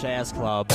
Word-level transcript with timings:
Jazz 0.00 0.30
Club. 0.32 0.68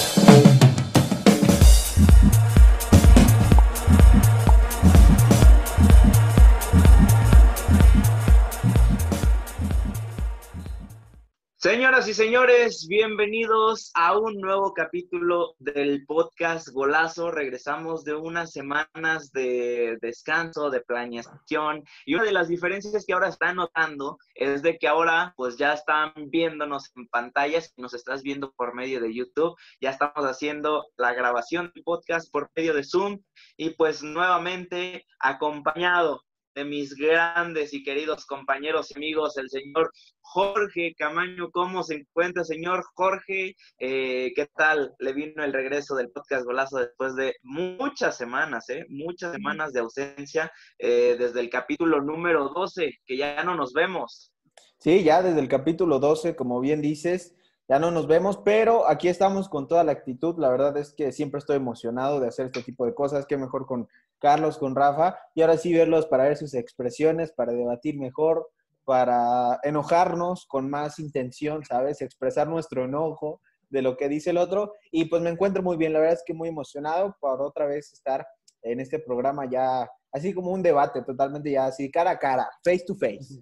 Señoras 11.64 12.10
y 12.10 12.14
señores, 12.14 12.88
bienvenidos 12.90 13.90
a 13.94 14.20
un 14.20 14.42
nuevo 14.42 14.74
capítulo 14.74 15.56
del 15.60 16.06
podcast 16.06 16.68
Golazo. 16.68 17.32
Regresamos 17.32 18.04
de 18.04 18.16
unas 18.16 18.52
semanas 18.52 19.32
de 19.32 19.98
descanso, 20.02 20.70
de 20.70 20.82
planeación 20.82 21.86
y 22.06 22.16
una 22.16 22.26
de 22.26 22.34
las 22.34 22.50
diferencias 22.50 23.06
que 23.06 23.14
ahora 23.14 23.30
están 23.30 23.56
notando 23.56 24.18
es 24.36 24.62
de 24.62 24.78
que 24.78 24.90
ahora 24.90 25.34
pues 25.38 25.56
ya 25.56 25.72
están 25.72 26.12
viéndonos 26.28 26.92
en 26.98 27.08
pantallas, 27.08 27.72
nos 27.78 27.94
estás 27.94 28.24
viendo 28.24 28.52
por 28.52 28.76
medio 28.76 29.00
de 29.00 29.14
YouTube, 29.14 29.56
ya 29.80 29.92
estamos 29.92 30.26
haciendo 30.26 30.84
la 30.98 31.14
grabación 31.14 31.72
del 31.74 31.86
podcast 31.86 32.30
por 32.30 32.52
medio 32.58 32.74
de 32.74 32.84
Zoom 32.84 33.22
y 33.56 33.70
pues 33.70 34.04
nuevamente 34.04 35.06
acompañado 35.18 36.24
de 36.56 36.66
mis 36.66 36.96
grandes 36.96 37.74
y 37.74 37.84
queridos 37.84 38.26
compañeros 38.26 38.92
y 38.92 38.98
amigos, 38.98 39.38
el 39.38 39.50
señor 39.50 39.92
Jorge 40.22 40.94
Camaño. 40.98 41.50
¿Cómo 41.52 41.84
se 41.84 41.96
encuentra, 41.96 42.44
señor 42.44 42.84
Jorge? 42.96 43.56
Eh, 43.80 44.32
¿Qué 44.36 44.48
tal? 44.56 44.94
Le 45.00 45.14
vino 45.14 45.44
el 45.44 45.54
regreso 45.54 45.96
del 45.96 46.12
podcast 46.12 46.46
Golazo 46.46 46.78
después 46.78 47.16
de 47.16 47.36
muchas 47.44 48.18
semanas, 48.18 48.70
¿eh? 48.70 48.86
Muchas 48.90 49.34
semanas 49.34 49.74
de 49.74 49.80
ausencia 49.80 50.52
eh, 50.78 51.16
desde 51.18 51.40
el 51.40 51.50
capítulo 51.50 52.02
número 52.02 52.50
12, 52.50 53.00
que 53.06 53.18
ya 53.18 53.44
no 53.44 53.56
nos 53.56 53.74
vemos. 53.74 54.32
Sí, 54.80 55.04
ya 55.04 55.24
desde 55.24 55.40
el 55.40 55.48
capítulo 55.48 56.00
12, 56.00 56.36
como 56.36 56.60
bien 56.60 56.82
dices, 56.82 57.36
ya 57.70 57.80
no 57.80 57.92
nos 57.92 58.08
vemos, 58.08 58.38
pero 58.44 58.88
aquí 58.88 59.08
estamos 59.08 59.48
con 59.48 59.68
toda 59.68 59.84
la 59.84 59.94
actitud. 59.94 60.38
La 60.38 60.50
verdad 60.50 60.76
es 60.78 60.94
que 60.94 61.12
siempre 61.12 61.40
estoy 61.40 61.56
emocionado 61.56 62.20
de 62.20 62.28
hacer 62.28 62.48
este 62.48 62.62
tipo 62.62 62.86
de 62.86 62.94
cosas. 62.94 63.26
Qué 63.26 63.38
mejor 63.38 63.66
con 63.66 63.88
Carlos, 64.20 64.58
con 64.58 64.76
Rafa, 64.76 65.18
y 65.34 65.42
ahora 65.42 65.58
sí 65.58 65.74
verlos 65.74 66.06
para 66.06 66.24
ver 66.24 66.38
sus 66.38 66.54
expresiones, 66.54 67.32
para 67.32 67.54
debatir 67.54 67.98
mejor, 67.98 68.50
para 68.86 69.60
enojarnos 69.64 70.46
con 70.46 70.70
más 70.70 71.00
intención, 71.00 71.64
¿sabes? 71.66 72.02
Expresar 72.02 72.48
nuestro 72.48 72.86
enojo 72.86 73.42
de 73.70 73.82
lo 73.82 73.98
que 73.98 74.10
dice 74.10 74.30
el 74.30 74.38
otro. 74.38 74.74
Y 74.92 75.06
pues 75.06 75.22
me 75.22 75.30
encuentro 75.30 75.64
muy 75.64 75.78
bien, 75.78 75.94
la 75.94 76.00
verdad 76.00 76.16
es 76.16 76.24
que 76.26 76.34
muy 76.34 76.50
emocionado 76.50 77.16
por 77.20 77.42
otra 77.42 77.66
vez 77.66 77.92
estar 77.94 78.26
en 78.62 78.80
este 78.80 79.00
programa 79.00 79.50
ya, 79.50 79.90
así 80.12 80.34
como 80.34 80.52
un 80.52 80.64
debate 80.64 81.02
totalmente 81.02 81.52
ya 81.52 81.66
así, 81.66 81.92
cara 81.92 82.12
a 82.12 82.20
cara, 82.20 82.50
face 82.64 82.84
to 82.86 82.96
face. 82.96 83.42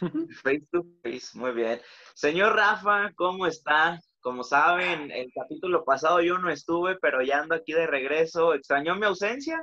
Face 0.42 0.66
to 0.72 0.84
face, 1.02 1.36
muy 1.38 1.52
bien. 1.52 1.80
Señor 2.14 2.54
Rafa, 2.54 3.12
¿cómo 3.14 3.46
está? 3.46 4.00
Como 4.20 4.42
saben, 4.42 5.10
el 5.10 5.30
capítulo 5.34 5.84
pasado 5.84 6.20
yo 6.22 6.38
no 6.38 6.50
estuve, 6.50 6.96
pero 6.96 7.22
ya 7.22 7.40
ando 7.40 7.54
aquí 7.54 7.72
de 7.72 7.86
regreso. 7.86 8.54
¿Extrañó 8.54 8.96
mi 8.96 9.06
ausencia? 9.06 9.60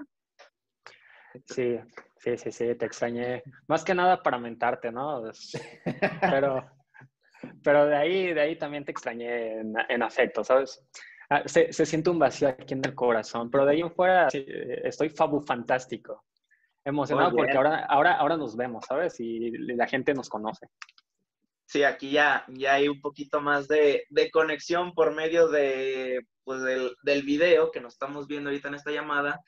Sí, 1.48 1.80
sí, 2.18 2.38
sí, 2.38 2.52
sí, 2.52 2.76
te 2.76 2.86
extrañé. 2.86 3.44
Más 3.68 3.84
que 3.84 3.96
nada 3.96 4.22
para 4.22 4.38
mentarte, 4.38 4.92
¿no? 4.92 5.24
Pero, 6.22 6.70
pero 7.64 7.86
de 7.88 7.96
ahí, 7.96 8.34
de 8.34 8.42
ahí 8.42 8.58
también 8.58 8.86
te 8.86 8.92
extrañé 8.92 9.62
en, 9.62 10.04
afecto, 10.04 10.44
¿sabes? 10.44 10.86
Ah, 11.30 11.44
se, 11.46 11.72
se, 11.72 11.86
siente 11.86 12.10
un 12.10 12.20
vacío 12.20 12.50
aquí 12.50 12.74
en 12.74 12.86
el 12.86 12.94
corazón, 12.94 13.50
pero 13.50 13.66
de 13.66 13.72
ahí 13.72 13.82
en 13.82 13.92
fuera 13.92 14.28
estoy 14.84 15.10
fabu 15.10 15.42
fantástico. 15.42 16.24
Emocionado 16.84 17.32
porque 17.36 17.56
ahora, 17.56 17.86
ahora, 17.86 18.14
ahora 18.14 18.38
nos 18.38 18.56
vemos, 18.56 18.86
¿sabes? 18.88 19.20
Y 19.20 19.52
la 19.52 19.88
gente 19.88 20.14
nos 20.14 20.30
conoce. 20.30 20.68
Sí, 21.66 21.84
aquí 21.84 22.12
ya, 22.12 22.44
ya 22.50 22.74
hay 22.74 22.90
un 22.90 23.00
poquito 23.00 23.40
más 23.40 23.68
de, 23.68 24.04
de 24.10 24.30
conexión 24.30 24.94
por 24.94 25.16
medio 25.16 25.48
de, 25.48 26.22
pues 26.44 26.62
del, 26.64 26.96
del 27.04 27.24
video 27.24 27.72
que 27.72 27.80
nos 27.80 27.94
estamos 27.94 28.28
viendo 28.28 28.50
ahorita 28.50 28.68
en 28.68 28.76
esta 28.76 28.92
llamada. 28.92 29.40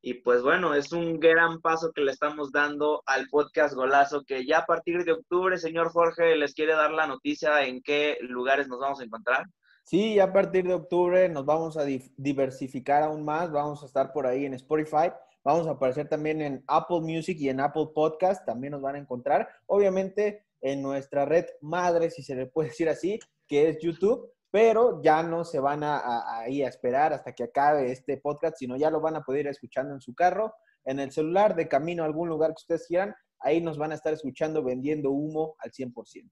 Y 0.00 0.14
pues 0.14 0.42
bueno, 0.42 0.74
es 0.74 0.92
un 0.92 1.18
gran 1.18 1.60
paso 1.60 1.92
que 1.92 2.02
le 2.02 2.12
estamos 2.12 2.50
dando 2.50 3.02
al 3.06 3.28
podcast 3.28 3.74
Golazo, 3.74 4.24
que 4.24 4.44
ya 4.44 4.58
a 4.58 4.66
partir 4.66 5.04
de 5.04 5.12
octubre, 5.12 5.56
señor 5.58 5.90
Jorge, 5.90 6.36
les 6.36 6.54
quiere 6.54 6.74
dar 6.74 6.90
la 6.90 7.06
noticia 7.06 7.64
en 7.64 7.80
qué 7.82 8.18
lugares 8.20 8.68
nos 8.68 8.80
vamos 8.80 9.00
a 9.00 9.04
encontrar. 9.04 9.46
Sí, 9.84 10.16
ya 10.16 10.24
a 10.24 10.32
partir 10.32 10.64
de 10.66 10.74
octubre 10.74 11.28
nos 11.28 11.44
vamos 11.44 11.76
a 11.76 11.84
diversificar 11.84 13.02
aún 13.02 13.24
más, 13.24 13.50
vamos 13.50 13.82
a 13.82 13.86
estar 13.86 14.12
por 14.12 14.26
ahí 14.26 14.44
en 14.44 14.54
Spotify, 14.54 15.10
vamos 15.44 15.66
a 15.66 15.72
aparecer 15.72 16.08
también 16.08 16.40
en 16.40 16.64
Apple 16.66 17.00
Music 17.00 17.38
y 17.40 17.48
en 17.48 17.60
Apple 17.60 17.88
Podcast, 17.94 18.44
también 18.46 18.72
nos 18.72 18.82
van 18.82 18.96
a 18.96 18.98
encontrar, 18.98 19.48
obviamente 19.66 20.44
en 20.60 20.82
nuestra 20.82 21.24
red 21.24 21.46
madre, 21.60 22.10
si 22.10 22.22
se 22.22 22.34
le 22.34 22.46
puede 22.46 22.68
decir 22.70 22.88
así, 22.88 23.18
que 23.46 23.68
es 23.68 23.78
YouTube 23.80 24.32
pero 24.52 25.00
ya 25.02 25.22
no 25.22 25.44
se 25.46 25.58
van 25.58 25.80
a, 25.82 26.44
ir 26.46 26.66
a, 26.66 26.68
esperar 26.68 27.14
hasta 27.14 27.32
que 27.32 27.44
acabe 27.44 27.90
este 27.90 28.18
podcast, 28.18 28.58
sino 28.58 28.76
ya 28.76 28.90
lo 28.90 29.00
van 29.00 29.16
a 29.16 29.22
poder 29.22 29.46
ir 29.46 29.48
escuchando 29.48 29.94
en 29.94 30.02
su 30.02 30.14
carro, 30.14 30.54
en 30.84 31.00
el 31.00 31.10
celular, 31.10 31.56
de 31.56 31.68
camino 31.68 32.02
a 32.02 32.06
algún 32.06 32.28
lugar 32.28 32.50
que 32.50 32.60
ustedes 32.60 32.86
quieran. 32.86 33.14
Ahí 33.40 33.62
nos 33.62 33.78
van 33.78 33.92
a 33.92 33.94
estar 33.94 34.12
escuchando 34.12 34.62
vendiendo 34.62 35.10
humo 35.10 35.56
al 35.58 35.72
100%. 35.72 36.30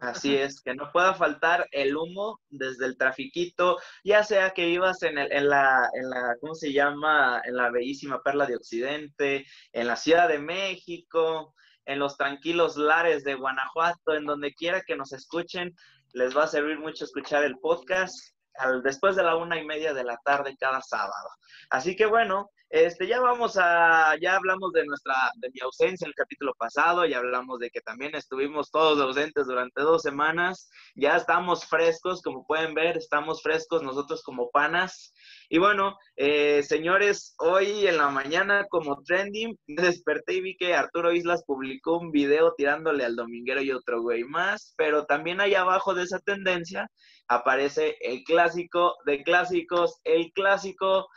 Así 0.00 0.34
es, 0.34 0.62
que 0.62 0.74
no 0.74 0.90
pueda 0.92 1.12
faltar 1.12 1.68
el 1.72 1.94
humo 1.94 2.40
desde 2.48 2.86
el 2.86 2.96
trafiquito, 2.96 3.78
ya 4.02 4.24
sea 4.24 4.50
que 4.50 4.64
vivas 4.64 5.02
en, 5.02 5.18
en, 5.18 5.48
la, 5.48 5.90
en 5.92 6.08
la, 6.08 6.36
¿cómo 6.40 6.54
se 6.54 6.72
llama? 6.72 7.42
En 7.44 7.54
la 7.54 7.70
bellísima 7.70 8.22
Perla 8.22 8.46
de 8.46 8.56
Occidente, 8.56 9.44
en 9.72 9.86
la 9.86 9.96
Ciudad 9.96 10.26
de 10.28 10.38
México, 10.38 11.54
en 11.84 11.98
los 11.98 12.16
tranquilos 12.16 12.78
lares 12.78 13.24
de 13.24 13.34
Guanajuato, 13.34 14.14
en 14.14 14.24
donde 14.24 14.54
quiera 14.54 14.80
que 14.86 14.96
nos 14.96 15.12
escuchen, 15.12 15.74
les 16.14 16.34
va 16.34 16.44
a 16.44 16.48
servir 16.48 16.78
mucho 16.78 17.04
escuchar 17.04 17.44
el 17.44 17.58
podcast 17.58 18.14
al, 18.54 18.82
después 18.82 19.16
de 19.16 19.22
la 19.22 19.36
una 19.36 19.60
y 19.60 19.66
media 19.66 19.92
de 19.92 20.04
la 20.04 20.16
tarde 20.24 20.56
cada 20.58 20.80
sábado. 20.80 21.28
Así 21.68 21.94
que 21.94 22.06
bueno, 22.06 22.48
este, 22.70 23.08
ya 23.08 23.20
vamos 23.20 23.58
a, 23.60 24.14
ya 24.20 24.36
hablamos 24.36 24.72
de 24.72 24.86
nuestra, 24.86 25.14
de 25.34 25.50
mi 25.50 25.60
ausencia 25.60 26.04
en 26.04 26.10
el 26.10 26.14
capítulo 26.14 26.54
pasado, 26.54 27.04
ya 27.04 27.18
hablamos 27.18 27.58
de 27.58 27.68
que 27.68 27.80
también 27.80 28.14
estuvimos 28.14 28.70
todos 28.70 29.00
ausentes 29.00 29.46
durante 29.46 29.82
dos 29.82 30.02
semanas, 30.02 30.70
ya 30.94 31.16
estamos 31.16 31.66
frescos, 31.66 32.22
como 32.22 32.46
pueden 32.46 32.74
ver, 32.74 32.96
estamos 32.96 33.42
frescos 33.42 33.82
nosotros 33.82 34.22
como 34.22 34.50
panas. 34.50 35.12
Y 35.48 35.58
bueno, 35.58 35.98
eh, 36.14 36.62
señores, 36.62 37.34
hoy 37.38 37.88
en 37.88 37.96
la 37.96 38.08
mañana 38.08 38.64
como 38.70 39.02
trending, 39.02 39.58
me 39.66 39.82
desperté 39.82 40.34
y 40.34 40.40
vi 40.40 40.56
que 40.56 40.74
Arturo 40.74 41.12
Islas 41.12 41.42
publicó 41.44 41.98
un 41.98 42.12
video 42.12 42.54
tirándole 42.56 43.04
al 43.04 43.16
dominguero 43.16 43.62
y 43.62 43.72
otro 43.72 44.00
güey 44.00 44.22
más, 44.22 44.74
pero 44.76 45.06
también 45.06 45.40
ahí 45.40 45.56
abajo 45.56 45.92
de 45.92 46.04
esa 46.04 46.20
tendencia 46.20 46.88
aparece 47.26 47.96
el 48.00 48.22
clásico 48.22 48.94
de 49.06 49.24
clásicos, 49.24 49.98
el 50.04 50.30
clásico 50.32 51.08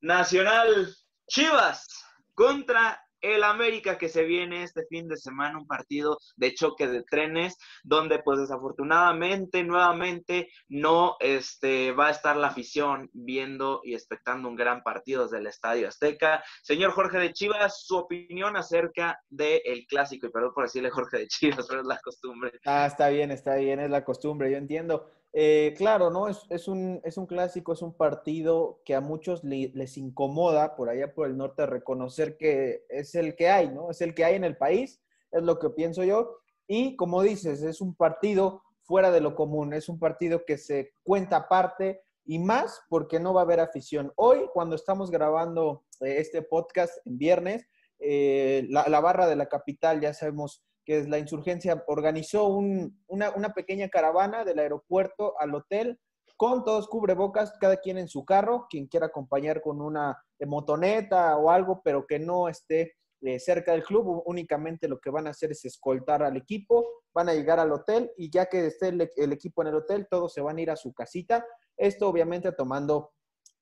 nacional 0.00 0.94
Chivas 1.26 1.86
contra 2.34 3.00
el 3.20 3.42
América 3.42 3.98
que 3.98 4.08
se 4.08 4.24
viene 4.24 4.62
este 4.62 4.84
fin 4.88 5.08
de 5.08 5.16
semana, 5.16 5.58
un 5.58 5.66
partido 5.66 6.18
de 6.36 6.54
choque 6.54 6.86
de 6.86 7.02
trenes, 7.02 7.56
donde 7.82 8.20
pues 8.20 8.38
desafortunadamente 8.38 9.64
nuevamente 9.64 10.48
no 10.68 11.16
este, 11.20 11.92
va 11.92 12.08
a 12.08 12.12
estar 12.12 12.36
la 12.36 12.48
afición 12.48 13.10
viendo 13.12 13.80
y 13.84 13.94
expectando 13.94 14.48
un 14.48 14.56
gran 14.56 14.82
partido 14.82 15.24
desde 15.24 15.38
el 15.38 15.46
Estadio 15.46 15.88
Azteca. 15.88 16.42
Señor 16.62 16.92
Jorge 16.92 17.18
de 17.18 17.32
Chivas, 17.32 17.84
su 17.84 17.96
opinión 17.96 18.56
acerca 18.56 19.20
del 19.28 19.84
clásico, 19.88 20.26
y 20.26 20.30
perdón 20.30 20.52
por 20.54 20.64
decirle 20.64 20.90
Jorge 20.90 21.18
de 21.18 21.28
Chivas, 21.28 21.66
pero 21.68 21.80
es 21.80 21.86
la 21.86 21.98
costumbre. 21.98 22.52
Ah, 22.64 22.86
está 22.86 23.08
bien, 23.08 23.30
está 23.30 23.56
bien, 23.56 23.80
es 23.80 23.90
la 23.90 24.04
costumbre, 24.04 24.50
yo 24.50 24.56
entiendo. 24.56 25.10
Eh, 25.32 25.74
claro, 25.76 26.10
¿no? 26.10 26.28
Es, 26.28 26.68
un, 26.68 27.00
es 27.04 27.18
un 27.18 27.26
clásico, 27.26 27.72
es 27.72 27.82
un 27.82 27.94
partido 27.94 28.80
que 28.84 28.94
a 28.94 29.00
muchos 29.00 29.44
les 29.44 29.96
incomoda 29.96 30.74
por 30.74 30.88
allá 30.88 31.14
por 31.14 31.28
el 31.28 31.36
norte 31.36 31.66
reconocer 31.66 32.36
que 32.36 32.84
es 32.88 33.14
el 33.14 33.36
que 33.36 33.48
hay, 33.48 33.68
¿no? 33.68 33.90
Es 33.90 34.00
el 34.00 34.14
que 34.14 34.24
hay 34.24 34.36
en 34.36 34.44
el 34.44 34.56
país, 34.56 35.02
es 35.30 35.42
lo 35.42 35.58
que 35.58 35.70
pienso 35.70 36.02
yo. 36.02 36.38
Y 36.66 36.96
como 36.96 37.22
dices, 37.22 37.62
es 37.62 37.80
un 37.80 37.94
partido 37.94 38.62
fuera 38.82 39.10
de 39.10 39.20
lo 39.20 39.34
común, 39.34 39.74
es 39.74 39.88
un 39.88 39.98
partido 39.98 40.44
que 40.46 40.56
se 40.56 40.92
cuenta 41.02 41.36
aparte 41.36 42.02
y 42.24 42.38
más 42.38 42.82
porque 42.88 43.20
no 43.20 43.34
va 43.34 43.42
a 43.42 43.44
haber 43.44 43.60
afición. 43.60 44.12
Hoy, 44.16 44.48
cuando 44.52 44.76
estamos 44.76 45.10
grabando 45.10 45.84
eh, 46.00 46.16
este 46.18 46.42
podcast 46.42 46.94
en 47.06 47.18
viernes, 47.18 47.66
eh, 47.98 48.66
la, 48.68 49.00
barra 49.00 49.26
de 49.26 49.36
la 49.36 49.48
capital, 49.48 50.00
ya 50.00 50.14
sabemos 50.14 50.62
que 50.88 51.00
es 51.00 51.06
la 51.06 51.18
insurgencia, 51.18 51.84
organizó 51.86 52.46
una, 52.46 53.52
pequeña 53.54 53.90
caravana 53.90 54.42
del 54.42 54.58
aeropuerto 54.58 55.34
al 55.38 55.54
hotel 55.54 56.00
con 56.38 56.64
todos 56.64 56.88
cubrebocas, 56.88 57.52
cada 57.60 57.76
quien 57.76 57.98
en 57.98 58.08
su 58.08 58.24
carro, 58.24 58.66
quien 58.70 58.86
quiera 58.86 59.08
acompañar 59.08 59.60
con 59.60 59.82
una 59.82 60.16
motoneta 60.46 61.36
o 61.36 61.50
algo, 61.50 61.82
pero 61.84 62.06
que 62.06 62.18
no 62.18 62.48
esté 62.48 62.94
eh, 63.20 63.38
cerca 63.38 63.72
del 63.72 63.84
club, 63.84 64.22
únicamente 64.24 64.88
lo 64.88 64.98
que 64.98 65.10
van 65.10 65.26
a 65.26 65.30
hacer 65.30 65.50
es 65.52 65.62
escoltar 65.66 66.22
al 66.22 66.38
equipo, 66.38 66.88
van 67.12 67.28
a 67.28 67.34
llegar 67.34 67.60
al 67.60 67.70
hotel 67.70 68.10
y 68.16 68.30
ya 68.30 68.46
que 68.46 68.68
esté 68.68 68.88
el, 68.88 69.10
el 69.14 69.32
equipo 69.34 69.60
en 69.60 69.68
el 69.68 69.74
hotel, 69.74 70.06
todos 70.08 70.32
se 70.32 70.40
van 70.40 70.56
a 70.56 70.62
ir 70.62 70.70
a 70.70 70.76
su 70.76 70.94
casita. 70.94 71.44
Esto 71.76 72.08
obviamente 72.08 72.50
tomando 72.52 73.10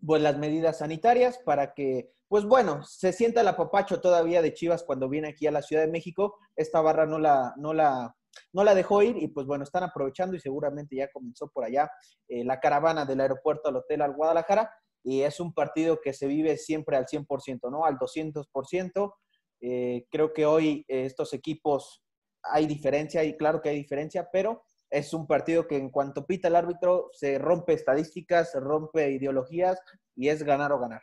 pues, 0.04 0.22
las 0.22 0.38
medidas 0.38 0.78
sanitarias 0.78 1.38
para 1.38 1.75
que 1.75 2.12
pues 2.28 2.44
bueno, 2.44 2.82
se 2.82 3.12
sienta 3.12 3.40
el 3.40 3.48
apapacho 3.48 4.00
todavía 4.00 4.43
de 4.43 4.52
Chivas 4.52 4.82
cuando 4.82 5.08
viene 5.08 5.28
aquí 5.28 5.46
a 5.46 5.52
la 5.52 5.62
Ciudad 5.62 5.82
de 5.82 5.93
México. 5.93 6.37
Esta 6.56 6.81
barra 6.81 7.06
no 7.06 7.20
la, 7.20 7.54
no 7.56 7.72
la 7.72 8.16
no 8.52 8.64
la 8.64 8.75
dejó 8.75 9.02
ir 9.02 9.16
y 9.16 9.28
pues 9.28 9.46
bueno, 9.46 9.64
están 9.64 9.82
aprovechando 9.82 10.37
y 10.37 10.40
seguramente 10.40 10.96
ya 10.96 11.08
comenzó 11.10 11.48
por 11.48 11.64
allá 11.64 11.90
eh, 12.28 12.44
la 12.44 12.60
caravana 12.60 13.04
del 13.04 13.20
aeropuerto 13.20 13.69
al 13.69 13.76
hotel 13.76 14.02
al 14.02 14.14
Guadalajara 14.14 14.70
y 15.02 15.22
es 15.22 15.40
un 15.40 15.54
partido 15.54 16.00
que 16.02 16.12
se 16.12 16.26
vive 16.26 16.56
siempre 16.56 16.96
al 16.96 17.06
100%, 17.06 17.70
¿no? 17.70 17.84
Al 17.84 17.96
200%. 17.96 19.14
Eh, 19.60 20.06
creo 20.10 20.32
que 20.32 20.44
hoy 20.44 20.84
estos 20.88 21.32
equipos 21.32 22.02
hay 22.43 22.66
diferencia 22.66 23.25
y 23.25 23.37
claro 23.37 23.60
que 23.62 23.69
hay 23.69 23.76
diferencia, 23.76 24.28
pero 24.32 24.64
es 24.91 25.12
un 25.12 25.27
partido 25.27 25.67
que 25.67 25.77
en 25.77 25.91
cuanto 25.91 26.27
pita 26.27 26.49
el 26.49 26.56
árbitro 26.56 27.11
se 27.12 27.38
rompe 27.38 27.73
estadísticas, 27.73 28.53
se 28.53 28.61
rompe 28.61 29.11
ideologías 29.11 29.79
y 30.15 30.29
es 30.29 30.43
ganar 30.43 30.73
o 30.73 30.79
ganar. 30.79 31.03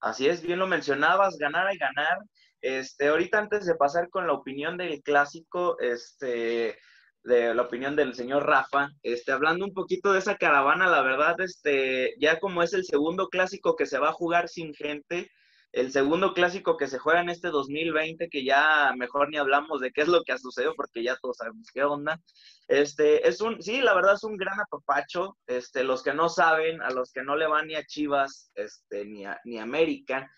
Así 0.00 0.28
es, 0.28 0.42
bien 0.42 0.58
lo 0.58 0.66
mencionabas, 0.66 1.36
ganar 1.38 1.74
y 1.74 1.78
ganar. 1.78 2.18
Este, 2.60 3.08
ahorita 3.08 3.38
antes 3.38 3.66
de 3.66 3.74
pasar 3.74 4.08
con 4.10 4.26
la 4.26 4.32
opinión 4.32 4.76
del 4.76 5.02
clásico, 5.02 5.78
este, 5.80 6.78
de 7.24 7.54
la 7.54 7.62
opinión 7.62 7.96
del 7.96 8.14
señor 8.14 8.46
Rafa, 8.46 8.90
este, 9.02 9.32
hablando 9.32 9.64
un 9.64 9.74
poquito 9.74 10.12
de 10.12 10.20
esa 10.20 10.36
caravana, 10.36 10.88
la 10.88 11.02
verdad, 11.02 11.40
este, 11.40 12.14
ya 12.20 12.38
como 12.38 12.62
es 12.62 12.72
el 12.74 12.84
segundo 12.84 13.28
clásico 13.28 13.76
que 13.76 13.86
se 13.86 13.98
va 13.98 14.10
a 14.10 14.14
jugar 14.14 14.48
sin 14.48 14.74
gente, 14.74 15.30
el 15.72 15.92
segundo 15.92 16.32
clásico 16.32 16.76
que 16.76 16.86
se 16.86 16.98
juega 16.98 17.20
en 17.20 17.28
este 17.28 17.48
2020, 17.48 18.28
que 18.28 18.44
ya 18.44 18.92
mejor 18.96 19.30
ni 19.30 19.36
hablamos 19.36 19.80
de 19.80 19.92
qué 19.92 20.02
es 20.02 20.08
lo 20.08 20.22
que 20.22 20.32
ha 20.32 20.38
sucedido, 20.38 20.74
porque 20.74 21.02
ya 21.02 21.16
todos 21.16 21.36
sabemos 21.36 21.68
qué 21.72 21.84
onda. 21.84 22.20
Este, 22.68 23.28
es 23.28 23.40
un, 23.40 23.62
sí, 23.62 23.80
la 23.80 23.94
verdad 23.94 24.14
es 24.14 24.24
un 24.24 24.36
gran 24.36 24.58
apapacho. 24.60 25.36
Este, 25.46 25.84
los 25.84 26.02
que 26.02 26.14
no 26.14 26.28
saben, 26.28 26.82
a 26.82 26.90
los 26.90 27.12
que 27.12 27.22
no 27.22 27.36
le 27.36 27.46
van 27.46 27.66
ni 27.66 27.74
a 27.74 27.84
Chivas, 27.84 28.50
este, 28.54 29.04
ni 29.04 29.24
ni 29.44 29.58
a 29.58 29.62
América, 29.62 30.30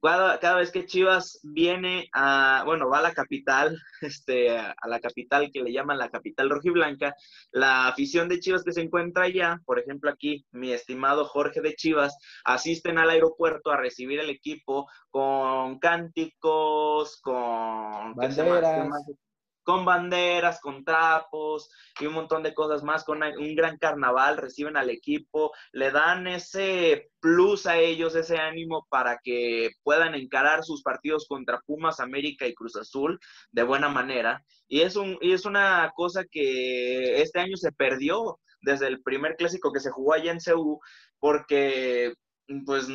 cada, 0.00 0.56
vez 0.56 0.70
que 0.70 0.86
Chivas 0.86 1.40
viene 1.42 2.08
a, 2.12 2.62
bueno, 2.64 2.88
va 2.88 2.98
a 2.98 3.02
la 3.02 3.12
capital, 3.12 3.76
este, 4.00 4.58
a 4.58 4.74
la 4.86 5.00
capital 5.00 5.50
que 5.52 5.62
le 5.62 5.72
llaman 5.72 5.98
la 5.98 6.10
capital 6.10 6.50
rojiblanca, 6.50 7.14
la 7.50 7.88
afición 7.88 8.28
de 8.28 8.40
Chivas 8.40 8.64
que 8.64 8.72
se 8.72 8.80
encuentra 8.80 9.24
allá, 9.24 9.60
por 9.64 9.78
ejemplo 9.78 10.10
aquí, 10.10 10.46
mi 10.50 10.72
estimado 10.72 11.24
Jorge 11.24 11.60
de 11.60 11.74
Chivas, 11.74 12.16
asisten 12.44 12.98
al 12.98 13.10
aeropuerto 13.10 13.70
a 13.70 13.76
recibir 13.76 14.20
el 14.20 14.30
equipo 14.30 14.88
con 15.10 15.78
cánticos, 15.78 17.20
con 17.20 18.14
con 19.62 19.84
banderas, 19.84 20.60
con 20.60 20.84
trapos 20.84 21.70
y 22.00 22.06
un 22.06 22.14
montón 22.14 22.42
de 22.42 22.54
cosas 22.54 22.82
más, 22.82 23.04
con 23.04 23.22
un 23.22 23.54
gran 23.54 23.76
carnaval, 23.78 24.36
reciben 24.36 24.76
al 24.76 24.90
equipo, 24.90 25.52
le 25.72 25.90
dan 25.90 26.26
ese 26.26 27.10
plus 27.20 27.66
a 27.66 27.78
ellos, 27.78 28.14
ese 28.14 28.38
ánimo 28.38 28.86
para 28.88 29.18
que 29.22 29.70
puedan 29.82 30.14
encarar 30.14 30.64
sus 30.64 30.82
partidos 30.82 31.26
contra 31.28 31.60
Pumas, 31.66 32.00
América 32.00 32.46
y 32.46 32.54
Cruz 32.54 32.76
Azul 32.76 33.18
de 33.50 33.62
buena 33.62 33.88
manera. 33.88 34.44
Y 34.68 34.80
es, 34.80 34.96
un, 34.96 35.18
y 35.20 35.32
es 35.32 35.44
una 35.44 35.92
cosa 35.94 36.24
que 36.30 37.20
este 37.20 37.40
año 37.40 37.56
se 37.56 37.72
perdió 37.72 38.38
desde 38.62 38.86
el 38.88 39.02
primer 39.02 39.36
clásico 39.36 39.72
que 39.72 39.80
se 39.80 39.90
jugó 39.90 40.14
allá 40.14 40.32
en 40.32 40.40
CEU, 40.40 40.80
porque 41.18 42.14
pues 42.66 42.88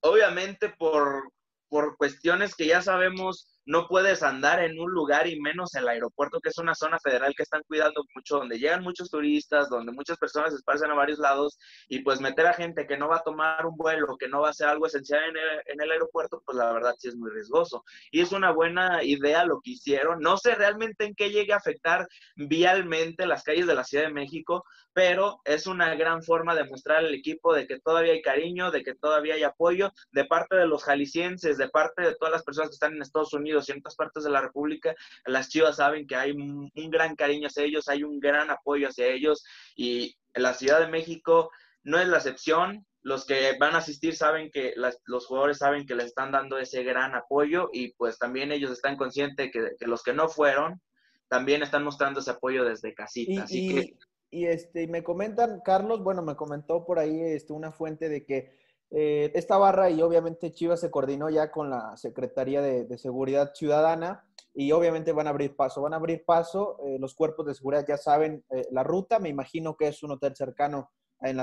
obviamente 0.00 0.70
por, 0.70 1.30
por 1.68 1.96
cuestiones 1.96 2.54
que 2.54 2.66
ya 2.66 2.80
sabemos 2.82 3.55
no 3.66 3.88
puedes 3.88 4.22
andar 4.22 4.62
en 4.62 4.78
un 4.78 4.92
lugar 4.92 5.26
y 5.26 5.40
menos 5.40 5.74
en 5.74 5.82
el 5.82 5.88
aeropuerto, 5.88 6.40
que 6.40 6.50
es 6.50 6.58
una 6.58 6.74
zona 6.74 6.98
federal 7.00 7.34
que 7.36 7.42
están 7.42 7.62
cuidando 7.66 8.04
mucho, 8.14 8.38
donde 8.38 8.58
llegan 8.58 8.82
muchos 8.82 9.10
turistas, 9.10 9.68
donde 9.68 9.92
muchas 9.92 10.16
personas 10.18 10.50
se 10.50 10.56
esparcen 10.56 10.90
a 10.90 10.94
varios 10.94 11.18
lados 11.18 11.58
y 11.88 12.00
pues 12.00 12.20
meter 12.20 12.46
a 12.46 12.54
gente 12.54 12.86
que 12.86 12.96
no 12.96 13.08
va 13.08 13.16
a 13.16 13.22
tomar 13.22 13.66
un 13.66 13.76
vuelo, 13.76 14.16
que 14.16 14.28
no 14.28 14.40
va 14.40 14.48
a 14.48 14.50
hacer 14.50 14.68
algo 14.68 14.86
esencial 14.86 15.20
en 15.66 15.80
el, 15.80 15.90
aeropuerto, 15.90 16.42
pues 16.44 16.56
la 16.56 16.72
verdad 16.72 16.94
sí 16.98 17.08
es 17.08 17.16
muy 17.16 17.30
riesgoso. 17.30 17.84
Y 18.10 18.20
es 18.20 18.32
una 18.32 18.52
buena 18.52 19.02
idea 19.02 19.44
lo 19.44 19.60
que 19.60 19.72
hicieron. 19.72 20.20
No 20.20 20.36
sé 20.36 20.54
realmente 20.54 21.04
en 21.04 21.14
qué 21.14 21.30
llegue 21.30 21.52
a 21.52 21.56
afectar 21.56 22.06
vialmente 22.36 23.26
las 23.26 23.42
calles 23.42 23.66
de 23.66 23.74
la 23.74 23.84
Ciudad 23.84 24.04
de 24.04 24.12
México, 24.12 24.64
pero 24.92 25.40
es 25.44 25.66
una 25.66 25.94
gran 25.94 26.22
forma 26.22 26.54
de 26.54 26.64
mostrar 26.64 26.98
al 26.98 27.14
equipo 27.14 27.52
de 27.52 27.66
que 27.66 27.80
todavía 27.80 28.12
hay 28.12 28.22
cariño, 28.22 28.70
de 28.70 28.82
que 28.82 28.94
todavía 28.94 29.34
hay 29.34 29.42
apoyo 29.42 29.92
de 30.12 30.24
parte 30.24 30.56
de 30.56 30.66
los 30.66 30.84
jaliscienses, 30.84 31.58
de 31.58 31.68
parte 31.68 32.02
de 32.02 32.14
todas 32.14 32.32
las 32.32 32.44
personas 32.44 32.70
que 32.70 32.74
están 32.74 32.94
en 32.94 33.02
Estados 33.02 33.32
Unidos 33.32 33.55
y 33.68 33.72
en 33.72 33.78
otras 33.78 33.96
partes 33.96 34.24
de 34.24 34.30
la 34.30 34.40
República. 34.40 34.94
Las 35.24 35.48
Chivas 35.48 35.76
saben 35.76 36.06
que 36.06 36.16
hay 36.16 36.32
un, 36.32 36.70
gran 36.90 37.16
cariño 37.16 37.48
hacia 37.48 37.64
ellos, 37.64 37.88
hay 37.88 38.02
un 38.02 38.20
gran 38.20 38.50
apoyo 38.50 38.88
hacia 38.88 39.06
ellos 39.06 39.44
y 39.76 40.16
en 40.34 40.42
la 40.42 40.54
Ciudad 40.54 40.80
de 40.80 40.88
México 40.88 41.50
no 41.82 41.98
es 41.98 42.08
la 42.08 42.16
excepción. 42.18 42.86
Los 43.02 43.24
que 43.24 43.56
van 43.60 43.74
a 43.74 43.78
asistir 43.78 44.16
saben 44.16 44.50
que 44.50 44.74
los 45.04 45.26
jugadores 45.26 45.58
saben 45.58 45.86
que 45.86 45.94
les 45.94 46.06
están 46.06 46.32
dando 46.32 46.58
ese 46.58 46.82
gran 46.82 47.14
apoyo 47.14 47.70
y 47.72 47.92
pues 47.92 48.18
también 48.18 48.50
ellos 48.50 48.72
están 48.72 48.96
conscientes 48.96 49.50
que, 49.52 49.70
que 49.78 49.86
los 49.86 50.02
que 50.02 50.12
no 50.12 50.28
fueron 50.28 50.80
también 51.28 51.62
están 51.62 51.84
mostrando 51.84 52.20
ese 52.20 52.32
apoyo 52.32 52.64
desde 52.64 52.94
casita. 52.94 53.44
Así 53.44 53.74
que 53.74 53.96
y 54.30 54.46
este, 54.46 54.86
me 54.88 55.02
comentan, 55.02 55.60
Carlos, 55.64 56.02
bueno, 56.02 56.22
me 56.22 56.36
comentó 56.36 56.84
por 56.84 56.98
ahí 56.98 57.20
este, 57.20 57.52
una 57.52 57.72
fuente 57.72 58.08
de 58.08 58.24
que 58.24 58.52
eh, 58.90 59.32
esta 59.34 59.58
barra 59.58 59.90
y 59.90 60.00
obviamente 60.00 60.52
Chivas 60.52 60.80
se 60.80 60.90
coordinó 60.90 61.28
ya 61.28 61.50
con 61.50 61.70
la 61.70 61.96
Secretaría 61.96 62.62
de, 62.62 62.98
Seguridad 62.98 63.52
Ciudadana 63.54 64.24
y 64.54 64.70
obviamente 64.72 65.12
van 65.12 65.26
a 65.26 65.30
abrir 65.30 65.56
paso, 65.56 65.82
van 65.82 65.92
a 65.92 65.96
abrir 65.96 66.24
paso, 66.24 66.78
eh, 66.86 66.96
los 66.98 67.14
cuerpos 67.14 67.46
de 67.46 67.54
seguridad 67.54 67.84
ya 67.86 67.96
saben 67.96 68.44
eh, 68.50 68.66
la 68.70 68.84
ruta, 68.84 69.18
me 69.18 69.28
imagino 69.28 69.76
que 69.76 69.88
es 69.88 70.02
un 70.02 70.12
hotel 70.12 70.36
cercano 70.36 70.90
en, 71.20 71.38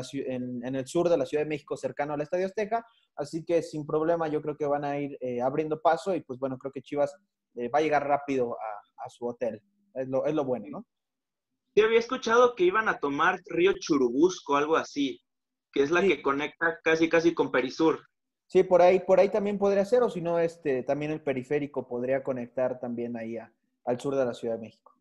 el 0.64 0.88
sur 0.88 1.10
de 1.10 1.18
la 1.18 1.26
Ciudad 1.26 1.44
de 1.44 1.50
México, 1.50 1.76
cercano 1.76 2.14
al 2.14 2.22
Estadio 2.22 2.46
Azteca, 2.46 2.86
así 3.16 3.44
que 3.44 3.62
sin 3.62 3.86
problema 3.86 4.28
yo 4.28 4.42
creo 4.42 4.56
que 4.56 4.68
van 4.68 4.86
a 4.86 5.00
ir 5.00 5.18
abriendo 5.44 5.82
paso 5.82 6.14
y 6.16 6.22
pues 6.22 6.40
bueno, 6.40 6.60
creo 6.60 6.72
que 6.72 6.84
Chivas 6.84 7.16
va 7.58 7.80
a 7.80 7.82
llegar 7.82 8.08
rápido 8.08 8.54
a, 8.54 9.04
a 9.06 9.10
su 9.10 9.26
hotel, 9.26 9.62
es 9.96 10.08
lo, 10.08 10.26
es 10.28 10.34
lo 10.36 10.46
bueno, 10.46 10.68
¿no? 10.70 10.86
Yo 11.76 11.86
había 11.86 11.98
escuchado 11.98 12.54
que 12.54 12.66
iban 12.66 12.88
a 12.88 13.00
tomar 13.00 13.42
Río 13.48 13.74
Churubusco, 13.74 14.56
algo 14.56 14.76
así, 14.76 15.23
que 15.74 15.84
es 15.84 15.92
la 15.92 16.02
que 16.02 16.22
conecta 16.22 16.80
casi 16.84 17.10
casi 17.10 17.34
con 17.34 17.52
Perisur. 17.52 18.08
Sí, 18.48 18.64
por 18.64 18.82
ahí, 18.82 19.00
por 19.00 19.20
ahí 19.20 19.30
también 19.30 19.58
podría 19.58 19.84
ser, 19.84 20.04
o 20.04 20.10
si 20.10 20.22
no, 20.22 20.38
este, 20.38 20.84
también 20.84 21.12
el 21.12 21.22
periférico 21.22 21.88
podría 21.88 22.24
conectar 22.24 22.80
también 22.80 23.18
ahí 23.18 23.38
al 23.38 24.00
sur 24.00 24.16
de 24.16 24.26
la 24.26 24.34
Ciudad 24.34 24.56
de 24.56 24.62
México. 24.62 24.94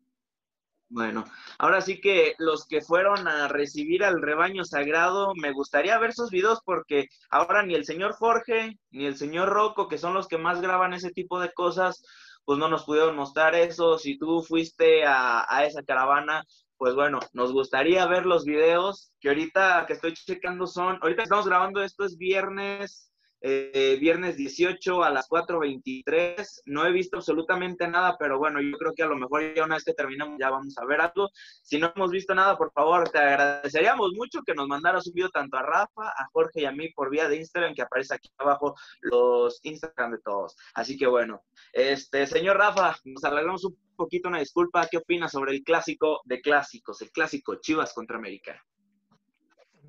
Bueno, 0.89 1.23
ahora 1.57 1.81
sí 1.81 1.99
que 1.99 2.35
los 2.37 2.67
que 2.67 2.81
fueron 2.81 3.27
a 3.27 3.47
recibir 3.47 4.03
al 4.03 4.21
rebaño 4.21 4.63
sagrado, 4.63 5.33
me 5.35 5.51
gustaría 5.51 5.97
ver 5.97 6.13
sus 6.13 6.29
videos 6.29 6.59
porque 6.63 7.07
ahora 7.31 7.63
ni 7.63 7.73
el 7.73 7.85
señor 7.85 8.13
Jorge 8.13 8.77
ni 8.91 9.05
el 9.05 9.17
señor 9.17 9.49
Rocco, 9.49 9.87
que 9.87 9.97
son 9.97 10.13
los 10.13 10.27
que 10.27 10.37
más 10.37 10.61
graban 10.61 10.93
ese 10.93 11.09
tipo 11.09 11.39
de 11.39 11.51
cosas, 11.51 12.03
pues 12.45 12.59
no 12.59 12.69
nos 12.69 12.83
pudieron 12.85 13.15
mostrar 13.15 13.55
eso. 13.55 13.97
Si 13.97 14.19
tú 14.19 14.43
fuiste 14.43 15.03
a, 15.03 15.45
a 15.47 15.65
esa 15.65 15.81
caravana, 15.81 16.43
pues 16.83 16.95
bueno, 16.95 17.19
nos 17.31 17.53
gustaría 17.53 18.05
ver 18.07 18.25
los 18.25 18.43
videos 18.43 19.13
que 19.21 19.29
ahorita 19.29 19.85
que 19.87 19.93
estoy 19.93 20.13
checando 20.15 20.67
son, 20.67 20.99
ahorita 21.01 21.23
estamos 21.23 21.47
grabando 21.47 21.81
esto 21.81 22.03
es 22.03 22.17
viernes 22.17 23.09
eh, 23.45 23.97
viernes 23.99 24.37
18 24.37 25.03
a 25.03 25.09
las 25.09 25.27
4.23. 25.27 26.61
No 26.65 26.85
he 26.85 26.91
visto 26.93 27.17
absolutamente 27.17 27.87
nada, 27.89 28.15
pero 28.17 28.39
bueno, 28.39 28.61
yo 28.61 28.77
creo 28.77 28.93
que 28.93 29.03
a 29.03 29.07
lo 29.07 29.17
mejor 29.17 29.53
ya 29.53 29.65
una 29.65 29.75
vez 29.75 29.83
que 29.83 29.93
terminemos 29.93 30.37
ya 30.39 30.49
vamos 30.49 30.77
a 30.77 30.85
ver 30.85 31.01
algo. 31.01 31.29
Si 31.61 31.77
no 31.77 31.91
hemos 31.93 32.09
visto 32.11 32.33
nada, 32.33 32.57
por 32.57 32.71
favor, 32.71 33.09
te 33.09 33.17
agradeceríamos 33.17 34.13
mucho 34.15 34.41
que 34.45 34.55
nos 34.55 34.67
mandaras 34.67 35.05
un 35.07 35.13
video 35.13 35.29
tanto 35.29 35.57
a 35.57 35.61
Rafa, 35.61 36.07
a 36.07 36.27
Jorge 36.31 36.61
y 36.61 36.65
a 36.65 36.71
mí 36.71 36.89
por 36.93 37.09
vía 37.09 37.27
de 37.27 37.35
Instagram, 37.35 37.75
que 37.75 37.81
aparece 37.81 38.15
aquí 38.15 38.29
abajo 38.37 38.75
los 39.01 39.59
Instagram 39.63 40.11
de 40.13 40.19
todos. 40.19 40.55
Así 40.73 40.97
que 40.97 41.07
bueno, 41.07 41.43
este 41.73 42.25
señor 42.27 42.57
Rafa, 42.57 42.95
nos 43.03 43.23
alegramos 43.25 43.65
un 43.65 43.77
poquito, 43.97 44.29
una 44.29 44.39
disculpa. 44.39 44.87
¿Qué 44.89 44.97
opinas 44.97 45.33
sobre 45.33 45.51
el 45.51 45.63
clásico 45.63 46.21
de 46.23 46.39
clásicos, 46.39 47.01
el 47.01 47.11
clásico 47.11 47.55
Chivas 47.55 47.93
contra 47.93 48.17
América? 48.17 48.63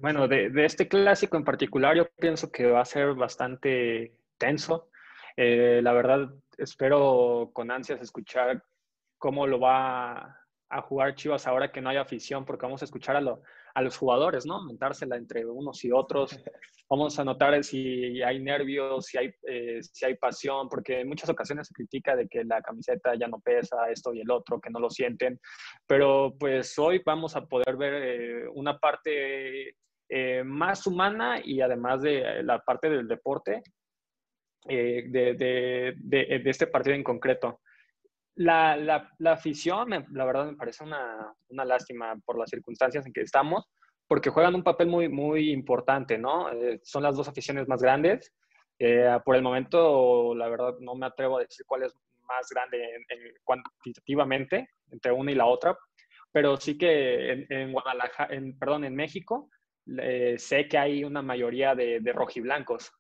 Bueno, 0.05 0.29
de, 0.29 0.53
este 0.67 0.87
clásico 0.87 1.39
en 1.39 1.45
particular 1.45 1.97
yo 1.97 2.07
pienso 2.21 2.53
que 2.53 2.67
va 2.67 2.83
a 2.83 2.85
ser 2.85 3.15
bastante 3.15 4.13
tenso. 4.37 4.91
Eh, 5.35 5.81
la 5.83 5.95
verdad, 5.95 6.29
espero 6.59 7.49
con 7.55 7.71
ansias 7.71 8.03
escuchar 8.03 8.63
cómo 9.17 9.47
lo 9.47 9.59
va 9.59 10.39
a 10.69 10.83
jugar 10.83 11.15
Chivas 11.15 11.47
ahora 11.47 11.73
que 11.73 11.81
no 11.81 11.89
hay 11.89 11.97
afición, 11.97 12.45
porque 12.45 12.67
vamos 12.67 12.83
a 12.83 12.85
escuchar 12.85 13.17
a, 13.17 13.81
los 13.81 13.97
jugadores, 13.97 14.45
¿no? 14.45 14.63
Mentársela 14.65 15.17
entre 15.17 15.47
unos 15.47 15.83
y 15.87 15.91
otros. 15.91 16.39
Vamos 16.91 17.19
a 17.19 17.25
notar 17.25 17.65
si 17.65 18.23
hay 18.23 18.41
nervios, 18.41 19.07
si 19.07 19.17
hay, 19.17 19.35
eh, 19.49 19.83
si 19.83 20.05
hay 20.05 20.17
pasión, 20.17 20.69
porque 20.69 21.01
en 21.01 21.09
muchas 21.09 21.31
ocasiones 21.31 21.67
se 21.67 21.73
critica 21.73 22.15
de 22.15 22.29
que 22.29 22.45
la 22.45 22.61
camiseta 22.61 23.15
ya 23.19 23.27
no 23.27 23.41
pesa, 23.41 23.89
esto 23.91 24.13
y 24.13 24.21
el 24.21 24.31
otro, 24.31 24.61
que 24.61 24.69
no 24.69 24.79
lo 24.79 24.91
sienten. 24.91 25.41
Pero 25.87 26.35
pues 26.39 26.79
hoy 26.79 27.01
vamos 27.03 27.37
a 27.37 27.47
poder 27.47 27.79
ver 27.79 27.95
eh, 27.95 28.49
una 28.53 28.79
parte 28.79 29.77
eh, 30.09 30.43
más 30.45 30.87
humana 30.87 31.41
y 31.43 31.61
además 31.61 32.03
de 32.03 32.43
la 32.43 32.59
parte 32.61 32.91
del 32.91 33.09
deporte 33.09 33.63
eh, 34.69 35.05
de, 35.09 35.35
de, 35.35 35.95
de, 35.99 36.51
este 36.51 36.67
partido 36.67 36.95
en 36.95 37.05
concreto. 37.05 37.61
La, 38.37 38.77
la, 38.77 39.11
la, 39.19 39.33
afición, 39.33 39.91
la 40.11 40.25
verdad, 40.25 40.47
me 40.47 40.57
parece 40.57 40.85
una, 40.85 41.33
una, 41.49 41.65
lástima 41.65 42.17
por 42.25 42.39
las 42.39 42.51
circunstancias 42.51 43.07
en 43.07 43.13
que 43.13 43.21
estamos, 43.21 43.65
porque 44.09 44.31
juegan 44.31 44.55
un 44.55 44.65
papel 44.65 44.89
muy, 44.89 45.09
muy 45.09 45.51
importante, 45.51 46.19
¿no? 46.19 46.51
Eh, 46.51 46.81
son 46.83 47.03
las 47.03 47.17
dos 47.17 47.29
aficiones 47.29 47.69
más 47.69 47.81
grandes. 47.81 48.33
por 49.25 49.37
el 49.37 49.43
momento, 49.43 50.35
la 50.35 50.49
verdad, 50.49 50.75
no 50.81 50.95
me 50.95 51.07
atrevo 51.07 51.39
a 51.39 51.43
decir 51.43 51.65
cuál 51.67 51.85
es 51.85 51.95
más 52.27 52.49
grande 52.51 53.05
cuantitativamente 53.45 54.69
entre 54.91 55.13
una 55.13 55.31
y 55.31 55.35
la 55.35 55.47
otra, 55.47 55.77
pero 56.33 56.57
sí 56.57 56.77
que 56.77 57.47
en, 57.49 57.73
Guadalajara, 57.73 58.35
en, 58.35 58.59
perdón, 58.59 58.85
en 58.85 58.97
México, 58.97 59.49
sé 60.39 60.69
que 60.69 60.79
hay 60.79 61.05
una 61.05 61.23
mayoría 61.23 61.75
de, 61.75 62.01
rojiblancos. 62.13 62.93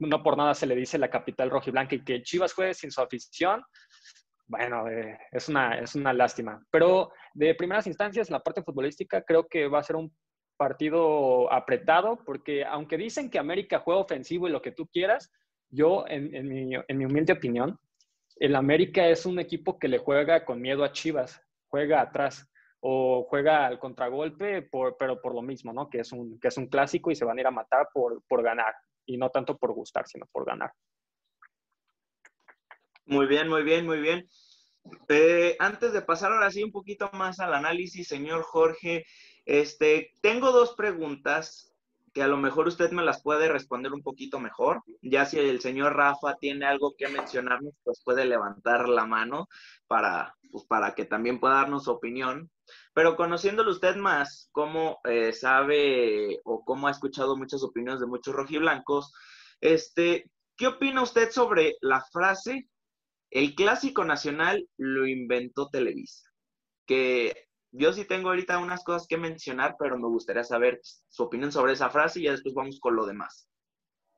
no 0.00 0.22
por 0.22 0.36
nada 0.36 0.54
se 0.54 0.66
le 0.66 0.74
dice 0.74 0.98
la 0.98 1.10
capital 1.10 1.50
rojiblanca 1.50 1.94
y 1.94 2.04
que 2.04 2.22
Chivas 2.22 2.52
juegue 2.52 2.74
sin 2.74 2.90
su 2.90 3.00
afición, 3.00 3.62
bueno, 4.46 4.86
eh, 4.88 5.18
es, 5.30 5.48
una, 5.48 5.78
es 5.78 5.94
una 5.94 6.12
lástima. 6.12 6.62
Pero 6.70 7.10
de 7.32 7.54
primeras 7.54 7.86
instancias, 7.86 8.28
en 8.28 8.34
la 8.34 8.42
parte 8.42 8.62
futbolística, 8.62 9.22
creo 9.22 9.46
que 9.48 9.66
va 9.66 9.78
a 9.78 9.82
ser 9.82 9.96
un 9.96 10.14
partido 10.58 11.50
apretado, 11.52 12.18
porque 12.24 12.64
aunque 12.64 12.98
dicen 12.98 13.30
que 13.30 13.38
América 13.38 13.80
juega 13.80 14.02
ofensivo 14.02 14.46
y 14.46 14.52
lo 14.52 14.60
que 14.60 14.72
tú 14.72 14.86
quieras, 14.88 15.32
yo, 15.70 16.04
en, 16.06 16.46
mi, 16.46 16.74
en 16.74 16.98
mi 16.98 17.04
humilde 17.06 17.32
opinión, 17.32 17.78
el 18.36 18.54
América 18.54 19.08
es 19.08 19.24
un 19.24 19.38
equipo 19.38 19.78
que 19.78 19.88
le 19.88 19.98
juega 19.98 20.44
con 20.44 20.60
miedo 20.60 20.84
a 20.84 20.92
Chivas, 20.92 21.40
juega 21.68 22.02
atrás 22.02 22.51
o 22.84 23.24
juega 23.28 23.64
al 23.64 23.78
contragolpe, 23.78 24.68
pero 24.98 25.20
por 25.20 25.34
lo 25.34 25.42
mismo, 25.42 25.72
¿no? 25.72 25.88
Que 25.88 26.00
es, 26.00 26.10
un, 26.10 26.40
que 26.40 26.48
es 26.48 26.56
un 26.56 26.66
clásico 26.66 27.12
y 27.12 27.14
se 27.14 27.24
van 27.24 27.38
a 27.38 27.40
ir 27.40 27.46
a 27.46 27.52
matar 27.52 27.88
por, 27.94 28.22
por 28.26 28.42
ganar, 28.42 28.74
y 29.06 29.16
no 29.16 29.30
tanto 29.30 29.56
por 29.56 29.72
gustar, 29.72 30.06
sino 30.08 30.26
por 30.32 30.44
ganar. 30.44 30.72
Muy 33.06 33.26
bien, 33.26 33.48
muy 33.48 33.62
bien, 33.62 33.86
muy 33.86 34.00
bien. 34.00 34.26
Eh, 35.08 35.54
antes 35.60 35.92
de 35.92 36.02
pasar 36.02 36.32
ahora 36.32 36.50
sí 36.50 36.64
un 36.64 36.72
poquito 36.72 37.08
más 37.12 37.38
al 37.38 37.54
análisis, 37.54 38.08
señor 38.08 38.42
Jorge, 38.42 39.04
este, 39.44 40.14
tengo 40.20 40.50
dos 40.50 40.74
preguntas 40.74 41.71
que 42.12 42.22
a 42.22 42.28
lo 42.28 42.36
mejor 42.36 42.68
usted 42.68 42.90
me 42.90 43.02
las 43.02 43.22
puede 43.22 43.48
responder 43.48 43.92
un 43.92 44.02
poquito 44.02 44.38
mejor. 44.38 44.82
Ya 45.00 45.24
si 45.26 45.38
el 45.38 45.60
señor 45.60 45.96
Rafa 45.96 46.36
tiene 46.36 46.66
algo 46.66 46.94
que 46.96 47.08
mencionarnos, 47.08 47.74
pues 47.84 48.02
puede 48.04 48.24
levantar 48.24 48.88
la 48.88 49.06
mano 49.06 49.48
para, 49.86 50.36
pues, 50.50 50.64
para 50.66 50.94
que 50.94 51.04
también 51.04 51.40
pueda 51.40 51.54
darnos 51.54 51.84
su 51.84 51.90
opinión. 51.90 52.50
Pero 52.94 53.16
conociéndolo 53.16 53.70
usted 53.70 53.96
más, 53.96 54.48
cómo 54.52 55.00
eh, 55.04 55.32
sabe 55.32 56.40
o 56.44 56.64
cómo 56.64 56.88
ha 56.88 56.90
escuchado 56.90 57.36
muchas 57.36 57.62
opiniones 57.62 58.00
de 58.00 58.06
muchos 58.06 58.34
rojiblancos, 58.34 59.12
este, 59.60 60.30
¿qué 60.56 60.66
opina 60.66 61.02
usted 61.02 61.30
sobre 61.30 61.76
la 61.80 62.02
frase 62.12 62.68
el 63.32 63.54
clásico 63.54 64.04
nacional 64.04 64.68
lo 64.76 65.06
inventó 65.06 65.70
Televisa. 65.70 66.30
Que 66.86 67.48
yo 67.72 67.92
sí 67.92 68.04
tengo 68.04 68.28
ahorita 68.28 68.58
unas 68.58 68.84
cosas 68.84 69.06
que 69.08 69.16
mencionar, 69.16 69.76
pero 69.78 69.98
me 69.98 70.06
gustaría 70.06 70.44
saber 70.44 70.80
su 71.08 71.22
opinión 71.22 71.50
sobre 71.50 71.72
esa 71.72 71.90
frase 71.90 72.20
y 72.20 72.24
ya 72.24 72.32
después 72.32 72.54
vamos 72.54 72.78
con 72.78 72.94
lo 72.94 73.06
demás. 73.06 73.48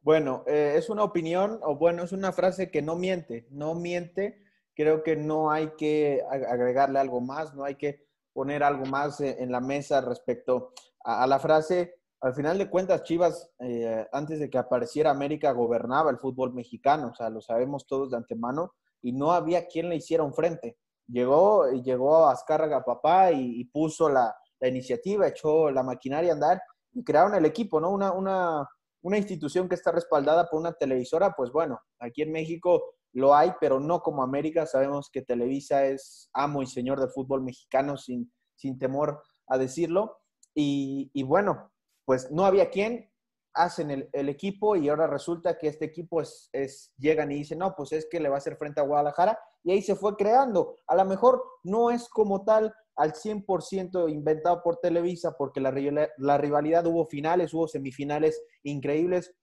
Bueno, 0.01 0.45
eh, 0.47 0.75
es 0.77 0.91
una 0.91 1.05
opinión, 1.05 1.61
o 1.63 1.77
bueno, 1.77 2.03
es 2.03 2.13
una 2.13 2.33
frase 2.33 2.71
que 2.71 2.83
no 2.83 2.97
miente, 2.97 3.47
no 3.51 3.75
miente. 3.75 4.43
Creo 4.75 5.03
que 5.03 5.17
no 5.17 5.51
hay 5.51 5.71
que 5.79 6.23
agregarle 6.29 6.99
algo 6.99 7.21
más, 7.21 7.55
no 7.55 7.65
hay 7.65 7.77
que 7.77 8.05
poner 8.33 8.65
algo 8.65 8.85
más 8.85 9.21
eh, 9.21 9.37
en 9.39 9.53
la 9.53 9.61
mesa 9.61 10.01
respecto 10.01 10.73
a, 11.05 11.27
la 11.27 11.39
frase. 11.39 11.95
Al 12.21 12.35
final 12.35 12.59
de 12.59 12.69
cuentas, 12.69 13.05
Chivas, 13.05 13.51
eh, 13.61 14.07
antes 14.13 14.41
de 14.41 14.51
que 14.51 14.59
apareciera 14.59 15.11
América, 15.11 15.53
gobernaba 15.53 16.11
el 16.11 16.19
fútbol 16.19 16.53
mexicano, 16.53 17.11
o 17.13 17.15
sea, 17.15 17.31
lo 17.31 17.41
sabemos 17.41 17.87
todos 17.87 18.11
de 18.11 18.17
antemano 18.17 18.75
y 19.01 19.13
no 19.13 19.33
había 19.33 19.67
quien 19.69 19.89
le 19.89 19.97
hiciera 19.97 20.25
un 20.25 20.35
frente. 20.35 20.77
Llegó, 21.07 21.71
llegó 21.71 22.27
a 22.27 22.33
Azcárraga 22.33 22.85
papá 22.85 23.33
y, 23.33 23.65
puso 23.67 24.09
la, 24.09 24.35
iniciativa, 24.61 25.29
echó 25.29 25.71
la 25.71 25.83
maquinaria 25.83 26.31
a 26.31 26.35
andar 26.35 26.63
y 26.93 27.05
crearon 27.05 27.35
el 27.35 27.45
equipo, 27.45 27.81
¿no? 27.81 27.91
Una, 27.91 28.13
una, 28.13 28.67
una 29.03 29.19
institución 29.19 29.69
que 29.69 29.75
está 29.75 29.93
respaldada 29.93 30.49
por 30.49 30.61
una 30.61 30.73
televisora, 30.73 31.35
pues 31.37 31.53
bueno, 31.53 31.79
aquí 31.99 32.23
en 32.23 32.33
México 32.33 32.95
lo 33.13 33.35
hay, 33.35 33.53
pero 33.61 33.79
no 33.79 34.01
como 34.01 34.23
América. 34.23 34.67
Sabemos 34.67 35.11
que 35.11 35.23
Televisa 35.23 35.85
es 35.85 36.31
amo 36.33 36.63
y 36.63 36.67
señor 36.67 36.99
del 36.99 37.11
fútbol 37.11 37.43
mexicano, 37.43 37.97
sin, 37.97 38.33
sin 38.55 38.79
temor 38.79 39.23
a 39.47 39.59
decirlo. 39.59 40.19
Y, 40.55 41.11
y, 41.13 41.23
bueno, 41.23 41.71
pues 42.05 42.31
no 42.31 42.45
había 42.45 42.71
quien, 42.71 43.11
hacen 43.55 44.09
el, 44.13 44.29
equipo 44.29 44.75
y 44.75 44.89
ahora 44.89 45.07
resulta 45.07 45.57
que 45.59 45.69
este 45.69 45.85
equipo 45.85 46.21
es, 46.21 46.49
es, 46.53 46.93
llegan 46.99 47.31
y 47.31 47.37
dicen, 47.37 47.59
no, 47.59 47.75
pues 47.77 47.93
es 47.93 48.09
que 48.11 48.19
le 48.19 48.29
va 48.29 48.35
a 48.35 48.39
hacer 48.39 48.57
frente 48.57 48.81
a 48.81 48.85
Guadalajara 48.85 49.39
y 49.65 49.73
ahí 49.73 49.83
se 49.83 49.97
fue 49.97 50.15
creando. 50.15 50.77
A 50.87 50.95
lo 50.95 51.05
mejor 51.07 51.43
no 51.65 51.91
es 51.91 52.09
como 52.09 52.45
tal 52.45 52.73
al 52.97 53.13
100% 53.13 54.11
inventado 54.11 54.63
por 54.63 54.77
Televisa 54.77 55.35
porque 55.37 55.61
la, 55.61 55.71
rivalidad 55.71 56.87
hubo 56.87 57.07
finales, 57.07 57.53
hubo 57.55 57.67
semifinales 57.67 58.41
increíbles, 58.63 59.35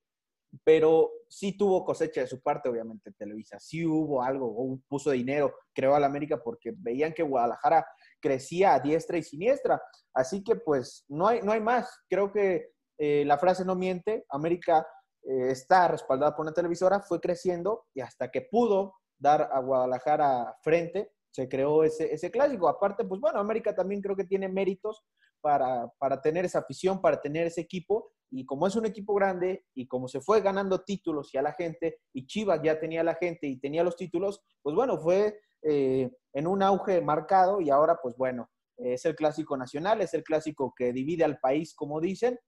pero 0.63 1.09
sí 1.27 1.57
tuvo 1.57 1.83
cosecha 1.83 2.21
de 2.21 2.27
su 2.27 2.41
parte, 2.41 2.69
obviamente, 2.69 3.11
Televisa. 3.13 3.59
Sí 3.59 3.85
hubo 3.85 4.21
algo, 4.21 4.79
puso 4.87 5.11
dinero, 5.11 5.53
creó 5.73 5.95
a 5.95 5.99
la 5.99 6.07
América 6.07 6.41
porque 6.41 6.73
veían 6.77 7.13
que 7.13 7.23
Guadalajara 7.23 7.85
crecía 8.21 8.75
a 8.75 8.79
diestra 8.79 9.17
y 9.17 9.23
siniestra. 9.23 9.81
Así 10.13 10.43
que 10.43 10.55
pues 10.55 11.03
no 11.07 11.27
hay, 11.27 11.41
no 11.41 11.51
hay 11.51 11.61
más. 11.61 11.89
Creo 12.09 12.31
que 12.31 12.71
eh, 12.99 13.23
la 13.25 13.37
frase 13.37 13.65
no 13.65 13.75
miente, 13.75 14.25
América 14.29 14.85
eh, 15.23 15.51
está 15.51 15.87
respaldada 15.87 16.35
por 16.35 16.45
una 16.45 16.53
televisora, 16.53 17.01
fue 17.01 17.19
creciendo 17.19 17.85
y 17.95 18.01
hasta 18.01 18.29
que 18.29 18.41
pudo 18.41 19.00
dar 19.21 19.49
a 19.51 19.59
Guadalajara 19.59 20.57
frente, 20.61 21.11
se 21.29 21.47
creó 21.47 21.83
ese, 21.83 22.13
ese 22.13 22.31
clásico. 22.31 22.67
Aparte, 22.67 23.05
pues 23.05 23.21
bueno, 23.21 23.39
América 23.39 23.73
también 23.73 24.01
creo 24.01 24.15
que 24.15 24.25
tiene 24.25 24.49
méritos 24.49 25.05
para, 25.39 25.87
para, 25.97 26.21
tener 26.21 26.45
esa 26.45 26.59
afición, 26.59 26.99
para 26.99 27.21
tener 27.21 27.47
ese 27.47 27.61
equipo. 27.61 28.11
Y 28.31 28.45
como 28.45 28.67
es 28.67 28.75
un 28.75 28.85
equipo 28.85 29.13
grande 29.13 29.65
y 29.73 29.87
como 29.87 30.07
se 30.07 30.21
fue 30.21 30.41
ganando 30.41 30.83
títulos 30.83 31.33
y 31.33 31.37
a 31.37 31.41
la 31.41 31.53
gente, 31.53 31.99
y 32.13 32.25
Chivas 32.25 32.61
ya 32.63 32.79
tenía 32.79 33.03
la 33.03 33.15
gente 33.15 33.47
y 33.47 33.59
tenía 33.59 33.83
los 33.83 33.95
títulos, 33.95 34.41
pues 34.61 34.75
bueno, 34.75 34.97
fue 34.97 35.39
eh, 35.61 36.09
en 36.33 36.47
un 36.47 36.63
auge 36.63 37.01
marcado 37.01 37.61
y 37.61 37.69
ahora 37.69 37.99
pues 38.01 38.15
bueno, 38.15 38.49
es 38.77 39.05
el 39.05 39.15
clásico 39.15 39.57
nacional, 39.57 40.01
es 40.01 40.13
el 40.13 40.23
clásico 40.23 40.73
que 40.75 40.93
divide 40.93 41.23
al 41.23 41.39
país, 41.39 41.75
como 41.75 41.99
dicen, 41.99 42.39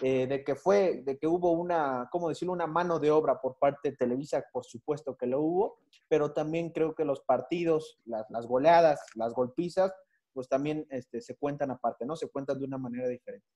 eh, 0.00 0.26
de 0.26 0.42
que 0.42 0.54
fue, 0.54 1.02
de 1.04 1.18
que 1.18 1.26
hubo 1.26 1.52
una, 1.52 2.08
¿cómo 2.10 2.28
decirlo?, 2.30 2.52
una 2.52 2.66
mano 2.66 2.98
de 2.98 3.10
obra 3.10 3.40
por 3.40 3.58
parte 3.58 3.90
de 3.90 3.96
Televisa, 3.96 4.42
por 4.50 4.64
supuesto 4.64 5.16
que 5.16 5.26
lo 5.26 5.40
hubo, 5.40 5.78
pero 6.08 6.32
también 6.32 6.70
creo 6.70 6.94
que 6.94 7.04
los 7.04 7.20
partidos, 7.20 8.00
las, 8.06 8.46
goleadas, 8.46 9.00
las 9.14 9.34
golpizas, 9.34 9.92
pues 10.32 10.48
también 10.48 10.86
este, 10.90 11.20
se 11.20 11.36
cuentan 11.36 11.70
aparte, 11.70 12.06
¿no? 12.06 12.16
Se 12.16 12.30
cuentan 12.30 12.58
de 12.58 12.64
una 12.64 12.78
manera 12.78 13.06
diferente. 13.06 13.46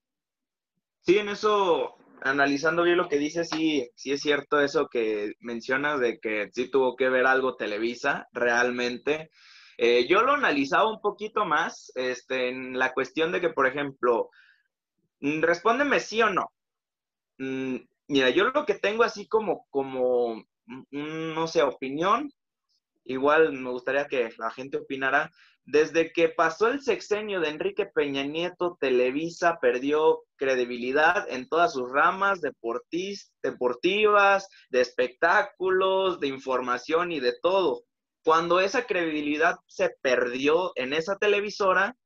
Sí, 1.01 1.19
en 1.19 1.31
eso, 1.31 1.95
analizando 2.21 2.83
bien 2.83 2.99
lo 2.99 3.09
que 3.09 3.17
dices, 3.17 3.49
sí, 3.49 3.89
sí 3.95 4.13
es 4.13 4.21
cierto 4.21 4.61
eso 4.61 4.89
que 4.89 5.33
mencionas 5.41 6.01
de 6.01 6.19
que 6.19 6.51
sí 6.53 6.71
tuvo 6.71 6.97
que 6.97 7.09
ver 7.09 7.27
algo 7.27 7.57
Televisa, 7.57 8.29
realmente. 8.33 9.31
Eh, 9.79 10.07
yo 10.09 10.23
lo 10.23 10.33
analizaba 10.33 10.91
un 10.91 11.01
poquito 11.01 11.45
más 11.45 11.93
este, 11.95 12.49
en 12.51 12.79
la 12.79 12.93
cuestión 12.93 13.33
de 13.33 13.41
que, 13.41 13.51
por 13.51 13.67
ejemplo, 13.67 14.31
respóndeme 15.21 16.01
sí 16.01 16.23
o 16.23 16.31
no. 16.31 16.51
Mm, 17.39 17.77
mira, 18.09 18.31
yo 18.31 18.51
lo 18.51 18.67
que 18.67 18.75
tengo 18.75 19.05
así 19.05 19.29
como, 19.29 19.67
como, 19.71 20.37
mm, 20.67 21.35
no 21.35 21.47
sé, 21.47 21.63
opinión, 21.63 22.31
igual 23.05 23.53
me 23.53 23.71
gustaría 23.71 24.07
que 24.07 24.31
la 24.39 24.51
gente 24.51 24.79
opinara. 24.79 25.31
Desde 25.65 26.13
que 26.13 26.29
pasó 26.29 26.69
el 26.69 26.81
sexenio 26.81 27.41
de 27.41 27.49
Enrique 27.49 27.87
Peña 27.87 28.23
Nieto, 28.23 28.77
Televisa 28.81 29.59
perdió 29.61 30.23
credibilidad 30.37 31.27
en 31.29 31.49
todas 31.49 31.73
sus 31.73 31.91
ramas 31.91 32.41
deportivas, 32.41 34.49
de 34.71 34.81
espectáculos, 34.81 36.21
de 36.21 36.29
información 36.29 37.11
y 37.11 37.19
de 37.19 37.35
todo. 37.43 37.83
Cuando 38.25 38.61
esa 38.61 38.87
credibilidad 38.87 39.57
se 39.67 39.91
perdió 40.03 40.71
en 40.77 40.93
esa 40.93 41.17
televisora, 41.17 41.97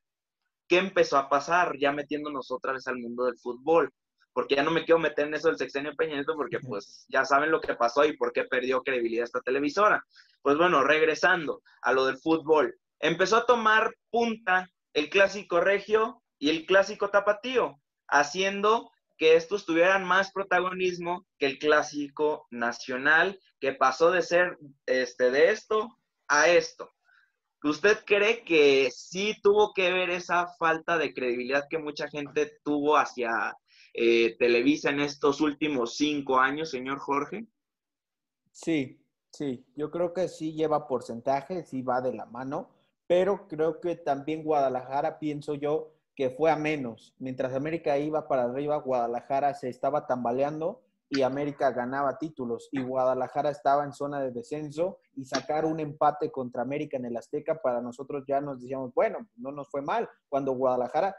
¿qué 0.71 0.79
empezó 0.79 1.19
a 1.19 1.29
pasar? 1.29 1.77
Ya 1.79 1.91
metiéndonos 1.91 2.53
otra 2.53 2.73
vez 2.73 2.87
al 2.87 2.97
mundo 2.97 3.25
del 3.25 3.37
fútbol. 3.37 3.93
Porque 4.33 4.55
ya 4.55 4.63
no 4.63 4.71
me 4.71 4.85
quiero 4.85 5.01
meter 5.01 5.27
en 5.27 5.35
eso 5.35 5.49
del 5.49 5.59
sexenio 5.59 5.97
Peña 5.97 6.23
porque 6.37 6.61
pues 6.61 7.05
ya 7.09 7.25
saben 7.25 7.51
lo 7.51 7.61
que 7.61 7.75
pasó 7.75 8.05
y 8.05 8.17
por 8.17 8.33
qué 8.33 8.45
perdió 8.45 8.81
credibilidad 8.81 9.25
esta 9.25 9.41
televisora. 9.41 10.07
Pues 10.41 10.57
bueno, 10.57 10.85
regresando 10.85 11.63
a 11.83 11.93
lo 11.93 12.07
del 12.07 12.17
fútbol. 12.19 12.79
Empezó 13.01 13.39
a 13.39 13.47
tomar 13.47 13.93
punta 14.11 14.71
el 14.95 15.11
clásico 15.11 15.61
regio 15.61 16.23
y 16.39 16.51
el 16.51 16.65
clásico 16.65 17.11
tapatío, 17.11 17.81
haciendo 18.07 18.93
que 19.19 19.35
estos 19.35 19.67
tuvieran 19.67 20.05
más 20.05 20.31
protagonismo 20.31 21.27
que 21.37 21.47
el 21.47 21.59
clásico 21.59 22.47
nacional, 22.51 23.41
que 23.59 23.73
pasó 23.73 24.13
de 24.13 24.23
ser 24.23 24.57
este, 24.87 25.33
de 25.33 25.51
esto 25.51 25.89
a 26.29 26.49
esto. 26.49 26.89
¿Usted 27.63 27.99
cree 28.07 28.43
que 28.43 28.91
sí 28.91 29.35
tuvo 29.43 29.75
que 29.75 29.93
ver 29.93 30.11
esa 30.11 30.47
falta 30.59 30.97
de 30.97 31.13
credibilidad 31.13 31.69
que 31.69 31.79
mucha 31.79 32.09
gente 32.09 32.59
tuvo 32.65 32.97
hacia 32.97 33.55
eh, 33.93 34.37
Televisa 34.39 34.91
en 34.91 35.01
estos 35.01 35.41
últimos 35.43 35.97
cinco 35.97 36.39
años, 36.39 36.71
señor 36.71 36.99
Jorge? 36.99 37.47
Sí, 38.51 39.05
sí, 39.31 39.67
yo 39.77 39.91
creo 39.91 40.15
que 40.15 40.29
sí 40.29 40.55
lleva 40.55 40.89
porcentaje, 40.89 41.65
sí 41.65 41.83
va 41.83 42.01
de 42.01 42.15
la 42.15 42.25
mano, 42.25 42.71
pero 43.07 43.47
creo 43.47 43.81
que 43.81 43.97
también 43.97 44.43
Guadalajara, 44.43 45.19
pienso 45.19 45.55
yo, 45.55 45.95
que 46.15 46.31
fue 46.31 46.51
a 46.51 46.57
menos. 46.57 47.15
Mientras 47.19 47.53
América 47.53 47.99
iba 47.99 48.27
para 48.27 48.45
arriba, 48.45 48.77
Guadalajara 48.77 49.55
se 49.55 49.69
estaba 49.69 50.07
tambaleando 50.07 50.83
y 51.11 51.23
América 51.23 51.73
ganaba 51.73 52.17
títulos 52.17 52.69
y 52.71 52.81
Guadalajara 52.81 53.51
estaba 53.51 53.85
en 53.85 53.93
zona 53.93 54.21
de 54.21 54.31
descenso 54.31 55.01
y 55.17 55.25
sacar 55.25 55.65
un 55.65 55.81
empate 55.81 56.31
contra 56.31 56.63
América 56.63 56.97
en 56.97 57.05
el 57.05 57.17
Azteca 57.17 57.61
para 57.61 57.81
nosotros 57.81 58.25
ya 58.29 58.41
nos 58.41 58.61
decíamos, 58.61 58.95
bueno, 58.95 59.29
no 59.35 59.51
nos 59.51 59.69
fue 59.69 59.83
mal, 59.83 60.09
cuando 60.29 60.53
Guadalajara 60.53 61.17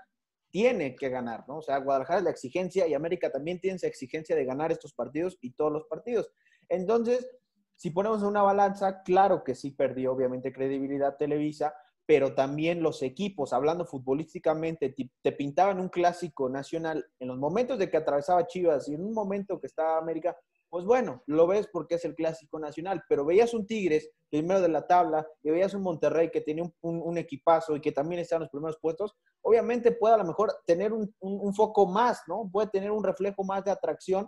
tiene 0.50 0.96
que 0.96 1.10
ganar, 1.10 1.44
¿no? 1.48 1.58
O 1.58 1.62
sea, 1.62 1.78
Guadalajara 1.78 2.20
es 2.20 2.24
la 2.24 2.32
exigencia 2.32 2.88
y 2.88 2.94
América 2.94 3.30
también 3.30 3.60
tiene 3.60 3.76
esa 3.76 3.88
exigencia 3.88 4.36
de 4.36 4.46
ganar 4.46 4.72
estos 4.72 4.94
partidos 4.94 5.38
y 5.42 5.54
todos 5.54 5.74
los 5.74 5.86
partidos. 5.88 6.32
Entonces, 6.70 7.30
si 7.76 7.90
ponemos 7.90 8.24
una 8.24 8.44
balanza, 8.44 9.04
claro 9.04 9.44
que 9.44 9.56
sí 9.56 9.72
perdió 9.72 10.14
obviamente 10.14 10.54
credibilidad 10.54 11.18
Televisa, 11.18 11.74
pero 12.12 12.36
también 12.36 12.84
los 12.84 13.04
equipos, 13.04 13.54
hablando 13.54 13.86
futbolísticamente, 13.86 14.94
te, 15.24 15.32
pintaban 15.32 15.80
un 15.80 15.88
clásico 15.88 16.50
nacional 16.50 17.06
en 17.22 17.30
los 17.30 17.38
momentos 17.38 17.80
de 17.80 17.90
que 17.90 17.96
atravesaba 17.96 18.48
Chivas 18.48 18.90
y 18.90 18.96
en 18.96 19.06
un 19.06 19.14
momento 19.14 19.62
que 19.62 19.68
estaba 19.68 19.98
América, 19.98 20.36
pues 20.70 20.84
bueno, 20.84 21.24
lo 21.26 21.48
ves 21.48 21.70
porque 21.72 21.96
es 21.96 22.04
el 22.04 22.14
clásico 22.14 22.60
nacional, 22.60 23.02
pero 23.08 23.24
veías 23.24 23.54
un 23.54 23.66
Tigres, 23.66 24.12
primero 24.30 24.60
de 24.60 24.68
la 24.68 24.86
tabla, 24.86 25.26
y 25.42 25.52
veías 25.52 25.74
un 25.74 25.84
Monterrey 25.84 26.30
que 26.30 26.42
tenía 26.42 26.70
un, 26.82 27.18
equipazo 27.18 27.78
y 27.78 27.80
que 27.80 27.94
también 27.94 28.20
está 28.20 28.36
en 28.36 28.42
los 28.42 28.50
primeros 28.50 28.78
puestos, 28.82 29.16
obviamente 29.42 29.94
puede 29.94 30.16
a 30.16 30.18
lo 30.18 30.26
mejor 30.26 30.54
tener 30.66 30.92
un, 30.92 31.54
foco 31.54 31.86
más, 31.86 32.24
¿no? 32.28 32.50
Puede 32.52 32.68
tener 32.68 32.92
un 32.92 33.06
reflejo 33.06 33.46
más 33.46 33.64
de 33.64 33.72
atracción, 33.72 34.28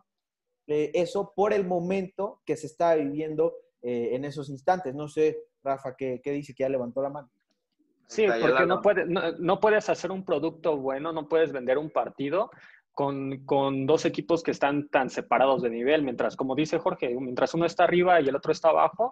eh, 0.68 0.90
eso 0.94 1.34
por 1.36 1.52
el 1.52 1.68
momento 1.68 2.40
que 2.46 2.56
se 2.56 2.68
está 2.68 2.96
viviendo 2.96 3.58
eh, 3.82 4.16
en 4.16 4.24
esos 4.24 4.48
instantes. 4.48 4.96
No 4.96 5.10
sé, 5.10 5.38
Rafa, 5.62 5.98
¿qué, 5.98 6.22
¿qué 6.24 6.32
dice 6.32 6.56
que 6.56 6.64
ya 6.64 6.70
levantó 6.70 7.02
la 7.02 7.10
mano? 7.10 7.30
Sí, 8.08 8.26
porque 8.42 8.66
no, 8.66 8.82
puede, 8.82 9.06
no, 9.06 9.60
puedes 9.60 9.90
hacer 9.90 10.12
un 10.12 10.24
producto 10.24 10.78
bueno, 10.78 11.12
no 11.12 11.28
puedes 11.28 11.52
vender 11.52 11.78
un 11.78 11.90
partido 11.90 12.52
con, 12.92 13.44
con, 13.46 13.88
dos 13.88 14.06
equipos 14.06 14.44
que 14.44 14.52
están 14.52 14.88
tan 14.90 15.10
separados 15.10 15.64
de 15.64 15.72
nivel, 15.72 16.04
mientras, 16.04 16.36
como 16.36 16.54
dice 16.54 16.78
Jorge, 16.78 17.16
mientras 17.20 17.54
uno 17.56 17.66
está 17.66 17.86
arriba 17.86 18.22
y 18.22 18.28
el 18.28 18.36
otro 18.36 18.52
está 18.52 18.70
abajo, 18.70 19.10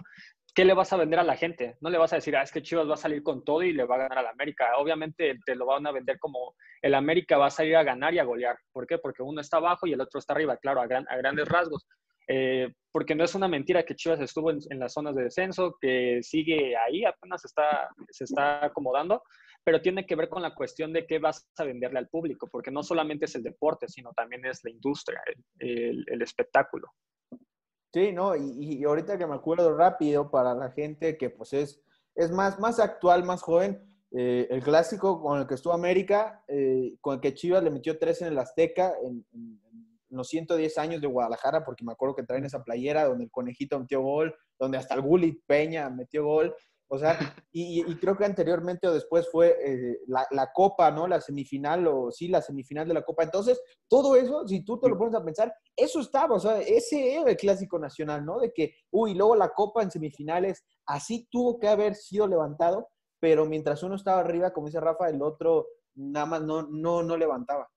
¿qué 0.54 0.66
le 0.66 0.76
vas 0.76 0.94
a 0.94 0.98
vender 0.98 1.20
a 1.20 1.24
la 1.24 1.36
gente? 1.36 1.78
No 1.82 1.90
le 1.90 1.98
vas 1.98 2.14
a 2.14 2.18
decir, 2.18 2.36
ah, 2.36 2.44
es 2.44 2.52
que 2.52 2.62
Chivas 2.62 2.88
va 2.88 2.94
a 2.94 2.98
salir 2.98 3.24
con 3.24 3.44
todo 3.44 3.64
y 3.64 3.74
le 3.74 3.86
va 3.86 3.96
a 3.96 4.00
ganar 4.00 4.20
al 4.20 4.28
América. 4.28 4.78
Obviamente 4.78 5.40
te 5.46 5.56
lo 5.56 5.66
van 5.66 5.88
a 5.88 5.92
vender 5.92 6.20
como 6.20 6.54
el 6.82 6.94
América 6.94 7.38
va 7.38 7.48
a 7.48 7.52
salir 7.52 7.76
a 7.76 7.84
ganar 7.84 8.14
y 8.14 8.20
a 8.20 8.24
golear. 8.24 8.58
¿Por 8.72 8.86
qué? 8.86 9.00
Porque 9.00 9.24
uno 9.24 9.42
está 9.42 9.58
abajo 9.58 9.88
y 9.88 9.94
el 9.94 10.02
otro 10.02 10.20
está 10.20 10.34
arriba, 10.34 10.58
claro, 10.58 10.82
a, 10.82 10.84
a 10.84 11.18
grandes 11.18 11.48
rasgos. 11.48 11.88
Eh, 12.28 12.72
porque 12.92 13.16
no 13.16 13.24
es 13.24 13.36
una 13.36 13.48
mentira 13.48 13.84
que 13.84 13.96
Chivas 13.96 14.20
estuvo 14.20 14.52
en, 14.52 14.60
en, 14.70 14.80
las 14.80 14.94
zonas 14.94 15.16
de 15.16 15.24
descenso, 15.24 15.78
que 15.80 16.20
sigue 16.22 16.76
ahí, 16.78 17.06
apenas 17.06 17.44
está, 17.46 17.90
se 18.10 18.26
está 18.26 18.66
acomodando, 18.66 19.24
pero 19.64 19.82
tiene 19.82 20.06
que 20.06 20.16
ver 20.16 20.30
con 20.30 20.42
la 20.42 20.56
cuestión 20.56 20.92
de 20.92 21.06
qué 21.06 21.20
vas 21.20 21.48
a 21.58 21.64
venderle 21.64 22.00
al 22.00 22.10
público, 22.10 22.48
porque 22.52 22.72
no 22.72 22.84
solamente 22.84 23.26
es 23.26 23.36
el 23.36 23.44
deporte, 23.44 23.88
sino 23.88 24.12
también 24.14 24.46
es 24.46 24.64
la 24.64 24.72
industria, 24.72 25.22
el, 25.60 26.04
el, 26.08 26.22
espectáculo. 26.22 26.88
Sí, 27.94 28.12
no, 28.12 28.36
y, 28.36 28.42
y, 28.58 28.84
ahorita 28.84 29.18
que 29.18 29.28
me 29.28 29.36
acuerdo 29.36 29.76
rápido 29.76 30.32
para 30.32 30.56
la 30.56 30.72
gente 30.72 31.18
que 31.18 31.30
pues 31.30 31.54
es, 31.54 31.84
es 32.16 32.32
más, 32.32 32.60
más 32.60 32.80
actual, 32.80 33.24
más 33.24 33.42
joven, 33.42 33.82
eh, 34.14 34.48
el 34.50 34.62
clásico 34.62 35.22
con 35.22 35.40
el 35.40 35.48
que 35.48 35.54
estuvo 35.54 35.74
América, 35.74 36.44
eh, 36.48 36.98
con 37.00 37.16
el 37.16 37.22
que 37.22 37.34
Chivas 37.34 37.64
le 37.64 37.70
metió 37.70 37.98
tres 37.98 38.22
en 38.22 38.28
el 38.28 38.38
Azteca 38.40 38.94
en, 39.04 39.26
en, 39.32 39.62
los 40.12 40.28
110 40.28 40.78
años 40.78 41.02
de 41.02 41.08
Guadalajara, 41.08 41.64
porque 41.64 41.84
me 41.84 41.94
acuerdo 41.94 42.16
que 42.16 42.24
traen 42.24 42.46
esa 42.46 42.64
playera 42.64 43.06
donde 43.06 43.26
el 43.26 43.32
conejito 43.32 43.80
metió 43.80 44.02
gol, 44.02 44.36
donde 44.60 44.78
hasta 44.78 44.96
el 44.96 45.02
Gullit 45.02 45.42
Peña 45.46 45.90
metió 45.90 46.26
gol. 46.26 46.56
O 46.94 46.98
sea, 46.98 47.18
y, 47.54 47.84
creo 47.96 48.18
que 48.18 48.26
anteriormente 48.26 48.88
o 48.88 48.94
después 48.94 49.30
fue 49.32 49.56
eh, 49.64 50.00
la, 50.08 50.52
Copa, 50.54 50.92
¿no? 50.92 51.08
La 51.08 51.22
semifinal, 51.22 51.88
o 51.88 52.12
sí, 52.12 52.28
la 52.28 52.42
semifinal 52.42 52.88
de 52.88 52.94
la 52.94 53.04
Copa. 53.04 53.24
Entonces, 53.24 53.62
todo 53.88 54.16
eso, 54.16 54.46
si 54.46 54.66
tú 54.66 54.78
te 54.78 54.90
lo 54.90 54.98
pones 54.98 55.16
a 55.16 55.24
pensar, 55.24 55.54
eso 55.76 56.02
estaba, 56.02 56.36
o 56.36 56.40
sea, 56.40 56.60
ese 56.60 57.16
era 57.16 57.32
el 57.32 57.38
clásico 57.38 57.80
nacional, 57.80 58.26
¿no? 58.26 58.40
De 58.40 58.52
que, 58.52 58.76
uy, 58.92 59.14
luego 59.14 59.36
la 59.38 59.50
Copa 59.50 59.82
en 59.82 59.92
semifinales, 59.92 60.66
así 60.86 61.28
tuvo 61.32 61.58
que 61.58 61.70
haber 61.70 61.96
sido 61.96 62.28
levantado, 62.28 62.90
pero 63.22 63.46
mientras 63.46 63.82
uno 63.84 63.96
estaba 63.96 64.20
arriba, 64.20 64.52
como 64.52 64.68
dice 64.68 64.82
Rafa, 64.82 65.10
el 65.10 65.22
otro 65.22 65.68
nada 65.96 66.26
más 66.26 66.42
no, 66.42 66.64
no, 66.64 67.04
no 67.04 67.16
levantaba. 67.16 67.70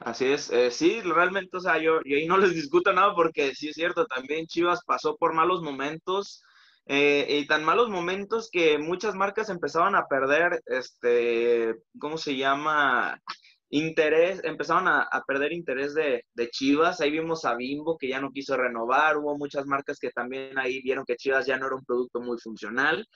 Así 0.00 0.26
es, 0.26 0.50
eh, 0.50 0.70
sí, 0.70 1.00
realmente, 1.02 1.58
o 1.58 1.60
sea, 1.60 1.76
yo, 1.76 2.00
yo 2.06 2.16
ahí 2.16 2.26
no 2.26 2.38
les 2.38 2.54
discuto 2.54 2.90
nada 2.92 3.14
porque 3.14 3.54
sí 3.54 3.68
es 3.68 3.74
cierto, 3.74 4.06
también 4.06 4.46
Chivas 4.46 4.80
pasó 4.86 5.16
por 5.16 5.34
malos 5.34 5.62
momentos 5.62 6.42
eh, 6.86 7.26
y 7.42 7.46
tan 7.46 7.64
malos 7.64 7.90
momentos 7.90 8.48
que 8.50 8.78
muchas 8.78 9.14
marcas 9.14 9.50
empezaban 9.50 9.94
a 9.94 10.06
perder, 10.06 10.62
este, 10.66 11.74
¿cómo 11.98 12.16
se 12.16 12.36
llama? 12.36 13.20
Interés, 13.68 14.40
empezaron 14.42 14.88
a, 14.88 15.08
perder 15.26 15.52
interés 15.52 15.94
de, 15.94 16.24
Chivas. 16.50 17.00
Ahí 17.00 17.12
vimos 17.12 17.44
a 17.44 17.54
Bimbo 17.54 17.96
que 17.96 18.08
ya 18.08 18.20
no 18.20 18.32
quiso 18.32 18.56
renovar. 18.56 19.18
Hubo 19.18 19.38
muchas 19.38 19.66
marcas 19.66 19.98
que 20.00 20.10
también 20.10 20.58
ahí 20.58 20.82
vieron 20.82 21.04
que 21.06 21.16
Chivas 21.16 21.46
ya 21.46 21.56
no 21.56 21.66
era 21.66 21.76
un 21.76 21.84
producto 21.84 22.20
muy 22.20 22.38
funcional. 22.40 23.06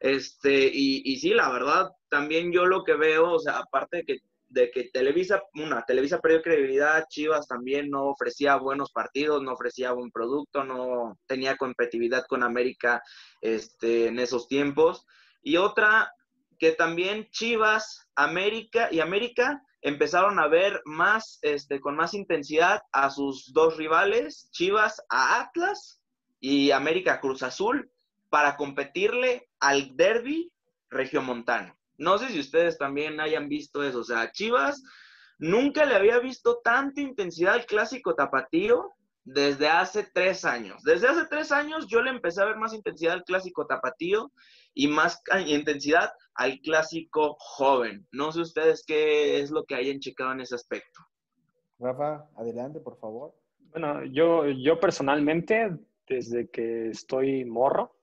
Este, 0.00 0.66
y, 0.72 1.02
y 1.04 1.20
sí, 1.20 1.30
la 1.30 1.52
verdad, 1.52 1.90
también 2.08 2.52
yo 2.52 2.66
lo 2.66 2.82
que 2.82 2.94
veo, 2.94 3.32
o 3.32 3.38
sea, 3.38 3.58
aparte 3.58 3.98
de 3.98 4.04
que 4.04 4.18
de 4.52 4.70
que 4.70 4.90
Televisa, 4.92 5.42
una, 5.54 5.82
Televisa 5.84 6.20
perdió 6.20 6.42
credibilidad, 6.42 7.06
Chivas 7.08 7.46
también 7.46 7.90
no 7.90 8.06
ofrecía 8.06 8.56
buenos 8.56 8.92
partidos, 8.92 9.42
no 9.42 9.52
ofrecía 9.52 9.92
buen 9.92 10.10
producto, 10.10 10.64
no 10.64 11.18
tenía 11.26 11.56
competitividad 11.56 12.24
con 12.28 12.42
América 12.42 13.02
este, 13.40 14.08
en 14.08 14.18
esos 14.18 14.48
tiempos. 14.48 15.06
Y 15.42 15.56
otra, 15.56 16.12
que 16.58 16.72
también 16.72 17.28
Chivas, 17.30 18.08
América 18.14 18.88
y 18.90 19.00
América 19.00 19.62
empezaron 19.80 20.38
a 20.38 20.46
ver 20.46 20.80
más, 20.84 21.38
este, 21.42 21.80
con 21.80 21.96
más 21.96 22.14
intensidad 22.14 22.82
a 22.92 23.10
sus 23.10 23.52
dos 23.52 23.76
rivales, 23.76 24.48
Chivas 24.52 25.02
a 25.08 25.40
Atlas 25.40 26.00
y 26.40 26.70
América 26.70 27.20
Cruz 27.20 27.42
Azul, 27.42 27.90
para 28.28 28.56
competirle 28.56 29.48
al 29.60 29.96
derby 29.96 30.52
regiomontano. 30.88 31.76
No 31.98 32.18
sé 32.18 32.28
si 32.28 32.40
ustedes 32.40 32.78
también 32.78 33.20
hayan 33.20 33.48
visto 33.48 33.82
eso. 33.82 34.00
O 34.00 34.04
sea, 34.04 34.30
Chivas 34.32 34.82
nunca 35.38 35.84
le 35.84 35.94
había 35.94 36.18
visto 36.18 36.60
tanta 36.62 37.00
intensidad 37.00 37.54
al 37.54 37.66
clásico 37.66 38.14
tapatío 38.14 38.92
desde 39.24 39.68
hace 39.68 40.06
tres 40.12 40.44
años. 40.44 40.82
Desde 40.82 41.08
hace 41.08 41.26
tres 41.26 41.52
años 41.52 41.86
yo 41.86 42.02
le 42.02 42.10
empecé 42.10 42.42
a 42.42 42.46
ver 42.46 42.56
más 42.56 42.74
intensidad 42.74 43.14
al 43.14 43.24
clásico 43.24 43.66
tapatío 43.66 44.32
y 44.74 44.88
más 44.88 45.22
intensidad 45.46 46.10
al 46.34 46.60
clásico 46.60 47.36
joven. 47.38 48.06
No 48.10 48.32
sé 48.32 48.40
ustedes 48.40 48.84
qué 48.86 49.40
es 49.40 49.50
lo 49.50 49.64
que 49.64 49.74
hayan 49.74 50.00
checado 50.00 50.32
en 50.32 50.40
ese 50.40 50.54
aspecto. 50.54 51.00
Rafa, 51.78 52.28
adelante, 52.36 52.80
por 52.80 52.98
favor. 52.98 53.34
Bueno, 53.70 54.04
yo, 54.04 54.46
yo 54.48 54.78
personalmente, 54.78 55.76
desde 56.06 56.48
que 56.50 56.88
estoy 56.88 57.44
morro 57.44 57.96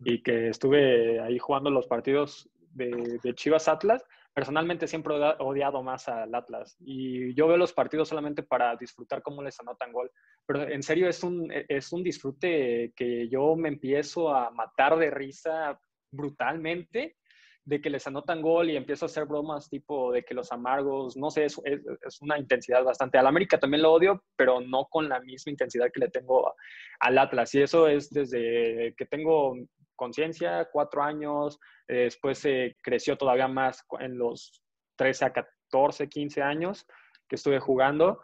y 0.00 0.22
que 0.22 0.48
estuve 0.48 1.20
ahí 1.20 1.38
jugando 1.38 1.70
los 1.70 1.86
partidos 1.86 2.48
de, 2.70 3.34
Chivas 3.34 3.68
Atlas, 3.68 4.04
personalmente 4.32 4.86
siempre 4.86 5.14
he 5.16 5.34
odiado 5.38 5.82
más 5.82 6.08
al 6.08 6.34
Atlas 6.34 6.76
y 6.80 7.34
yo 7.34 7.48
veo 7.48 7.56
los 7.56 7.72
partidos 7.72 8.08
solamente 8.08 8.42
para 8.42 8.76
disfrutar 8.76 9.22
cómo 9.22 9.42
les 9.42 9.58
anotan 9.60 9.92
gol. 9.92 10.10
Pero 10.46 10.68
en 10.68 10.82
serio 10.82 11.08
es 11.08 11.22
un, 11.22 11.50
es 11.50 11.92
un 11.92 12.02
disfrute 12.02 12.92
que 12.96 13.28
yo 13.28 13.56
me 13.56 13.68
empiezo 13.68 14.34
a 14.34 14.50
matar 14.50 14.98
de 14.98 15.10
risa 15.10 15.78
brutalmente 16.12 17.16
de 17.64 17.80
que 17.80 17.90
les 17.90 18.06
anotan 18.06 18.42
gol 18.42 18.70
y 18.70 18.76
empiezo 18.76 19.04
a 19.04 19.06
hacer 19.06 19.26
bromas 19.26 19.68
tipo 19.68 20.12
de 20.12 20.24
que 20.24 20.34
los 20.34 20.50
amargos, 20.50 21.16
no 21.16 21.30
sé, 21.30 21.44
es, 21.44 21.60
es, 21.64 22.20
una 22.20 22.38
intensidad 22.38 22.82
bastante. 22.82 23.18
Al 23.18 23.26
América 23.26 23.60
también 23.60 23.82
lo 23.82 23.92
odio, 23.92 24.24
pero 24.34 24.60
no 24.60 24.86
con 24.86 25.08
la 25.08 25.20
misma 25.20 25.50
intensidad 25.50 25.90
que 25.92 26.00
le 26.00 26.08
tengo 26.08 26.54
al 26.98 27.18
Atlas. 27.18 27.54
Y 27.54 27.62
eso 27.62 27.86
es 27.86 28.10
desde 28.10 28.94
que 28.96 29.06
tengo 29.06 29.54
conciencia, 30.00 30.66
cuatro 30.72 31.02
años, 31.02 31.60
eh, 31.86 32.04
después 32.04 32.38
se 32.38 32.74
creció 32.82 33.18
todavía 33.18 33.48
más 33.48 33.84
en 33.98 34.16
los 34.16 34.62
13 34.96 35.26
a 35.26 35.32
14, 35.34 36.08
15 36.08 36.40
años 36.40 36.86
que 37.28 37.36
estuve 37.36 37.60
jugando. 37.60 38.22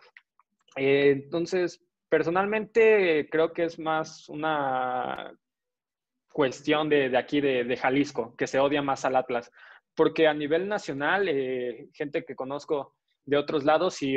Eh, 0.74 1.10
entonces, 1.10 1.84
personalmente 2.08 3.28
creo 3.30 3.52
que 3.52 3.64
es 3.64 3.78
más 3.78 4.26
una 4.30 5.30
cuestión 6.32 6.88
de, 6.88 7.14
aquí, 7.14 7.42
de, 7.42 7.64
de, 7.64 7.76
Jalisco, 7.76 8.34
que 8.36 8.46
se 8.46 8.58
odia 8.58 8.80
más 8.80 9.04
al 9.04 9.16
Atlas, 9.16 9.52
porque 9.94 10.26
a 10.26 10.32
nivel 10.32 10.68
nacional, 10.68 11.28
eh, 11.28 11.90
gente 11.92 12.24
que 12.24 12.34
conozco 12.34 12.94
de 13.26 13.36
otros 13.36 13.64
lados 13.64 13.94
sí 13.96 14.16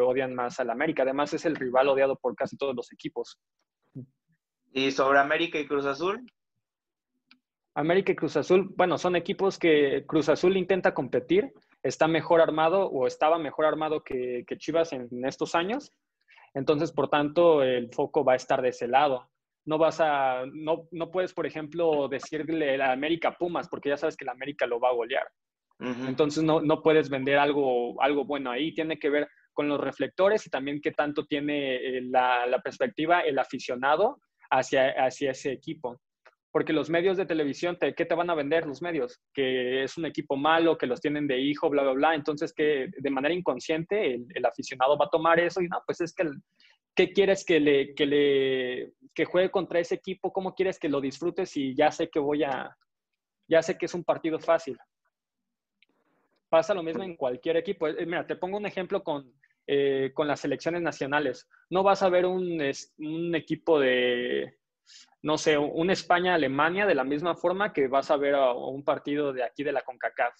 odian 0.00 0.34
más 0.34 0.58
al 0.58 0.70
América. 0.70 1.02
Además, 1.02 1.34
es 1.34 1.44
el 1.44 1.56
rival 1.56 1.88
odiado 1.88 2.16
por 2.16 2.34
casi 2.34 2.56
todos 2.56 2.74
los 2.74 2.90
equipos. 2.92 3.38
¿Y 4.72 4.90
sobre 4.90 5.18
América 5.18 5.58
y 5.58 5.66
Cruz 5.66 5.84
Azul? 5.86 6.24
América 7.74 8.12
y 8.12 8.16
Cruz 8.16 8.36
Azul, 8.36 8.72
bueno, 8.76 8.98
son 8.98 9.16
equipos 9.16 9.58
que 9.58 10.04
Cruz 10.06 10.28
Azul 10.28 10.56
intenta 10.56 10.94
competir, 10.94 11.52
está 11.82 12.06
mejor 12.06 12.40
armado 12.40 12.86
o 12.86 13.06
estaba 13.06 13.38
mejor 13.38 13.66
armado 13.66 14.04
que, 14.04 14.44
Chivas 14.58 14.92
en, 14.92 15.08
estos 15.24 15.54
años. 15.54 15.92
Entonces, 16.54 16.92
por 16.92 17.08
tanto, 17.08 17.62
el 17.62 17.92
foco 17.92 18.24
va 18.24 18.34
a 18.34 18.36
estar 18.36 18.62
de 18.62 18.68
ese 18.68 18.86
lado. 18.86 19.28
No 19.66 19.76
vas 19.78 20.00
a, 20.00 20.44
no, 20.52 20.86
no 20.92 21.10
puedes, 21.10 21.32
por 21.32 21.46
ejemplo, 21.46 22.06
decirle 22.06 22.80
a 22.80 22.92
América 22.92 23.36
Pumas, 23.36 23.68
porque 23.68 23.88
ya 23.88 23.96
sabes 23.96 24.16
que 24.16 24.24
la 24.24 24.32
América 24.32 24.66
lo 24.66 24.78
va 24.78 24.90
a 24.90 24.94
golear. 24.94 25.26
Entonces, 25.80 26.44
no, 26.44 26.60
no 26.60 26.80
puedes 26.80 27.10
vender 27.10 27.36
algo, 27.36 28.00
algo 28.00 28.24
bueno 28.24 28.52
ahí. 28.52 28.72
Tiene 28.72 28.98
que 28.98 29.10
ver 29.10 29.28
con 29.52 29.68
los 29.68 29.80
reflectores 29.80 30.46
y 30.46 30.50
también 30.50 30.80
qué 30.80 30.92
tanto 30.92 31.26
tiene 31.26 31.76
eh, 31.76 32.00
la, 32.02 32.46
la 32.46 32.60
perspectiva 32.60 33.20
el 33.20 33.38
aficionado 33.38 34.20
hacia, 34.50 34.90
hacia 35.04 35.32
ese 35.32 35.52
equipo 35.52 36.00
porque 36.54 36.72
los 36.72 36.88
medios 36.88 37.16
de 37.16 37.26
televisión, 37.26 37.76
te, 37.76 37.96
¿qué 37.96 38.04
te 38.04 38.14
van 38.14 38.30
a 38.30 38.34
vender 38.36 38.64
los 38.64 38.80
medios? 38.80 39.20
Que 39.32 39.82
es 39.82 39.98
un 39.98 40.06
equipo 40.06 40.36
malo, 40.36 40.78
que 40.78 40.86
los 40.86 41.00
tienen 41.00 41.26
de 41.26 41.40
hijo, 41.40 41.68
bla, 41.68 41.82
bla, 41.82 41.94
bla. 41.94 42.14
Entonces, 42.14 42.52
que 42.52 42.90
de 42.96 43.10
manera 43.10 43.34
inconsciente 43.34 44.14
el, 44.14 44.46
aficionado 44.46 44.96
va 44.96 45.06
a 45.06 45.10
tomar 45.10 45.40
eso 45.40 45.60
y 45.60 45.66
no, 45.66 45.82
pues 45.84 46.00
es 46.00 46.14
que, 46.14 46.30
¿qué 46.94 47.12
quieres 47.12 47.44
que 47.44 47.58
le, 47.58 47.92
que 47.96 48.06
le, 48.06 48.92
que 49.12 49.24
juegue 49.24 49.50
contra 49.50 49.80
ese 49.80 49.96
equipo? 49.96 50.32
¿Cómo 50.32 50.54
quieres 50.54 50.78
que 50.78 50.88
lo 50.88 51.00
disfrutes 51.00 51.56
y 51.56 51.74
ya 51.74 51.90
sé 51.90 52.08
que 52.08 52.20
voy 52.20 52.44
a, 52.44 52.76
ya 53.48 53.60
sé 53.60 53.76
que 53.76 53.86
es 53.86 53.94
un 53.94 54.04
partido 54.04 54.38
fácil? 54.38 54.78
Pasa 56.48 56.72
lo 56.72 56.84
mismo 56.84 57.02
en 57.02 57.16
cualquier 57.16 57.56
equipo. 57.56 57.88
Eh, 57.88 58.06
mira, 58.06 58.28
te 58.28 58.36
pongo 58.36 58.58
un 58.58 58.66
ejemplo 58.66 59.02
con, 59.02 59.28
eh, 59.66 60.12
con 60.14 60.28
las 60.28 60.38
selecciones 60.38 60.82
nacionales. 60.82 61.48
No 61.68 61.82
vas 61.82 62.04
a 62.04 62.10
ver 62.10 62.26
un, 62.26 62.62
un 62.98 63.34
equipo 63.34 63.80
de, 63.80 64.54
no 65.22 65.38
sé, 65.38 65.56
un 65.56 65.90
España-Alemania 65.90 66.86
de 66.86 66.94
la 66.94 67.04
misma 67.04 67.34
forma 67.34 67.72
que 67.72 67.88
vas 67.88 68.10
a 68.10 68.16
ver 68.16 68.34
a 68.34 68.52
un 68.52 68.84
partido 68.84 69.32
de 69.32 69.42
aquí 69.42 69.64
de 69.64 69.72
la 69.72 69.82
CONCACAF, 69.82 70.34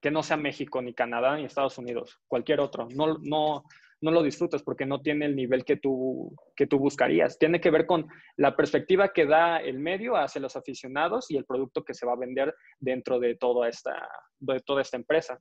que 0.00 0.10
no 0.10 0.22
sea 0.22 0.36
México, 0.36 0.80
ni 0.80 0.94
Canadá, 0.94 1.36
ni 1.36 1.44
Estados 1.44 1.78
Unidos, 1.78 2.18
cualquier 2.26 2.60
otro. 2.60 2.88
No, 2.94 3.18
no, 3.22 3.64
no 4.00 4.10
lo 4.10 4.22
disfrutas 4.22 4.62
porque 4.62 4.86
no 4.86 5.00
tiene 5.00 5.26
el 5.26 5.36
nivel 5.36 5.64
que 5.64 5.76
tú, 5.76 6.34
que 6.54 6.66
tú 6.66 6.78
buscarías. 6.78 7.38
Tiene 7.38 7.60
que 7.60 7.70
ver 7.70 7.86
con 7.86 8.08
la 8.36 8.54
perspectiva 8.56 9.12
que 9.12 9.26
da 9.26 9.58
el 9.58 9.78
medio 9.78 10.16
hacia 10.16 10.40
los 10.40 10.56
aficionados 10.56 11.30
y 11.30 11.36
el 11.36 11.44
producto 11.44 11.84
que 11.84 11.94
se 11.94 12.06
va 12.06 12.12
a 12.12 12.18
vender 12.18 12.54
dentro 12.78 13.18
de 13.18 13.36
toda 13.36 13.68
esta, 13.68 14.08
de 14.38 14.60
toda 14.60 14.82
esta 14.82 14.96
empresa. 14.96 15.38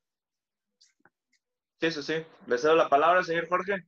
Sí, 1.79 1.91
sí, 1.91 2.03
sí. 2.03 2.13
Le 2.47 2.57
cedo 2.57 2.75
la 2.75 2.89
palabra, 2.89 3.23
señor 3.23 3.47
Jorge. 3.47 3.85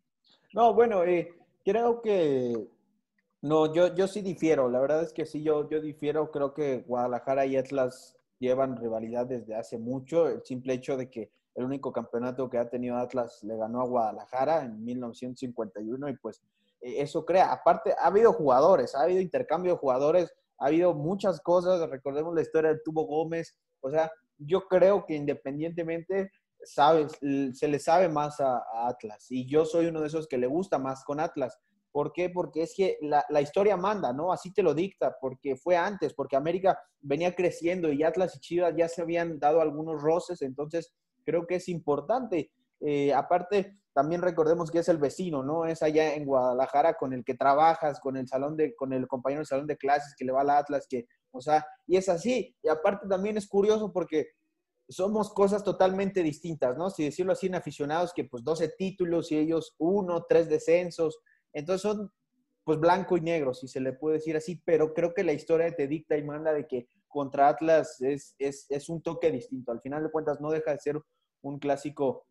No, 0.54 0.74
bueno, 0.74 1.04
eh, 1.04 1.34
creo 1.64 2.02
que 2.02 2.54
no, 3.42 3.74
yo, 3.74 3.94
yo 3.94 4.08
sí 4.08 4.22
difiero. 4.22 4.70
La 4.70 4.80
verdad 4.80 5.04
es 5.04 5.14
que 5.14 5.26
sí, 5.26 5.44
yo, 5.44 5.70
yo 5.70 5.80
difiero. 5.82 6.32
Creo 6.32 6.54
que 6.54 6.84
Guadalajara 6.88 7.46
y 7.46 7.58
Atlas 7.58 8.18
llevan 8.40 8.78
rivalidad 8.78 9.26
desde 9.28 9.56
hace 9.56 9.78
mucho. 9.78 10.28
El 10.28 10.44
simple 10.44 10.74
hecho 10.74 10.98
de 10.98 11.10
que 11.10 11.32
el 11.56 11.66
único 11.66 11.92
campeonato 11.92 12.50
que 12.50 12.58
ha 12.58 12.70
tenido 12.70 12.98
Atlas 12.98 13.44
le 13.44 13.58
ganó 13.58 13.82
a 13.82 13.88
Guadalajara 13.88 14.64
en 14.64 14.84
1951 14.84 16.10
y 16.10 16.18
pues 16.18 16.42
e, 16.82 17.02
eso 17.02 17.26
crea. 17.26 17.52
Aparte, 17.52 17.94
ha 17.98 18.08
habido 18.08 18.34
jugadores, 18.34 18.96
ha 18.96 19.04
habido 19.04 19.22
intercambio 19.22 19.74
de 19.74 19.80
jugadores, 19.80 20.34
ha 20.58 20.68
habido 20.68 20.94
muchas 20.94 21.40
cosas. 21.42 21.88
Recordemos 21.90 22.34
la 22.34 22.42
historia 22.42 22.72
de 22.72 22.80
Tubo 22.84 23.06
Gómez. 23.06 23.56
O 23.82 23.92
sea, 23.92 24.12
yo 24.40 24.68
creo 24.68 25.06
que 25.06 25.16
independientemente 25.16 26.32
sabes, 26.64 27.14
se 27.54 27.68
le 27.68 27.80
sabe 27.80 28.10
más 28.10 28.40
a, 28.40 28.64
Atlas 28.88 29.28
y 29.30 29.48
yo 29.48 29.66
soy 29.66 29.88
uno 29.88 30.02
de 30.02 30.08
esos 30.08 30.28
que 30.28 30.38
le 30.38 30.48
gusta 30.48 30.78
más 30.78 31.04
con 31.04 31.20
Atlas. 31.20 31.58
¿Por 31.92 32.14
qué? 32.14 32.30
Porque 32.30 32.62
es 32.62 32.74
que 32.76 32.98
la, 33.02 33.42
historia 33.42 33.76
manda, 33.76 34.14
¿no? 34.14 34.32
Así 34.32 34.54
te 34.54 34.62
lo 34.62 34.74
dicta, 34.74 35.18
porque 35.20 35.56
fue 35.56 35.76
antes, 35.76 36.14
porque 36.14 36.36
América 36.36 36.80
venía 37.00 37.34
creciendo 37.34 37.92
y 37.92 38.04
Atlas 38.04 38.36
y 38.36 38.40
Chivas 38.40 38.76
ya 38.78 38.88
se 38.88 39.02
habían 39.02 39.40
dado 39.40 39.62
algunos 39.62 40.02
roces, 40.02 40.42
entonces 40.42 40.94
creo 41.26 41.48
que 41.48 41.56
es 41.56 41.68
importante. 41.70 42.52
Eh, 42.82 43.14
aparte, 43.14 43.78
también 43.94 44.22
recordemos 44.22 44.70
que 44.70 44.80
es 44.80 44.90
el 44.90 45.00
vecino, 45.00 45.42
¿no? 45.42 45.66
Es 45.66 45.82
allá 45.82 46.14
en 46.14 46.26
Guadalajara 46.26 46.94
con 46.94 47.14
el 47.14 47.24
que 47.24 47.34
trabajas, 47.34 48.00
con 48.00 48.16
el 48.16 48.28
salón 48.28 48.56
de, 48.56 48.76
con 48.76 48.94
el 48.94 49.08
compañero 49.08 49.40
del 49.40 49.48
salón 49.48 49.66
de 49.66 49.78
clases 49.78 50.14
que 50.16 50.24
le 50.24 50.32
va 50.32 50.42
al 50.42 50.52
Atlas, 50.52 50.86
que, 50.88 51.08
o 51.32 51.42
sea, 51.42 51.66
y 51.88 51.98
es 51.98 52.08
así. 52.08 52.56
Y 52.62 52.70
aparte 52.70 53.08
también 53.08 53.38
es 53.38 53.48
curioso 53.48 53.92
porque 53.92 54.28
somos 54.90 55.34
cosas 55.34 55.64
totalmente 55.64 56.24
distintas, 56.24 56.78
¿no? 56.78 56.90
Si 56.90 57.04
decirlo 57.04 57.34
así 57.34 57.48
en 57.48 57.56
aficionados, 57.56 58.14
que 58.14 58.24
pues 58.24 58.44
12 58.44 58.70
títulos 58.78 59.32
y 59.32 59.38
ellos 59.38 59.76
uno, 59.78 60.26
tres 60.28 60.50
descensos, 60.50 61.20
entonces 61.54 61.82
son 61.82 62.12
pues 62.64 62.80
blanco 62.80 63.16
y 63.16 63.22
negro, 63.22 63.54
si 63.54 63.68
se 63.70 63.80
le 63.80 63.94
puede 63.94 64.18
decir 64.18 64.36
así, 64.36 64.62
pero 64.66 64.94
creo 64.94 65.14
que 65.14 65.24
la 65.24 65.32
historia 65.32 65.74
te 65.74 65.88
dicta 65.88 66.18
y 66.18 66.24
manda 66.24 66.52
de 66.52 66.68
que 66.68 66.90
contra 67.08 67.48
Atlas 67.48 68.02
es, 68.02 68.36
es, 68.40 68.90
un 68.90 69.02
toque 69.02 69.32
distinto. 69.32 69.72
Al 69.72 69.80
final 69.80 70.04
de 70.04 70.12
cuentas 70.12 70.42
no 70.42 70.52
deja 70.52 70.72
de 70.72 70.80
ser 70.80 71.02
un 71.42 71.60
clásico 71.60 72.26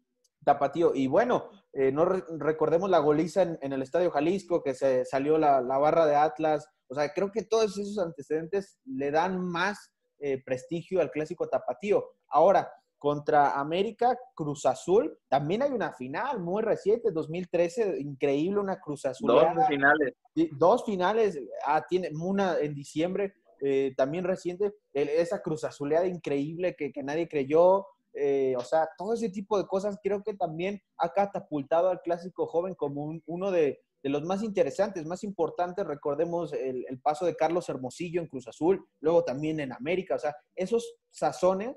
tapatío. 0.44 0.94
Y 0.94 1.06
bueno, 1.06 1.50
eh, 1.72 1.90
no 1.90 2.04
recordemos 2.04 2.90
la 2.90 2.98
goliza 2.98 3.42
en, 3.42 3.72
el 3.72 3.80
Estadio 3.80 4.10
Jalisco, 4.10 4.62
que 4.62 4.74
se 4.74 5.06
salió 5.06 5.38
la, 5.38 5.60
barra 5.60 6.04
de 6.04 6.16
Atlas. 6.16 6.68
O 6.88 6.94
sea, 6.94 7.12
creo 7.14 7.32
que 7.32 7.42
todos 7.42 7.78
esos 7.78 7.98
antecedentes 7.98 8.78
le 8.84 9.10
dan 9.10 9.40
más 9.40 9.90
eh, 10.18 10.42
prestigio 10.44 11.00
al 11.00 11.10
clásico 11.10 11.48
tapatío. 11.48 12.04
Ahora, 12.28 12.70
contra 12.98 13.58
América, 13.58 14.18
Cruz 14.34 14.66
Azul. 14.66 15.16
También 15.28 15.62
hay 15.62 15.70
una 15.70 15.92
final 15.92 16.40
muy 16.40 16.62
reciente, 16.62 17.10
2013, 17.10 18.00
increíble, 18.00 18.60
una 18.60 18.80
Cruz 18.80 19.04
Azul. 19.04 19.28
Dos 19.28 19.66
finales. 19.68 20.14
Dos 20.52 20.84
finales, 20.84 21.40
ah, 21.66 21.84
tiene 21.88 22.10
una 22.20 22.58
en 22.58 22.74
diciembre, 22.74 23.34
eh, 23.60 23.94
también 23.96 24.24
reciente, 24.24 24.74
esa 24.92 25.40
Cruz 25.40 25.64
Azuleada 25.64 26.06
increíble 26.06 26.74
que, 26.76 26.92
nadie 27.02 27.28
creyó. 27.28 27.86
Eh, 28.12 28.54
o 28.56 28.64
sea, 28.64 28.88
todo 28.96 29.12
ese 29.12 29.28
tipo 29.28 29.58
de 29.58 29.66
cosas 29.66 29.98
creo 30.02 30.22
que 30.22 30.34
también 30.34 30.80
ha 30.96 31.12
catapultado 31.12 31.90
al 31.90 32.00
clásico 32.00 32.46
joven 32.46 32.74
como 32.74 33.20
uno 33.26 33.50
de, 33.50 33.78
los 34.02 34.24
más 34.24 34.42
interesantes, 34.42 35.04
más 35.04 35.24
importantes. 35.24 35.86
Recordemos 35.86 36.52
el, 36.52 36.84
el 36.88 37.00
paso 37.00 37.26
de 37.26 37.36
Carlos 37.36 37.68
Hermosillo 37.68 38.20
en 38.20 38.28
Cruz 38.28 38.48
Azul, 38.48 38.86
luego 39.00 39.24
también 39.24 39.60
en 39.60 39.72
América. 39.72 40.14
O 40.14 40.18
sea, 40.18 40.34
esos 40.54 40.96
sazones 41.10 41.76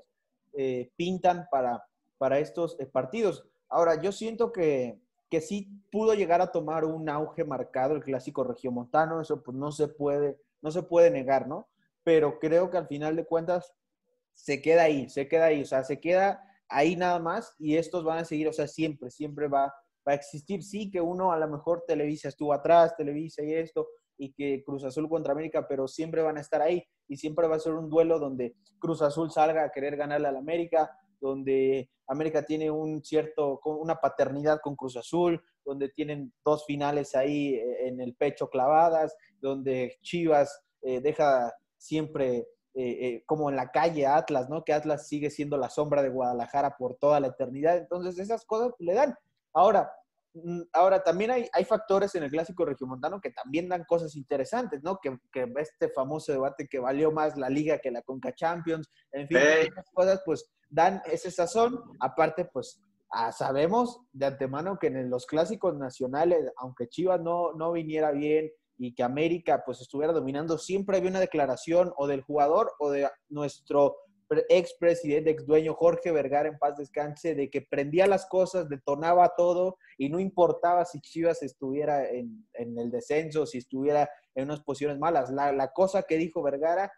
eh, 0.52 0.90
pintan 0.96 1.46
para, 1.50 1.84
para 2.18 2.38
estos 2.38 2.78
eh, 2.80 2.86
partidos. 2.86 3.46
Ahora, 3.68 4.00
yo 4.00 4.12
siento 4.12 4.52
que, 4.52 5.00
que 5.30 5.40
sí 5.40 5.70
pudo 5.90 6.14
llegar 6.14 6.40
a 6.40 6.50
tomar 6.50 6.84
un 6.84 7.08
auge 7.08 7.44
marcado 7.44 7.94
el 7.94 8.02
clásico 8.02 8.44
regiomontano, 8.44 9.20
eso 9.20 9.42
pues 9.42 9.56
no 9.56 9.70
se 9.70 9.88
puede, 9.88 10.38
no 10.60 10.70
se 10.70 10.82
puede 10.82 11.10
negar, 11.10 11.46
¿no? 11.46 11.68
Pero 12.02 12.38
creo 12.38 12.70
que 12.70 12.78
al 12.78 12.88
final 12.88 13.16
de 13.16 13.24
cuentas 13.24 13.72
se 14.34 14.60
queda 14.60 14.84
ahí, 14.84 15.08
se 15.08 15.28
queda 15.28 15.46
ahí, 15.46 15.62
o 15.62 15.66
sea, 15.66 15.84
se 15.84 16.00
queda 16.00 16.42
ahí 16.68 16.96
nada 16.96 17.18
más 17.18 17.54
y 17.58 17.76
estos 17.76 18.04
van 18.04 18.18
a 18.18 18.24
seguir, 18.24 18.48
o 18.48 18.52
sea, 18.52 18.66
siempre, 18.66 19.10
siempre 19.10 19.48
va, 19.48 19.66
va 20.06 20.12
a 20.12 20.14
existir. 20.14 20.62
Sí 20.62 20.90
que 20.90 21.00
uno 21.00 21.32
a 21.32 21.38
lo 21.38 21.48
mejor 21.48 21.84
Televisa 21.86 22.28
estuvo 22.28 22.52
atrás, 22.52 22.96
Televisa 22.96 23.42
y 23.42 23.54
esto, 23.54 23.88
y 24.20 24.34
que 24.34 24.62
Cruz 24.62 24.84
Azul 24.84 25.08
contra 25.08 25.32
América, 25.32 25.66
pero 25.66 25.88
siempre 25.88 26.20
van 26.20 26.36
a 26.36 26.42
estar 26.42 26.60
ahí 26.60 26.84
y 27.08 27.16
siempre 27.16 27.48
va 27.48 27.56
a 27.56 27.60
ser 27.60 27.72
un 27.72 27.88
duelo 27.88 28.18
donde 28.18 28.54
Cruz 28.78 29.00
Azul 29.00 29.30
salga 29.30 29.64
a 29.64 29.72
querer 29.72 29.96
ganarle 29.96 30.28
al 30.28 30.36
América, 30.36 30.90
donde 31.18 31.90
América 32.06 32.44
tiene 32.44 32.70
un 32.70 33.02
cierto, 33.02 33.60
una 33.64 33.96
paternidad 33.96 34.60
con 34.62 34.76
Cruz 34.76 34.98
Azul, 34.98 35.42
donde 35.64 35.88
tienen 35.88 36.34
dos 36.44 36.66
finales 36.66 37.14
ahí 37.14 37.54
eh, 37.54 37.88
en 37.88 37.98
el 38.02 38.14
pecho 38.14 38.50
clavadas, 38.50 39.16
donde 39.40 39.96
Chivas 40.02 40.62
eh, 40.82 41.00
deja 41.00 41.50
siempre 41.78 42.46
eh, 42.74 43.22
como 43.24 43.48
en 43.48 43.56
la 43.56 43.70
calle 43.70 44.06
Atlas, 44.06 44.50
¿no? 44.50 44.64
Que 44.64 44.74
Atlas 44.74 45.08
sigue 45.08 45.30
siendo 45.30 45.56
la 45.56 45.70
sombra 45.70 46.02
de 46.02 46.10
Guadalajara 46.10 46.76
por 46.76 46.96
toda 46.96 47.20
la 47.20 47.28
eternidad. 47.28 47.78
Entonces 47.78 48.18
esas 48.18 48.44
cosas 48.44 48.74
le 48.78 48.92
dan. 48.92 49.14
Ahora, 49.54 49.90
ahora, 50.72 51.02
también 51.02 51.30
hay, 51.30 51.48
hay 51.52 51.64
factores 51.64 52.14
en 52.14 52.22
el 52.22 52.30
clásico 52.30 52.64
regiomontano 52.64 53.20
que 53.20 53.30
también 53.30 53.68
dan 53.68 53.84
cosas 53.84 54.14
interesantes, 54.16 54.82
¿no? 54.82 54.98
Que, 55.02 55.18
que 55.32 55.52
este 55.58 55.88
famoso 55.90 56.32
debate 56.32 56.68
que 56.68 56.78
valió 56.78 57.10
más 57.10 57.36
la 57.36 57.48
liga 57.48 57.78
que 57.78 57.90
la 57.90 58.02
Conca 58.02 58.34
Champions, 58.34 58.88
en 59.12 59.26
fin, 59.26 59.38
esas 59.38 59.90
cosas 59.92 60.22
pues 60.24 60.50
dan 60.68 61.02
ese 61.06 61.30
sazón. 61.30 61.80
Aparte, 62.00 62.44
pues 62.44 62.80
ah, 63.10 63.32
sabemos 63.32 64.00
de 64.12 64.26
antemano 64.26 64.78
que 64.78 64.86
en 64.88 65.10
los 65.10 65.26
clásicos 65.26 65.76
nacionales, 65.76 66.50
aunque 66.56 66.88
Chivas 66.88 67.20
no, 67.20 67.52
no 67.54 67.72
viniera 67.72 68.12
bien 68.12 68.50
y 68.78 68.94
que 68.94 69.02
América 69.02 69.62
pues 69.66 69.80
estuviera 69.80 70.12
dominando, 70.12 70.56
siempre 70.56 70.96
había 70.96 71.10
una 71.10 71.20
declaración 71.20 71.92
o 71.96 72.06
del 72.06 72.22
jugador 72.22 72.72
o 72.78 72.90
de 72.90 73.08
nuestro 73.28 73.96
ex 74.48 74.74
presidente, 74.78 75.30
ex 75.30 75.46
dueño 75.46 75.74
Jorge 75.74 76.12
Vergara 76.12 76.48
en 76.48 76.58
paz 76.58 76.76
descanse, 76.76 77.34
de 77.34 77.50
que 77.50 77.62
prendía 77.62 78.06
las 78.06 78.26
cosas, 78.26 78.68
detonaba 78.68 79.32
todo 79.36 79.76
y 79.98 80.08
no 80.08 80.20
importaba 80.20 80.84
si 80.84 81.00
Chivas 81.00 81.42
estuviera 81.42 82.08
en, 82.08 82.46
el 82.54 82.90
descenso, 82.90 83.46
si 83.46 83.58
estuviera 83.58 84.08
en 84.34 84.44
unas 84.44 84.62
posiciones 84.62 84.98
malas. 84.98 85.30
La, 85.30 85.72
cosa 85.72 86.04
que 86.04 86.16
dijo 86.16 86.42
Vergara, 86.42 86.92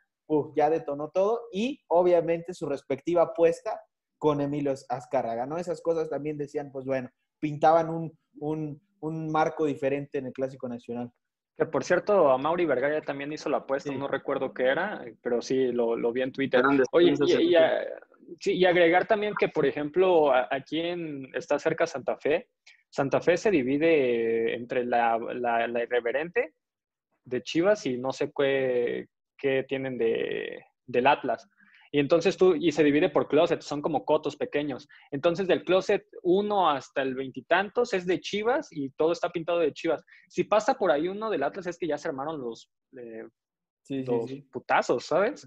ya 0.56 0.70
detonó 0.70 1.10
todo 1.10 1.42
y 1.52 1.80
obviamente 1.88 2.54
su 2.54 2.66
respectiva 2.66 3.22
apuesta 3.22 3.80
con 4.18 4.40
Emilio 4.40 4.74
Azcárraga, 4.88 5.46
¿no? 5.46 5.58
Esas 5.58 5.82
cosas 5.82 6.08
también 6.08 6.38
decían, 6.38 6.70
pues 6.70 6.86
bueno, 6.86 7.10
pintaban 7.38 7.90
un, 7.90 8.80
un 9.00 9.32
marco 9.32 9.66
diferente 9.66 10.18
en 10.18 10.26
el 10.26 10.32
Clásico 10.32 10.68
Nacional. 10.68 11.12
Que 11.56 11.66
por 11.66 11.84
cierto, 11.84 12.30
a 12.30 12.38
Mauri 12.38 12.64
Vergara 12.64 13.00
también 13.02 13.32
hizo 13.32 13.50
la 13.50 13.58
apuesta, 13.58 13.92
no 13.92 14.08
recuerdo 14.08 14.54
qué 14.54 14.64
era, 14.64 15.04
pero 15.22 15.42
sí 15.42 15.70
lo, 15.70 15.96
lo 15.96 16.12
vi 16.12 16.22
en 16.22 16.32
Twitter. 16.32 16.62
Oye, 16.92 17.14
y, 18.44 18.64
agregar 18.64 19.06
también 19.06 19.34
que, 19.38 19.48
por 19.48 19.66
ejemplo, 19.66 20.32
aquí 20.32 20.80
en, 20.80 21.28
está 21.34 21.58
cerca 21.58 21.86
Santa 21.86 22.16
Fe. 22.16 22.48
Santa 22.88 23.20
Fe 23.20 23.36
se 23.36 23.50
divide 23.50 24.54
entre 24.54 24.84
la, 24.84 25.18
la, 25.18 25.82
irreverente 25.82 26.54
de 27.24 27.42
Chivas 27.42 27.84
y 27.86 27.98
no 27.98 28.12
sé 28.12 28.32
qué, 28.36 29.08
qué 29.36 29.64
tienen 29.68 29.98
de, 29.98 30.64
del 30.86 31.06
Atlas. 31.06 31.48
Y 31.94 31.98
entonces 32.00 32.38
tú, 32.38 32.54
y 32.54 32.72
se 32.72 32.82
divide 32.82 33.10
por 33.10 33.28
closet, 33.28 33.60
son 33.60 33.82
como 33.82 34.06
cotos 34.06 34.34
pequeños. 34.34 34.88
Entonces 35.10 35.46
del 35.46 35.62
closet 35.62 36.06
1 36.22 36.70
hasta 36.70 37.02
el 37.02 37.14
veintitantos 37.14 37.92
es 37.92 38.06
de 38.06 38.18
Chivas 38.18 38.68
y 38.70 38.90
todo 38.92 39.12
está 39.12 39.28
pintado 39.28 39.58
de 39.58 39.74
Chivas. 39.74 40.02
Si 40.26 40.44
pasa 40.44 40.74
por 40.74 40.90
ahí 40.90 41.08
uno 41.08 41.28
del 41.28 41.42
Atlas 41.42 41.66
es 41.66 41.76
que 41.76 41.86
ya 41.86 41.98
se 41.98 42.08
armaron 42.08 42.40
los, 42.40 42.70
eh, 42.96 43.28
putazos, 44.50 45.04
¿sabes? 45.04 45.46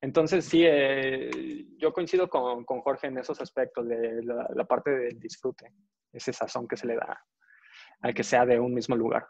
Entonces 0.00 0.44
sí, 0.44 0.62
eh, 0.64 1.66
yo 1.76 1.92
coincido 1.92 2.30
con, 2.30 2.64
Jorge 2.64 3.08
en 3.08 3.18
esos 3.18 3.40
aspectos 3.40 3.88
de 3.88 4.22
la, 4.22 4.64
parte 4.64 4.90
del 4.90 5.18
disfrute, 5.18 5.72
ese 6.12 6.32
sazón 6.32 6.68
que 6.68 6.76
se 6.76 6.86
le 6.86 6.94
da 6.94 7.20
al 8.02 8.14
que 8.14 8.22
sea 8.22 8.46
de 8.46 8.60
un 8.60 8.72
mismo 8.72 8.94
lugar. 8.94 9.26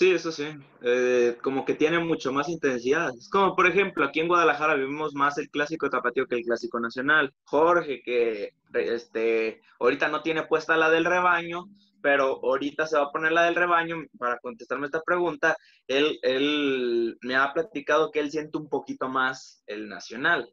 Sí, 0.00 0.12
eso 0.12 0.32
sí. 0.32 0.46
Eh, 0.80 1.36
como 1.42 1.66
que 1.66 1.74
tiene 1.74 1.98
mucho 1.98 2.32
más 2.32 2.48
intensidad. 2.48 3.10
Es 3.14 3.28
como, 3.28 3.54
por 3.54 3.66
ejemplo, 3.66 4.02
aquí 4.02 4.20
en 4.20 4.28
Guadalajara 4.28 4.74
vivimos 4.74 5.12
más 5.12 5.36
el 5.36 5.50
clásico 5.50 5.90
tapatío 5.90 6.26
que 6.26 6.36
el 6.36 6.44
clásico 6.44 6.80
nacional. 6.80 7.34
Jorge, 7.44 8.00
que 8.02 8.54
este, 8.72 9.60
ahorita 9.78 10.08
no 10.08 10.22
tiene 10.22 10.44
puesta 10.44 10.78
la 10.78 10.88
del 10.88 11.04
rebaño, 11.04 11.66
pero 12.00 12.40
ahorita 12.42 12.86
se 12.86 12.96
va 12.96 13.04
a 13.04 13.12
poner 13.12 13.32
la 13.32 13.44
del 13.44 13.56
rebaño 13.56 13.96
para 14.18 14.38
contestarme 14.38 14.86
esta 14.86 15.02
pregunta. 15.02 15.54
Él, 15.86 16.18
él 16.22 17.18
me 17.20 17.36
ha 17.36 17.52
platicado 17.52 18.10
que 18.10 18.20
él 18.20 18.30
siente 18.30 18.56
un 18.56 18.70
poquito 18.70 19.10
más 19.10 19.62
el 19.66 19.86
nacional 19.86 20.50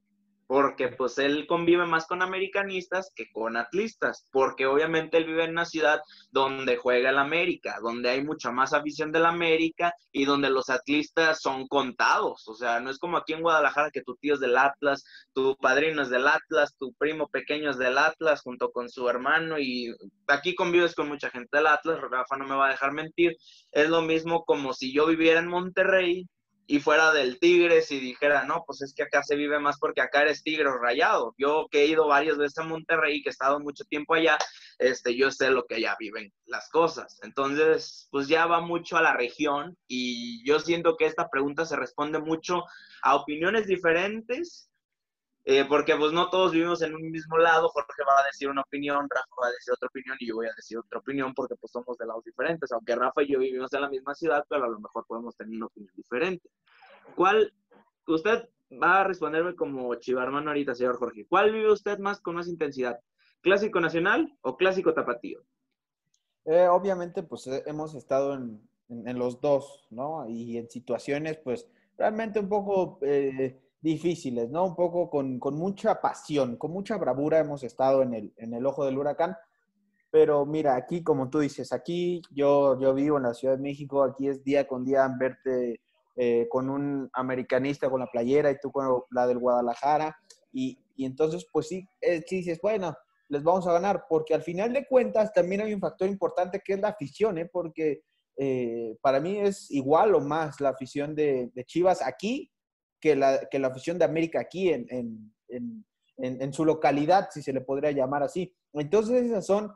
porque 0.48 0.88
pues 0.88 1.18
él 1.18 1.46
convive 1.46 1.86
más 1.86 2.08
con 2.08 2.22
americanistas 2.22 3.12
que 3.14 3.30
con 3.32 3.58
atlistas, 3.58 4.26
porque 4.32 4.66
obviamente 4.66 5.18
él 5.18 5.26
vive 5.26 5.44
en 5.44 5.52
una 5.52 5.66
ciudad 5.66 6.00
donde 6.32 6.78
juega 6.78 7.10
el 7.10 7.18
América, 7.18 7.78
donde 7.82 8.10
hay 8.10 8.24
mucha 8.24 8.52
más 8.52 8.74
afición 8.74 9.12
del 9.12 9.26
América 9.26 9.94
y 10.12 10.26
donde 10.26 10.50
los 10.50 10.70
atlistas 10.70 11.42
son 11.42 11.68
contados, 11.68 12.48
o 12.48 12.56
sea, 12.56 12.80
no 12.80 12.90
es 12.90 12.98
como 12.98 13.18
aquí 13.18 13.34
en 13.34 13.42
Guadalajara 13.42 13.92
que 13.92 14.04
tu 14.04 14.16
tío 14.16 14.36
es 14.36 14.40
del 14.40 14.58
Atlas, 14.58 15.04
tu 15.34 15.56
padrino 15.58 16.02
es 16.02 16.10
del 16.10 16.28
Atlas, 16.28 16.76
tu 16.78 16.94
primo 16.94 17.28
pequeño 17.28 17.70
es 17.70 17.78
del 17.78 17.98
Atlas 17.98 18.42
junto 18.42 18.72
con 18.72 18.90
su 18.90 19.10
hermano 19.10 19.60
y 19.60 19.94
aquí 20.28 20.56
convives 20.56 20.96
con 20.96 21.10
mucha 21.10 21.30
gente 21.30 21.58
del 21.58 21.68
Atlas, 21.68 22.00
Rafa 22.10 22.38
no 22.38 22.48
me 22.48 22.56
va 22.56 22.68
a 22.68 22.72
dejar 22.72 22.94
mentir, 22.94 23.36
es 23.72 23.90
lo 23.90 24.02
mismo 24.02 24.46
como 24.46 24.74
si 24.74 24.94
yo 24.94 25.06
viviera 25.08 25.40
en 25.40 25.48
Monterrey 25.48 26.26
y 26.70 26.82
fuera 26.82 27.14
del 27.14 27.40
Tigres 27.40 27.92
y 27.92 28.00
dijera, 28.00 28.44
no, 28.44 28.64
pues 28.68 28.82
es 28.82 28.94
que 28.94 29.04
acá 29.04 29.24
se 29.24 29.38
vive 29.38 29.58
más 29.58 29.80
porque 29.80 30.02
acá 30.02 30.24
eres 30.24 30.44
Tigre 30.44 30.68
o 30.68 30.78
Rayado. 30.78 31.34
Yo 31.38 31.68
que 31.72 31.82
he 31.82 31.88
ido 31.88 32.08
varias 32.08 32.38
veces 32.38 32.58
a 32.58 32.64
Monterrey, 32.64 33.22
que 33.22 33.30
he 33.30 33.32
estado 33.32 33.62
mucho 33.62 33.86
tiempo 33.86 34.14
allá, 34.14 34.38
este, 34.78 35.16
yo 35.16 35.32
sé 35.32 35.50
lo 35.50 35.66
que 35.66 35.76
allá 35.76 35.96
viven 35.98 36.32
las 36.46 36.70
cosas. 36.70 37.20
Entonces, 37.24 38.10
pues 38.12 38.28
ya 38.28 38.46
va 38.48 38.60
mucho 38.60 38.98
a 38.98 39.02
la 39.02 39.14
región 39.14 39.78
y 39.88 40.46
yo 40.46 40.60
siento 40.60 40.98
que 40.98 41.06
esta 41.06 41.30
pregunta 41.30 41.66
se 41.66 41.78
responde 41.78 42.20
mucho 42.20 42.64
a 43.02 43.16
opiniones 43.16 43.66
diferentes 43.66 44.70
eh, 45.50 45.64
porque 45.64 45.96
pues 45.96 46.12
no 46.12 46.30
todos 46.30 46.52
vivimos 46.52 46.82
en 46.82 46.94
un 46.94 47.10
mismo 47.10 47.38
lado, 47.38 47.70
Jorge 47.70 48.04
va 48.06 48.20
a 48.20 48.26
decir 48.26 48.50
una 48.50 48.64
opinión, 48.64 49.08
Rafa 49.10 49.34
va 49.42 49.48
a 49.48 49.52
decir 49.52 49.74
otra 49.74 49.88
opinión 49.88 50.18
y 50.20 50.28
yo 50.28 50.36
voy 50.36 50.48
a 50.48 50.54
decir 50.54 50.78
otra 50.78 51.00
opinión 51.00 51.34
porque 51.34 51.56
pues 51.56 51.72
somos 51.72 51.98
de 51.98 52.06
lados 52.06 52.26
diferentes, 52.26 52.70
aunque 52.74 52.94
Rafa 52.94 53.24
y 53.24 53.32
yo 53.32 53.40
vivimos 53.40 53.72
en 53.72 53.80
la 53.80 53.90
misma 53.90 54.14
ciudad, 54.14 54.44
pero 54.50 54.66
a 54.66 54.68
lo 54.68 54.78
mejor 54.78 55.06
podemos 55.08 55.38
tener 55.38 55.56
una 55.56 55.68
opinión 55.68 55.94
diferente. 55.96 56.50
¿Cuál, 57.16 57.54
usted 58.08 58.50
va 58.74 59.00
a 59.00 59.04
responderme 59.06 59.56
como 59.56 59.96
chivarmano 59.96 60.50
ahorita, 60.50 60.76
señor 60.76 60.98
Jorge, 60.98 61.26
¿cuál 61.30 61.54
vive 61.54 61.72
usted 61.72 61.98
más 61.98 62.20
con 62.20 62.36
más 62.36 62.50
intensidad? 62.50 63.00
¿Clásico 63.40 63.80
nacional 63.80 64.38
o 64.42 64.58
clásico 64.58 64.94
tapatío? 64.94 65.46
Eh, 66.44 66.68
obviamente 66.68 67.24
pues 67.24 67.48
eh, 67.48 67.64
hemos 67.68 67.96
estado 67.96 68.34
en, 68.34 68.70
en, 68.90 69.18
los 69.18 69.40
dos, 69.40 69.88
¿no? 69.92 70.28
Y 70.28 70.58
en 70.58 70.70
situaciones 70.70 71.38
pues 71.38 71.70
realmente 71.98 72.38
un 72.38 72.50
poco 72.50 73.00
difíciles, 73.82 74.50
¿no? 74.50 74.66
Un 74.66 74.76
poco 74.76 75.10
con, 75.10 75.40
mucha 75.56 76.02
pasión, 76.02 76.58
con 76.58 76.72
mucha 76.72 76.98
bravura 76.98 77.40
hemos 77.40 77.64
estado 77.64 78.02
en 78.02 78.14
el, 78.14 78.34
en 78.38 78.54
el 78.54 78.66
ojo 78.66 78.86
del 78.86 78.98
huracán. 78.98 79.36
Pero 80.10 80.46
mira, 80.46 80.76
aquí, 80.76 81.04
como 81.04 81.30
tú 81.30 81.40
dices, 81.40 81.74
aquí 81.74 82.22
yo, 82.32 82.80
yo 82.80 82.94
vivo 82.94 83.18
en 83.18 83.24
la 83.24 83.34
Ciudad 83.34 83.56
de 83.56 83.64
México, 83.64 84.04
aquí 84.04 84.30
es 84.30 84.44
día 84.44 84.68
con 84.68 84.86
día 84.86 85.08
verte 85.20 85.82
eh, 86.16 86.48
con 86.50 86.70
un 86.70 87.10
americanista 87.14 87.90
con 87.90 88.00
la 88.00 88.08
playera 88.08 88.50
y 88.50 88.58
tú 88.62 88.72
con 88.72 89.04
la 89.12 89.28
del 89.28 89.38
Guadalajara. 89.38 90.18
Y, 90.52 90.80
entonces, 90.98 91.46
pues 91.52 91.68
sí, 91.68 91.88
sí 92.02 92.38
dices, 92.38 92.60
bueno, 92.62 92.96
les 93.30 93.44
vamos 93.44 93.68
a 93.68 93.74
ganar, 93.74 94.06
porque 94.10 94.34
al 94.34 94.42
final 94.42 94.74
de 94.74 94.88
cuentas 94.88 95.32
también 95.34 95.62
hay 95.62 95.74
un 95.74 95.82
factor 95.82 96.08
importante 96.08 96.62
que 96.64 96.74
es 96.74 96.80
la 96.80 96.88
afición, 96.88 97.38
¿eh? 97.38 97.46
Porque 97.46 98.02
eh, 98.38 98.98
para 99.02 99.20
mí 99.20 99.38
es 99.38 99.70
igual 99.70 100.16
o 100.16 100.22
más 100.22 100.60
la 100.62 100.70
afición 100.70 101.14
de, 101.14 101.52
de 101.54 101.66
Chivas 101.66 102.02
aquí 102.02 102.50
que 103.00 103.16
la, 103.16 103.48
que 103.50 103.60
la 103.60 103.68
afición 103.68 103.98
de 103.98 104.06
América 104.06 104.40
aquí 104.40 104.70
en, 104.70 104.86
en, 104.90 105.86
en, 106.18 106.54
su 106.54 106.66
localidad, 106.66 107.30
si 107.32 107.42
se 107.42 107.54
le 107.54 107.62
podría 107.62 107.92
llamar 107.92 108.24
así. 108.24 108.54
Entonces, 108.74 109.24
esas 109.24 109.46
son, 109.46 109.72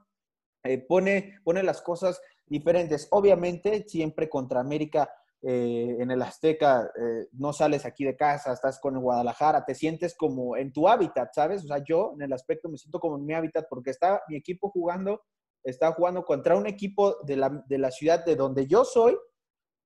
eh, 0.63 0.79
pone, 0.79 1.39
pone 1.43 1.63
las 1.63 1.81
cosas 1.81 2.21
diferentes. 2.47 3.07
Obviamente, 3.11 3.87
siempre 3.87 4.29
contra 4.29 4.59
América 4.59 5.09
eh, 5.43 5.97
en 5.99 6.11
el 6.11 6.21
Azteca, 6.21 6.91
eh, 6.99 7.27
no 7.33 7.53
sales 7.53 7.85
aquí 7.85 8.03
de 8.03 8.15
casa, 8.15 8.53
estás 8.53 8.79
con 8.79 8.95
el 8.95 9.01
Guadalajara, 9.01 9.65
te 9.65 9.75
sientes 9.75 10.15
como 10.15 10.55
en 10.57 10.71
tu 10.71 10.87
hábitat, 10.87 11.33
¿sabes? 11.33 11.63
O 11.63 11.67
sea, 11.67 11.83
yo 11.83 12.13
en 12.15 12.23
el 12.23 12.33
aspecto 12.33 12.69
me 12.69 12.77
siento 12.77 12.99
como 12.99 13.17
en 13.17 13.25
mi 13.25 13.33
hábitat 13.33 13.65
porque 13.69 13.91
está 13.91 14.21
mi 14.27 14.35
equipo 14.35 14.69
jugando, 14.69 15.21
está 15.63 15.91
jugando 15.93 16.23
contra 16.25 16.55
un 16.55 16.67
equipo 16.67 17.17
de 17.23 17.37
la, 17.37 17.63
de 17.67 17.77
la 17.77 17.91
ciudad 17.91 18.23
de 18.23 18.35
donde 18.35 18.67
yo 18.67 18.83
soy 18.85 19.17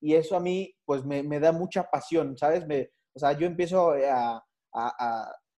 y 0.02 0.16
eso 0.16 0.36
a 0.36 0.42
mí, 0.42 0.76
pues, 0.86 1.06
me, 1.06 1.24
me 1.24 1.40
da 1.40 1.52
mucha 1.52 1.90
pasión, 1.90 2.38
¿sabes? 2.38 2.68
Me, 2.68 2.92
o 3.16 3.20
sea, 3.20 3.32
yo 3.32 3.48
empiezo 3.48 3.96
eh, 3.96 4.10
a, 4.10 4.44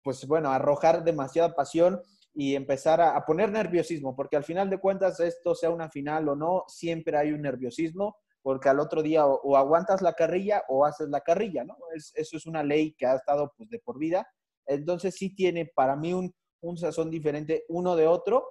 pues 0.04 0.26
bueno, 0.28 0.50
a 0.50 0.56
arrojar 0.56 1.04
demasiada 1.04 1.56
pasión 1.56 2.02
y 2.34 2.56
empezar 2.56 3.02
a, 3.02 3.26
poner 3.26 3.52
nerviosismo, 3.52 4.16
porque 4.16 4.38
al 4.38 4.44
final 4.44 4.70
de 4.70 4.80
cuentas, 4.80 5.20
esto 5.20 5.56
sea 5.56 5.72
una 5.72 5.90
final 5.90 6.30
o 6.30 6.36
no, 6.36 6.66
siempre 6.68 7.18
hay 7.18 7.32
un 7.32 7.42
nerviosismo, 7.42 8.16
porque 8.44 8.70
al 8.70 8.80
otro 8.80 9.02
día 9.02 9.26
o, 9.26 9.58
aguantas 9.58 10.04
la 10.04 10.14
carrilla 10.14 10.64
o 10.70 10.86
haces 10.86 11.10
la 11.10 11.22
carrilla, 11.22 11.64
¿no? 11.64 11.76
eso 11.96 12.38
es 12.38 12.46
una 12.46 12.64
ley 12.64 12.94
que 12.94 13.08
ha 13.08 13.16
estado 13.16 13.52
pues 13.58 13.70
de 13.70 13.80
por 13.80 13.98
vida. 13.98 14.28
Entonces 14.68 15.16
sí 15.16 15.34
tiene 15.34 15.66
para 15.66 15.96
mí 15.96 16.14
un, 16.14 16.34
un 16.62 16.78
sazón 16.78 17.10
diferente 17.10 17.66
uno 17.70 17.96
de 17.96 18.06
otro, 18.08 18.48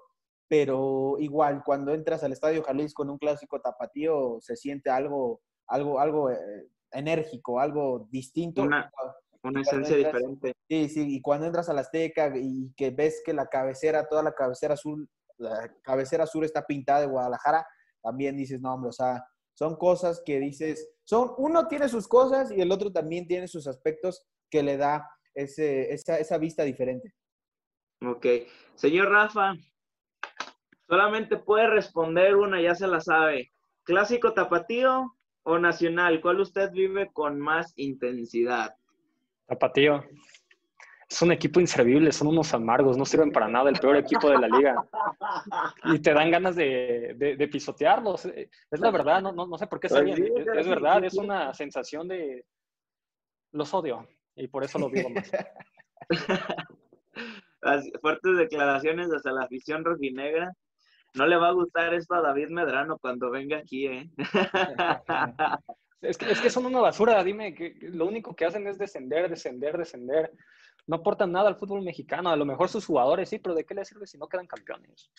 pero 0.48 1.16
igual 1.18 1.62
cuando 1.64 1.94
entras 1.94 2.24
al 2.24 2.32
Estadio 2.32 2.62
Jalisco 2.62 3.04
en 3.04 3.10
un 3.10 3.18
clásico 3.18 3.60
tapatío 3.60 4.38
se 4.40 4.56
siente 4.56 4.90
algo, 4.90 5.40
algo, 5.68 6.00
algo 6.00 6.30
eh, 6.30 6.68
enérgico, 6.96 7.60
algo 7.60 8.08
distinto. 8.10 8.62
Una, 8.62 8.90
esencia 9.60 9.96
diferente. 9.96 10.54
Sí, 10.68 10.88
sí, 10.88 11.16
y 11.16 11.20
cuando 11.20 11.46
entras 11.46 11.68
a 11.68 11.72
la 11.72 11.82
Azteca 11.82 12.32
y 12.36 12.72
que 12.76 12.90
ves 12.90 13.22
que 13.24 13.32
la 13.32 13.46
cabecera, 13.46 14.08
toda 14.08 14.22
la 14.22 14.34
cabecera 14.34 14.74
azul, 14.74 15.08
la 15.38 15.72
cabecera 15.82 16.24
azul 16.24 16.44
está 16.44 16.66
pintada 16.66 17.00
de 17.00 17.06
Guadalajara, 17.06 17.64
también 18.02 18.36
dices, 18.36 18.60
no, 18.60 18.74
hombre, 18.74 18.88
o 18.88 18.92
sea, 18.92 19.24
son 19.54 19.76
cosas 19.76 20.22
que 20.24 20.40
dices, 20.40 20.88
son, 21.04 21.32
uno 21.38 21.68
tiene 21.68 21.88
sus 21.88 22.08
cosas 22.08 22.50
y 22.50 22.60
el 22.60 22.72
otro 22.72 22.92
también 22.92 23.26
tiene 23.26 23.46
sus 23.46 23.66
aspectos 23.66 24.26
que 24.50 24.62
le 24.62 24.76
da 24.76 25.08
ese, 25.34 25.92
esa, 25.92 26.18
esa 26.18 26.38
vista 26.38 26.64
diferente. 26.64 27.14
Ok. 28.04 28.26
Señor 28.74 29.10
Rafa, 29.10 29.54
solamente 30.88 31.36
puede 31.38 31.68
responder 31.68 32.36
una, 32.36 32.60
ya 32.60 32.74
se 32.74 32.86
la 32.86 33.00
sabe. 33.00 33.52
¿Clásico 33.84 34.34
tapatío 34.34 35.15
o 35.46 35.58
Nacional? 35.58 36.20
¿Cuál 36.20 36.40
usted 36.40 36.72
vive 36.72 37.10
con 37.12 37.40
más 37.40 37.72
intensidad? 37.76 38.74
Tapatío. 39.46 40.04
Es 41.08 41.22
un 41.22 41.30
equipo 41.30 41.60
inservible, 41.60 42.10
son 42.10 42.26
unos 42.26 42.52
amargos, 42.52 42.96
no 42.96 43.04
sirven 43.04 43.30
para 43.30 43.46
nada, 43.46 43.70
el 43.70 43.78
peor 43.78 43.96
equipo 43.96 44.28
de 44.28 44.38
la 44.38 44.48
liga. 44.48 44.74
Y 45.84 46.00
te 46.00 46.12
dan 46.12 46.32
ganas 46.32 46.56
de, 46.56 47.48
pisotearlos. 47.50 48.26
Es 48.26 48.80
la 48.80 48.90
verdad, 48.90 49.22
no, 49.22 49.32
no, 49.32 49.56
sé 49.56 49.68
por 49.68 49.78
qué 49.78 49.88
se 49.88 50.02
pues 50.02 50.18
es, 50.18 50.30
es, 50.56 50.68
verdad, 50.68 51.04
es 51.04 51.14
una 51.14 51.54
sensación 51.54 52.08
de... 52.08 52.44
Los 53.52 53.72
odio 53.72 54.08
y 54.34 54.48
por 54.48 54.64
eso 54.64 54.80
lo 54.80 54.90
vivo 54.90 55.10
más. 55.10 55.30
Las 57.62 57.88
fuertes 58.00 58.36
declaraciones 58.36 59.12
hasta 59.12 59.30
la 59.30 59.44
afición 59.44 59.84
rojinegra 59.84 60.52
no 61.16 61.26
le 61.26 61.36
va 61.36 61.48
a 61.48 61.52
gustar 61.52 61.94
esto 61.94 62.14
a 62.14 62.20
David 62.20 62.50
Medrano 62.50 62.98
cuando 62.98 63.30
venga 63.30 63.58
aquí, 63.58 63.86
¿eh? 63.86 64.10
es, 66.02 66.18
que, 66.18 66.30
es 66.30 66.40
que 66.40 66.50
son 66.50 66.66
una 66.66 66.80
basura, 66.80 67.22
dime, 67.24 67.54
que 67.54 67.76
lo 67.80 68.06
único 68.06 68.34
que 68.36 68.44
hacen 68.44 68.66
es 68.66 68.78
descender, 68.78 69.28
descender, 69.28 69.76
descender. 69.78 70.32
No 70.86 70.96
aportan 70.96 71.32
nada 71.32 71.48
al 71.48 71.56
fútbol 71.56 71.82
mexicano, 71.82 72.30
a 72.30 72.36
lo 72.36 72.44
mejor 72.44 72.68
sus 72.68 72.86
jugadores 72.86 73.28
sí, 73.28 73.38
pero 73.38 73.54
¿de 73.54 73.64
qué 73.64 73.74
les 73.74 73.88
sirve 73.88 74.06
si 74.06 74.18
no 74.18 74.28
quedan 74.28 74.46
campeones? 74.46 75.10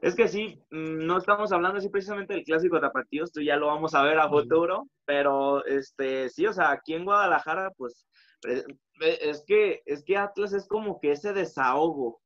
Es 0.00 0.14
que 0.14 0.28
sí, 0.28 0.62
mm, 0.70 1.06
no 1.06 1.18
estamos 1.18 1.50
hablando 1.52 1.78
así 1.78 1.88
precisamente 1.88 2.34
del 2.34 2.44
clásico 2.44 2.80
tapatío, 2.80 3.24
esto 3.24 3.40
ya 3.40 3.56
lo 3.56 3.66
vamos 3.66 3.94
a 3.94 4.02
ver 4.02 4.18
a 4.18 4.28
futuro, 4.28 4.88
pero 5.04 5.64
este, 5.64 6.28
sí, 6.28 6.46
o 6.46 6.52
sea, 6.52 6.70
aquí 6.70 6.94
en 6.94 7.04
Guadalajara, 7.04 7.72
pues, 7.76 8.06
eh, 8.46 8.64
es 9.00 9.42
que, 9.46 9.82
es 9.86 10.04
que 10.04 10.16
Atlas 10.16 10.52
es 10.52 10.68
como 10.68 11.00
que 11.00 11.12
ese 11.12 11.32
desahogo, 11.32 12.20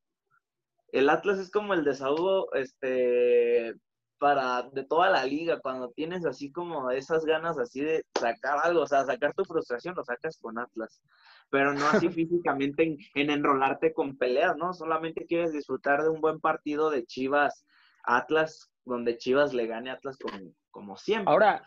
el 0.92 1.08
Atlas 1.08 1.38
es 1.38 1.50
como 1.50 1.74
el 1.74 1.84
desahogo, 1.84 2.52
este, 2.54 3.74
para 4.18 4.62
de 4.70 4.84
toda 4.84 5.10
la 5.10 5.24
liga, 5.24 5.58
cuando 5.58 5.90
tienes 5.90 6.24
así 6.24 6.52
como 6.52 6.92
esas 6.92 7.24
ganas 7.24 7.58
así 7.58 7.80
de 7.80 8.04
sacar 8.16 8.58
algo, 8.62 8.82
o 8.82 8.86
sea, 8.86 9.04
sacar 9.04 9.34
tu 9.34 9.44
frustración, 9.44 9.96
lo 9.96 10.04
sacas 10.04 10.38
con 10.38 10.58
Atlas, 10.58 11.02
pero 11.50 11.74
no 11.74 11.84
así 11.86 12.08
físicamente 12.10 12.96
en, 13.14 13.30
enrolarte 13.30 13.92
con 13.92 14.16
peleas, 14.16 14.56
¿no? 14.56 14.74
Solamente 14.74 15.26
quieres 15.26 15.52
disfrutar 15.52 16.02
de 16.02 16.10
un 16.10 16.20
buen 16.20 16.38
partido 16.38 16.90
de 16.90 17.04
Chivas 17.04 17.66
Atlas, 18.04 18.70
donde 18.84 19.16
Chivas 19.16 19.54
le 19.54 19.66
gane 19.66 19.90
a 19.90 19.94
Atlas 19.94 20.18
como, 20.18 20.52
como 20.70 20.96
siempre. 20.96 21.32
Ahora, 21.32 21.64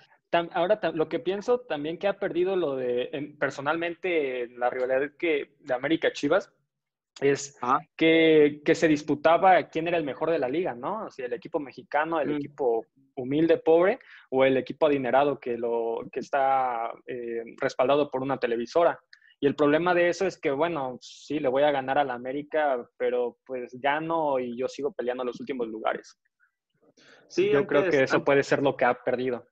ahora 0.53 0.79
lo 0.93 1.09
que 1.09 1.19
pienso 1.19 1.59
también 1.59 1.97
que 1.97 2.07
ha 2.07 2.19
perdido 2.19 2.55
lo 2.55 2.75
de, 2.75 3.35
personalmente, 3.39 4.47
la 4.49 4.69
rivalidad 4.69 5.11
que, 5.17 5.55
de 5.59 5.73
América 5.73 6.13
Chivas, 6.13 6.53
es 7.21 7.58
que, 7.95 8.62
que, 8.65 8.75
se 8.75 8.88
disputaba 8.88 9.69
quién 9.69 9.88
era 9.88 9.97
el 9.97 10.04
mejor 10.04 10.32
de 10.32 10.39
la 10.39 10.49
liga, 10.49 10.75
¿no? 10.75 11.10
Si 11.10 11.21
el 11.21 11.34
equipo 11.34 11.60
mexicano, 11.60 12.19
el 12.19 12.30
mm. 12.30 12.36
equipo 12.36 12.86
humilde, 13.15 13.58
pobre, 13.58 13.99
o 14.30 14.43
el 14.43 14.58
equipo 14.58 14.88
adinerado 14.88 15.39
que, 15.39 15.58
lo, 15.58 16.01
que 16.12 16.19
está 16.19 16.91
eh, 17.08 17.43
respaldado 17.58 18.12
por 18.12 18.21
una 18.21 18.38
televisora. 18.38 18.99
Y 19.39 19.47
el 19.47 19.56
problema 19.56 19.93
de 19.93 20.10
eso 20.10 20.25
es 20.25 20.38
que, 20.39 20.51
bueno, 20.51 20.97
sí, 21.01 21.39
le 21.39 21.47
voy 21.47 21.63
a 21.63 21.71
ganar 21.71 21.97
a 21.97 22.04
la 22.04 22.13
América, 22.13 22.86
pero 22.97 23.38
pues 23.45 23.78
gano 23.80 24.39
y 24.39 24.58
yo 24.58 24.67
sigo 24.67 24.93
peleando 24.93 25.23
los 25.23 25.39
últimos 25.39 25.67
lugares. 25.67 26.17
Sí, 27.28 27.49
yo 27.49 27.65
creo 27.65 27.89
que 27.89 28.04
eso 28.04 28.23
puede 28.23 28.43
ser 28.43 28.62
lo 28.62 28.75
que 28.75 28.86
ha 28.86 28.93
perdido. 28.93 29.47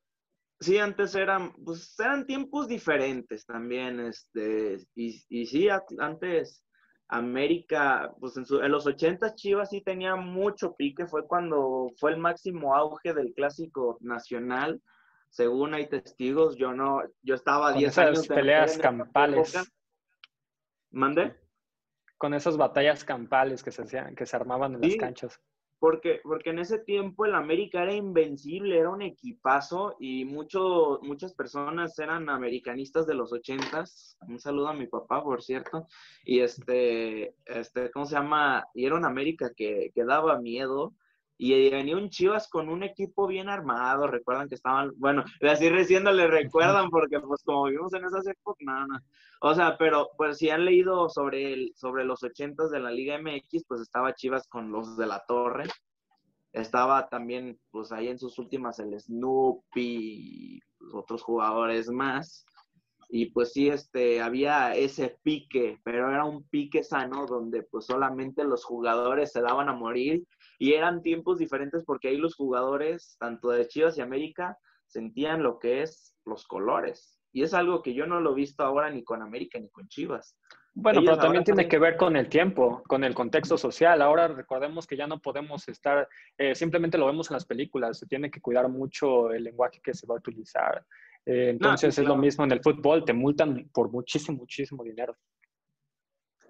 Sí, 0.59 0.77
antes 0.77 1.15
eran, 1.15 1.53
pues 1.63 1.97
eran 1.99 2.25
tiempos 2.25 2.67
diferentes 2.67 3.45
también, 3.45 3.99
este, 3.99 4.77
y, 4.95 5.21
y 5.27 5.45
sí, 5.45 5.67
antes 5.99 6.63
América, 7.07 8.13
pues 8.19 8.37
en, 8.37 8.71
los 8.71 8.85
80 8.87 9.35
Chivas 9.35 9.69
sí 9.69 9.81
tenía 9.81 10.15
mucho 10.15 10.75
pique, 10.75 11.05
fue 11.05 11.27
cuando 11.27 11.91
fue 11.97 12.11
el 12.11 12.17
máximo 12.17 12.75
auge 12.75 13.13
del 13.13 13.33
clásico 13.33 13.97
nacional, 14.01 14.81
según 15.29 15.73
hay 15.73 15.87
testigos, 15.87 16.55
yo 16.57 16.73
no, 16.73 17.01
yo 17.21 17.35
estaba 17.35 17.69
a 17.69 17.73
10 17.73 17.97
años. 17.97 18.27
peleas 18.27 18.77
campales. 18.77 19.57
¿Mande? 20.91 21.35
Con 22.17 22.33
esas 22.33 22.55
batallas 22.55 23.03
campales 23.03 23.63
que 23.63 23.71
se, 23.71 23.81
hacían, 23.81 24.15
que 24.15 24.25
se 24.25 24.35
armaban 24.35 24.75
en 24.75 24.81
las 24.81 24.95
canchas. 24.95 25.41
Porque, 25.83 26.21
porque 26.23 26.51
en 26.51 26.59
ese 26.59 26.79
tiempo 26.79 27.25
el 27.25 27.35
América 27.35 27.83
era 27.83 27.93
invencible, 27.93 28.79
era 28.79 28.89
un 28.89 29.01
equipazo 29.01 29.97
y 29.99 30.23
mucho, 30.23 31.01
muchas 31.01 31.33
personas 31.33 31.99
eran 31.99 32.29
americanistas 32.29 33.05
de 33.05 33.15
los 33.15 33.33
ochentas. 33.33 34.17
Un 34.21 34.39
saludo 34.39 34.69
a 34.69 34.73
mi 34.73 34.87
papá, 34.87 35.21
por 35.21 35.43
cierto. 35.43 35.87
Y 36.23 36.39
este, 36.39 37.35
este, 37.43 37.91
¿cómo 37.91 38.05
se 38.05 38.15
llama? 38.15 38.65
Y 38.73 38.85
era 38.85 38.95
un 38.95 39.03
América 39.03 39.51
que, 39.53 39.91
que 39.93 40.05
daba 40.05 40.39
miedo. 40.39 40.93
Y 41.37 41.69
venía 41.69 41.97
un 41.97 42.09
Chivas 42.09 42.47
con 42.47 42.69
un 42.69 42.83
equipo 42.83 43.27
bien 43.27 43.49
armado, 43.49 44.07
recuerdan 44.07 44.47
que 44.47 44.55
estaban, 44.55 44.91
bueno, 44.97 45.23
así 45.41 45.67
recién 45.67 46.03
le 46.03 46.27
recuerdan 46.27 46.89
porque 46.89 47.19
pues 47.19 47.43
como 47.43 47.65
vivimos 47.65 47.93
en 47.93 48.05
esas 48.05 48.25
épocas, 48.27 48.63
nada, 48.65 48.85
no. 48.87 48.99
O 49.41 49.53
sea, 49.53 49.77
pero 49.77 50.11
pues 50.15 50.37
si 50.37 50.49
han 50.49 50.63
leído 50.63 51.09
sobre, 51.09 51.53
el, 51.53 51.73
sobre 51.75 52.05
los 52.05 52.23
ochentas 52.23 52.71
de 52.71 52.79
la 52.79 52.91
Liga 52.91 53.17
MX, 53.17 53.65
pues 53.67 53.81
estaba 53.81 54.13
Chivas 54.13 54.47
con 54.47 54.71
los 54.71 54.95
de 54.95 55.05
la 55.05 55.23
Torre, 55.27 55.65
estaba 56.53 57.09
también 57.09 57.59
pues 57.71 57.91
ahí 57.91 58.07
en 58.07 58.19
sus 58.19 58.37
últimas 58.37 58.79
el 58.79 58.97
Snoopy 58.97 59.65
y 59.75 60.59
pues, 60.77 60.93
otros 60.93 61.23
jugadores 61.23 61.89
más. 61.89 62.45
Y 63.09 63.27
pues 63.27 63.51
sí, 63.53 63.69
este, 63.69 64.21
había 64.21 64.75
ese 64.75 65.17
pique, 65.23 65.79
pero 65.83 66.09
era 66.09 66.25
un 66.25 66.43
pique 66.43 66.83
sano 66.83 67.25
donde 67.25 67.63
pues 67.63 67.85
solamente 67.85 68.43
los 68.43 68.63
jugadores 68.63 69.31
se 69.31 69.41
daban 69.41 69.67
a 69.67 69.73
morir 69.73 70.23
y 70.63 70.75
eran 70.75 71.01
tiempos 71.01 71.39
diferentes 71.39 71.83
porque 71.83 72.07
ahí 72.07 72.15
los 72.15 72.35
jugadores, 72.35 73.17
tanto 73.19 73.49
de 73.49 73.67
Chivas 73.67 73.97
y 73.97 74.01
América, 74.01 74.57
sentían 74.87 75.43
lo 75.43 75.59
que 75.59 75.81
es 75.81 76.15
los 76.23 76.47
colores. 76.47 77.19
Y 77.33 77.43
es 77.43 77.53
algo 77.53 77.81
que 77.81 77.93
yo 77.93 78.07
no 78.07 78.21
lo 78.21 78.31
he 78.31 78.35
visto 78.35 78.63
ahora 78.63 78.89
ni 78.89 79.03
con 79.03 79.21
América 79.21 79.59
ni 79.59 79.67
con 79.67 79.89
Chivas. 79.89 80.37
Bueno, 80.73 81.01
pero 81.03 81.17
también 81.17 81.43
tiene 81.43 81.67
que 81.67 81.77
ver 81.77 81.97
con 81.97 82.15
el 82.15 82.29
tiempo, 82.29 82.81
con 82.87 83.03
el 83.03 83.13
contexto 83.13 83.57
social. 83.57 84.01
Ahora 84.01 84.29
recordemos 84.29 84.87
que 84.87 84.95
ya 84.95 85.05
no 85.05 85.19
podemos 85.19 85.67
estar, 85.67 86.07
eh, 86.37 86.55
simplemente 86.55 86.97
lo 86.97 87.07
vemos 87.07 87.29
en 87.29 87.33
las 87.33 87.45
películas, 87.45 87.99
se 87.99 88.07
tiene 88.07 88.31
que 88.31 88.39
cuidar 88.39 88.69
mucho 88.69 89.33
el 89.33 89.43
lenguaje 89.43 89.81
que 89.83 89.93
se 89.93 90.07
va 90.07 90.15
a 90.15 90.19
utilizar. 90.19 90.85
Eh, 91.25 91.49
entonces 91.49 91.99
es 91.99 92.05
lo 92.05 92.15
mismo 92.15 92.45
en 92.45 92.53
el 92.53 92.61
fútbol, 92.61 93.03
te 93.03 93.11
multan 93.11 93.69
por 93.73 93.91
muchísimo, 93.91 94.37
muchísimo 94.37 94.81
dinero. 94.81 95.17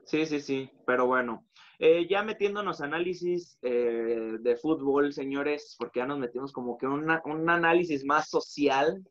Sí, 0.06 0.28
sí, 0.28 0.39
sí, 0.39 0.69
pero 0.86 1.08
bueno, 1.08 1.47
eh, 1.79 2.07
ya 2.07 2.23
metiéndonos 2.23 2.81
análisis 2.81 3.57
eh, 3.62 4.38
de 4.39 4.55
fútbol, 4.55 5.13
señores, 5.13 5.75
porque 5.77 5.99
ya 5.99 6.05
nos 6.05 6.19
metimos 6.19 6.51
como 6.51 6.77
que 6.77 6.88
un 6.88 7.09
análisis 7.49 8.05
más 8.05 8.29
social. 8.29 9.03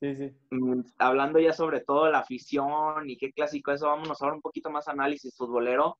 Sí, 0.00 0.16
sí. 0.16 0.36
Mm, 0.50 0.80
hablando 0.98 1.38
ya 1.38 1.52
sobre 1.52 1.80
todo 1.80 2.10
la 2.10 2.18
afición 2.18 3.08
y 3.08 3.16
qué 3.16 3.32
clásico 3.32 3.72
eso, 3.72 3.86
vámonos 3.86 4.20
ahora 4.20 4.36
un 4.36 4.42
poquito 4.42 4.70
más 4.70 4.88
análisis 4.88 5.36
futbolero. 5.36 5.98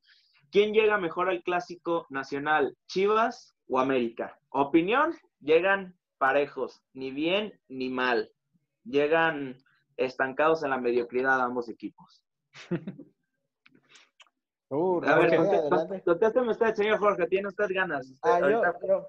¿Quién 0.51 0.73
llega 0.73 0.99
mejor 0.99 1.29
al 1.29 1.43
clásico 1.43 2.07
nacional, 2.11 2.77
Chivas 2.87 3.57
o 3.67 3.79
América? 3.79 4.39
Opinión, 4.51 5.15
llegan 5.41 5.97
parejos, 6.19 6.83
ni 6.93 7.11
bien 7.11 7.59
ni 7.69 7.89
mal. 7.89 8.31
Llegan 8.85 9.57
estancados 9.97 10.63
en 10.63 10.71
la 10.71 10.79
mediocridad 10.79 11.41
ambos 11.41 11.69
equipos. 11.69 12.23
Uh, 14.75 15.01
a 15.05 15.19
ver, 15.19 16.03
usted, 16.07 16.75
señor 16.75 16.99
Jorge, 16.99 17.29
¿tiene 17.29 17.47
usted 17.47 17.67
ganas? 17.73 18.13
ah, 18.23 18.41
yo, 18.41 19.07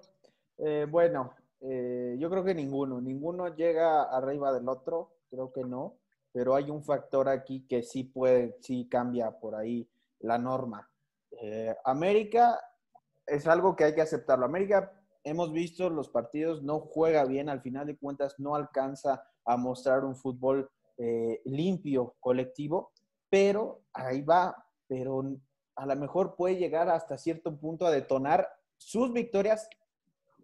eh, 0.60 0.86
bueno, 0.88 1.34
eh, 1.60 2.15
yo 2.19 2.30
creo 2.30 2.43
que 2.43 2.54
ninguno, 2.54 3.01
ninguno 3.01 3.47
llega 3.56 4.04
arriba 4.04 4.54
del 4.54 4.69
otro, 4.69 5.15
creo 5.32 5.51
que 5.51 5.63
no, 5.63 5.95
pero 6.32 6.54
hay 6.54 6.69
un 6.69 6.84
factor 6.84 7.30
aquí 7.30 7.65
que 7.67 7.82
sí 7.82 8.04
puede, 8.04 8.58
sí 8.62 8.88
cambia 8.88 9.32
por 9.32 9.56
ahí 9.56 9.89
la 10.19 10.38
norma. 10.38 10.88
Eh, 11.41 11.75
América 11.84 12.60
es 13.25 13.47
algo 13.47 13.75
que 13.75 13.86
hay 13.86 13.95
que 13.95 14.01
aceptarlo. 14.01 14.45
América, 14.45 14.91
hemos 15.23 15.51
visto 15.51 15.89
los 15.89 16.10
partidos, 16.10 16.62
no 16.62 16.80
juega 16.80 17.25
bien, 17.25 17.49
al 17.49 17.62
final 17.62 17.88
de 17.88 17.97
cuentas 17.97 18.36
no 18.38 18.54
alcanza 18.54 19.25
a 19.43 19.58
mostrar 19.58 20.06
un 20.06 20.15
fútbol 20.15 20.69
limpio, 21.43 22.15
colectivo, 22.21 22.91
pero 23.30 23.82
ahí 23.91 24.21
va, 24.21 24.56
pero 24.88 25.23
a 25.75 25.85
lo 25.85 25.95
mejor 25.95 26.35
puede 26.35 26.57
llegar 26.57 26.89
hasta 26.89 27.17
cierto 27.17 27.57
punto 27.57 27.85
a 27.85 27.91
detonar 27.91 28.49
sus 28.77 29.11
victorias, 29.13 29.69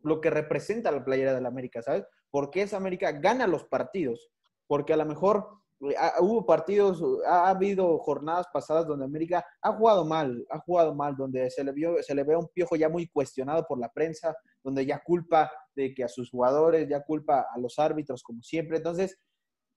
lo 0.04 0.22
que 0.22 0.30
representa 0.30 0.92
la 0.92 1.04
playera 1.04 1.34
del 1.34 1.46
América, 1.46 1.82
¿sabes? 1.82 2.06
Porque 2.30 2.62
esa 2.62 2.78
América 2.78 3.12
gana 3.12 3.48
los 3.48 3.66
partidos, 3.66 4.30
porque 4.68 4.94
a 4.94 4.98
lo 4.98 5.06
mejor 5.06 5.62
eh, 5.82 5.96
hubo 6.20 6.46
partidos, 6.46 7.04
ha, 7.28 7.50
habido 7.50 7.98
jornadas 8.00 8.48
pasadas 8.54 8.88
donde 8.88 9.06
América 9.06 9.46
ha 9.62 9.74
jugado 9.74 10.06
mal, 10.06 10.46
ha 10.50 10.60
jugado 10.60 10.94
mal, 10.94 11.16
donde 11.16 11.50
se 11.50 11.64
le, 11.64 11.72
vio, 11.72 12.02
se 12.02 12.16
le 12.16 12.24
ve 12.24 12.36
un 12.36 12.48
piojo 12.48 12.76
ya 12.76 12.90
muy 12.90 13.08
cuestionado 13.08 13.66
por 13.68 13.80
la 13.80 13.90
prensa, 13.90 14.36
donde 14.64 14.86
ya 14.86 15.02
culpa 15.04 15.52
de 15.76 15.94
que 15.94 16.04
a 16.04 16.08
sus 16.08 16.30
jugadores, 16.30 16.88
ya 16.88 17.04
culpa 17.04 17.48
a 17.54 17.60
los 17.60 17.80
árbitros, 17.80 18.24
como 18.24 18.42
siempre. 18.44 18.78
Entonces, 18.78 19.18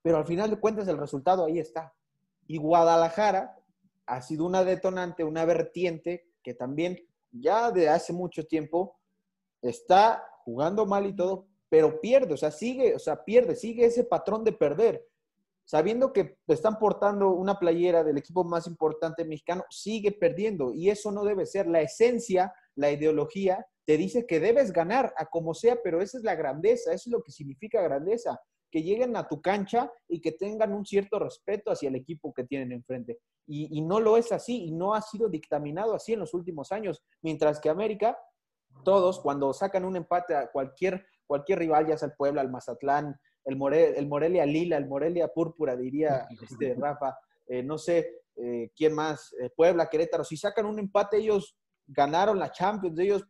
pero 0.03 0.19
al 0.19 0.27
final 0.27 0.51
de 0.51 0.61
cuentas 0.61 0.87
el 0.89 0.99
resultado 0.99 1.47
ahí 1.47 1.59
está. 1.59 1.95
Y 2.47 2.59
Guadalajara 2.59 3.57
ha 4.07 4.21
sido 4.23 4.47
una 4.47 4.65
detonante, 4.65 5.25
una 5.25 5.45
vertiente 5.45 6.29
que 6.43 6.55
también 6.55 6.99
ya 7.31 7.71
de 7.71 7.89
hace 7.89 8.13
mucho 8.13 8.45
tiempo 8.47 8.99
está 9.63 10.25
jugando 10.45 10.87
mal 10.87 11.07
y 11.07 11.17
todo, 11.17 11.49
pero 11.69 12.01
pierde, 12.01 12.35
o 12.35 12.37
sea, 12.37 12.51
sigue, 12.51 12.95
o 12.95 12.99
sea, 12.99 13.25
pierde, 13.25 13.57
sigue 13.57 13.87
ese 13.87 14.05
patrón 14.05 14.45
de 14.45 14.53
perder. 14.53 15.05
Sabiendo 15.67 16.13
que 16.13 16.37
están 16.47 16.79
portando 16.79 17.31
una 17.31 17.59
playera 17.59 18.05
del 18.05 18.19
equipo 18.19 18.45
más 18.45 18.67
importante 18.67 19.25
mexicano, 19.25 19.65
sigue 19.71 20.13
perdiendo 20.13 20.75
y 20.75 20.91
eso 20.91 21.11
no 21.11 21.25
debe 21.25 21.47
ser. 21.47 21.67
La 21.67 21.81
esencia, 21.81 22.53
la 22.75 22.91
ideología, 22.91 23.67
te 23.87 23.97
dice 23.97 24.27
que 24.27 24.41
debes 24.41 24.73
ganar 24.73 25.15
a 25.17 25.27
como 25.27 25.55
sea, 25.55 25.81
pero 25.83 26.03
esa 26.03 26.19
es 26.19 26.25
la 26.25 26.35
grandeza, 26.35 26.93
eso 26.93 27.09
es 27.09 27.13
lo 27.13 27.23
que 27.23 27.33
significa 27.33 27.81
grandeza 27.83 28.39
que 28.75 28.83
lleguen 28.83 29.17
a 29.17 29.29
tu 29.29 29.41
cancha 29.41 29.89
y 30.09 30.21
que 30.21 30.33
tengan 30.33 30.73
un 30.73 30.85
cierto 30.85 31.21
respeto 31.21 31.71
hacia 31.71 31.89
el 31.89 31.95
equipo 31.95 32.35
que 32.35 32.43
tienen 32.43 32.73
enfrente. 32.73 33.21
Y, 33.47 33.81
no 33.83 34.01
lo 34.01 34.17
es 34.17 34.33
así 34.33 34.65
y 34.65 34.73
no 34.73 34.95
ha 34.95 35.01
sido 35.01 35.29
dictaminado 35.29 35.95
así 35.95 36.15
en 36.15 36.19
los 36.19 36.35
últimos 36.35 36.73
años. 36.73 37.01
Mientras 37.23 37.61
que 37.61 37.69
América, 37.69 38.19
todos 38.83 39.21
cuando 39.21 39.53
sacan 39.53 39.85
un 39.85 39.95
empate 39.95 40.35
a 40.35 40.51
cualquier, 40.51 41.07
cualquier 41.25 41.61
rival, 41.61 41.87
ya 41.87 41.97
sea 41.97 42.09
el 42.09 42.17
Puebla, 42.17 42.43
el 42.43 42.51
Mazatlán, 42.51 43.17
el, 43.45 43.63
el 43.73 44.09
Morelia 44.09 44.45
Lila, 44.45 44.77
el 44.77 44.89
Morelia 44.89 45.29
Púrpura, 45.29 45.77
diría 45.77 46.27
este, 46.43 46.75
Rafa, 46.75 47.17
eh, 47.47 47.63
no 47.63 47.79
sé 47.79 48.25
eh, 48.35 48.73
quién 48.75 48.93
más, 48.93 49.33
eh, 49.41 49.51
Puebla, 49.55 49.89
Querétaro, 49.89 50.25
si 50.25 50.37
sacan 50.37 50.67
un 50.67 50.81
empate 50.81 51.19
ellos 51.19 51.57
ganaron 51.87 52.41
la 52.41 52.51
Champions, 52.51 52.99
ellos 52.99 53.23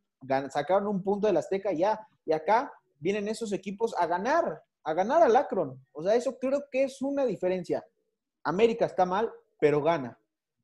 sacaron 0.48 0.86
un 0.86 1.02
punto 1.02 1.26
de 1.26 1.34
la 1.34 1.40
Azteca 1.40 1.70
ya, 1.70 2.00
y 2.24 2.32
acá 2.32 2.72
vienen 2.98 3.28
esos 3.28 3.52
equipos 3.52 3.94
a 3.98 4.06
ganar, 4.06 4.62
a 4.84 4.94
ganar 4.94 5.22
al 5.22 5.34
Akron. 5.36 5.84
O 5.92 6.02
sea, 6.02 6.14
eso 6.14 6.38
creo 6.38 6.64
que 6.70 6.84
es 6.84 7.02
una 7.02 7.24
diferencia. 7.24 7.84
América 8.44 8.86
está 8.86 9.06
mal, 9.06 9.32
pero 9.58 9.82
gana. 9.82 10.18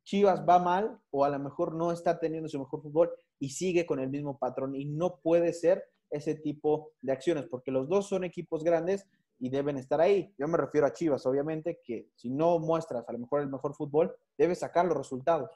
Chivas 0.05 0.45
va 0.47 0.59
mal 0.59 1.01
o 1.11 1.25
a 1.25 1.31
lo 1.31 1.39
mejor 1.39 1.75
no 1.75 1.93
está 1.93 2.19
teniendo 2.19 2.49
su 2.49 2.59
mejor 2.59 2.83
fútbol 2.83 3.11
y 3.39 3.51
sigue 3.51 3.87
con 3.87 4.01
el 4.01 4.11
mismo 4.11 4.39
patrón. 4.39 4.75
Y 4.75 4.85
no 4.85 5.21
puede 5.21 5.53
ser 5.53 5.85
ese 6.11 6.35
tipo 6.35 6.93
de 7.01 7.13
acciones, 7.13 7.47
porque 7.49 7.71
los 7.71 7.89
dos 7.89 8.09
son 8.09 8.25
equipos 8.25 8.65
grandes 8.65 9.07
y 9.39 9.49
deben 9.49 9.79
estar 9.79 10.01
ahí. 10.01 10.35
Yo 10.39 10.49
me 10.49 10.59
refiero 10.59 10.87
a 10.87 10.93
Chivas, 10.93 11.25
obviamente, 11.25 11.81
que 11.83 12.09
si 12.15 12.29
no 12.31 12.59
muestras 12.59 13.09
a 13.09 13.13
lo 13.13 13.19
mejor 13.19 13.41
el 13.41 13.49
mejor 13.49 13.75
fútbol, 13.75 14.15
debes 14.37 14.59
sacar 14.59 14.85
los 14.87 14.97
resultados. 14.97 15.51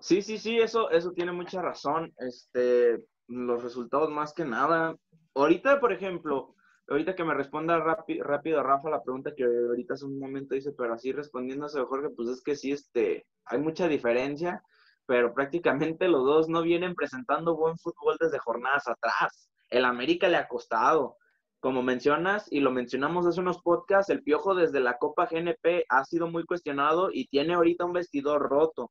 Sí, 0.00 0.22
sí, 0.22 0.38
sí, 0.38 0.58
eso, 0.58 0.90
eso 0.90 1.12
tiene 1.12 1.32
mucha 1.32 1.62
razón. 1.62 2.12
Este, 2.18 3.04
los 3.28 3.62
resultados 3.62 4.10
más 4.10 4.32
que 4.32 4.44
nada. 4.44 4.96
Ahorita, 5.38 5.78
por 5.78 5.92
ejemplo, 5.92 6.56
ahorita 6.88 7.14
que 7.14 7.22
me 7.22 7.32
responda 7.32 7.78
rápido 7.78 8.62
Rafa 8.62 8.90
la 8.90 9.02
pregunta 9.04 9.34
que 9.36 9.44
ahorita 9.44 9.94
hace 9.94 10.04
un 10.04 10.18
momento 10.18 10.56
dice, 10.56 10.72
pero 10.72 10.94
así 10.94 11.12
respondiéndose 11.12 11.80
Jorge, 11.84 12.10
pues 12.10 12.28
es 12.28 12.42
que 12.42 12.56
sí, 12.56 12.72
este, 12.72 13.24
hay 13.44 13.58
mucha 13.60 13.86
diferencia, 13.86 14.64
pero 15.06 15.32
prácticamente 15.32 16.08
los 16.08 16.24
dos 16.24 16.48
no 16.48 16.62
vienen 16.62 16.96
presentando 16.96 17.56
buen 17.56 17.78
fútbol 17.78 18.16
desde 18.18 18.40
jornadas 18.40 18.88
atrás. 18.88 19.48
El 19.68 19.84
América 19.84 20.28
le 20.28 20.38
ha 20.38 20.48
costado 20.48 21.16
como 21.60 21.84
mencionas 21.84 22.50
y 22.50 22.58
lo 22.58 22.72
mencionamos 22.72 23.24
hace 23.24 23.40
unos 23.40 23.62
podcasts, 23.62 24.10
el 24.10 24.24
Piojo 24.24 24.56
desde 24.56 24.80
la 24.80 24.98
Copa 24.98 25.28
GNP 25.30 25.84
ha 25.88 26.04
sido 26.04 26.28
muy 26.28 26.44
cuestionado 26.44 27.10
y 27.12 27.28
tiene 27.28 27.54
ahorita 27.54 27.84
un 27.84 27.92
vestidor 27.92 28.42
roto. 28.42 28.90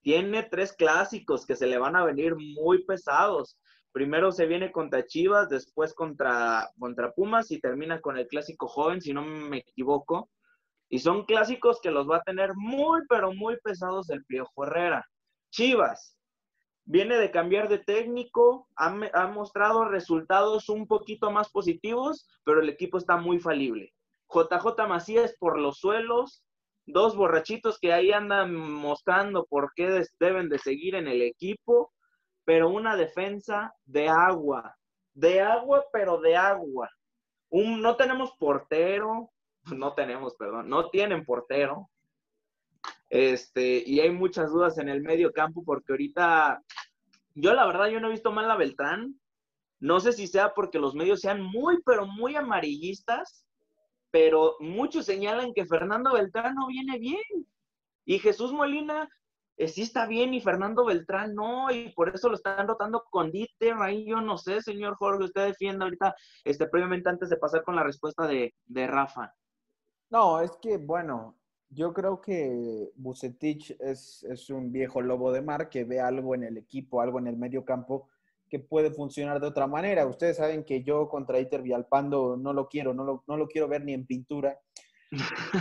Tiene 0.00 0.44
tres 0.44 0.72
clásicos 0.72 1.44
que 1.44 1.56
se 1.56 1.66
le 1.66 1.76
van 1.76 1.96
a 1.96 2.04
venir 2.04 2.36
muy 2.36 2.84
pesados. 2.86 3.58
Primero 3.94 4.32
se 4.32 4.46
viene 4.46 4.72
contra 4.72 5.06
Chivas, 5.06 5.48
después 5.48 5.94
contra, 5.94 6.68
contra 6.80 7.12
Pumas 7.12 7.52
y 7.52 7.60
termina 7.60 8.00
con 8.00 8.18
el 8.18 8.26
clásico 8.26 8.66
joven, 8.66 9.00
si 9.00 9.12
no 9.12 9.22
me 9.22 9.58
equivoco. 9.58 10.30
Y 10.88 10.98
son 10.98 11.24
clásicos 11.26 11.78
que 11.80 11.92
los 11.92 12.10
va 12.10 12.16
a 12.16 12.22
tener 12.22 12.54
muy, 12.56 13.02
pero 13.08 13.32
muy 13.32 13.56
pesados 13.62 14.10
el 14.10 14.24
Piojo 14.24 14.64
Herrera. 14.64 15.06
Chivas, 15.50 16.18
viene 16.84 17.18
de 17.18 17.30
cambiar 17.30 17.68
de 17.68 17.78
técnico, 17.78 18.66
ha, 18.74 19.28
mostrado 19.28 19.84
resultados 19.84 20.68
un 20.68 20.88
poquito 20.88 21.30
más 21.30 21.50
positivos, 21.50 22.26
pero 22.42 22.62
el 22.62 22.70
equipo 22.70 22.98
está 22.98 23.16
muy 23.16 23.38
falible. 23.38 23.94
JJ 24.28 24.88
Macías 24.88 25.36
por 25.38 25.56
los 25.56 25.78
suelos, 25.78 26.42
dos 26.84 27.14
borrachitos 27.14 27.78
que 27.78 27.92
ahí 27.92 28.10
andan 28.10 28.56
mostrando 28.56 29.46
por 29.46 29.70
qué 29.76 30.02
deben 30.18 30.48
de 30.48 30.58
seguir 30.58 30.96
en 30.96 31.06
el 31.06 31.22
equipo, 31.22 31.93
pero 32.44 32.68
una 32.68 32.96
defensa 32.96 33.74
de 33.84 34.08
agua, 34.08 34.76
de 35.14 35.40
agua, 35.40 35.84
pero 35.92 36.20
de 36.20 36.36
agua. 36.36 36.90
No 37.50 37.96
tenemos 37.96 38.32
portero, 38.38 39.30
no 39.74 39.94
tenemos, 39.94 40.34
perdón, 40.36 40.68
no 40.68 40.90
tienen 40.90 41.24
portero. 41.24 41.90
Este, 43.10 43.82
y 43.86 44.00
hay 44.00 44.10
muchas 44.10 44.50
dudas 44.50 44.78
en 44.78 44.88
el 44.88 45.00
medio 45.02 45.32
campo 45.32 45.62
porque 45.64 45.92
ahorita 45.92 46.60
yo 47.34 47.52
la 47.52 47.66
verdad, 47.66 47.88
yo 47.88 48.00
no 48.00 48.08
he 48.08 48.12
visto 48.12 48.32
mal 48.32 48.50
a 48.50 48.56
Beltrán. 48.56 49.18
No 49.80 50.00
sé 50.00 50.12
si 50.12 50.26
sea 50.26 50.54
porque 50.54 50.78
los 50.78 50.94
medios 50.94 51.20
sean 51.20 51.42
muy, 51.42 51.82
pero 51.84 52.06
muy 52.06 52.36
amarillistas, 52.36 53.44
pero 54.10 54.56
muchos 54.60 55.04
señalan 55.04 55.52
que 55.52 55.66
Fernando 55.66 56.12
Beltrán 56.12 56.54
no 56.54 56.68
viene 56.68 56.98
bien. 56.98 57.22
Y 58.04 58.18
Jesús 58.18 58.52
Molina 58.52 59.08
eh, 59.56 59.68
sí 59.68 59.82
está 59.82 60.06
bien 60.06 60.34
y 60.34 60.40
Fernando 60.40 60.84
Beltrán 60.84 61.34
no, 61.34 61.70
y 61.70 61.90
por 61.90 62.08
eso 62.08 62.28
lo 62.28 62.34
están 62.34 62.66
rotando 62.66 63.04
con 63.10 63.30
Dieter. 63.30 63.74
Ahí 63.78 64.06
yo 64.06 64.20
no 64.20 64.36
sé, 64.36 64.60
señor 64.60 64.96
Jorge, 64.96 65.24
usted 65.24 65.46
defiende 65.46 65.84
ahorita, 65.84 66.14
este, 66.44 66.66
previamente 66.66 67.08
antes 67.08 67.28
de 67.28 67.36
pasar 67.36 67.62
con 67.62 67.76
la 67.76 67.84
respuesta 67.84 68.26
de, 68.26 68.54
de 68.66 68.86
Rafa. 68.86 69.32
No, 70.10 70.40
es 70.40 70.52
que, 70.60 70.78
bueno, 70.78 71.36
yo 71.70 71.92
creo 71.92 72.20
que 72.20 72.90
Bucetich 72.96 73.76
es, 73.80 74.24
es, 74.24 74.50
un 74.50 74.70
viejo 74.70 75.00
lobo 75.02 75.32
de 75.32 75.42
mar 75.42 75.68
que 75.68 75.84
ve 75.84 76.00
algo 76.00 76.34
en 76.34 76.44
el 76.44 76.56
equipo, 76.56 77.00
algo 77.00 77.18
en 77.18 77.26
el 77.26 77.36
medio 77.36 77.64
campo 77.64 78.08
que 78.48 78.58
puede 78.58 78.90
funcionar 78.90 79.40
de 79.40 79.46
otra 79.46 79.66
manera. 79.66 80.06
Ustedes 80.06 80.36
saben 80.36 80.64
que 80.64 80.82
yo 80.82 81.08
contra 81.08 81.40
Iter 81.40 81.62
Vialpando 81.62 82.36
no 82.36 82.52
lo 82.52 82.68
quiero, 82.68 82.94
no 82.94 83.04
lo, 83.04 83.24
no 83.26 83.36
lo 83.36 83.48
quiero 83.48 83.66
ver 83.66 83.84
ni 83.84 83.92
en 83.92 84.06
pintura. 84.06 84.58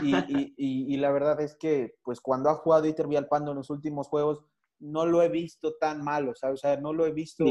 Y, 0.02 0.16
y, 0.16 0.54
y, 0.58 0.98
la 0.98 1.12
verdad 1.12 1.40
es 1.42 1.56
que, 1.56 1.96
pues 2.04 2.20
cuando 2.22 2.50
ha 2.50 2.56
jugado 2.56 2.88
Iter 2.88 3.08
Vialpando 3.08 3.52
en 3.52 3.58
los 3.58 3.70
últimos 3.70 4.08
juegos, 4.08 4.44
no 4.80 5.06
lo 5.06 5.22
he 5.22 5.30
visto 5.30 5.76
tan 5.78 6.04
malo, 6.04 6.34
¿sabes? 6.36 6.56
O 6.56 6.62
sea, 6.62 6.78
no 6.78 6.94
lo 6.94 7.06
he 7.06 7.12
visto 7.12 7.46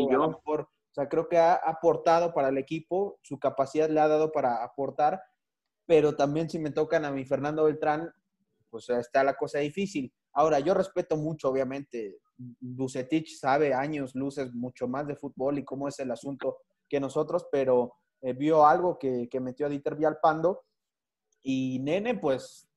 por, 0.44 0.60
o 0.60 0.94
sea, 0.94 1.08
creo 1.08 1.28
que 1.28 1.38
ha 1.38 1.54
aportado 1.54 2.34
para 2.34 2.48
el 2.48 2.58
equipo, 2.58 3.18
su 3.22 3.38
capacidad 3.38 3.88
le 3.88 4.00
ha 4.00 4.08
dado 4.08 4.30
para 4.30 4.62
aportar, 4.62 5.22
pero 5.86 6.14
también 6.14 6.50
si 6.50 6.58
me 6.58 6.70
tocan 6.70 7.04
a 7.04 7.10
mi 7.10 7.24
Fernando 7.24 7.64
Beltrán, 7.64 8.12
pues 8.68 8.90
está 8.90 9.24
la 9.24 9.34
cosa 9.34 9.58
difícil. 9.58 10.12
Ahora, 10.34 10.60
yo 10.60 10.74
respeto 10.74 11.16
mucho, 11.16 11.48
obviamente, 11.48 12.18
Bucetich 12.36 13.38
sabe 13.38 13.72
años, 13.72 14.14
luces 14.14 14.52
mucho 14.52 14.88
más 14.88 15.06
de 15.06 15.16
fútbol 15.16 15.58
y 15.58 15.64
cómo 15.64 15.88
es 15.88 15.98
el 15.98 16.10
asunto 16.10 16.58
que 16.88 17.00
nosotros, 17.00 17.46
pero 17.50 17.94
eh, 18.20 18.34
vio 18.34 18.66
algo 18.66 18.98
que, 18.98 19.28
metió 19.40 19.66
a 19.66 19.68
Dieter 19.68 19.96
Vialpando 19.96 20.62
y 21.42 21.78
Nene, 21.80 22.14
pues 22.14 22.68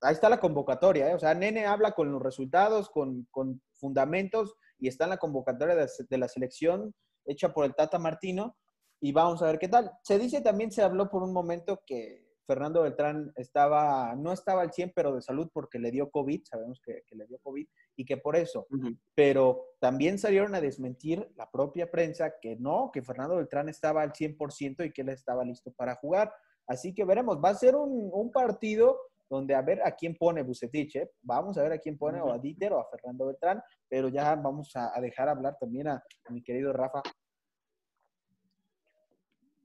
ahí 0.00 0.14
está 0.14 0.28
la 0.28 0.40
convocatoria, 0.40 1.10
¿eh? 1.10 1.14
o 1.14 1.18
sea, 1.18 1.34
Nene 1.34 1.66
habla 1.66 1.92
con 1.92 2.10
los 2.10 2.22
resultados, 2.22 2.90
con, 2.90 3.28
fundamentos 3.74 4.54
y 4.78 4.88
está 4.88 5.04
en 5.04 5.10
la 5.10 5.18
convocatoria 5.18 5.74
de, 5.74 5.88
de, 6.08 6.18
la 6.18 6.28
selección 6.28 6.94
hecha 7.24 7.52
por 7.52 7.64
el 7.64 7.74
Tata 7.74 7.98
Martino 7.98 8.56
y 9.00 9.12
vamos 9.12 9.42
a 9.42 9.46
ver 9.46 9.58
qué 9.58 9.68
tal. 9.68 9.90
Se 10.04 10.18
dice 10.18 10.40
también, 10.40 10.70
se 10.70 10.82
habló 10.82 11.10
por 11.10 11.22
un 11.24 11.32
momento 11.32 11.82
que 11.84 12.22
Fernando 12.46 12.82
Beltrán 12.82 13.32
estaba, 13.36 14.14
no 14.16 14.32
estaba 14.32 14.62
al 14.62 14.72
100, 14.72 14.92
pero 14.94 15.14
de 15.14 15.22
salud 15.22 15.48
porque 15.52 15.78
le 15.78 15.90
dio 15.90 16.10
COVID, 16.10 16.42
sabemos 16.44 16.80
que, 16.84 17.02
le 17.12 17.26
dio 17.26 17.38
COVID 17.38 17.66
y 17.96 18.04
que 18.04 18.16
por 18.16 18.36
eso. 18.36 18.66
Pero 19.14 19.64
también 19.80 20.18
salieron 20.18 20.54
a 20.54 20.60
desmentir 20.60 21.28
la 21.36 21.50
propia 21.50 21.90
prensa 21.90 22.34
que 22.40 22.56
no, 22.56 22.90
que 22.92 23.02
Fernando 23.02 23.36
Beltrán 23.36 23.68
estaba 23.68 24.02
al 24.02 24.12
100% 24.12 24.86
y 24.86 24.92
que 24.92 25.02
él 25.02 25.10
estaba 25.10 25.44
listo 25.44 25.72
para 25.72 25.96
jugar. 25.96 26.32
Así 26.72 26.94
que 26.94 27.04
veremos, 27.04 27.38
va 27.38 27.50
a 27.50 27.54
ser 27.54 27.74
un, 27.76 28.30
partido 28.32 28.98
donde 29.28 29.54
a 29.54 29.62
ver 29.62 29.80
a 29.82 29.92
quién 29.92 30.14
pone 30.16 30.42
Bucetich, 30.42 30.96
¿eh? 30.96 31.10
vamos 31.22 31.56
a 31.56 31.62
ver 31.62 31.72
a 31.72 31.78
quién 31.78 31.96
pone 31.96 32.20
o 32.20 32.32
a 32.32 32.38
Dieter 32.38 32.72
o 32.72 32.80
a 32.80 32.88
Fernando 32.90 33.26
Beltrán, 33.26 33.62
pero 33.88 34.08
ya 34.08 34.34
vamos 34.36 34.70
a, 34.74 35.00
dejar 35.00 35.28
hablar 35.28 35.56
también 35.58 35.88
a 35.88 36.02
mi 36.30 36.42
querido 36.42 36.72
Rafa 36.72 37.02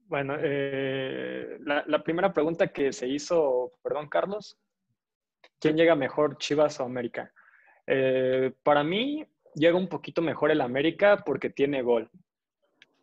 bueno, 0.08 0.36
eh, 0.40 1.58
la, 1.60 2.02
primera 2.02 2.32
pregunta 2.32 2.68
que 2.68 2.92
se 2.94 3.06
hizo, 3.06 3.74
perdón, 3.82 4.08
Carlos, 4.08 4.58
¿quién 5.60 5.76
llega 5.76 5.94
mejor, 5.94 6.38
Chivas 6.38 6.80
o 6.80 6.84
América? 6.84 7.30
Eh, 7.86 8.52
para 8.62 8.82
mí 8.82 9.26
llega 9.54 9.76
un 9.76 9.88
poquito 9.88 10.22
mejor 10.22 10.50
el 10.50 10.62
América 10.62 11.22
porque 11.26 11.50
tiene 11.50 11.82
gol. 11.82 12.10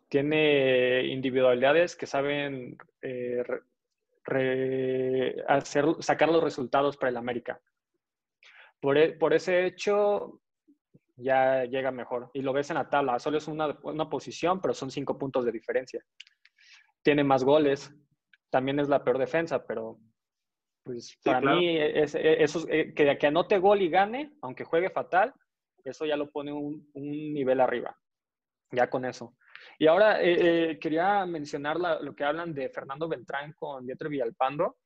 Tiene 0.08 1.04
individualidades 1.06 1.94
que 1.94 2.06
saben 2.06 2.76
hacer, 5.48 5.86
sacar 6.00 6.28
los 6.28 6.42
resultados 6.42 6.96
para 6.96 7.10
el 7.10 7.16
América. 7.16 7.60
Por, 8.80 8.98
e, 8.98 9.12
por, 9.12 9.34
ese 9.34 9.66
hecho, 9.66 10.40
ya 11.16 11.64
llega 11.64 11.90
mejor. 11.90 12.30
Y 12.34 12.42
lo 12.42 12.52
ves 12.52 12.70
en 12.70 12.76
la 12.76 12.88
tabla. 12.88 13.18
Solo 13.18 13.38
es 13.38 13.48
una, 13.48 13.78
una 13.82 14.08
posición, 14.08 14.60
pero 14.60 14.74
son 14.74 14.90
cinco 14.90 15.16
puntos 15.16 15.44
de 15.44 15.52
diferencia 15.52 16.04
tiene 17.06 17.22
más 17.22 17.44
goles, 17.44 17.94
también 18.50 18.80
es 18.80 18.88
la 18.88 19.04
peor 19.04 19.18
defensa, 19.18 19.64
pero 19.64 19.96
pues 20.82 21.16
para 21.22 21.54
mí 21.54 21.78
es, 21.78 22.16
eso, 22.16 22.66
eh, 22.68 22.92
que, 22.94 23.16
que 23.16 23.26
anote 23.28 23.58
gol 23.58 23.80
y 23.80 23.88
gane, 23.88 24.32
aunque 24.42 24.64
juegue 24.64 24.90
fatal, 24.90 25.32
eso 25.84 26.04
ya 26.04 26.16
lo 26.16 26.32
pone 26.32 26.52
un, 26.52 26.90
nivel 26.94 27.60
arriba, 27.60 27.96
ya 28.72 28.90
con 28.90 29.04
eso. 29.04 29.36
Y 29.78 29.86
ahora 29.86 30.22
eh, 30.22 30.70
eh, 30.70 30.78
quería 30.78 31.26
mencionar 31.26 31.78
lo 31.78 32.14
que 32.14 32.24
hablan 32.24 32.54
de 32.54 32.68
Fernando 32.70 33.08
Beltrán 33.08 33.52
con 33.52 33.86
Dieter 33.86 34.08
Villalpando. 34.08 34.76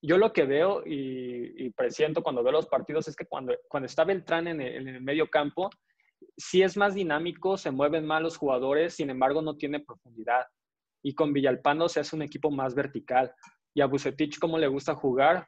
Yo 0.00 0.18
lo 0.18 0.32
que 0.32 0.44
veo 0.44 0.82
y, 0.84 1.70
presiento 1.70 2.22
cuando 2.22 2.42
veo 2.42 2.52
los 2.52 2.66
partidos 2.66 3.08
es 3.08 3.16
que 3.16 3.26
cuando, 3.26 3.54
cuando 3.68 3.86
está 3.86 4.04
Beltrán 4.04 4.48
en 4.48 4.60
el, 4.60 4.74
en 4.74 4.88
el 4.96 5.00
medio 5.00 5.28
campo, 5.28 5.70
sí 6.36 6.62
es 6.62 6.76
más 6.76 6.94
dinámico, 6.94 7.56
se 7.56 7.70
mueven 7.70 8.06
más 8.06 8.22
los 8.22 8.36
jugadores, 8.36 8.94
sin 8.94 9.10
embargo 9.10 9.42
no 9.42 9.56
tiene 9.56 9.80
profundidad 9.80 10.46
y 11.02 11.14
con 11.14 11.32
Villalpando 11.32 11.88
se 11.88 12.00
hace 12.00 12.16
un 12.16 12.22
equipo 12.22 12.50
más 12.50 12.74
vertical. 12.74 13.32
Y 13.74 13.80
a 13.80 13.86
Bucetich, 13.86 14.38
¿cómo 14.38 14.58
le 14.58 14.66
gusta 14.66 14.94
jugar? 14.94 15.46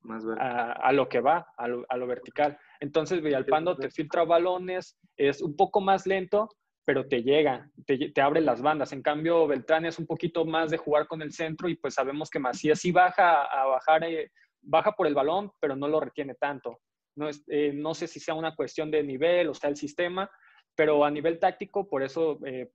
Más 0.00 0.24
a, 0.38 0.92
lo 0.92 1.08
que 1.08 1.20
va, 1.20 1.46
a 1.56 1.68
lo, 1.68 2.06
vertical. 2.06 2.58
Entonces 2.80 3.22
Villalpando 3.22 3.76
te 3.76 3.90
filtra 3.90 4.24
balones, 4.24 4.98
es 5.16 5.40
un 5.40 5.56
poco 5.56 5.80
más 5.80 6.06
lento, 6.06 6.48
pero 6.84 7.06
te 7.06 7.22
llega, 7.22 7.70
te, 7.86 8.20
abre 8.20 8.40
las 8.40 8.60
bandas. 8.60 8.92
En 8.92 9.02
cambio, 9.02 9.46
Beltrán 9.46 9.86
es 9.86 9.98
un 9.98 10.06
poquito 10.06 10.44
más 10.44 10.70
de 10.70 10.78
jugar 10.78 11.06
con 11.06 11.22
el 11.22 11.32
centro 11.32 11.68
y 11.68 11.76
pues 11.76 11.94
sabemos 11.94 12.28
que 12.28 12.38
Macías 12.38 12.80
sí 12.80 12.90
baja 12.90 13.44
a 13.44 13.66
bajar, 13.66 14.04
eh, 14.04 14.32
baja 14.60 14.92
por 14.92 15.06
el 15.06 15.14
balón, 15.14 15.52
pero 15.60 15.76
no 15.76 15.86
lo 15.86 16.00
retiene 16.00 16.34
tanto. 16.34 16.80
No, 17.14 17.28
eh, 17.48 17.72
no 17.74 17.94
sé 17.94 18.08
si 18.08 18.18
sea 18.18 18.34
una 18.34 18.56
cuestión 18.56 18.90
de 18.90 19.02
nivel 19.02 19.48
o 19.48 19.54
sea 19.54 19.70
el 19.70 19.76
sistema, 19.76 20.30
pero 20.74 21.04
a 21.04 21.10
nivel 21.10 21.38
táctico, 21.38 21.88
por 21.88 22.02
eso 22.02 22.38
eh, 22.46 22.70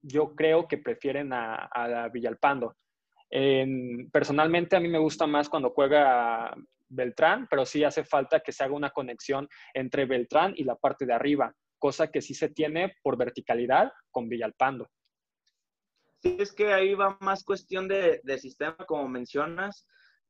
yo 0.00 0.34
creo 0.34 0.66
que 0.68 0.78
prefieren 0.78 1.30
a 1.32 2.08
Villalpando. 2.12 2.76
personalmente 4.12 4.76
a 4.76 4.80
mí 4.80 4.88
me 4.88 4.98
gusta 4.98 5.26
más 5.26 5.48
cuando 5.48 5.70
juega 5.70 6.54
Beltrán, 6.88 7.46
pero 7.48 7.66
sí 7.66 7.84
hace 7.84 8.04
falta 8.04 8.40
que 8.40 8.52
se 8.52 8.64
haga 8.64 8.74
una 8.74 8.90
conexión 8.90 9.48
entre 9.72 10.04
Beltrán 10.04 10.54
y 10.56 10.64
la 10.64 10.76
parte 10.76 11.06
de 11.06 11.14
arriba, 11.14 11.54
cosa 11.78 12.08
que 12.08 12.22
sí 12.22 12.34
se 12.34 12.48
tiene 12.48 12.94
por 13.02 13.16
verticalidad 13.16 13.92
con 14.10 14.28
Villalpando. 14.28 14.88
Sí, 16.22 16.36
es 16.38 16.52
que 16.52 16.72
ahí 16.72 16.94
va 16.94 17.18
más 17.20 17.44
cuestión 17.44 17.86
de, 17.86 18.20
sistema, 18.38 18.76
como 18.86 19.08
mencionas, 19.08 19.86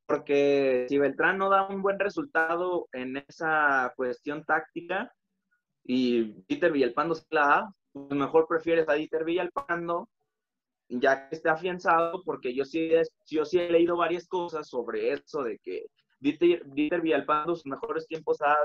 porque 0.06 0.86
si 0.88 0.98
Beltrán 0.98 1.38
no 1.38 1.48
da 1.48 1.68
un 1.68 1.82
buen 1.82 1.98
resultado 1.98 2.88
en 2.92 3.16
esa 3.28 3.92
cuestión 3.96 4.44
táctica 4.44 5.12
y 5.84 6.34
Dieter 6.48 6.72
Villalpando 6.72 7.14
se 7.14 7.24
la 7.30 7.46
da, 7.46 7.74
pues 7.92 8.10
mejor 8.10 8.48
prefieres 8.48 8.88
a 8.88 8.94
Dieter 8.94 9.24
Villalpando 9.24 10.08
ya 10.88 11.28
que 11.28 11.36
esté 11.36 11.48
afianzado, 11.48 12.22
porque 12.24 12.54
yo 12.54 12.64
sí, 12.64 12.90
yo 13.26 13.44
he 13.52 13.70
leído 13.70 13.96
varias 13.96 14.26
cosas 14.26 14.68
sobre 14.68 15.12
eso, 15.12 15.42
de 15.42 15.58
que 15.60 15.86
Dieter, 16.18 16.62
Dieter 16.66 17.00
Villalpando 17.00 17.54
sus 17.54 17.66
mejores 17.66 18.06
tiempos 18.06 18.40
ha 18.42 18.56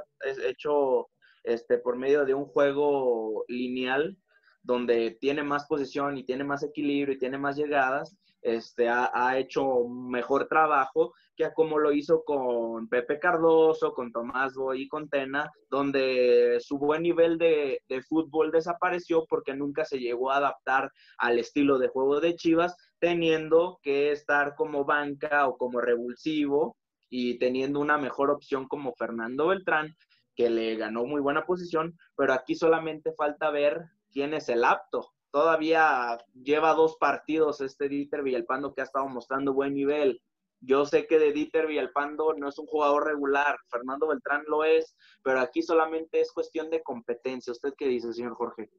hecho 0.45 1.09
este, 1.49 1.77
por 1.77 1.97
medio 1.97 2.25
de 2.25 2.33
un 2.33 2.45
juego 2.45 3.43
lineal 3.47 4.17
donde 4.61 5.17
tiene 5.19 5.43
más 5.43 5.65
posición 5.67 6.17
y 6.17 6.23
tiene 6.23 6.43
más 6.43 6.63
equilibrio 6.63 7.15
y 7.15 7.19
tiene 7.19 7.37
más 7.37 7.55
llegadas, 7.55 8.15
este, 8.41 8.87
ha, 8.87 9.37
hecho 9.37 9.87
mejor 9.87 10.47
trabajo 10.47 11.13
que 11.35 11.51
como 11.53 11.77
lo 11.77 11.91
hizo 11.91 12.23
con 12.23 12.87
Pepe 12.87 13.19
Cardoso, 13.19 13.93
con 13.93 14.11
Tomás 14.11 14.53
Boy 14.53 14.83
y 14.83 14.87
con 14.87 15.09
Tena, 15.09 15.51
donde 15.69 16.57
su 16.61 16.77
buen 16.77 17.03
nivel 17.03 17.37
de, 17.37 17.81
de, 17.89 18.01
fútbol 18.01 18.51
desapareció 18.51 19.25
porque 19.27 19.53
nunca 19.53 19.83
se 19.83 19.99
llegó 19.99 20.31
a 20.31 20.37
adaptar 20.37 20.91
al 21.17 21.39
estilo 21.39 21.79
de 21.79 21.89
juego 21.89 22.21
de 22.21 22.35
Chivas, 22.35 22.75
teniendo 22.99 23.79
que 23.81 24.11
estar 24.11 24.55
como 24.55 24.85
banca 24.85 25.47
o 25.47 25.57
como 25.57 25.81
revulsivo 25.81 26.77
y 27.09 27.39
teniendo 27.39 27.79
una 27.79 27.97
mejor 27.97 28.29
opción 28.29 28.67
como 28.67 28.93
Fernando 28.93 29.47
Beltrán, 29.47 29.95
que 30.39 30.49
le 30.49 30.77
ganó 30.77 31.03
muy 31.03 31.19
buena 31.19 31.45
posición, 31.45 31.97
pero 32.15 32.31
aquí 32.31 32.55
solamente 32.55 33.11
falta 33.11 33.49
ver 33.49 33.89
quién 34.09 34.33
es 34.33 34.47
el 34.47 34.63
apto. 34.63 35.11
Todavía 35.31 36.17
lleva 36.33 36.73
dos 36.75 36.95
partidos 36.95 37.59
este 37.59 37.89
Dieter 37.89 38.23
Villalpando 38.23 38.73
que 38.73 38.79
ha 38.79 38.85
estado 38.85 39.09
mostrando 39.09 39.53
buen 39.53 39.73
nivel. 39.73 40.21
Yo 40.61 40.85
sé 40.85 41.07
que 41.07 41.19
de 41.19 41.33
Dieter 41.33 41.67
Villalpando 41.67 42.35
no 42.35 42.47
es 42.47 42.57
un 42.57 42.67
jugador 42.67 43.05
regular, 43.05 43.57
Fernando 43.67 44.07
Beltrán 44.07 44.45
lo 44.47 44.63
es, 44.63 44.95
pero 45.25 45.41
aquí 45.41 45.61
solamente 45.61 46.21
es 46.21 46.31
cuestión 46.31 46.69
de 46.69 46.83
competencia. 46.83 47.51
¿Usted 47.51 47.73
qué 47.77 47.87
dice, 47.89 48.13
señor 48.13 48.35
Jorge? 48.35 48.69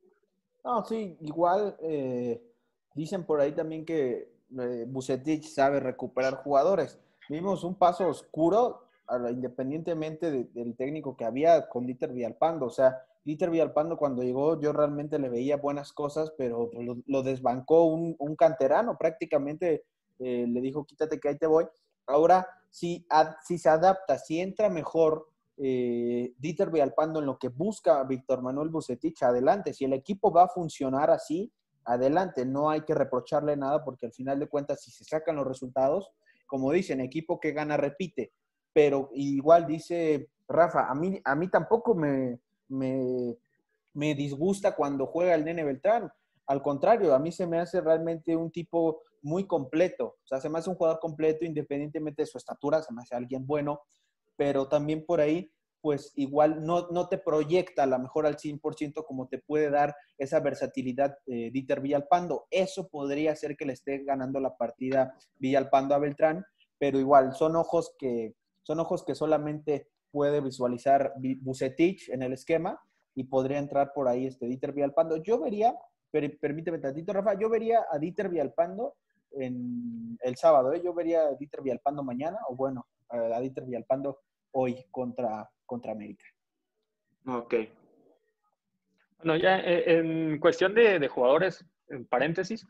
No, 0.64 0.82
sí, 0.86 1.18
igual 1.20 1.76
eh, 1.82 2.42
dicen 2.94 3.26
por 3.26 3.38
ahí 3.38 3.52
también 3.52 3.84
que 3.84 4.32
eh, 4.58 5.42
sabe 5.42 5.78
recuperar 5.78 6.36
jugadores. 6.36 6.98
Vimos 7.28 7.64
un 7.64 7.74
paso 7.74 8.08
oscuro, 8.08 8.88
independientemente 9.30 10.30
del 10.30 10.76
técnico 10.76 11.16
que 11.16 11.24
había 11.24 11.68
con 11.68 11.86
Dieter 11.86 12.12
Villalpando. 12.12 12.66
O 12.66 12.70
sea, 12.70 13.02
Dieter 13.24 13.50
Villalpando 13.50 13.96
cuando 13.96 14.22
llegó 14.22 14.60
yo 14.60 14.72
realmente 14.72 15.18
le 15.18 15.28
veía 15.28 15.56
buenas 15.56 15.92
cosas, 15.92 16.32
pero 16.38 16.70
lo, 17.06 17.22
desbancó 17.22 17.84
un, 17.84 18.36
canterano, 18.36 18.96
prácticamente 18.96 19.84
eh, 20.18 20.46
le 20.48 20.60
dijo 20.60 20.84
quítate 20.84 21.18
que 21.18 21.28
ahí 21.28 21.38
te 21.38 21.46
voy. 21.46 21.66
Ahora, 22.06 22.46
si, 22.70 23.06
se 23.46 23.68
adapta, 23.68 24.18
si 24.18 24.40
entra 24.40 24.68
mejor 24.68 25.28
eh, 25.56 26.32
Dieter 26.38 26.70
Villalpando 26.70 27.20
en 27.20 27.26
lo 27.26 27.38
que 27.38 27.48
busca 27.48 28.02
Víctor 28.04 28.42
Manuel 28.42 28.70
Bucetich, 28.70 29.22
adelante. 29.22 29.74
Si 29.74 29.84
el 29.84 29.92
equipo 29.92 30.32
va 30.32 30.44
a 30.44 30.48
funcionar 30.48 31.10
así, 31.10 31.52
adelante. 31.84 32.46
No 32.46 32.70
hay 32.70 32.82
que 32.82 32.94
reprocharle 32.94 33.56
nada 33.56 33.84
porque 33.84 34.06
al 34.06 34.12
final 34.12 34.38
de 34.38 34.48
cuentas, 34.48 34.82
si 34.82 34.90
se 34.90 35.04
sacan 35.04 35.36
los 35.36 35.46
resultados, 35.46 36.10
como 36.46 36.72
dicen, 36.72 37.00
equipo 37.00 37.38
que 37.38 37.52
gana 37.52 37.76
repite. 37.76 38.32
Pero 38.72 39.10
igual 39.12 39.66
dice 39.66 40.28
Rafa, 40.48 40.90
a 40.90 40.94
mí, 40.94 41.20
a 41.24 41.34
mí 41.34 41.48
tampoco 41.48 41.94
me, 41.94 42.40
me, 42.68 43.36
me 43.94 44.14
disgusta 44.14 44.74
cuando 44.74 45.06
juega 45.06 45.34
el 45.34 45.44
Nene 45.44 45.64
Beltrán. 45.64 46.10
Al 46.46 46.62
contrario, 46.62 47.14
a 47.14 47.18
mí 47.18 47.30
se 47.30 47.46
me 47.46 47.60
hace 47.60 47.80
realmente 47.80 48.34
un 48.34 48.50
tipo 48.50 49.02
muy 49.22 49.46
completo. 49.46 50.16
O 50.24 50.26
sea, 50.26 50.40
se 50.40 50.48
me 50.48 50.58
hace 50.58 50.70
un 50.70 50.76
jugador 50.76 50.98
completo 50.98 51.44
independientemente 51.44 52.22
de 52.22 52.26
su 52.26 52.38
estatura, 52.38 52.82
se 52.82 52.92
me 52.92 53.02
hace 53.02 53.14
alguien 53.14 53.46
bueno, 53.46 53.82
pero 54.36 54.68
también 54.68 55.04
por 55.04 55.20
ahí, 55.20 55.52
pues 55.80 56.12
igual 56.16 56.64
no, 56.64 56.88
no 56.90 57.08
te 57.08 57.18
proyecta 57.18 57.84
a 57.84 57.86
lo 57.86 57.98
mejor 57.98 58.26
al 58.26 58.36
100% 58.36 59.04
como 59.06 59.28
te 59.28 59.38
puede 59.38 59.70
dar 59.70 59.94
esa 60.18 60.40
versatilidad 60.40 61.16
eh, 61.26 61.50
Dieter 61.52 61.80
Villalpando. 61.80 62.46
Eso 62.50 62.88
podría 62.88 63.34
ser 63.36 63.56
que 63.56 63.66
le 63.66 63.72
esté 63.74 64.02
ganando 64.04 64.40
la 64.40 64.56
partida 64.56 65.14
Villalpando 65.38 65.94
a 65.94 65.98
Beltrán, 65.98 66.44
pero 66.78 66.98
igual 66.98 67.34
son 67.34 67.56
ojos 67.56 67.94
que, 67.98 68.34
son 68.70 68.78
ojos 68.78 69.04
que 69.04 69.16
solamente 69.16 69.88
puede 70.12 70.40
visualizar 70.40 71.12
Bucetich 71.40 72.08
en 72.10 72.22
el 72.22 72.34
esquema 72.34 72.80
y 73.16 73.24
podría 73.24 73.58
entrar 73.58 73.92
por 73.92 74.06
ahí 74.06 74.26
este 74.26 74.46
Dieter 74.46 74.72
Villalpando. 74.72 75.16
Yo 75.16 75.40
vería, 75.40 75.74
permíteme 76.40 76.78
tantito, 76.78 77.12
Rafa, 77.12 77.34
yo 77.36 77.48
vería 77.48 77.84
a 77.90 77.98
Dieter 77.98 78.28
Villalpando 78.28 78.94
en 79.32 80.16
el 80.22 80.36
sábado, 80.36 80.72
¿eh? 80.72 80.80
yo 80.84 80.94
vería 80.94 81.22
a 81.22 81.34
Dieter 81.34 81.62
Villalpando 81.62 82.04
mañana, 82.04 82.38
o 82.48 82.54
bueno, 82.54 82.86
a 83.08 83.40
Dieter 83.40 83.64
Villalpando 83.64 84.20
hoy 84.52 84.84
contra, 84.92 85.50
contra 85.66 85.90
América. 85.90 86.24
Ok. 87.26 87.54
Bueno, 89.18 89.36
ya 89.36 89.58
eh, 89.58 89.98
en 89.98 90.38
cuestión 90.38 90.74
de, 90.74 91.08
jugadores, 91.08 91.66
en 91.88 92.06
paréntesis, 92.06 92.64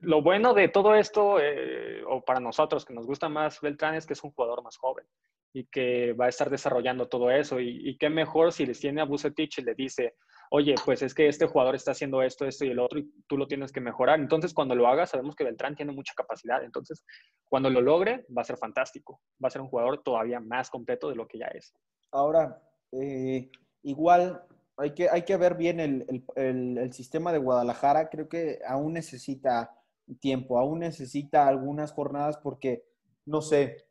lo 0.00 0.22
bueno 0.22 0.54
de 0.54 0.68
todo 0.68 0.94
esto, 0.94 1.38
eh, 1.40 2.02
o 2.06 2.22
para 2.24 2.40
nosotros 2.40 2.84
que 2.84 2.94
nos 2.94 3.06
gusta 3.06 3.28
más 3.28 3.60
Beltrán, 3.60 3.94
es 3.94 4.06
que 4.06 4.14
es 4.14 4.24
un 4.24 4.32
jugador 4.32 4.62
más 4.62 4.76
joven 4.76 5.06
y 5.52 5.66
que 5.66 6.12
va 6.12 6.26
a 6.26 6.28
estar 6.28 6.50
desarrollando 6.50 7.08
todo 7.08 7.30
eso. 7.30 7.60
Y, 7.60 7.96
qué 7.98 8.08
mejor 8.08 8.52
si 8.52 8.66
les 8.66 8.80
tiene 8.80 9.00
a 9.00 9.04
Bucetich 9.04 9.58
y 9.58 9.62
le 9.62 9.74
dice, 9.74 10.14
oye, 10.50 10.74
pues 10.84 11.02
es 11.02 11.14
que 11.14 11.28
este 11.28 11.46
jugador 11.46 11.74
está 11.74 11.90
haciendo 11.90 12.22
esto, 12.22 12.46
esto 12.46 12.64
y 12.64 12.70
el 12.70 12.78
otro, 12.78 13.00
y 13.00 13.10
tú 13.26 13.36
lo 13.36 13.46
tienes 13.46 13.72
que 13.72 13.80
mejorar. 13.80 14.20
Entonces, 14.20 14.54
cuando 14.54 14.74
lo 14.74 14.86
haga, 14.86 15.06
sabemos 15.06 15.34
que 15.34 15.44
Beltrán 15.44 15.74
tiene 15.74 15.92
mucha 15.92 16.14
capacidad. 16.14 16.62
Entonces, 16.62 17.04
cuando 17.48 17.68
lo 17.68 17.80
logre, 17.80 18.26
va 18.36 18.42
a 18.42 18.44
ser 18.44 18.58
fantástico. 18.58 19.20
Va 19.42 19.48
a 19.48 19.50
ser 19.50 19.62
un 19.62 19.68
jugador 19.68 20.02
todavía 20.02 20.40
más 20.40 20.70
completo 20.70 21.08
de 21.08 21.16
lo 21.16 21.26
que 21.26 21.38
ya 21.38 21.46
es. 21.46 21.74
Ahora, 22.12 22.62
eh, 22.92 23.50
igual 23.82 24.42
hay 24.80 24.94
que, 24.94 25.08
hay 25.08 25.22
que 25.22 25.36
ver 25.36 25.54
bien 25.56 25.80
el, 25.80 26.24
el 26.36 26.92
sistema 26.92 27.32
de 27.32 27.38
Guadalajara. 27.38 28.08
Creo 28.08 28.28
que 28.28 28.60
aún 28.66 28.94
necesita 28.94 29.76
tiempo, 30.20 30.58
aún 30.58 30.80
necesita 30.80 31.46
algunas 31.46 31.92
jornadas 31.92 32.38
porque, 32.38 32.84
no 33.24 33.42
sé, 33.42 33.86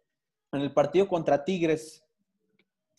en 0.52 0.62
el 0.62 0.74
partido 0.74 1.08
contra 1.08 1.46
Tigres, 1.46 2.04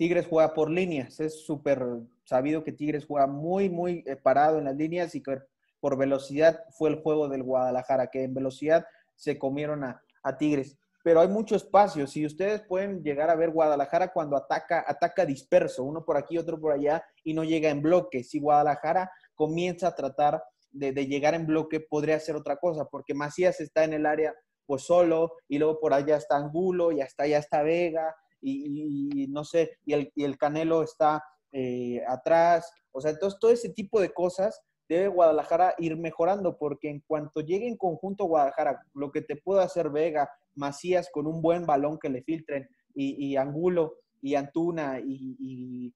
Tigres 0.01 0.27
juega 0.27 0.55
por 0.55 0.71
líneas. 0.71 1.21
Es 1.21 1.45
súper 1.45 1.85
sabido 2.25 2.65
que 2.65 2.73
Tigres 2.73 3.05
juega 3.05 3.27
muy, 3.27 3.69
muy 3.69 4.03
eh, 4.07 4.17
parado 4.17 4.59
en 4.59 4.65
las 4.65 4.75
líneas 4.75 5.15
y 5.15 5.23
que 5.23 5.43
por 5.79 5.99
velocidad 5.99 6.65
fue 6.71 6.89
el 6.89 7.03
juego 7.03 7.29
del 7.29 7.43
Guadalajara, 7.43 8.07
que 8.07 8.23
en 8.23 8.33
velocidad 8.33 8.87
se 9.15 9.39
comieron 9.39 9.85
a, 9.85 10.03
Tigres. 10.39 10.79
Pero 11.03 11.21
hay 11.21 11.29
mucho 11.29 11.57
espacio. 11.57 12.07
Si 12.07 12.27
ustedes 12.27 12.63
pueden 12.63 13.03
llegar 13.03 13.31
a 13.31 13.37
ver 13.37 13.51
Guadalajara 13.51 14.13
cuando 14.13 14.37
ataca, 14.37 14.85
ataca 14.87 15.25
disperso, 15.25 15.85
uno 15.85 16.05
por 16.05 16.17
aquí, 16.17 16.37
otro 16.37 16.61
por 16.61 16.73
allá, 16.73 17.03
y 17.25 17.35
no 17.35 17.45
llega 17.45 17.71
en 17.71 17.83
bloque. 17.83 18.23
Si 18.23 18.39
Guadalajara 18.39 19.11
comienza 19.35 19.89
a 19.89 19.95
tratar 19.95 20.43
de, 20.71 20.93
de 20.93 21.07
llegar 21.07 21.35
en 21.35 21.47
bloque, 21.47 21.81
podría 21.81 22.21
ser 22.21 22.37
otra 22.37 22.57
cosa, 22.57 22.85
porque 22.85 23.15
Macías 23.15 23.61
está 23.61 23.85
en 23.85 23.95
el 23.95 24.07
área 24.07 24.35
pues 24.67 24.83
solo, 24.83 25.33
y 25.49 25.59
luego 25.59 25.81
por 25.81 25.93
allá 25.93 26.17
está 26.17 26.37
Angulo, 26.37 26.93
y 26.93 27.01
hasta 27.01 27.25
allá 27.25 27.39
está 27.39 27.63
Vega, 27.63 28.15
y, 28.41 29.27
no 29.29 29.45
sé, 29.45 29.79
y 29.85 29.93
el, 29.93 30.13
y 30.15 30.25
el 30.25 30.39
Canelo 30.39 30.83
está 30.83 31.23
eh, 31.53 32.01
atrás. 32.07 32.71
O 32.93 33.01
sea, 33.01 33.11
entonces 33.11 33.39
todo 33.41 33.51
ese 33.51 33.71
tipo 33.71 34.01
de 34.01 34.13
cosas 34.13 34.61
debe 34.95 35.09
Guadalajara 35.09 35.75
ir 35.79 35.97
mejorando, 35.97 36.59
porque 36.59 36.91
en 36.91 37.01
cuanto 37.07 37.41
llegue 37.41 37.69
en 37.69 37.77
conjunto 37.77 38.25
Guadalajara, 38.25 38.83
lo 38.95 39.13
que 39.13 39.23
te 39.23 39.37
puede 39.37 39.63
hacer 39.63 39.89
Vega, 39.91 40.29
Macías 40.57 41.09
con 41.13 41.29
un 41.29 41.41
buen 41.41 41.65
balón 41.65 41.99
que 41.99 42.09
le 42.09 42.23
filtren, 42.23 42.69
y, 42.93 43.37
Angulo, 43.37 43.99
y 44.21 44.35
Antuna, 44.35 45.01
y, 45.01 45.95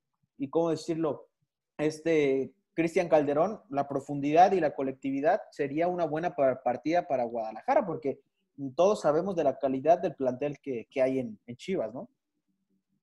¿cómo 0.48 0.70
decirlo? 0.70 1.26
Este 1.76 2.52
Cristian 2.72 3.08
Calderón, 3.08 3.60
la 3.68 3.88
profundidad 3.88 4.52
y 4.52 4.60
la 4.60 4.74
colectividad 4.74 5.40
sería 5.50 5.88
una 5.88 6.06
buena 6.06 6.34
partida 6.62 7.08
para 7.08 7.24
Guadalajara, 7.24 7.84
porque 7.84 8.20
todos 8.76 9.00
sabemos 9.00 9.34
de 9.34 9.44
la 9.44 9.58
calidad 9.58 9.98
del 9.98 10.14
plantel 10.14 10.58
que, 10.60 10.86
hay 11.02 11.18
en, 11.18 11.38
Chivas, 11.56 11.92
¿no? 11.92 12.08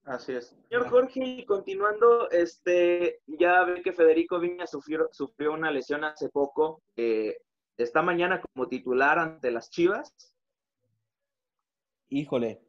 Así 0.05 0.33
es. 0.33 0.55
Señor 0.67 0.89
Jorge, 0.89 1.45
continuando, 1.45 2.29
este, 2.31 3.21
ya 3.27 3.63
ve 3.63 3.81
que 3.83 3.93
Federico 3.93 4.39
Viña 4.39 4.65
sufrió, 4.65 5.09
sufrió 5.11 5.53
una 5.53 5.71
lesión 5.71 6.03
hace 6.03 6.29
poco. 6.29 6.81
Eh, 6.95 7.37
¿Está 7.77 8.01
mañana 8.01 8.41
como 8.41 8.67
titular 8.67 9.19
ante 9.19 9.51
las 9.51 9.69
Chivas? 9.69 10.13
Híjole. 12.09 12.61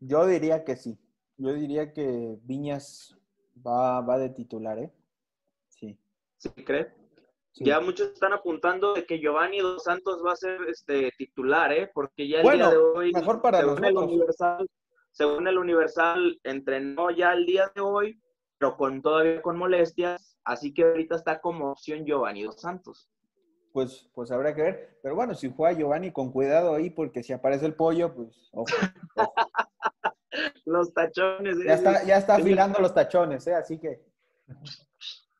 Yo 0.00 0.26
diría 0.26 0.64
que 0.64 0.76
sí. 0.76 0.98
Yo 1.36 1.52
diría 1.52 1.92
que 1.92 2.38
Viñas 2.42 3.16
va, 3.66 4.00
va 4.00 4.18
de 4.18 4.30
titular, 4.30 4.78
¿eh? 4.78 4.92
Sí. 5.68 5.98
¿Sí 6.38 6.48
cree? 6.50 6.94
Ya 7.54 7.80
muchos 7.80 8.12
están 8.12 8.32
apuntando 8.32 8.94
de 8.94 9.04
que 9.04 9.18
Giovanni 9.18 9.58
Dos 9.58 9.84
Santos 9.84 10.22
va 10.24 10.32
a 10.32 10.36
ser 10.36 10.60
este 10.68 11.10
titular, 11.18 11.72
¿eh? 11.72 11.90
Porque 11.92 12.28
ya 12.28 12.40
el 12.40 12.56
día 12.56 12.70
de 12.70 12.76
hoy, 12.76 13.12
mejor 13.12 13.42
para 13.42 13.60
según 13.60 13.84
el 13.84 13.96
Universal, 13.96 14.68
según 15.10 15.48
el 15.48 15.58
Universal, 15.58 16.40
entrenó 16.44 17.10
ya 17.10 17.32
el 17.32 17.46
día 17.46 17.70
de 17.74 17.80
hoy 17.80 18.20
pero 18.60 18.76
con 18.76 19.00
todavía 19.00 19.40
con 19.40 19.56
molestias, 19.56 20.38
así 20.44 20.74
que 20.74 20.82
ahorita 20.82 21.14
está 21.16 21.40
como 21.40 21.70
opción 21.72 22.04
Giovanni 22.04 22.42
Dos 22.42 22.60
Santos. 22.60 23.08
Pues, 23.72 24.06
pues 24.14 24.30
habrá 24.30 24.54
que 24.54 24.60
ver. 24.62 24.98
Pero 25.02 25.14
bueno, 25.14 25.34
si 25.34 25.50
juega 25.50 25.78
Giovanni, 25.78 26.12
con 26.12 26.30
cuidado 26.30 26.74
ahí, 26.74 26.90
porque 26.90 27.22
si 27.22 27.32
aparece 27.32 27.64
el 27.64 27.74
pollo, 27.74 28.14
pues 28.14 28.50
ojo. 28.52 28.66
los 30.66 30.92
tachones. 30.92 31.56
Ya 31.64 31.72
está, 31.72 32.04
ya 32.04 32.18
está 32.18 32.34
afilando 32.34 32.80
los 32.80 32.92
tachones, 32.92 33.46
¿eh? 33.46 33.54
así 33.54 33.78
que. 33.78 34.02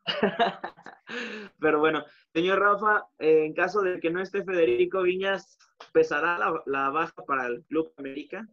Pero 1.60 1.78
bueno, 1.78 2.02
señor 2.32 2.58
Rafa, 2.58 3.06
en 3.18 3.52
caso 3.52 3.82
de 3.82 4.00
que 4.00 4.10
no 4.10 4.22
esté 4.22 4.42
Federico 4.44 5.02
Viñas, 5.02 5.58
¿pesará 5.92 6.38
la, 6.64 6.88
baja 6.88 7.22
para 7.26 7.48
el 7.48 7.64
Club 7.64 7.92
América? 7.98 8.48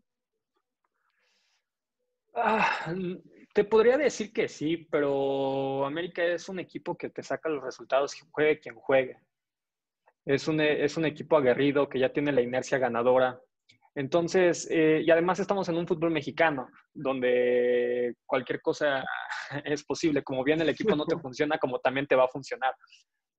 Ah, 2.39 2.93
te 3.51 3.63
podría 3.63 3.97
decir 3.97 4.31
que 4.31 4.47
sí, 4.47 4.87
pero 4.91 5.83
América 5.87 6.23
es 6.23 6.47
un 6.49 6.59
equipo 6.59 6.95
que 6.95 7.09
te 7.09 7.23
saca 7.23 7.49
los 7.49 7.63
resultados, 7.63 8.13
juegue 8.29 8.59
quien 8.59 8.75
juegue. 8.75 9.17
Es 10.23 10.47
un, 10.47 10.61
es 10.61 10.95
un 10.97 11.05
equipo 11.05 11.35
aguerrido 11.35 11.89
que 11.89 11.97
ya 11.97 12.13
tiene 12.13 12.31
la 12.31 12.41
inercia 12.41 12.77
ganadora. 12.77 13.41
Entonces, 13.95 14.67
eh, 14.69 15.01
y 15.03 15.09
además 15.09 15.39
estamos 15.39 15.67
en 15.69 15.77
un 15.77 15.87
fútbol 15.87 16.11
mexicano, 16.11 16.67
donde 16.93 18.13
cualquier 18.27 18.61
cosa 18.61 19.03
es 19.65 19.83
posible. 19.83 20.23
Como 20.23 20.43
bien 20.43 20.61
el 20.61 20.69
equipo 20.69 20.95
no 20.95 21.07
te 21.07 21.17
funciona, 21.19 21.57
como 21.57 21.79
también 21.79 22.05
te 22.05 22.15
va 22.15 22.25
a 22.25 22.29
funcionar. 22.29 22.75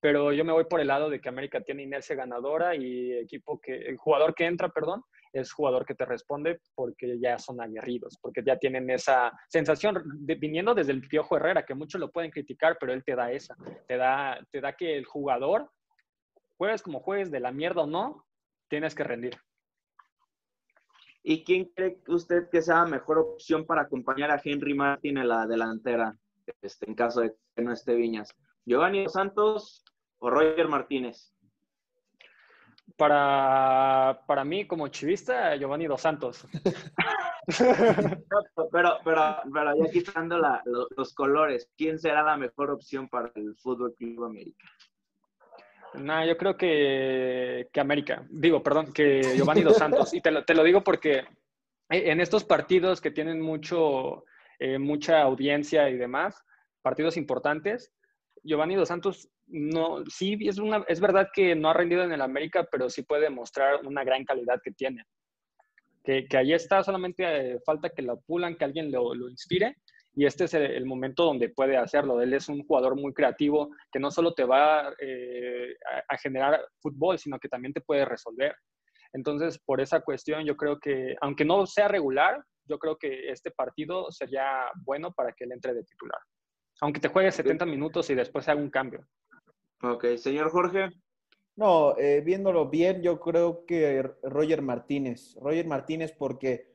Pero 0.00 0.32
yo 0.32 0.44
me 0.44 0.52
voy 0.52 0.64
por 0.64 0.80
el 0.80 0.88
lado 0.88 1.08
de 1.08 1.20
que 1.20 1.28
América 1.28 1.60
tiene 1.60 1.84
inercia 1.84 2.16
ganadora 2.16 2.74
y 2.74 3.12
equipo 3.12 3.60
que, 3.60 3.76
el 3.76 3.96
jugador 3.96 4.34
que 4.34 4.46
entra, 4.46 4.68
perdón, 4.70 5.04
es 5.32 5.52
jugador 5.52 5.84
que 5.84 5.94
te 5.94 6.04
responde 6.04 6.60
porque 6.74 7.18
ya 7.20 7.38
son 7.38 7.60
aguerridos, 7.60 8.18
porque 8.20 8.42
ya 8.44 8.56
tienen 8.56 8.88
esa 8.90 9.32
sensación, 9.48 10.02
viniendo 10.20 10.74
desde 10.74 10.92
el 10.92 11.06
Piojo 11.06 11.36
Herrera, 11.36 11.64
que 11.64 11.74
muchos 11.74 12.00
lo 12.00 12.10
pueden 12.10 12.30
criticar, 12.30 12.76
pero 12.78 12.92
él 12.92 13.04
te 13.04 13.14
da 13.14 13.32
esa, 13.32 13.56
te 13.86 13.96
da, 13.96 14.38
te 14.50 14.60
da 14.60 14.74
que 14.74 14.96
el 14.96 15.04
jugador, 15.04 15.70
juegues 16.56 16.82
como 16.82 17.00
juegues, 17.00 17.30
de 17.30 17.40
la 17.40 17.52
mierda 17.52 17.82
o 17.82 17.86
no, 17.86 18.26
tienes 18.68 18.94
que 18.94 19.04
rendir. 19.04 19.36
¿Y 21.22 21.44
quién 21.44 21.66
cree 21.74 22.00
usted 22.08 22.48
que 22.50 22.62
sea 22.62 22.76
la 22.76 22.86
mejor 22.86 23.18
opción 23.18 23.66
para 23.66 23.82
acompañar 23.82 24.30
a 24.30 24.40
Henry 24.42 24.74
Martin 24.74 25.18
en 25.18 25.28
la 25.28 25.46
delantera, 25.46 26.16
este, 26.62 26.88
en 26.88 26.94
caso 26.94 27.20
de 27.20 27.34
que 27.54 27.62
no 27.62 27.72
esté 27.72 27.94
Viñas? 27.94 28.34
¿Giovanni 28.64 29.08
Santos 29.08 29.84
o 30.18 30.30
Roger 30.30 30.68
Martínez? 30.68 31.34
Para, 32.98 34.22
para 34.26 34.44
mí, 34.44 34.66
como 34.66 34.88
chivista, 34.88 35.54
Giovanni 35.56 35.86
Dos 35.86 36.00
Santos. 36.00 36.46
pero, 38.72 38.98
pero, 39.04 39.36
pero 39.54 39.76
ya 39.76 39.90
quitando 39.90 40.36
los 40.96 41.14
colores, 41.14 41.70
¿quién 41.76 41.98
será 41.98 42.22
la 42.22 42.36
mejor 42.36 42.70
opción 42.70 43.08
para 43.08 43.30
el 43.36 43.54
Fútbol 43.56 43.94
Club 43.94 44.24
América? 44.24 44.68
No, 45.94 46.24
yo 46.26 46.36
creo 46.36 46.56
que, 46.56 47.68
que, 47.72 47.80
América. 47.80 48.26
Digo, 48.28 48.62
perdón, 48.62 48.92
que 48.92 49.22
Giovanni 49.36 49.62
Dos 49.62 49.76
Santos. 49.76 50.12
Y 50.12 50.20
te 50.20 50.30
lo, 50.30 50.44
te 50.44 50.54
lo 50.54 50.64
digo 50.64 50.82
porque 50.82 51.24
en 51.88 52.20
estos 52.20 52.44
partidos 52.44 53.00
que 53.00 53.10
tienen 53.10 53.40
mucho, 53.40 54.24
eh, 54.58 54.78
mucha 54.78 55.22
audiencia 55.22 55.88
y 55.88 55.96
demás, 55.96 56.44
partidos 56.82 57.16
importantes, 57.16 57.92
Giovanni 58.42 58.74
Dos 58.74 58.88
Santos 58.88 59.28
no, 59.46 60.04
sí 60.06 60.38
es, 60.40 61.00
verdad 61.00 61.28
que 61.32 61.54
no 61.54 61.70
ha 61.70 61.74
rendido 61.74 62.02
en 62.02 62.12
el 62.12 62.20
América, 62.20 62.68
pero 62.70 62.90
sí 62.90 63.02
puede 63.02 63.30
mostrar 63.30 63.84
una 63.86 64.04
gran 64.04 64.24
calidad 64.24 64.60
que 64.62 64.72
tiene. 64.72 65.04
Que, 66.04 66.26
que 66.26 66.36
ahí 66.36 66.52
está, 66.52 66.82
solamente 66.82 67.24
eh, 67.24 67.60
falta 67.64 67.90
que 67.90 68.02
lo 68.02 68.20
pulan, 68.20 68.56
que 68.56 68.64
alguien 68.64 68.90
lo, 68.90 69.14
inspire 69.28 69.76
y 70.14 70.26
este 70.26 70.44
es 70.44 70.54
el, 70.54 70.84
momento 70.84 71.24
donde 71.24 71.50
puede 71.50 71.76
hacerlo. 71.76 72.20
Él 72.20 72.32
es 72.34 72.48
un 72.48 72.66
jugador 72.66 72.96
muy 72.96 73.12
creativo 73.12 73.70
que 73.92 74.00
no 74.00 74.10
solo 74.10 74.34
te 74.34 74.44
va 74.44 74.92
eh, 75.00 75.74
a, 76.08 76.16
generar 76.18 76.60
fútbol, 76.80 77.18
sino 77.18 77.38
que 77.38 77.48
también 77.48 77.72
te 77.72 77.82
puede 77.82 78.04
resolver. 78.04 78.54
Entonces, 79.12 79.58
por 79.64 79.80
esa 79.80 80.00
cuestión, 80.00 80.44
yo 80.44 80.56
creo 80.56 80.78
que, 80.80 81.14
aunque 81.20 81.44
no 81.44 81.66
sea 81.66 81.88
regular, 81.88 82.42
yo 82.64 82.78
creo 82.78 82.96
que 82.96 83.30
este 83.30 83.50
partido 83.50 84.10
sería 84.10 84.70
bueno 84.84 85.12
para 85.12 85.32
que 85.32 85.44
él 85.44 85.52
entre 85.52 85.72
de 85.72 85.84
titular. 85.84 86.20
Aunque 86.80 87.00
te 87.00 87.08
juegue 87.08 87.32
70 87.32 87.66
minutos 87.66 88.08
y 88.10 88.14
después 88.14 88.48
haga 88.48 88.60
un 88.60 88.70
cambio. 88.70 89.06
Ok, 89.82 90.16
señor 90.16 90.50
Jorge. 90.50 90.90
No, 91.56 91.96
eh, 91.98 92.22
viéndolo 92.24 92.68
bien, 92.68 93.02
yo 93.02 93.18
creo 93.18 93.64
que 93.66 94.02
Roger 94.22 94.62
Martínez. 94.62 95.36
Roger 95.40 95.66
Martínez 95.66 96.12
porque 96.16 96.68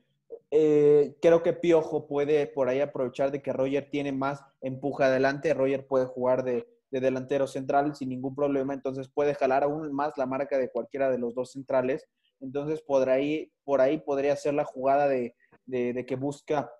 eh, 0.50 1.16
creo 1.20 1.42
que 1.42 1.54
Piojo 1.54 2.06
puede 2.06 2.46
por 2.46 2.68
ahí 2.68 2.80
aprovechar 2.80 3.30
de 3.30 3.42
que 3.42 3.52
Roger 3.52 3.88
tiene 3.90 4.12
más 4.12 4.44
empuje 4.60 5.04
adelante. 5.04 5.54
Roger 5.54 5.86
puede 5.86 6.06
jugar 6.06 6.44
de, 6.44 6.68
delantero 6.90 7.46
central 7.46 7.96
sin 7.96 8.10
ningún 8.10 8.36
problema, 8.36 8.72
entonces 8.72 9.08
puede 9.08 9.34
jalar 9.34 9.64
aún 9.64 9.92
más 9.92 10.12
la 10.16 10.26
marca 10.26 10.58
de 10.58 10.70
cualquiera 10.70 11.10
de 11.10 11.18
los 11.18 11.34
dos 11.34 11.52
centrales. 11.52 12.06
Entonces 12.40 12.82
por 12.82 13.08
ahí, 13.08 13.50
por 13.64 13.80
ahí 13.80 13.98
podría 13.98 14.36
ser 14.36 14.54
la 14.54 14.64
jugada 14.64 15.08
de, 15.08 15.34
que 15.66 16.16
busca 16.16 16.70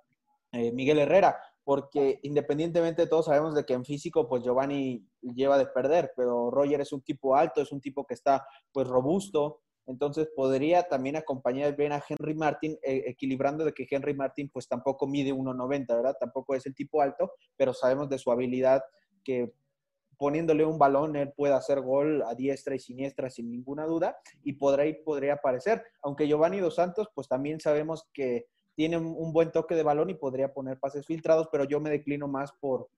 eh, 0.53 0.71
Miguel 0.73 1.01
Herrera 1.01 1.37
porque 1.65 2.21
independientemente 2.23 3.07
todos 3.07 3.27
sabemos 3.27 3.55
de 3.55 3.65
que 3.65 3.73
en 3.73 3.85
físico 3.85 4.29
pues 4.29 4.45
Giovanni 4.45 5.09
lleva 5.23 5.59
de 5.59 5.67
perder, 5.67 6.13
pero 6.15 6.51
Roger 6.51 6.83
es 6.83 6.93
un 6.93 7.03
tipo 7.03 7.35
alto, 7.35 7.63
es 7.63 7.73
un 7.73 7.81
tipo 7.81 8.07
que 8.07 8.15
está 8.15 8.47
pues 8.71 8.87
robusto, 8.87 9.63
entonces 9.87 10.29
podría 10.35 10.85
también 10.85 11.17
acompañar 11.17 11.75
bien 11.77 11.93
a 11.93 12.03
Henry 12.07 12.35
Martin, 12.35 12.79
eh, 12.83 13.05
equilibrando 13.07 13.65
de 13.65 13.73
que 13.73 13.87
Henry 13.91 14.15
Martin 14.15 14.51
pues 14.51 14.69
tampoco 14.69 15.07
mide 15.07 15.33
1.90, 15.33 15.87
¿verdad? 15.89 16.17
Tampoco 16.19 16.55
es 16.55 16.67
el 16.67 16.75
tipo 16.75 17.01
alto, 17.03 17.33
pero 17.57 17.75
sabemos 17.75 18.09
de 18.09 18.19
su 18.19 18.31
habilidad 18.31 18.83
que 19.25 19.53
poniéndole 20.17 20.65
un 20.65 20.79
balón 20.79 21.17
él 21.17 21.33
puede 21.37 21.55
hacer 21.55 21.81
gol 21.81 22.23
a 22.23 22.35
diestra 22.35 22.75
y 22.75 22.79
siniestra 22.79 23.31
sin 23.31 23.51
ninguna 23.51 23.85
duda 23.85 24.17
y 24.43 24.55
podría, 24.55 24.95
podría 25.05 25.35
aparecer. 25.35 25.83
Aunque 26.03 26.29
Giovanni 26.29 26.61
Dos 26.61 26.77
Santos 26.77 27.09
pues 27.15 27.29
también 27.29 27.61
sabemos 27.61 28.09
que 28.13 28.47
tiene 28.75 28.97
un 28.97 29.33
buen 29.33 29.53
toque 29.53 29.75
de 29.75 29.83
balón 29.83 30.11
y 30.11 30.15
podría 30.15 30.53
poner 30.53 30.79
pases 30.79 31.07
filtrados, 31.07 31.49
pero 31.51 31.65
yo 31.65 31.81
me 31.81 31.91
declino 31.91 32.29
más 32.29 32.53
por, 32.53 32.89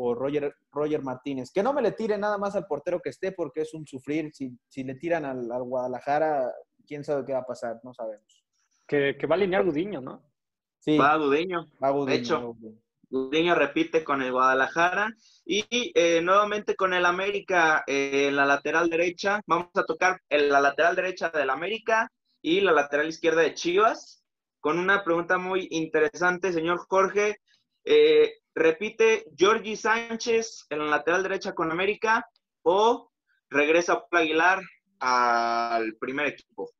por 0.00 0.16
Roger, 0.16 0.56
Roger 0.72 1.02
Martínez. 1.02 1.50
Que 1.52 1.62
no 1.62 1.74
me 1.74 1.82
le 1.82 1.92
tire 1.92 2.16
nada 2.16 2.38
más 2.38 2.56
al 2.56 2.66
portero 2.66 3.00
que 3.00 3.10
esté 3.10 3.32
porque 3.32 3.60
es 3.60 3.74
un 3.74 3.86
sufrir. 3.86 4.32
Si, 4.32 4.50
si 4.66 4.82
le 4.82 4.94
tiran 4.94 5.26
al, 5.26 5.46
Guadalajara, 5.62 6.50
quién 6.86 7.04
sabe 7.04 7.26
qué 7.26 7.34
va 7.34 7.40
a 7.40 7.46
pasar, 7.46 7.80
no 7.82 7.92
sabemos. 7.92 8.42
Que, 8.86 9.14
va 9.30 9.34
a 9.34 9.36
alinear 9.36 9.62
Gudiño, 9.62 10.00
¿no? 10.00 10.24
Sí. 10.78 10.96
Va 10.96 11.12
a 11.12 11.16
Gudiño. 11.18 11.70
Va 11.82 11.90
Gudiño. 11.90 12.06
De 12.06 12.14
hecho, 12.14 12.56
Gudiño 13.10 13.54
repite 13.54 14.02
con 14.02 14.22
el 14.22 14.32
Guadalajara 14.32 15.14
y 15.44 15.92
eh, 15.94 16.22
nuevamente 16.22 16.76
con 16.76 16.94
el 16.94 17.04
América 17.04 17.84
eh, 17.86 18.28
en 18.28 18.36
la 18.36 18.46
lateral 18.46 18.88
derecha. 18.88 19.42
Vamos 19.46 19.68
a 19.74 19.84
tocar 19.84 20.20
la 20.30 20.60
lateral 20.60 20.96
derecha 20.96 21.28
del 21.28 21.50
América 21.50 22.10
y 22.40 22.62
la 22.62 22.72
lateral 22.72 23.08
izquierda 23.08 23.42
de 23.42 23.52
Chivas 23.52 24.19
con 24.60 24.78
una 24.78 25.02
pregunta 25.04 25.38
muy 25.38 25.68
interesante, 25.70 26.52
señor 26.52 26.78
Jorge. 26.88 27.40
Eh, 27.84 28.32
¿Repite 28.54 29.24
Georgie 29.36 29.76
Sánchez 29.76 30.66
en 30.70 30.80
la 30.80 30.86
lateral 30.86 31.22
derecha 31.22 31.54
con 31.54 31.70
América 31.70 32.28
o 32.62 33.10
regresa 33.48 34.04
Paul 34.08 34.22
Aguilar 34.22 34.60
al 34.98 35.96
primer 35.96 36.26
equipo? 36.26 36.70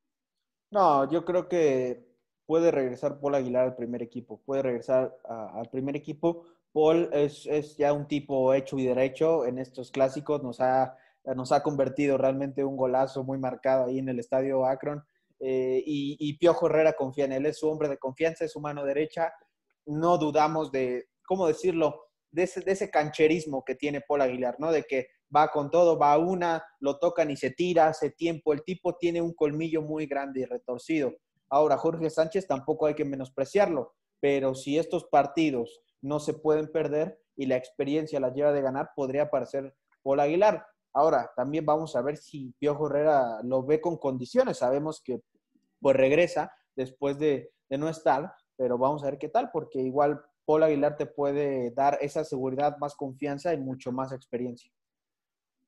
No, 0.69 1.09
yo 1.09 1.25
creo 1.25 1.47
que 1.49 2.05
puede 2.45 2.71
regresar 2.71 3.19
Paul 3.19 3.35
Aguilar 3.35 3.65
al 3.65 3.75
primer 3.75 4.01
equipo. 4.01 4.41
Puede 4.45 4.61
regresar 4.61 5.15
al 5.25 5.69
primer 5.69 5.95
equipo. 5.95 6.45
Paul 6.71 7.09
es, 7.11 7.77
ya 7.77 7.93
un 7.93 8.07
tipo 8.07 8.53
hecho 8.53 8.77
y 8.77 8.85
derecho 8.85 9.45
en 9.45 9.57
estos 9.57 9.91
clásicos. 9.91 10.43
Nos 10.43 10.61
ha, 10.61 10.97
nos 11.35 11.51
ha 11.51 11.63
convertido 11.63 12.17
realmente 12.17 12.63
un 12.63 12.77
golazo 12.77 13.23
muy 13.23 13.37
marcado 13.37 13.85
ahí 13.85 13.99
en 13.99 14.09
el 14.09 14.19
estadio 14.19 14.65
Akron. 14.65 15.03
Eh, 15.43 15.81
y, 15.85 16.37
Piojo 16.37 16.67
Herrera 16.67 16.93
confía 16.93 17.25
en 17.25 17.31
él, 17.31 17.47
es 17.47 17.57
su 17.57 17.67
hombre 17.67 17.89
de 17.89 17.97
confianza, 17.97 18.45
es 18.45 18.51
su 18.51 18.61
mano 18.61 18.85
derecha. 18.85 19.33
No 19.85 20.17
dudamos 20.17 20.71
de, 20.71 21.07
¿cómo 21.25 21.47
decirlo? 21.47 22.05
De 22.29 22.43
ese, 22.43 22.91
cancherismo 22.91 23.65
que 23.65 23.75
tiene 23.75 24.01
Paul 24.01 24.21
Aguilar, 24.21 24.55
¿no? 24.59 24.71
De 24.71 24.83
que 24.83 25.07
va 25.35 25.49
con 25.49 25.71
todo, 25.71 25.97
va 25.97 26.13
a 26.13 26.19
una, 26.19 26.63
lo 26.79 26.99
tocan 26.99 27.31
y 27.31 27.37
se 27.37 27.51
tira, 27.51 27.87
hace 27.87 28.11
tiempo. 28.11 28.53
El 28.53 28.63
tipo 28.63 28.95
tiene 28.97 29.21
un 29.21 29.33
colmillo 29.33 29.81
muy 29.81 30.05
grande 30.05 30.41
y 30.41 30.45
retorcido. 30.45 31.11
Ahora, 31.49 31.77
Jorge 31.77 32.09
Sánchez 32.09 32.47
tampoco 32.47 32.85
hay 32.85 32.93
que 32.93 33.03
menospreciarlo, 33.03 33.93
pero 34.19 34.53
si 34.53 34.77
estos 34.77 35.05
partidos 35.05 35.81
no 36.01 36.19
se 36.19 36.33
pueden 36.33 36.71
perder 36.71 37.19
y 37.35 37.47
la 37.47 37.57
experiencia 37.57 38.19
la 38.19 38.31
lleva 38.31 38.53
de 38.53 38.61
ganar, 38.61 38.91
podría 38.95 39.23
aparecer 39.23 39.75
Paul 40.03 40.19
Aguilar. 40.19 40.65
Ahora, 40.93 41.31
también 41.35 41.65
vamos 41.65 41.95
a 41.95 42.01
ver 42.01 42.17
si 42.17 42.53
Piojo 42.59 42.87
Herrera 42.87 43.41
lo 43.43 43.63
ve 43.63 43.79
con 43.79 43.97
condiciones. 43.97 44.57
Sabemos 44.57 45.01
que 45.01 45.21
pues 45.79 45.95
regresa 45.95 46.53
después 46.75 47.17
de, 47.17 47.51
no 47.69 47.89
estar, 47.89 48.33
pero 48.57 48.77
vamos 48.77 49.03
a 49.03 49.05
ver 49.05 49.17
qué 49.17 49.29
tal, 49.29 49.49
porque 49.51 49.79
igual 49.79 50.21
Paul 50.45 50.63
Aguilar 50.63 50.97
te 50.97 51.05
puede 51.05 51.71
dar 51.71 51.97
esa 52.01 52.25
seguridad, 52.25 52.77
más 52.77 52.95
confianza 52.95 53.53
y 53.53 53.57
mucho 53.57 53.91
más 53.91 54.11
experiencia. 54.11 54.71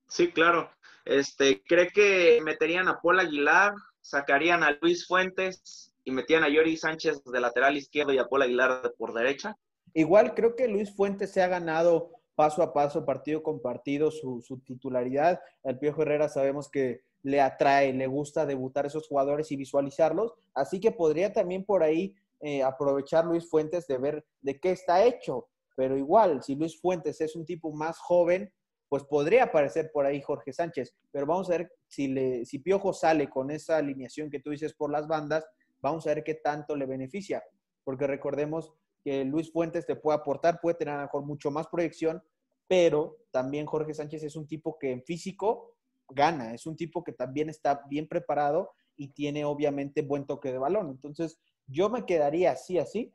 Sí, 0.08 0.32
claro. 0.32 0.70
Este, 1.06 1.64
¿cree 1.64 1.88
que 1.90 2.40
meterían 2.44 2.90
a 2.90 3.00
Paul 3.02 3.22
Aguilar, 3.22 3.74
sacarían 4.02 4.64
a 4.64 4.78
Luis 4.82 5.08
Fuentes 5.08 5.94
y 6.04 6.12
metían 6.12 6.44
a 6.44 6.50
Yori 6.50 6.76
Sánchez 6.76 7.24
de 7.24 7.40
lateral 7.40 7.78
izquierdo 7.78 8.12
y 8.12 8.18
a 8.18 8.28
Paul 8.28 8.44
Aguilar 8.44 8.94
por 8.98 9.14
derecha? 9.14 9.56
Igual 9.94 10.34
creo 10.34 10.56
que 10.56 10.68
Luis 10.68 10.94
Fuentes 10.96 11.32
se 11.32 11.42
ha 11.42 11.48
ganado 11.48 12.12
paso 12.36 12.64
a 12.64 12.74
paso, 12.74 13.06
partido 13.06 13.44
con 13.44 13.62
partido, 13.62 14.12
su, 14.12 14.42
titularidad. 14.66 15.40
El 15.64 15.80
Piojo 15.80 16.02
Herrera 16.02 16.30
sabemos 16.30 16.70
que 16.70 17.02
le 17.22 17.40
atrae, 17.40 17.94
le 17.94 18.08
gusta 18.08 18.46
debutar 18.46 18.86
esos 18.86 19.08
jugadores 19.08 19.52
y 19.52 19.56
visualizarlos. 19.56 20.34
Así 20.54 20.80
que 20.80 20.92
podría 20.92 21.32
también 21.32 21.64
por 21.66 21.84
ahí 21.84 22.16
eh, 22.42 22.64
aprovechar 22.64 23.26
Luis 23.26 23.50
Fuentes 23.50 23.88
de 23.88 23.98
ver 23.98 24.26
de 24.42 24.60
qué 24.60 24.72
está 24.72 25.04
hecho. 25.06 25.48
Pero 25.76 25.98
igual, 25.98 26.44
si 26.44 26.56
Luis 26.56 26.80
Fuentes 26.80 27.22
es 27.22 27.36
un 27.36 27.46
tipo 27.46 27.72
más 27.72 27.98
joven, 27.98 28.52
pues 28.90 29.04
podría 29.06 29.46
aparecer 29.46 29.92
por 29.92 30.06
ahí 30.06 30.22
Jorge 30.22 30.54
Sánchez. 30.54 30.94
Pero 31.12 31.26
vamos 31.26 31.50
a 31.50 31.58
ver 31.58 31.72
si, 31.88 32.08
le, 32.08 32.46
si 32.46 32.60
Piojo 32.60 32.94
sale 32.94 33.30
con 33.30 33.50
esa 33.50 33.78
alineación 33.78 34.30
que 34.30 34.40
tú 34.40 34.52
dices 34.52 34.74
por 34.74 34.92
las 34.92 35.08
bandas, 35.08 35.46
vamos 35.82 36.06
a 36.06 36.14
ver 36.14 36.24
qué 36.24 36.36
tanto 36.36 36.76
le 36.76 36.86
beneficia. 36.86 37.44
Porque 37.84 38.06
recordemos 38.06 38.74
que 39.04 39.26
Luis 39.26 39.52
Fuentes 39.52 39.86
te 39.86 39.96
puede 39.96 40.18
aportar, 40.18 40.60
puede 40.62 40.78
tener 40.78 40.94
a 40.94 40.98
lo 40.98 41.04
mejor 41.04 41.26
mucho 41.26 41.52
más 41.52 41.68
proyección, 41.68 42.24
pero 42.68 43.18
también 43.32 43.66
Jorge 43.66 43.94
Sánchez 43.94 44.24
es 44.24 44.36
un 44.36 44.48
tipo 44.48 44.78
que 44.80 44.92
en 44.92 45.04
físico 45.04 45.76
gana, 46.10 46.54
es 46.54 46.66
un 46.66 46.76
tipo 46.76 47.04
que 47.04 47.12
también 47.12 47.50
está 47.50 47.84
bien 47.90 48.08
preparado 48.08 48.72
y 48.96 49.10
tiene 49.10 49.44
obviamente 49.46 50.02
buen 50.02 50.26
toque 50.26 50.52
de 50.52 50.58
balón. 50.58 50.90
Entonces, 50.90 51.40
yo 51.68 51.90
me 51.90 52.06
quedaría 52.06 52.52
así, 52.52 52.78
así, 52.78 53.12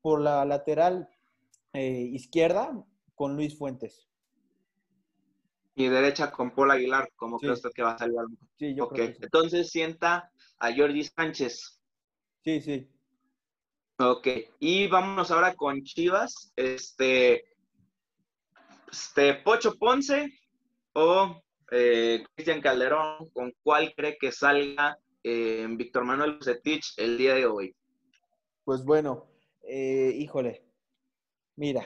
por 0.00 0.20
la 0.20 0.44
lateral 0.44 1.08
eh, 1.72 2.08
izquierda 2.12 2.84
con 3.14 3.36
Luis 3.36 3.56
Fuentes. 3.56 4.08
Y 5.74 5.88
derecha 5.88 6.30
con 6.32 6.50
Paul 6.50 6.72
Aguilar, 6.72 7.08
como 7.14 7.38
creo 7.38 7.52
usted 7.52 7.70
que 7.72 7.82
va 7.82 7.92
a 7.92 7.98
salir 7.98 8.18
algo. 8.18 8.34
Sí, 8.58 8.74
yo 8.74 8.88
creo 8.88 9.14
Entonces 9.20 9.70
sienta 9.70 10.32
a 10.58 10.74
Jordi 10.74 11.04
Sánchez. 11.04 11.80
Sí, 12.42 12.60
sí. 12.60 12.88
Ok, 14.00 14.28
y 14.60 14.86
vámonos 14.86 15.32
ahora 15.32 15.56
con 15.56 15.82
Chivas. 15.82 16.52
Este, 16.54 17.42
este 18.92 19.34
Pocho 19.34 19.74
Ponce 19.76 20.38
o 20.92 21.42
eh, 21.72 22.24
Cristian 22.32 22.60
Calderón, 22.60 23.28
¿con 23.30 23.52
cuál 23.60 23.92
cree 23.96 24.16
que 24.16 24.30
salga 24.30 24.96
eh, 25.24 25.66
Víctor 25.70 26.04
Manuel 26.04 26.36
Bucetich 26.36 26.94
el 26.96 27.18
día 27.18 27.34
de 27.34 27.46
hoy? 27.46 27.74
Pues 28.62 28.84
bueno, 28.84 29.26
eh, 29.64 30.12
híjole, 30.14 30.62
mira, 31.56 31.84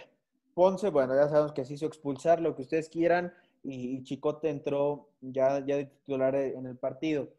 Ponce, 0.52 0.90
bueno, 0.90 1.14
ya 1.14 1.30
sabemos 1.30 1.52
que 1.52 1.64
se 1.64 1.72
hizo 1.72 1.86
expulsar, 1.86 2.42
lo 2.42 2.54
que 2.54 2.62
ustedes 2.62 2.90
quieran, 2.90 3.32
y, 3.62 4.02
Chicote 4.02 4.50
entró 4.50 5.08
ya, 5.22 5.64
ya 5.64 5.76
de 5.76 5.86
titular 5.86 6.34
en 6.34 6.66
el 6.66 6.76
partido. 6.76 7.32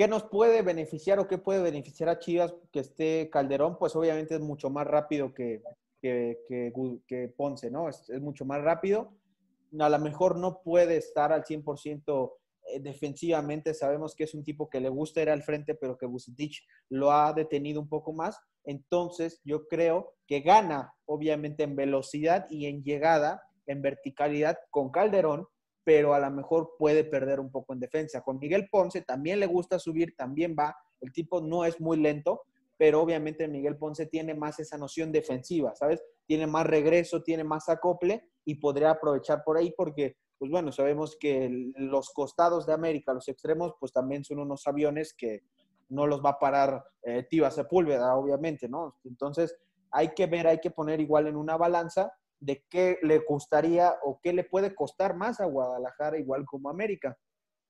¿Qué 0.00 0.08
nos 0.08 0.22
puede 0.22 0.62
beneficiar 0.62 1.18
o 1.18 1.28
qué 1.28 1.36
puede 1.36 1.60
beneficiar 1.60 2.08
a 2.08 2.18
Chivas 2.18 2.54
que 2.72 2.80
esté 2.80 3.28
Calderón? 3.30 3.76
Pues 3.78 3.94
obviamente 3.94 4.34
es 4.36 4.40
mucho 4.40 4.70
más 4.70 4.86
rápido 4.86 5.34
que, 5.34 5.62
que, 6.00 7.34
Ponce, 7.36 7.70
¿no? 7.70 7.86
Es, 7.86 8.08
mucho 8.18 8.46
más 8.46 8.62
rápido. 8.62 9.12
A 9.78 9.90
lo 9.90 9.98
mejor 9.98 10.38
no 10.38 10.62
puede 10.62 10.96
estar 10.96 11.34
al 11.34 11.44
100% 11.44 12.32
eh, 12.68 12.80
defensivamente. 12.80 13.74
Sabemos 13.74 14.14
que 14.14 14.24
es 14.24 14.32
un 14.32 14.42
tipo 14.42 14.70
que 14.70 14.80
le 14.80 14.88
gusta 14.88 15.20
ir 15.20 15.28
al 15.28 15.42
frente, 15.42 15.74
pero 15.74 15.98
que 15.98 16.06
Bucetich 16.06 16.66
lo 16.88 17.12
ha 17.12 17.34
detenido 17.34 17.78
un 17.78 17.90
poco 17.90 18.14
más. 18.14 18.40
Entonces, 18.64 19.42
yo 19.44 19.68
creo 19.68 20.14
que 20.26 20.40
gana, 20.40 20.94
obviamente, 21.04 21.64
en 21.64 21.76
velocidad 21.76 22.46
y 22.48 22.64
en 22.64 22.82
llegada, 22.82 23.42
en 23.66 23.82
verticalidad 23.82 24.60
con 24.70 24.90
Calderón, 24.90 25.46
pero 25.90 26.14
a 26.14 26.20
lo 26.20 26.30
mejor 26.30 26.76
puede 26.78 27.02
perder 27.02 27.40
un 27.40 27.50
poco 27.50 27.72
en 27.72 27.80
defensa. 27.80 28.20
Con 28.20 28.38
Miguel 28.38 28.68
Ponce 28.70 29.02
también 29.02 29.40
le 29.40 29.46
gusta 29.46 29.76
subir, 29.80 30.14
también 30.14 30.54
va. 30.56 30.76
El 31.00 31.10
tipo 31.12 31.40
no 31.40 31.64
es 31.64 31.80
muy 31.80 31.96
lento, 31.96 32.42
pero 32.78 33.02
obviamente 33.02 33.48
Miguel 33.48 33.76
Ponce 33.76 34.06
tiene 34.06 34.32
más 34.34 34.60
esa 34.60 34.78
noción 34.78 35.10
defensiva, 35.10 35.74
¿sabes? 35.74 36.00
Tiene 36.26 36.46
más 36.46 36.64
regreso, 36.64 37.24
tiene 37.24 37.42
más 37.42 37.68
acople 37.68 38.22
y 38.44 38.54
podría 38.54 38.90
aprovechar 38.90 39.42
por 39.42 39.56
ahí 39.56 39.74
porque, 39.76 40.14
pues 40.38 40.48
bueno, 40.48 40.70
sabemos 40.70 41.16
que 41.18 41.72
los 41.74 42.10
costados 42.10 42.66
de 42.66 42.72
América, 42.72 43.12
los 43.12 43.26
extremos, 43.26 43.74
pues 43.80 43.92
también 43.92 44.22
son 44.22 44.38
unos 44.38 44.68
aviones 44.68 45.12
que 45.12 45.42
no 45.88 46.06
los 46.06 46.24
va 46.24 46.30
a 46.30 46.38
parar 46.38 46.84
eh, 47.02 47.26
Sepúlveda, 47.50 48.14
obviamente, 48.14 48.68
¿no? 48.68 48.94
Entonces, 49.02 49.56
hay 49.90 50.10
que 50.14 50.26
ver, 50.26 50.46
hay 50.46 50.60
que 50.60 50.70
poner 50.70 51.00
igual 51.00 51.26
en 51.26 51.34
una 51.34 51.56
balanza 51.56 52.12
de 52.40 52.64
qué 52.68 52.98
le 53.02 53.18
gustaría 53.18 53.94
o 54.02 54.18
qué 54.22 54.32
le 54.32 54.44
puede 54.44 54.74
costar 54.74 55.14
más 55.14 55.40
a 55.40 55.46
Guadalajara, 55.46 56.18
igual 56.18 56.44
como 56.46 56.70
América. 56.70 57.16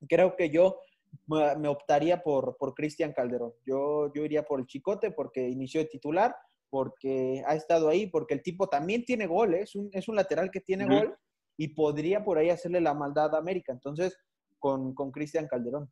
Creo 0.08 0.36
que 0.36 0.50
yo 0.50 0.78
me 1.26 1.68
optaría 1.68 2.22
por, 2.22 2.56
por 2.56 2.74
Cristian 2.74 3.12
Calderón. 3.12 3.52
Yo, 3.66 4.12
yo 4.14 4.24
iría 4.24 4.44
por 4.44 4.60
el 4.60 4.66
Chicote 4.66 5.10
porque 5.10 5.48
inició 5.48 5.80
de 5.80 5.88
titular, 5.88 6.34
porque 6.70 7.42
ha 7.46 7.54
estado 7.56 7.88
ahí, 7.88 8.06
porque 8.06 8.34
el 8.34 8.42
tipo 8.42 8.68
también 8.68 9.04
tiene 9.04 9.26
gol, 9.26 9.54
¿eh? 9.54 9.62
es, 9.62 9.74
un, 9.74 9.90
es 9.92 10.08
un 10.08 10.16
lateral 10.16 10.50
que 10.52 10.60
tiene 10.60 10.86
gol 10.86 11.16
y 11.56 11.68
podría 11.74 12.24
por 12.24 12.38
ahí 12.38 12.48
hacerle 12.48 12.80
la 12.80 12.94
maldad 12.94 13.34
a 13.34 13.38
América. 13.38 13.72
Entonces, 13.72 14.16
con, 14.58 14.94
con 14.94 15.10
Cristian 15.10 15.48
Calderón. 15.48 15.90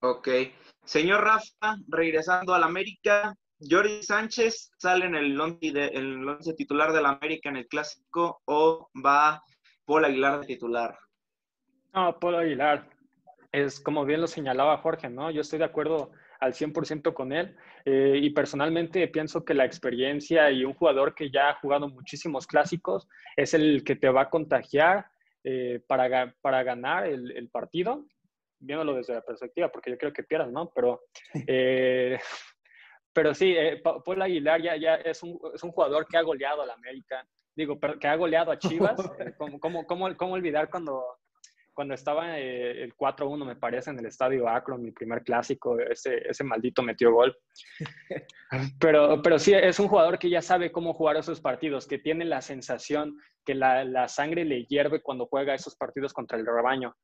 Ok. 0.00 0.28
Señor 0.84 1.22
Rafa, 1.22 1.76
regresando 1.88 2.54
al 2.54 2.64
América, 2.64 3.34
Jordi 3.68 4.02
Sánchez 4.02 4.72
sale 4.78 5.06
en 5.06 5.14
el 5.14 5.40
once, 5.40 6.54
titular 6.54 6.92
del 6.92 7.06
América 7.06 7.48
en 7.48 7.56
el 7.56 7.68
clásico 7.68 8.42
o 8.46 8.90
va 9.04 9.42
Paul 9.84 10.04
Aguilar 10.04 10.40
de 10.40 10.46
titular? 10.46 10.96
No, 11.92 12.18
Paul 12.18 12.36
Aguilar. 12.36 12.88
Es 13.52 13.80
como 13.80 14.04
bien 14.04 14.20
lo 14.20 14.26
señalaba 14.26 14.78
Jorge, 14.78 15.10
¿no? 15.10 15.30
Yo 15.30 15.42
estoy 15.42 15.58
de 15.58 15.66
acuerdo 15.66 16.10
al 16.40 16.54
100% 16.54 17.12
con 17.14 17.32
él 17.32 17.54
eh, 17.84 18.18
y 18.20 18.30
personalmente 18.30 19.06
pienso 19.08 19.44
que 19.44 19.54
la 19.54 19.64
experiencia 19.64 20.50
y 20.50 20.64
un 20.64 20.74
jugador 20.74 21.14
que 21.14 21.30
ya 21.30 21.50
ha 21.50 21.54
jugado 21.60 21.88
muchísimos 21.88 22.46
clásicos 22.46 23.08
es 23.36 23.54
el 23.54 23.84
que 23.84 23.94
te 23.94 24.08
va 24.08 24.22
a 24.22 24.30
contagiar 24.30 25.06
eh, 25.44 25.80
para, 25.86 26.34
para 26.40 26.62
ganar 26.62 27.06
el, 27.06 27.48
partido, 27.50 28.06
viéndolo 28.58 28.94
desde 28.94 29.14
la 29.14 29.22
perspectiva, 29.22 29.70
porque 29.70 29.90
yo 29.90 29.98
creo 29.98 30.12
que 30.12 30.22
pierdas, 30.22 30.50
¿no? 30.50 30.72
Pero 30.74 31.02
eh, 31.46 32.18
pero 33.12 33.34
sí, 33.34 33.54
eh, 33.56 33.80
Paul 33.82 34.22
Aguilar 34.22 34.62
ya, 34.62 34.76
ya 34.76 34.94
es, 34.96 35.22
un, 35.22 35.38
es, 35.54 35.62
un, 35.62 35.70
jugador 35.70 36.06
que 36.06 36.16
ha 36.16 36.22
goleado 36.22 36.62
a 36.62 36.66
la 36.66 36.74
América, 36.74 37.26
digo, 37.54 37.78
que 37.78 38.08
ha 38.08 38.16
goleado 38.16 38.50
a 38.50 38.58
Chivas. 38.58 38.96
Eh, 39.20 39.34
¿cómo, 39.36 39.60
cómo, 39.60 39.86
cómo, 39.86 40.16
cómo, 40.16 40.34
olvidar 40.34 40.70
cuando, 40.70 41.04
cuando 41.74 41.94
estaba 41.94 42.38
eh, 42.38 42.82
el 42.82 42.96
4-1, 42.96 43.44
me 43.44 43.56
parece, 43.56 43.90
en 43.90 43.98
el 43.98 44.06
estadio 44.06 44.48
Akron, 44.48 44.82
mi 44.82 44.92
primer 44.92 45.22
clásico, 45.22 45.78
ese, 45.78 46.26
ese 46.26 46.44
maldito 46.44 46.82
metió 46.82 47.12
gol. 47.12 47.36
Pero, 48.78 49.22
pero 49.22 49.38
sí, 49.38 49.54
es 49.54 49.80
un 49.80 49.88
jugador 49.88 50.18
que 50.18 50.28
ya 50.28 50.42
sabe 50.42 50.70
cómo 50.70 50.92
jugar 50.92 51.16
esos 51.16 51.40
partidos, 51.40 51.86
que 51.86 51.98
tiene 51.98 52.26
la 52.26 52.42
sensación 52.42 53.16
que 53.46 53.54
la, 53.54 53.82
la 53.82 54.08
sangre 54.08 54.44
le 54.44 54.66
hierve 54.66 55.00
cuando 55.00 55.24
juega 55.24 55.54
esos 55.54 55.74
partidos 55.74 56.12
contra 56.12 56.36
el 56.36 56.44
rebaño. 56.44 56.94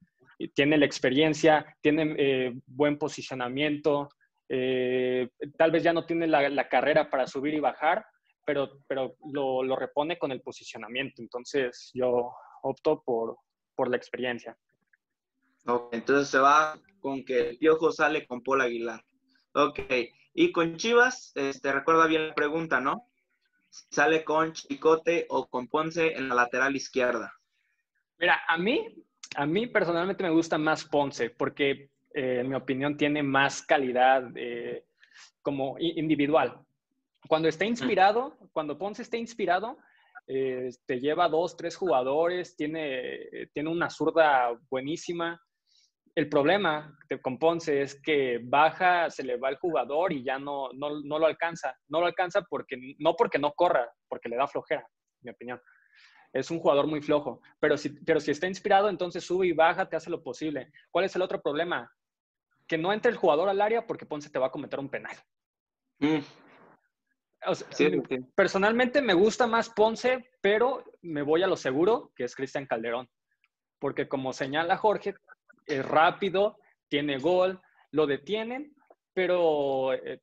Tiene 0.55 0.77
la 0.77 0.85
experiencia, 0.85 1.65
tiene 1.81 2.61
buen 2.67 2.99
posicionamiento, 2.99 4.11
eh, 4.49 5.29
tal 5.57 5.71
vez 5.71 5.83
ya 5.83 5.93
no 5.93 6.07
tiene 6.07 6.27
la, 6.27 6.69
carrera 6.69 7.11
para 7.11 7.27
subir 7.27 7.55
y 7.55 7.61
bajar, 7.61 8.05
pero, 8.45 8.81
pero 8.87 9.17
lo, 9.33 9.77
repone 9.77 10.19
con 10.19 10.33
el 10.33 10.41
posicionamiento. 10.41 11.21
Entonces 11.23 11.91
yo 11.95 12.33
opto 12.63 13.03
por, 13.05 13.37
por 13.75 13.91
la 13.91 13.97
experiencia. 13.97 14.57
Ok, 15.67 15.93
entonces 15.93 16.29
se 16.29 16.39
va 16.39 16.79
con 17.01 17.25
que 17.25 17.51
el 17.51 17.59
Piojo 17.59 17.93
sale 17.93 18.27
con 18.27 18.43
Paul 18.43 18.63
Aguilar. 18.63 19.05
Ok, 19.53 19.81
y 20.35 20.53
con 20.53 20.77
Chivas, 20.77 21.33
este, 21.35 21.73
recuerda 21.73 22.07
bien 22.07 22.29
la 22.29 22.35
pregunta, 22.35 22.81
¿no? 22.81 23.09
¿Sale 23.71 24.25
con 24.25 24.53
Chicote 24.53 25.27
o 25.29 25.49
con 25.49 25.69
Ponce 25.69 26.15
en 26.15 26.29
la 26.29 26.35
lateral 26.35 26.75
izquierda? 26.77 27.35
Mira, 28.19 28.41
a 28.49 28.57
mí, 28.57 29.05
a 29.37 29.47
mí 29.47 29.67
personalmente 29.67 30.23
me 30.23 30.31
gusta 30.31 30.57
más 30.57 30.85
Ponce, 30.85 31.31
porque 31.31 31.91
eh, 32.15 32.41
en 32.41 32.49
mi 32.49 32.55
opinión, 32.55 32.97
tiene 32.97 33.23
más 33.23 33.63
calidad 33.63 34.25
eh, 34.35 34.85
como 35.43 35.77
individual. 35.79 36.61
Cuando 37.29 37.49
está 37.49 37.65
inspirado, 37.65 38.39
cuando 38.53 38.79
Ponce 38.79 39.03
está 39.03 39.17
inspirado, 39.17 39.79
eh, 40.27 40.71
te 40.87 41.01
lleva 41.01 41.29
dos, 41.29 41.57
tres 41.57 41.77
jugadores, 41.77 42.57
tiene, 42.57 43.49
tiene 43.53 43.71
una 43.71 43.91
zurda 43.91 44.59
buenísima. 44.71 45.41
El 46.15 46.29
problema 46.29 46.97
con 47.23 47.39
Ponce 47.39 47.83
es 47.83 48.01
que 48.03 48.41
baja, 48.43 49.11
se 49.11 49.23
le 49.23 49.37
va 49.37 49.51
el 49.51 49.57
jugador 49.57 50.13
y 50.13 50.25
ya 50.25 50.39
no, 50.39 50.71
no, 50.73 51.01
no, 51.03 51.19
lo 51.19 51.27
alcanza. 51.27 51.77
No 51.89 52.01
lo 52.01 52.07
alcanza 52.07 52.43
porque, 52.43 52.77
no 52.99 53.15
porque 53.15 53.39
no 53.39 53.53
corra, 53.53 53.91
porque 54.09 54.29
le 54.29 54.37
da 54.37 54.47
flojera, 54.47 54.81
en 54.81 55.21
mi 55.23 55.31
opinión. 55.31 55.61
Es 56.33 56.51
un 56.51 56.61
jugador 56.61 56.87
muy 56.87 57.01
flojo. 57.01 57.41
Pero 57.59 57.77
si, 57.77 57.91
pero 57.91 58.21
si 58.21 58.31
está 58.31 58.47
inspirado, 58.47 58.89
entonces 58.89 59.25
sube 59.25 59.47
y 59.47 59.53
baja, 59.53 59.89
te 59.89 59.97
hace 59.97 60.11
lo 60.11 60.23
posible. 60.23 60.71
¿Cuál 60.91 61.05
es 61.05 61.17
el 61.17 61.23
otro 61.23 61.41
problema? 61.41 61.91
que 62.69 62.79
no 62.79 62.93
entre 62.93 63.11
el 63.11 63.17
jugador 63.17 63.49
al 63.49 63.61
área 63.61 63.87
porque 63.87 64.07
Ponce 64.07 64.31
te 64.31 64.39
va 64.39 64.49
a 64.49 64.53
cometer 64.53 64.79
un 64.79 64.91
penal. 64.91 65.17
Mm. 65.99 66.19
Personalmente 68.35 69.01
me 69.01 69.15
gusta 69.15 69.47
más 69.47 69.71
Ponce, 69.71 70.31
pero 70.41 70.85
me 71.01 71.23
voy 71.23 71.43
a 71.43 71.47
lo 71.47 71.57
seguro, 71.57 72.13
que 72.15 72.25
es 72.25 72.37
Cristian 72.37 72.67
Calderón. 72.67 73.09
Porque 73.79 74.07
como 74.07 74.33
señala 74.33 74.77
Jorge, 74.77 75.15
es 75.67 75.85
rápido, 75.85 76.59
tiene 76.89 77.19
gol, 77.19 77.61
lo 77.91 78.07
detienen, 78.07 78.75
pero 79.15 79.95
eh, 79.95 80.21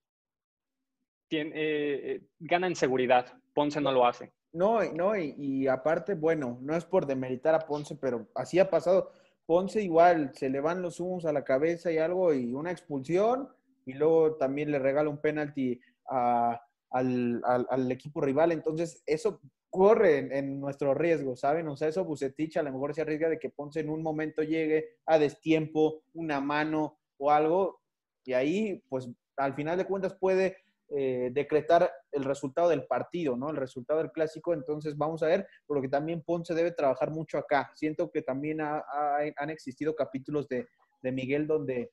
tiene, 1.28 1.52
eh, 1.56 2.22
gana 2.38 2.68
en 2.68 2.76
seguridad. 2.76 3.34
Ponce 3.54 3.82
no 3.82 3.92
lo 3.92 4.06
hace. 4.06 4.34
No, 4.56 4.82
no, 4.94 5.18
y, 5.18 5.68
aparte, 5.68 6.14
bueno, 6.14 6.58
no 6.62 6.78
es 6.78 6.86
por 6.86 7.06
demeritar 7.06 7.54
a 7.54 7.60
Ponce, 7.60 7.98
pero 7.98 8.30
así 8.36 8.58
ha 8.58 8.70
pasado. 8.70 9.12
Ponce 9.46 9.82
igual, 9.82 10.32
se 10.34 10.50
le 10.50 10.62
van 10.62 10.82
los 10.82 11.02
humos 11.02 11.26
a 11.26 11.34
la 11.34 11.44
cabeza 11.44 11.92
y 11.92 11.98
algo, 11.98 12.34
y 12.34 12.54
una 12.54 12.72
expulsión, 12.72 13.50
y 13.86 13.92
luego 13.94 14.38
también 14.38 14.72
le 14.72 14.80
regala 14.80 15.10
un 15.10 15.20
penalti 15.20 15.82
a, 16.10 16.62
al, 16.90 17.92
equipo 17.92 18.22
rival. 18.22 18.54
Entonces, 18.54 19.04
eso 19.06 19.42
corre 19.70 20.38
en, 20.38 20.62
nuestro 20.62 20.94
riesgo, 20.94 21.36
¿saben? 21.36 21.68
O 21.68 21.76
sea, 21.76 21.90
eso 21.90 22.06
Bucetich 22.06 22.56
a 22.56 22.64
lo 22.64 22.72
mejor 22.72 22.96
se 22.96 23.02
arriesga 23.02 23.28
de 23.28 23.40
que 23.40 23.50
Ponce 23.50 23.82
en 23.82 23.90
un 23.90 24.02
momento 24.02 24.42
llegue 24.42 25.00
a 25.06 25.20
destiempo, 25.20 26.04
una 26.14 26.40
mano 26.40 26.98
o 27.18 27.30
algo, 27.30 27.82
y 28.24 28.32
ahí, 28.32 28.82
pues, 28.88 29.10
al 29.36 29.54
final 29.54 29.78
de 29.78 29.86
cuentas 29.86 30.16
puede 30.16 30.56
eh, 30.90 31.32
decretar 31.34 31.92
el 32.12 32.24
resultado 32.24 32.70
del 32.70 32.86
partido, 32.86 33.36
¿no? 33.36 33.50
El 33.50 33.56
resultado 33.56 34.00
del 34.00 34.12
clásico. 34.12 34.54
Entonces, 34.54 34.96
vamos 34.96 35.24
a 35.24 35.28
ver, 35.28 35.48
por 35.66 35.78
lo 35.78 35.82
que 35.82 35.90
también 35.90 36.22
Ponce 36.22 36.54
debe 36.54 36.72
trabajar 36.72 37.10
mucho 37.10 37.40
acá. 37.40 37.72
Siento 37.74 38.12
que 38.12 38.22
también 38.22 38.62
han 38.62 39.50
existido 39.50 39.96
capítulos 39.96 40.48
de, 40.48 40.68
Miguel 41.02 41.46
donde 41.46 41.92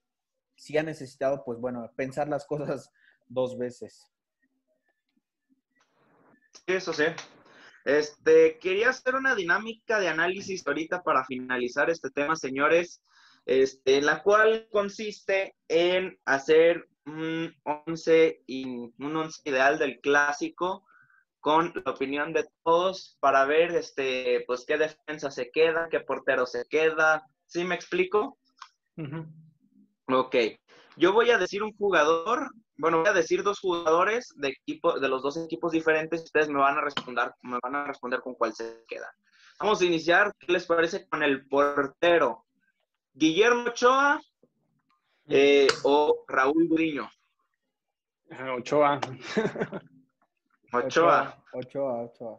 sí 0.57 0.77
ha 0.79 0.83
necesitado, 0.83 1.43
pues 1.45 1.59
bueno, 1.59 1.91
pensar 1.97 2.29
las 2.29 2.47
cosas 2.47 2.91
dos 3.27 3.59
veces. 3.59 4.11
Eso 6.67 6.93
sí. 6.93 7.05
Este, 7.85 8.59
quería 8.59 8.91
hacer 8.91 9.15
una 9.15 9.35
dinámica 9.35 9.99
de 10.01 10.09
análisis 10.09 10.67
ahorita 10.67 11.03
para 11.03 11.25
finalizar 11.25 11.91
este 11.91 12.11
tema, 12.11 12.37
señores, 12.37 13.03
este, 13.47 14.01
la 14.03 14.23
cual 14.23 14.69
consiste 14.71 15.57
en 15.69 16.19
hacer 16.25 16.87
un 17.07 17.55
11 17.65 18.45
un 18.99 19.17
once 19.17 19.41
ideal 19.45 19.79
del 19.79 20.01
clásico 20.01 20.85
con 21.41 21.73
la 21.85 21.93
opinión 21.93 22.33
de 22.33 22.49
todos 22.63 23.17
para 23.21 23.45
ver 23.45 23.75
este, 23.75 24.45
pues, 24.47 24.65
qué 24.67 24.79
defensa 24.79 25.31
se 25.31 25.51
queda, 25.51 25.89
qué 25.91 26.01
portero 26.01 26.47
se 26.47 26.65
queda. 26.69 27.27
¿Sí 27.47 27.65
me 27.65 27.75
explico? 27.75 28.39
Ok. 30.07 30.37
Yo 30.97 31.13
voy 31.13 31.31
a 31.31 31.39
decir 31.39 31.63
un 31.63 31.73
jugador 31.77 32.51
bueno, 32.83 32.99
voy 32.99 33.09
a 33.09 33.13
decir 33.13 33.43
dos 33.43 33.61
jugadores 33.61 34.33
de 34.37 34.49
equipo, 34.49 34.99
de 34.99 35.09
los 35.09 35.23
dos 35.23 35.37
equipos 35.37 35.73
diferentes. 35.73 36.25
Ustedes 36.25 36.49
me 36.49 36.59
van 36.59 36.79
a 36.79 36.81
responder, 36.81 37.33
me 37.43 37.59
van 37.63 37.77
a 37.77 37.85
responder 37.85 38.21
con 38.21 38.35
cuál 38.35 38.55
se 38.55 38.85
queda. 38.89 39.09
Vamos 39.61 39.81
a 39.81 39.85
iniciar, 39.85 40.35
¿qué 40.39 40.53
les 40.53 40.67
parece 40.67 41.07
con 41.09 41.23
el 41.23 41.47
portero? 41.47 42.45
Guillermo 43.13 43.69
Ochoa 43.69 44.21
eh, 45.29 45.69
o 45.85 46.25
Raúl 46.29 46.69
Gudiño. 46.69 47.09
Ochoa. 48.57 49.01
Ochoa. 50.73 51.45
Ochoa, 51.53 52.03
Ochoa. 52.03 52.39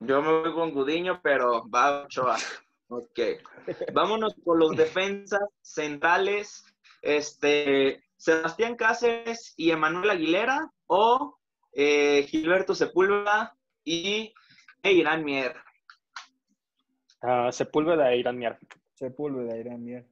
Yo 0.00 0.22
me 0.22 0.40
voy 0.40 0.54
con 0.54 0.72
Gudiño, 0.72 1.20
pero 1.22 1.68
va 1.68 2.02
Ochoa. 2.02 2.36
Ok. 2.88 3.20
Vámonos 3.92 4.34
con 4.44 4.58
los 4.58 4.76
defensas 4.76 5.42
centrales. 5.60 6.64
Este, 7.02 8.02
Sebastián 8.16 8.76
Cáceres 8.76 9.54
y 9.56 9.70
Emanuel 9.70 10.10
Aguilera 10.10 10.70
o 10.86 11.38
eh, 11.72 12.24
Gilberto 12.28 12.74
Sepúlveda 12.74 13.56
y 13.84 14.34
Irán 14.82 15.24
Mier. 15.24 15.56
Uh, 17.22 17.52
Sepúlveda 17.52 18.12
e 18.12 18.18
Irán 18.18 18.38
Mier. 18.38 18.58
Sepúlveda 18.94 19.56
e 19.56 19.60
Irán 19.60 19.84
Mier. 19.84 20.06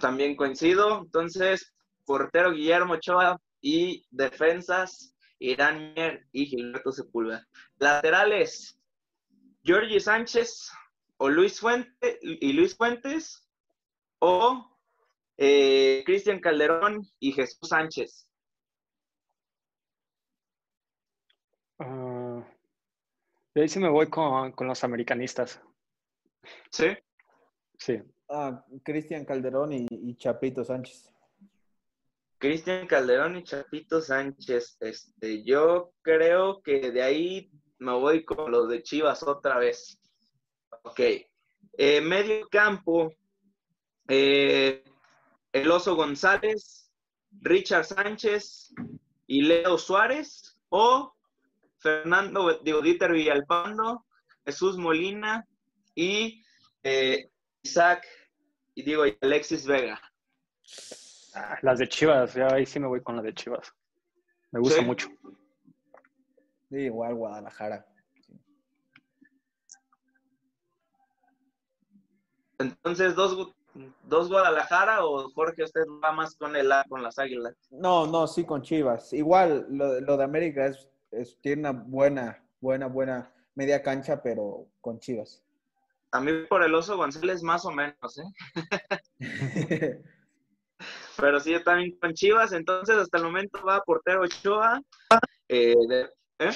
También 0.00 0.36
coincido. 0.36 1.02
Entonces, 1.02 1.74
portero 2.04 2.52
Guillermo 2.52 2.94
Ochoa 2.94 3.40
y 3.60 4.04
defensas 4.10 5.14
Irán 5.38 5.94
Mier 5.94 6.26
y 6.32 6.46
Gilberto 6.46 6.92
Sepúlveda. 6.92 7.46
Laterales, 7.78 8.78
Georgie 9.62 10.00
Sánchez 10.00 10.70
o 11.16 11.28
Luis 11.28 11.60
Fuentes 11.60 12.18
y 12.22 12.52
Luis 12.52 12.76
Fuentes 12.76 13.48
o 14.18 14.78
eh, 15.36 16.02
Cristian 16.06 16.40
Calderón 16.40 17.06
y 17.18 17.32
Jesús 17.32 17.68
Sánchez. 17.68 18.28
Uh, 21.78 22.42
ahí 23.56 23.68
sí 23.68 23.80
me 23.80 23.88
voy 23.88 24.08
con, 24.08 24.54
los 24.60 24.84
americanistas. 24.84 25.60
¿Sí? 26.70 26.96
Sí. 27.78 28.00
Ah, 28.34 28.64
Cristian 28.82 29.26
Calderón 29.26 29.74
y, 29.74 30.16
Chapito 30.16 30.64
Sánchez. 30.64 31.12
Cristian 32.38 32.86
Calderón 32.86 33.36
y 33.36 33.44
Chapito 33.44 34.00
Sánchez. 34.00 34.78
Este, 34.80 35.44
yo 35.44 35.92
creo 36.00 36.62
que 36.62 36.90
de 36.90 37.02
ahí 37.02 37.50
me 37.78 37.92
voy 37.92 38.24
con 38.24 38.50
los 38.50 38.70
de 38.70 38.82
Chivas 38.82 39.22
otra 39.22 39.58
vez. 39.58 40.00
Ok. 40.82 41.00
Eh, 41.76 42.00
medio 42.00 42.48
campo. 42.48 43.12
Eh, 44.08 44.82
el 45.52 45.70
Oso 45.70 45.94
González, 45.94 46.90
Richard 47.42 47.84
Sánchez 47.84 48.72
y 49.26 49.42
Leo 49.42 49.76
Suárez, 49.76 50.58
o 50.70 51.14
Fernando, 51.76 52.58
digo, 52.64 52.80
Dieter 52.80 53.12
Villalpando, 53.12 54.06
Jesús 54.46 54.78
Molina 54.78 55.46
y 55.94 56.42
eh, 56.82 57.30
Isaac, 57.62 58.06
y 58.74 58.82
digo, 58.82 59.04
Alexis 59.20 59.66
Vega. 59.66 60.00
Ah, 61.34 61.58
las 61.62 61.78
de 61.78 61.88
Chivas, 61.88 62.34
ya 62.34 62.48
ahí 62.48 62.66
sí 62.66 62.78
me 62.78 62.86
voy 62.86 63.02
con 63.02 63.16
las 63.16 63.24
de 63.24 63.34
Chivas. 63.34 63.72
Me 64.50 64.60
gusta 64.60 64.82
mucho. 64.82 65.08
Sí, 66.68 66.76
igual 66.76 67.14
Guadalajara. 67.14 67.86
Entonces, 72.58 73.14
dos, 73.14 73.54
dos 74.04 74.28
Guadalajara 74.28 75.04
o 75.04 75.30
Jorge, 75.30 75.64
usted 75.64 75.82
va 76.02 76.12
más 76.12 76.36
con 76.36 76.54
el 76.54 76.70
A, 76.70 76.84
con 76.88 77.02
las 77.02 77.18
Águilas? 77.18 77.54
No, 77.70 78.06
no, 78.06 78.26
sí 78.26 78.44
con 78.44 78.62
Chivas. 78.62 79.12
Igual 79.12 79.66
lo, 79.70 80.16
de 80.16 80.24
América 80.24 80.66
es, 81.10 81.38
tiene 81.40 81.60
una 81.60 81.72
buena, 81.72 82.42
buena, 82.60 82.86
buena 82.86 83.32
media 83.54 83.82
cancha, 83.82 84.22
pero 84.22 84.66
con 84.80 84.98
Chivas. 85.00 85.42
A 86.12 86.20
mí 86.20 86.44
por 86.48 86.62
el 86.62 86.74
Oso 86.74 86.96
González 86.96 87.42
más 87.42 87.64
o 87.64 87.70
menos, 87.70 88.18
¿eh? 88.18 88.24
pero 91.16 91.40
sí, 91.40 91.54
también 91.64 91.98
con 91.98 92.12
Chivas, 92.12 92.52
entonces 92.52 92.96
hasta 92.96 93.18
el 93.18 93.24
momento 93.24 93.64
va 93.64 93.80
portero 93.80 94.22
Ochoa. 94.22 94.80
Eh, 95.48 95.74
¿eh? 96.38 96.50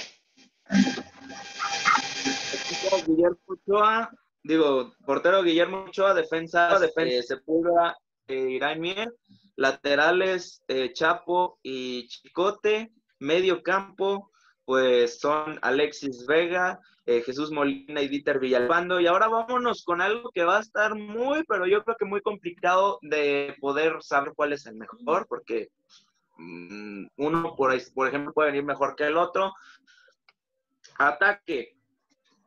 Guillermo 3.07 3.39
Ochoa, 3.47 4.11
digo, 4.43 4.93
portero 5.07 5.43
Guillermo 5.43 5.85
Ochoa, 5.85 6.13
defensa, 6.15 6.79
defensa 6.79 7.17
eh, 7.17 7.23
Sepúlveda, 7.23 7.97
eh, 8.29 8.51
Irán 8.51 8.81
Mier, 8.81 9.13
laterales 9.57 10.63
eh, 10.69 10.93
Chapo 10.93 11.59
y 11.63 12.09
Chicote, 12.09 12.93
medio 13.19 13.63
campo, 13.63 14.31
pues 14.67 15.21
son 15.21 15.61
Alexis 15.63 16.27
Vega, 16.27 16.81
eh, 17.07 17.23
Jesús 17.23 17.53
Molina 17.53 18.03
y 18.03 18.09
Dieter 18.09 18.41
Villalpando. 18.41 19.01
Y 19.01 19.07
ahora 19.07 19.29
vámonos 19.29 19.85
con 19.85 20.01
algo 20.01 20.31
que 20.33 20.43
va 20.43 20.59
a 20.59 20.61
estar 20.61 20.97
muy, 20.97 21.45
pero 21.45 21.67
yo 21.67 21.85
creo 21.85 21.97
que 21.97 22.05
muy 22.05 22.21
complicado 22.21 22.99
de 23.01 23.57
poder 23.61 24.03
saber 24.03 24.33
cuál 24.35 24.53
es 24.53 24.67
el 24.67 24.75
mejor, 24.75 25.29
porque 25.29 25.71
mm, 26.37 27.07
uno, 27.17 27.55
por, 27.55 27.73
por 27.95 28.09
ejemplo, 28.09 28.33
puede 28.35 28.51
venir 28.51 28.65
mejor 28.65 28.97
que 28.97 29.05
el 29.05 29.17
otro. 29.17 29.55
Ataque. 30.99 31.77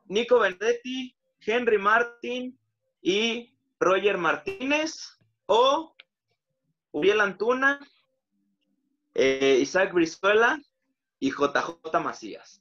Nico 0.04 0.40
Vendetti, 0.40 1.16
Henry 1.40 1.78
Martin 1.78 2.58
y 3.00 3.56
Roger 3.78 4.18
Martínez 4.18 5.16
o 5.46 5.94
Uriel 6.92 7.22
Antuna, 7.22 7.80
eh, 9.14 9.58
Isaac 9.62 9.94
Brizuela 9.94 10.60
y 11.20 11.30
JJ 11.30 12.00
Macías. 12.02 12.60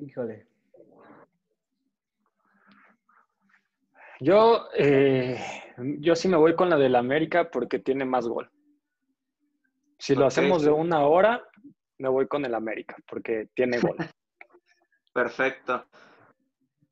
Híjole. 0.00 0.46
Yo, 4.20 4.68
eh, 4.76 5.40
yo 5.98 6.14
sí 6.14 6.28
me 6.28 6.36
voy 6.36 6.54
con 6.54 6.70
la 6.70 6.76
del 6.76 6.96
América 6.96 7.50
porque 7.50 7.78
tiene 7.78 8.04
más 8.04 8.26
gol. 8.26 8.50
Si 9.98 10.14
lo 10.14 10.26
hacemos 10.26 10.62
de 10.62 10.70
una 10.70 11.06
hora, 11.06 11.42
me 11.98 12.08
voy 12.08 12.26
con 12.26 12.44
el 12.44 12.54
América 12.54 12.96
porque 13.08 13.48
tiene 13.54 13.78
gol. 13.78 13.96
Perfecto. 15.12 15.86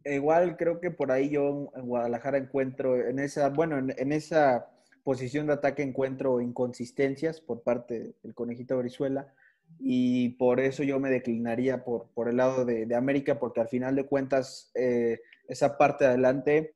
Igual 0.04 0.56
creo 0.56 0.80
que 0.80 0.90
por 0.90 1.10
ahí 1.10 1.30
yo 1.30 1.70
en 1.74 1.86
Guadalajara 1.86 2.38
encuentro, 2.38 2.96
en 2.96 3.18
esa, 3.18 3.48
bueno, 3.48 3.78
en, 3.78 4.12
esa 4.12 4.70
posición 5.04 5.46
de 5.46 5.54
ataque 5.54 5.82
encuentro 5.82 6.40
inconsistencias 6.40 7.40
por 7.40 7.62
parte 7.62 8.14
del 8.22 8.34
conejito 8.34 8.78
Brizuela 8.78 9.32
y 9.78 10.30
por 10.30 10.60
eso 10.60 10.82
yo 10.82 10.98
me 10.98 11.10
declinaría 11.10 11.84
por, 11.84 12.08
por 12.10 12.28
el 12.28 12.36
lado 12.36 12.64
de, 12.64 12.94
América 12.94 13.38
porque 13.38 13.60
al 13.60 13.68
final 13.68 13.94
de 13.96 14.06
cuentas 14.06 14.70
eh, 14.74 15.20
esa 15.48 15.78
parte 15.78 16.04
de 16.04 16.10
adelante, 16.10 16.74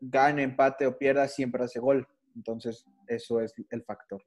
gane, 0.00 0.42
empate 0.42 0.86
o 0.86 0.98
pierda, 0.98 1.26
siempre 1.28 1.64
hace 1.64 1.80
gol. 1.80 2.06
Entonces, 2.36 2.84
eso 3.06 3.40
es 3.40 3.54
el 3.70 3.82
factor. 3.82 4.22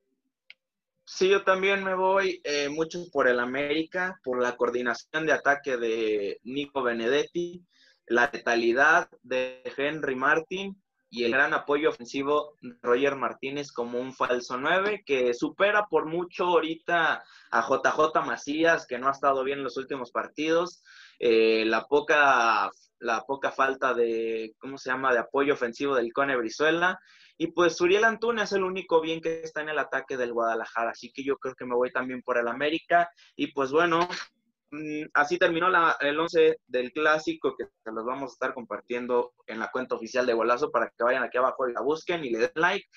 Sí, 1.05 1.29
yo 1.29 1.43
también 1.43 1.83
me 1.83 1.95
voy 1.95 2.41
eh, 2.43 2.69
mucho 2.69 2.99
por 3.11 3.27
el 3.27 3.39
América, 3.39 4.19
por 4.23 4.41
la 4.41 4.57
coordinación 4.57 5.25
de 5.25 5.31
ataque 5.31 5.77
de 5.77 6.39
Nico 6.43 6.83
Benedetti, 6.83 7.65
la 8.07 8.29
letalidad 8.31 9.09
de 9.23 9.63
Henry 9.77 10.15
Martin 10.15 10.75
y 11.09 11.23
el 11.23 11.31
gran 11.31 11.53
apoyo 11.53 11.89
ofensivo 11.89 12.53
de 12.61 12.75
Roger 12.81 13.15
Martínez 13.15 13.71
como 13.71 13.99
un 13.99 14.13
falso 14.13 14.57
9 14.57 15.03
que 15.05 15.33
supera 15.33 15.87
por 15.89 16.05
mucho 16.05 16.45
ahorita 16.45 17.23
a 17.51 17.61
JJ 17.61 18.25
Macías, 18.25 18.85
que 18.85 18.99
no 18.99 19.07
ha 19.07 19.11
estado 19.11 19.43
bien 19.43 19.59
en 19.59 19.63
los 19.63 19.77
últimos 19.77 20.11
partidos, 20.11 20.83
eh, 21.19 21.63
la 21.65 21.85
poca 21.85 22.69
la 22.99 23.23
poca 23.25 23.51
falta 23.51 23.93
de, 23.93 24.55
¿cómo 24.57 24.77
se 24.77 24.89
llama?, 24.89 25.13
de 25.13 25.19
apoyo 25.19 25.53
ofensivo 25.53 25.95
del 25.95 26.13
Cone 26.13 26.35
Brizuela. 26.35 26.99
Y 27.37 27.47
pues 27.47 27.79
Uriel 27.79 28.03
Antuna 28.03 28.43
es 28.43 28.51
el 28.53 28.63
único 28.63 28.99
bien 29.01 29.21
que 29.21 29.41
está 29.41 29.61
en 29.61 29.69
el 29.69 29.77
ataque 29.77 30.17
del 30.17 30.33
Guadalajara. 30.33 30.91
Así 30.91 31.11
que 31.11 31.23
yo 31.23 31.37
creo 31.37 31.53
que 31.53 31.65
me 31.65 31.75
voy 31.75 31.91
también 31.91 32.23
por 32.23 32.37
el 32.39 32.47
América. 32.47 33.09
Y 33.35 33.51
pues 33.51 33.71
bueno, 33.71 34.07
así 35.13 35.37
terminó 35.37 35.67
el 35.99 36.19
11 36.19 36.59
del 36.67 36.91
clásico 36.91 37.55
que 37.57 37.65
se 37.65 37.91
los 37.91 38.05
vamos 38.05 38.31
a 38.31 38.33
estar 38.33 38.53
compartiendo 38.53 39.33
en 39.45 39.59
la 39.59 39.69
cuenta 39.71 39.95
oficial 39.95 40.25
de 40.25 40.33
Golazo 40.33 40.71
para 40.71 40.87
que 40.89 41.03
vayan 41.03 41.23
aquí 41.23 41.37
abajo 41.37 41.67
y 41.67 41.73
la 41.73 41.81
busquen 41.81 42.23
y 42.23 42.29
le 42.29 42.39
den 42.39 42.51
like. 42.55 42.87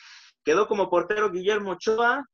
Quedó 0.44 0.66
como 0.66 0.88
portero 0.88 1.30
Guillermo 1.30 1.72
Ochoa, 1.72 2.24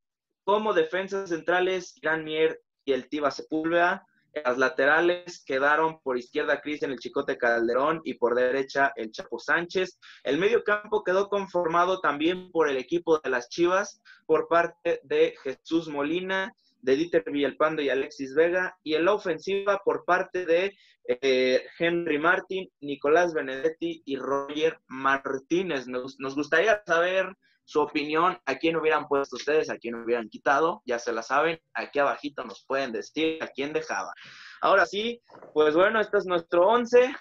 como 0.45 0.73
defensas 0.73 1.31
centrales 1.31 1.95
Gran 2.01 2.25
Mier 2.25 2.61
y 2.85 2.93
el 2.93 3.09
Tiba 3.09 3.31
Sepúlveda. 3.31 4.07
Las 4.45 4.59
laterales 4.59 5.43
quedaron 5.47 5.99
por 6.03 6.19
izquierda 6.19 6.61
Cristian 6.61 6.91
el 6.91 6.99
Chicote 6.99 7.39
Calderón 7.39 8.03
y 8.05 8.15
por 8.15 8.35
derecha 8.35 8.93
el 8.95 9.11
Chapo 9.11 9.39
Sánchez. 9.39 9.99
El 10.25 10.39
medio 10.39 10.63
campo 10.63 11.03
quedó 11.03 11.29
conformado 11.29 12.01
también 12.01 12.51
por 12.53 12.69
el 12.69 12.77
equipo 12.77 13.19
de 13.19 13.31
las 13.31 13.49
Chivas 13.49 14.03
por 14.27 14.47
parte 14.47 15.01
de 15.05 15.35
Jesús 15.43 15.89
Molina, 15.89 16.53
de 16.87 16.97
Dieter 16.97 17.25
Villalpando 17.27 17.83
y 17.83 17.91
Alexis 17.91 18.35
Vega. 18.35 18.79
Y 18.85 18.95
en 18.95 19.05
la 19.05 19.15
ofensiva 19.15 19.83
por 19.85 20.05
parte 20.05 20.47
de 20.47 20.73
eh, 21.09 21.67
Henry 21.79 22.19
Martin, 22.19 22.71
Nicolás 22.81 23.35
Benedetti 23.35 24.03
y 24.07 24.17
Roger 24.17 24.79
Martínez. 24.87 25.89
Nos, 25.89 26.19
nos 26.21 26.37
gustaría 26.37 26.81
saber 26.87 27.37
su 27.65 27.81
opinión, 27.81 28.39
a 28.47 28.55
quién 28.55 28.77
hubieran 28.77 29.09
puesto 29.09 29.35
ustedes, 29.35 29.69
a 29.69 29.77
quién 29.77 29.97
hubieran 29.97 30.29
quitado, 30.29 30.83
ya 30.87 31.01
se 31.01 31.13
la 31.13 31.25
saben, 31.25 31.61
aquí 31.75 31.99
abajito 31.99 32.45
nos 32.45 32.65
pueden 32.65 32.93
decir 32.93 33.43
a 33.43 33.49
quién 33.49 33.73
dejaba. 33.73 34.13
Ahora 34.61 34.87
sí, 34.87 35.21
pues 35.53 35.75
bueno, 35.75 36.01
este 36.01 36.19
es 36.19 36.27
nuestro 36.27 36.69
11 36.69 37.13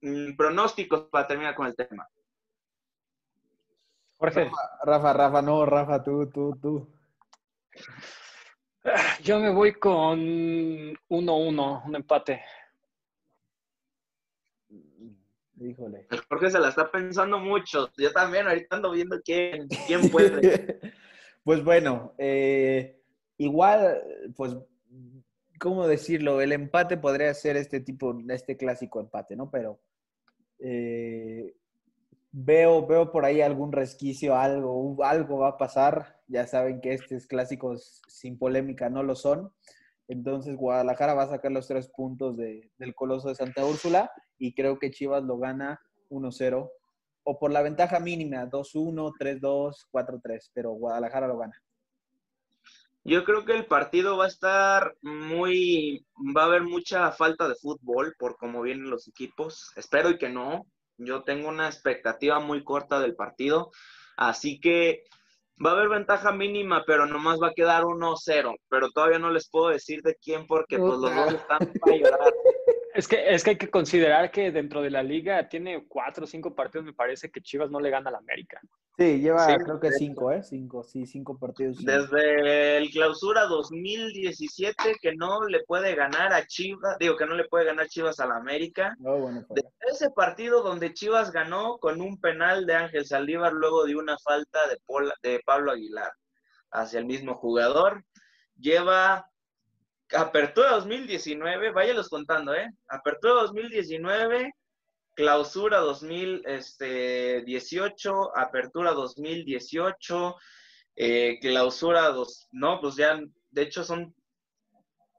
mm, 0.00 0.36
pronósticos 0.36 1.10
para 1.10 1.26
terminar 1.26 1.54
con 1.54 1.66
el 1.66 1.76
tema. 1.76 2.08
Jorge. 4.16 4.50
Rafa, 4.82 5.12
Rafa, 5.12 5.42
no, 5.42 5.66
Rafa, 5.66 6.02
tú, 6.02 6.30
tú, 6.30 6.58
tú. 6.62 6.88
Yo 9.22 9.38
me 9.38 9.50
voy 9.50 9.72
con 9.72 10.18
1-1, 10.20 11.86
un 11.86 11.96
empate. 11.96 12.42
Híjole. 15.60 16.06
El 16.10 16.20
Jorge 16.28 16.50
se 16.50 16.58
la 16.58 16.70
está 16.70 16.90
pensando 16.90 17.38
mucho. 17.38 17.90
Yo 17.96 18.12
también 18.12 18.48
ahorita 18.48 18.76
ando 18.76 18.90
viendo 18.90 19.20
quién, 19.22 19.68
quién 19.86 20.10
puede. 20.10 20.80
pues 21.44 21.62
bueno, 21.62 22.14
eh, 22.18 23.00
igual, 23.38 24.02
pues, 24.34 24.56
¿cómo 25.60 25.86
decirlo? 25.86 26.40
El 26.40 26.52
empate 26.52 26.96
podría 26.96 27.32
ser 27.34 27.56
este 27.56 27.80
tipo, 27.80 28.18
este 28.28 28.56
clásico 28.56 28.98
empate, 28.98 29.36
¿no? 29.36 29.50
Pero 29.50 29.80
eh, 30.58 31.54
veo, 32.32 32.86
veo 32.86 33.12
por 33.12 33.24
ahí 33.24 33.40
algún 33.40 33.72
resquicio, 33.72 34.36
algo, 34.36 35.04
algo 35.04 35.38
va 35.38 35.48
a 35.50 35.58
pasar. 35.58 36.20
Ya 36.26 36.46
saben 36.46 36.80
que 36.80 36.94
estos 36.94 37.26
clásicos 37.26 38.02
sin 38.08 38.38
polémica 38.38 38.90
no 38.90 39.02
lo 39.02 39.14
son. 39.14 39.52
Entonces 40.08 40.56
Guadalajara 40.56 41.14
va 41.14 41.24
a 41.24 41.28
sacar 41.28 41.52
los 41.52 41.68
tres 41.68 41.88
puntos 41.88 42.36
del 42.36 42.94
Coloso 42.94 43.28
de 43.28 43.34
Santa 43.34 43.64
Úrsula 43.64 44.10
y 44.38 44.54
creo 44.54 44.78
que 44.78 44.90
Chivas 44.90 45.22
lo 45.22 45.38
gana 45.38 45.80
1-0 46.10 46.70
o 47.24 47.38
por 47.38 47.52
la 47.52 47.62
ventaja 47.62 48.00
mínima, 48.00 48.46
2-1, 48.46 49.12
3-2, 49.18 49.86
4-3, 49.92 50.50
pero 50.52 50.72
Guadalajara 50.72 51.28
lo 51.28 51.38
gana. 51.38 51.62
Yo 53.04 53.24
creo 53.24 53.44
que 53.44 53.52
el 53.52 53.66
partido 53.66 54.16
va 54.16 54.26
a 54.26 54.28
estar 54.28 54.96
muy, 55.02 56.06
va 56.36 56.42
a 56.42 56.46
haber 56.46 56.62
mucha 56.62 57.10
falta 57.12 57.48
de 57.48 57.56
fútbol 57.56 58.14
por 58.18 58.36
cómo 58.36 58.62
vienen 58.62 58.90
los 58.90 59.08
equipos. 59.08 59.72
Espero 59.76 60.10
y 60.10 60.18
que 60.18 60.28
no. 60.28 60.66
Yo 61.04 61.22
tengo 61.22 61.48
una 61.48 61.66
expectativa 61.66 62.40
muy 62.40 62.64
corta 62.64 63.00
del 63.00 63.14
partido. 63.14 63.70
Así 64.16 64.60
que 64.60 65.04
Va 65.64 65.70
a 65.70 65.74
haber 65.74 65.90
ventaja 65.90 66.32
mínima, 66.32 66.82
pero 66.84 67.06
nomás 67.06 67.40
va 67.40 67.48
a 67.48 67.54
quedar 67.54 67.84
1-0. 67.84 68.56
Pero 68.68 68.90
todavía 68.90 69.18
no 69.18 69.30
les 69.30 69.48
puedo 69.48 69.68
decir 69.68 70.02
de 70.02 70.16
quién 70.16 70.46
porque 70.46 70.78
pues 70.78 70.98
los 70.98 71.14
dos 71.14 71.34
están 71.34 71.72
para 71.80 71.96
llorar. 71.96 72.20
Es 72.94 73.08
que, 73.08 73.24
es 73.26 73.42
que 73.42 73.50
hay 73.50 73.56
que 73.56 73.70
considerar 73.70 74.30
que 74.30 74.52
dentro 74.52 74.82
de 74.82 74.90
la 74.90 75.02
liga 75.02 75.48
tiene 75.48 75.86
cuatro 75.88 76.24
o 76.24 76.26
cinco 76.26 76.54
partidos, 76.54 76.84
me 76.84 76.92
parece 76.92 77.30
que 77.30 77.40
Chivas 77.40 77.70
no 77.70 77.80
le 77.80 77.88
gana 77.88 78.10
al 78.10 78.16
América. 78.16 78.60
Sí, 78.98 79.20
lleva 79.20 79.46
creo 79.58 79.80
que 79.80 79.90
cinco, 79.92 80.30
¿eh? 80.30 80.42
Cinco, 80.42 80.84
sí, 80.84 81.06
cinco 81.06 81.38
partidos. 81.38 81.78
Desde 81.82 82.76
el 82.76 82.90
clausura 82.90 83.46
2017 83.46 84.96
que 85.00 85.14
no 85.14 85.46
le 85.46 85.64
puede 85.64 85.94
ganar 85.94 86.32
a 86.34 86.46
Chivas, 86.46 86.98
digo 86.98 87.16
que 87.16 87.24
no 87.24 87.34
le 87.34 87.44
puede 87.48 87.64
ganar 87.64 87.88
Chivas 87.88 88.20
al 88.20 88.32
América. 88.32 88.94
Oh, 89.02 89.18
bueno, 89.18 89.44
pues. 89.48 89.64
ese 89.90 90.10
partido 90.10 90.62
donde 90.62 90.92
Chivas 90.92 91.32
ganó 91.32 91.78
con 91.78 92.02
un 92.02 92.20
penal 92.20 92.66
de 92.66 92.74
Ángel 92.74 93.06
Saldívar 93.06 93.54
luego 93.54 93.84
de 93.84 93.96
una 93.96 94.18
falta 94.18 94.58
de, 94.68 94.78
de 95.22 95.40
Pablo 95.46 95.72
Aguilar 95.72 96.12
hacia 96.70 96.98
el 96.98 97.06
mismo 97.06 97.34
jugador, 97.36 98.04
lleva 98.58 99.26
Apertura 100.14 100.72
2019, 100.72 101.72
váyalos 101.72 102.08
contando, 102.08 102.54
¿eh? 102.54 102.68
Apertura 102.88 103.34
2019, 103.42 104.52
clausura 105.14 105.78
2018, 105.78 108.36
apertura 108.36 108.90
2018, 108.92 110.36
eh, 110.96 111.38
clausura 111.40 112.08
2, 112.08 112.48
no, 112.52 112.80
pues 112.80 112.96
ya, 112.96 113.20
de 113.50 113.62
hecho 113.62 113.84
son 113.84 114.14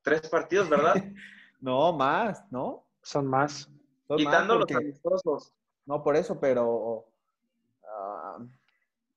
tres 0.03 0.27
partidos, 0.29 0.69
¿verdad? 0.69 0.95
no, 1.59 1.93
más, 1.93 2.43
¿no? 2.51 2.85
Son 3.01 3.25
más. 3.27 3.69
Quitando 4.15 4.59
los 4.59 4.71
amistosos. 4.71 5.51
No, 5.85 6.03
por 6.03 6.15
eso, 6.15 6.39
pero... 6.39 7.07
Ah, 7.85 8.37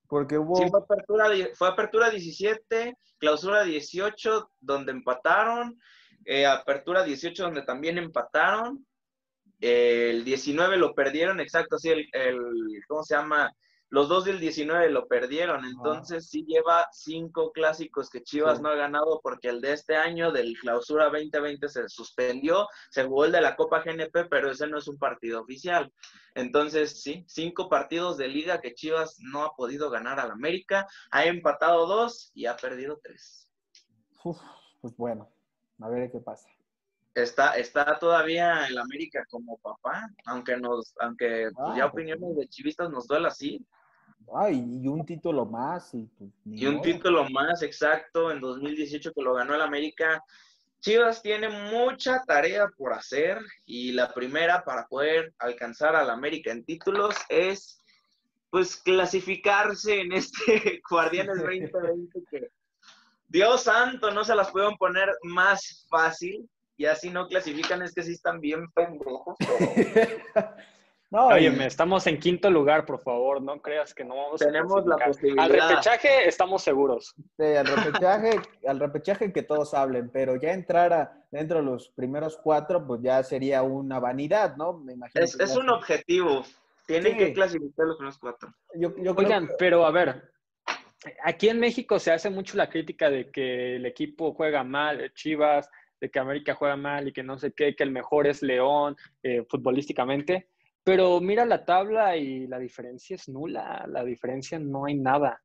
porque 0.09 0.39
hubo... 0.39 0.57
Sí, 0.57 0.69
fue 0.71 0.81
apertura, 0.81 1.29
fue 1.55 1.69
apertura 1.69 2.11
17, 2.11 2.97
clausura 3.19 3.65
18, 3.65 4.51
donde 4.61 4.93
empataron, 4.93 5.79
eh, 6.25 6.47
apertura 6.47 7.03
18, 7.03 7.43
donde 7.43 7.63
también 7.63 7.99
empataron, 7.99 8.87
el 9.61 10.25
19 10.25 10.77
lo 10.77 10.95
perdieron, 10.95 11.41
exacto, 11.41 11.77
así 11.77 11.89
el, 11.91 12.07
el, 12.13 12.39
¿cómo 12.89 13.03
se 13.03 13.15
llama? 13.15 13.53
Los 13.89 14.09
dos 14.09 14.25
del 14.25 14.41
19 14.41 14.91
lo 14.91 15.07
perdieron, 15.07 15.65
entonces 15.65 16.29
sí 16.29 16.45
lleva 16.45 16.89
cinco 16.91 17.53
clásicos 17.53 18.11
que 18.11 18.23
Chivas 18.23 18.61
no 18.61 18.69
ha 18.69 18.75
ganado 18.75 19.21
porque 19.23 19.49
el 19.49 19.61
de 19.61 19.75
este 19.75 19.95
año 19.95 20.33
del 20.33 20.59
clausura 20.61 21.05
2020 21.05 21.69
se 21.69 21.89
suspendió, 21.89 22.67
se 22.91 23.05
jugó 23.05 23.27
el 23.27 23.33
de 23.33 23.41
la 23.41 23.55
Copa 23.55 23.85
GNP, 23.85 24.25
pero 24.29 24.51
ese 24.51 24.67
no 24.67 24.79
es 24.79 24.89
un 24.89 24.99
partido 24.99 25.41
oficial. 25.41 25.93
Entonces 26.35 27.01
sí, 27.01 27.25
cinco 27.29 27.69
partidos 27.69 28.17
de 28.17 28.27
liga 28.27 28.61
que 28.61 28.75
Chivas 28.75 29.19
no 29.21 29.45
ha 29.45 29.55
podido 29.55 29.89
ganar 29.89 30.19
al 30.19 30.33
América, 30.33 30.89
ha 31.13 31.25
empatado 31.25 31.87
dos 31.87 32.33
y 32.35 32.47
ha 32.47 32.57
perdido 32.57 32.99
tres. 33.01 33.49
pues 34.81 34.97
bueno, 34.97 35.31
a 35.81 35.89
ver 35.89 36.11
qué 36.11 36.19
pasa 36.19 36.49
está, 37.23 37.57
está 37.57 37.99
todavía 37.99 38.67
el 38.67 38.79
América 38.79 39.25
como 39.31 39.57
papá, 39.59 40.11
aunque 40.27 40.57
nos, 40.57 40.95
aunque 41.01 41.49
pues, 41.55 41.77
ya 41.77 41.85
ah, 41.85 41.87
opiniones 41.87 42.37
de 42.37 42.47
chivistas 42.49 42.91
nos 42.91 43.07
duele 43.07 43.29
así. 43.29 43.65
Ay, 44.35 44.63
y 44.83 44.89
un 44.89 45.05
título 45.07 45.47
más. 45.47 45.95
Y, 45.95 46.09
pues, 46.19 46.31
y 46.45 46.67
un 46.67 46.83
título 46.83 47.29
más, 47.31 47.63
exacto, 47.63 48.31
en 48.31 48.41
2018 48.41 49.13
que 49.13 49.23
lo 49.23 49.35
ganó 49.35 49.55
el 49.55 49.63
América. 49.63 50.23
Chivas 50.81 51.23
tiene 51.23 51.49
mucha 51.49 52.23
tarea 52.27 52.69
por 52.77 52.93
hacer 52.93 53.41
y 53.65 53.93
la 53.93 54.13
primera 54.13 54.63
para 54.63 54.87
poder 54.87 55.33
alcanzar 55.39 55.97
al 55.97 56.11
América 56.11 56.53
en 56.53 56.65
títulos 56.65 57.17
es 57.31 57.83
pues 58.51 58.77
clasificarse 58.77 60.03
en 60.03 60.13
este 60.13 60.83
Guardianes 60.91 61.39
2020 61.43 62.23
que 62.31 62.51
Dios 63.29 63.63
santo, 63.65 64.11
no 64.13 64.23
se 64.23 64.37
las 64.37 64.51
pueden 64.53 64.77
poner 64.77 65.09
más 65.23 65.87
fácil 65.91 66.49
y 66.77 66.87
así 66.87 67.11
no 67.11 67.27
clasifican, 67.27 67.83
es 67.83 67.95
que 67.95 68.03
sí 68.03 68.13
están 68.13 68.41
bien 68.41 68.71
pendejos. 68.73 69.37
no, 71.11 71.29
Oye, 71.29 71.67
estamos 71.67 72.07
en 72.07 72.19
quinto 72.19 72.51
lugar, 72.51 72.85
por 72.85 73.01
favor, 73.01 73.41
no 73.41 73.61
creas 73.63 73.95
que 73.95 74.05
no 74.05 74.17
vamos 74.17 74.41
Tenemos 74.41 74.87
la 74.87 74.97
posibilidad. 74.99 75.45
Al 75.45 75.53
repechaje 75.53 76.29
estamos 76.29 76.63
seguros. 76.63 77.15
Sí, 77.37 77.45
al 77.45 77.67
repechaje, 77.67 78.41
al 78.67 78.79
repechaje 78.79 79.33
que 79.33 79.43
todos 79.43 79.73
hablen, 79.73 80.11
pero 80.11 80.37
ya 80.37 80.53
entrar 80.53 81.25
dentro 81.31 81.59
de 81.59 81.65
los 81.65 81.89
primeros 81.89 82.37
cuatro, 82.37 82.87
pues 82.87 83.01
ya 83.03 83.23
sería 83.23 83.63
una 83.63 83.99
vanidad, 83.99 84.57
¿no? 84.57 84.75
Me 84.75 84.93
imagino. 84.93 85.25
Es, 85.25 85.39
es 85.41 85.57
un 85.57 85.71
objetivo. 85.71 86.45
Tienen 86.87 87.17
que 87.17 87.33
clasificar 87.33 87.87
los 87.87 87.97
primeros 87.97 88.19
cuatro. 88.19 88.55
Yo, 88.75 88.93
Oigan, 89.17 89.51
pero 89.59 89.85
a 89.85 89.91
ver, 89.91 90.31
aquí 91.25 91.49
en 91.49 91.59
México 91.59 91.99
se 91.99 92.13
hace 92.13 92.31
mucho 92.31 92.57
la 92.57 92.69
crítica 92.69 93.11
de 93.11 93.31
que 93.31 93.77
el 93.77 93.87
equipo 93.87 94.35
juega 94.35 94.63
mal, 94.63 95.13
Chivas, 95.15 95.69
de 96.07 96.11
que 96.11 96.19
América 96.19 96.55
juega 96.55 96.77
mal 96.77 97.09
y 97.09 97.13
que 97.13 97.23
no 97.23 97.39
sé 97.39 97.53
qué, 97.53 97.75
que 97.75 97.83
el 97.83 97.91
mejor 97.91 98.27
es 98.27 98.43
León 98.43 98.97
eh, 99.23 99.45
futbolísticamente. 99.49 100.49
Pero 100.85 101.21
mira 101.21 101.45
la 101.45 101.65
tabla 101.65 102.17
y 102.17 102.47
la 102.47 102.59
diferencia 102.61 103.17
es 103.17 103.29
nula, 103.29 103.85
la 103.89 104.05
diferencia 104.05 104.59
no 104.59 104.85
hay 104.87 104.95
nada. 104.95 105.41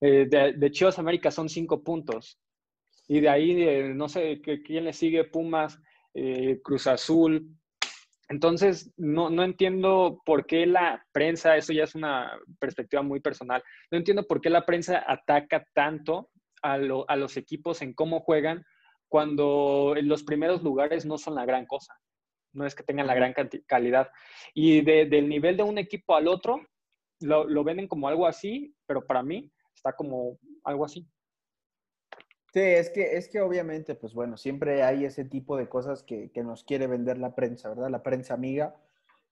Eh, 0.00 0.26
de, 0.28 0.70
Chivas 0.70 0.98
América 0.98 1.30
son 1.30 1.48
cinco 1.48 1.82
puntos. 1.82 2.38
Y 3.08 3.20
de 3.20 3.28
ahí, 3.28 3.92
no 3.94 4.08
sé 4.08 4.40
quién 4.40 4.84
le 4.84 4.92
sigue, 4.92 5.24
Pumas, 5.24 5.78
eh, 6.14 6.60
Cruz 6.62 6.86
Azul. 6.86 7.48
Entonces, 8.28 8.92
no, 8.96 9.28
no, 9.30 9.42
entiendo 9.42 10.22
por 10.24 10.46
qué 10.46 10.64
la 10.64 11.04
prensa, 11.12 11.56
eso 11.56 11.72
ya 11.72 11.84
es 11.84 11.94
una 11.94 12.38
perspectiva 12.58 13.02
muy 13.02 13.20
personal, 13.20 13.62
no 13.90 13.98
entiendo 13.98 14.26
por 14.26 14.40
qué 14.40 14.48
la 14.48 14.64
prensa 14.64 15.04
ataca 15.06 15.66
tanto 15.74 16.30
a, 16.62 16.74
a 16.74 17.16
los 17.16 17.36
equipos 17.36 17.82
en 17.82 17.92
cómo 17.92 18.20
juegan 18.20 18.64
cuando 19.08 19.94
los 20.02 20.22
primeros 20.22 20.62
lugares 20.62 21.04
no 21.04 21.18
son 21.18 21.34
la 21.34 21.44
gran 21.44 21.66
cosa. 21.66 21.94
No 22.52 22.66
es 22.66 22.74
que 22.74 22.82
tengan 22.82 23.06
la 23.06 23.14
gran 23.14 23.34
calidad. 23.66 24.08
Y 24.54 24.82
del 24.82 25.28
nivel 25.28 25.56
de 25.56 25.62
un 25.62 25.78
equipo 25.78 26.14
al 26.14 26.28
otro, 26.28 26.60
lo, 27.20 27.44
lo 27.48 27.64
venden 27.64 27.88
como 27.88 28.08
algo 28.08 28.26
así, 28.26 28.74
pero 28.86 29.04
para 29.04 29.22
mí 29.22 29.50
está 29.74 29.92
como 29.92 30.38
algo 30.62 30.84
así. 30.84 31.06
Sí, 32.52 32.60
es 32.60 32.90
que, 32.90 33.16
es 33.16 33.28
que 33.28 33.40
obviamente, 33.40 33.96
pues 33.96 34.14
bueno, 34.14 34.36
siempre 34.36 34.84
hay 34.84 35.04
ese 35.04 35.24
tipo 35.24 35.56
de 35.56 35.68
cosas 35.68 36.04
que, 36.04 36.30
que 36.30 36.44
nos 36.44 36.62
quiere 36.62 36.86
vender 36.86 37.18
la 37.18 37.34
prensa, 37.34 37.68
¿verdad? 37.68 37.90
La 37.90 38.04
prensa 38.04 38.34
amiga. 38.34 38.76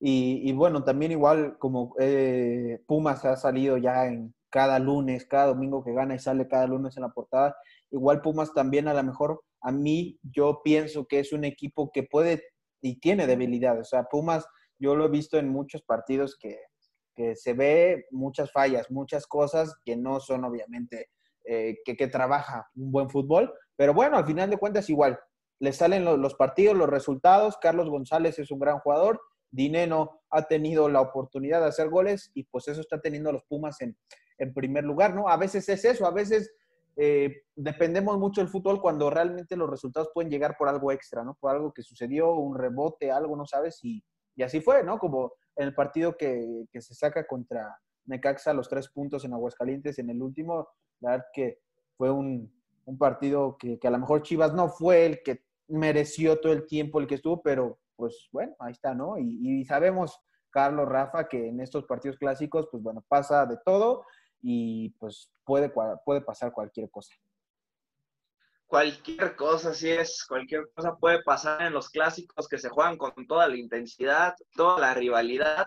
Y, 0.00 0.40
y 0.42 0.52
bueno, 0.52 0.82
también 0.82 1.12
igual 1.12 1.56
como 1.58 1.94
eh, 2.00 2.82
Pumas 2.88 3.24
ha 3.24 3.36
salido 3.36 3.76
ya 3.76 4.06
en 4.06 4.34
cada 4.50 4.80
lunes, 4.80 5.24
cada 5.24 5.46
domingo 5.46 5.84
que 5.84 5.92
gana 5.92 6.16
y 6.16 6.18
sale 6.18 6.48
cada 6.48 6.66
lunes 6.66 6.96
en 6.96 7.04
la 7.04 7.08
portada, 7.10 7.56
igual 7.90 8.20
Pumas 8.20 8.52
también 8.52 8.86
a 8.88 8.94
lo 8.94 9.02
mejor, 9.02 9.42
a 9.62 9.72
mí 9.72 10.18
yo 10.22 10.60
pienso 10.62 11.06
que 11.06 11.20
es 11.20 11.32
un 11.32 11.44
equipo 11.44 11.90
que 11.92 12.02
puede 12.02 12.44
y 12.80 12.98
tiene 12.98 13.26
debilidades. 13.26 13.82
O 13.82 13.90
sea, 13.90 14.04
Pumas, 14.04 14.46
yo 14.78 14.96
lo 14.96 15.06
he 15.06 15.08
visto 15.08 15.38
en 15.38 15.48
muchos 15.48 15.82
partidos 15.82 16.36
que, 16.36 16.58
se 17.34 17.52
ve 17.52 18.06
muchas 18.10 18.50
fallas, 18.50 18.90
muchas 18.90 19.26
cosas 19.26 19.74
que 19.84 19.96
no 19.96 20.18
son 20.18 20.44
obviamente 20.44 21.10
eh, 21.44 21.76
que, 21.84 21.94
que, 21.94 22.08
trabaja 22.08 22.68
un 22.74 22.90
buen 22.90 23.10
fútbol, 23.10 23.52
pero 23.76 23.94
bueno, 23.94 24.16
al 24.16 24.26
final 24.26 24.50
de 24.50 24.56
cuentas 24.56 24.88
igual, 24.90 25.20
le 25.60 25.72
salen 25.72 26.04
los, 26.04 26.18
los, 26.18 26.34
partidos, 26.34 26.74
los 26.76 26.88
resultados, 26.88 27.58
Carlos 27.58 27.90
González 27.90 28.38
es 28.38 28.50
un 28.50 28.58
gran 28.58 28.80
jugador, 28.80 29.20
Dineno 29.52 30.22
ha 30.30 30.48
tenido 30.48 30.88
la 30.88 31.02
oportunidad 31.02 31.60
de 31.60 31.68
hacer 31.68 31.90
goles 31.90 32.30
y 32.34 32.44
pues 32.44 32.66
eso 32.66 32.80
está 32.80 33.00
teniendo 33.00 33.30
los 33.30 33.44
Pumas 33.44 33.80
en, 33.82 33.96
en 34.38 34.52
primer 34.52 34.84
lugar, 34.84 35.14
¿no? 35.14 35.28
A 35.28 35.36
veces 35.36 35.68
es 35.68 35.84
eso, 35.84 36.06
a 36.06 36.10
veces 36.10 36.52
eh, 36.96 37.44
dependemos 37.56 38.18
mucho 38.18 38.40
del 38.40 38.50
fútbol 38.50 38.80
cuando 38.80 39.08
realmente 39.08 39.56
los 39.56 39.70
resultados 39.70 40.10
pueden 40.12 40.30
llegar 40.30 40.56
por 40.58 40.68
algo 40.68 40.92
extra, 40.92 41.24
¿no? 41.24 41.34
Por 41.40 41.50
algo 41.50 41.72
que 41.72 41.82
sucedió, 41.82 42.34
un 42.34 42.56
rebote, 42.56 43.10
algo, 43.10 43.36
no 43.36 43.46
sabes, 43.46 43.78
y, 43.82 44.04
y 44.36 44.42
así 44.42 44.60
fue, 44.60 44.82
¿no? 44.82 44.98
Como 44.98 45.32
en 45.56 45.68
el 45.68 45.74
partido 45.74 46.16
que, 46.16 46.66
que, 46.70 46.80
se 46.80 46.94
saca 46.94 47.26
contra 47.26 47.78
Necaxa, 48.06 48.52
los 48.52 48.68
tres 48.68 48.88
puntos 48.88 49.24
en 49.24 49.32
Aguascalientes 49.32 49.98
en 49.98 50.10
el 50.10 50.22
último, 50.22 50.68
la 51.00 51.12
verdad 51.12 51.26
que 51.32 51.60
fue 51.96 52.10
un, 52.10 52.52
un 52.84 52.98
partido 52.98 53.56
que, 53.58 53.78
a 53.82 53.90
lo 53.90 53.98
mejor 53.98 54.22
Chivas 54.22 54.52
no 54.52 54.68
fue 54.68 55.06
el 55.06 55.22
que 55.22 55.44
mereció 55.68 56.40
todo 56.40 56.52
el 56.52 56.66
tiempo 56.66 57.00
el 57.00 57.06
que 57.06 57.16
estuvo, 57.16 57.42
pero 57.42 57.78
pues 57.96 58.28
bueno, 58.32 58.54
ahí 58.58 58.72
está, 58.72 58.94
¿no? 58.94 59.18
Y, 59.18 59.60
y 59.60 59.64
sabemos, 59.64 60.18
Carlos, 60.50 60.88
Rafa, 60.88 61.28
que 61.28 61.48
en 61.48 61.60
estos 61.60 61.84
partidos 61.84 62.18
clásicos, 62.18 62.68
pues 62.70 62.82
bueno, 62.82 63.04
pasa 63.08 63.46
de 63.46 63.58
todo 63.64 64.04
y 64.42 64.90
pues 64.98 65.30
puede, 65.44 65.72
puede 66.04 66.20
pasar 66.20 66.52
cualquier 66.52 66.90
cosa. 66.90 67.14
Cualquier 68.66 69.36
cosa, 69.36 69.74
sí 69.74 69.90
es, 69.90 70.24
cualquier 70.26 70.64
cosa 70.74 70.96
puede 70.96 71.22
pasar 71.22 71.62
en 71.62 71.74
los 71.74 71.90
clásicos 71.90 72.48
que 72.48 72.58
se 72.58 72.70
juegan 72.70 72.96
con 72.96 73.26
toda 73.26 73.46
la 73.46 73.56
intensidad, 73.56 74.34
toda 74.54 74.80
la 74.80 74.94
rivalidad. 74.94 75.66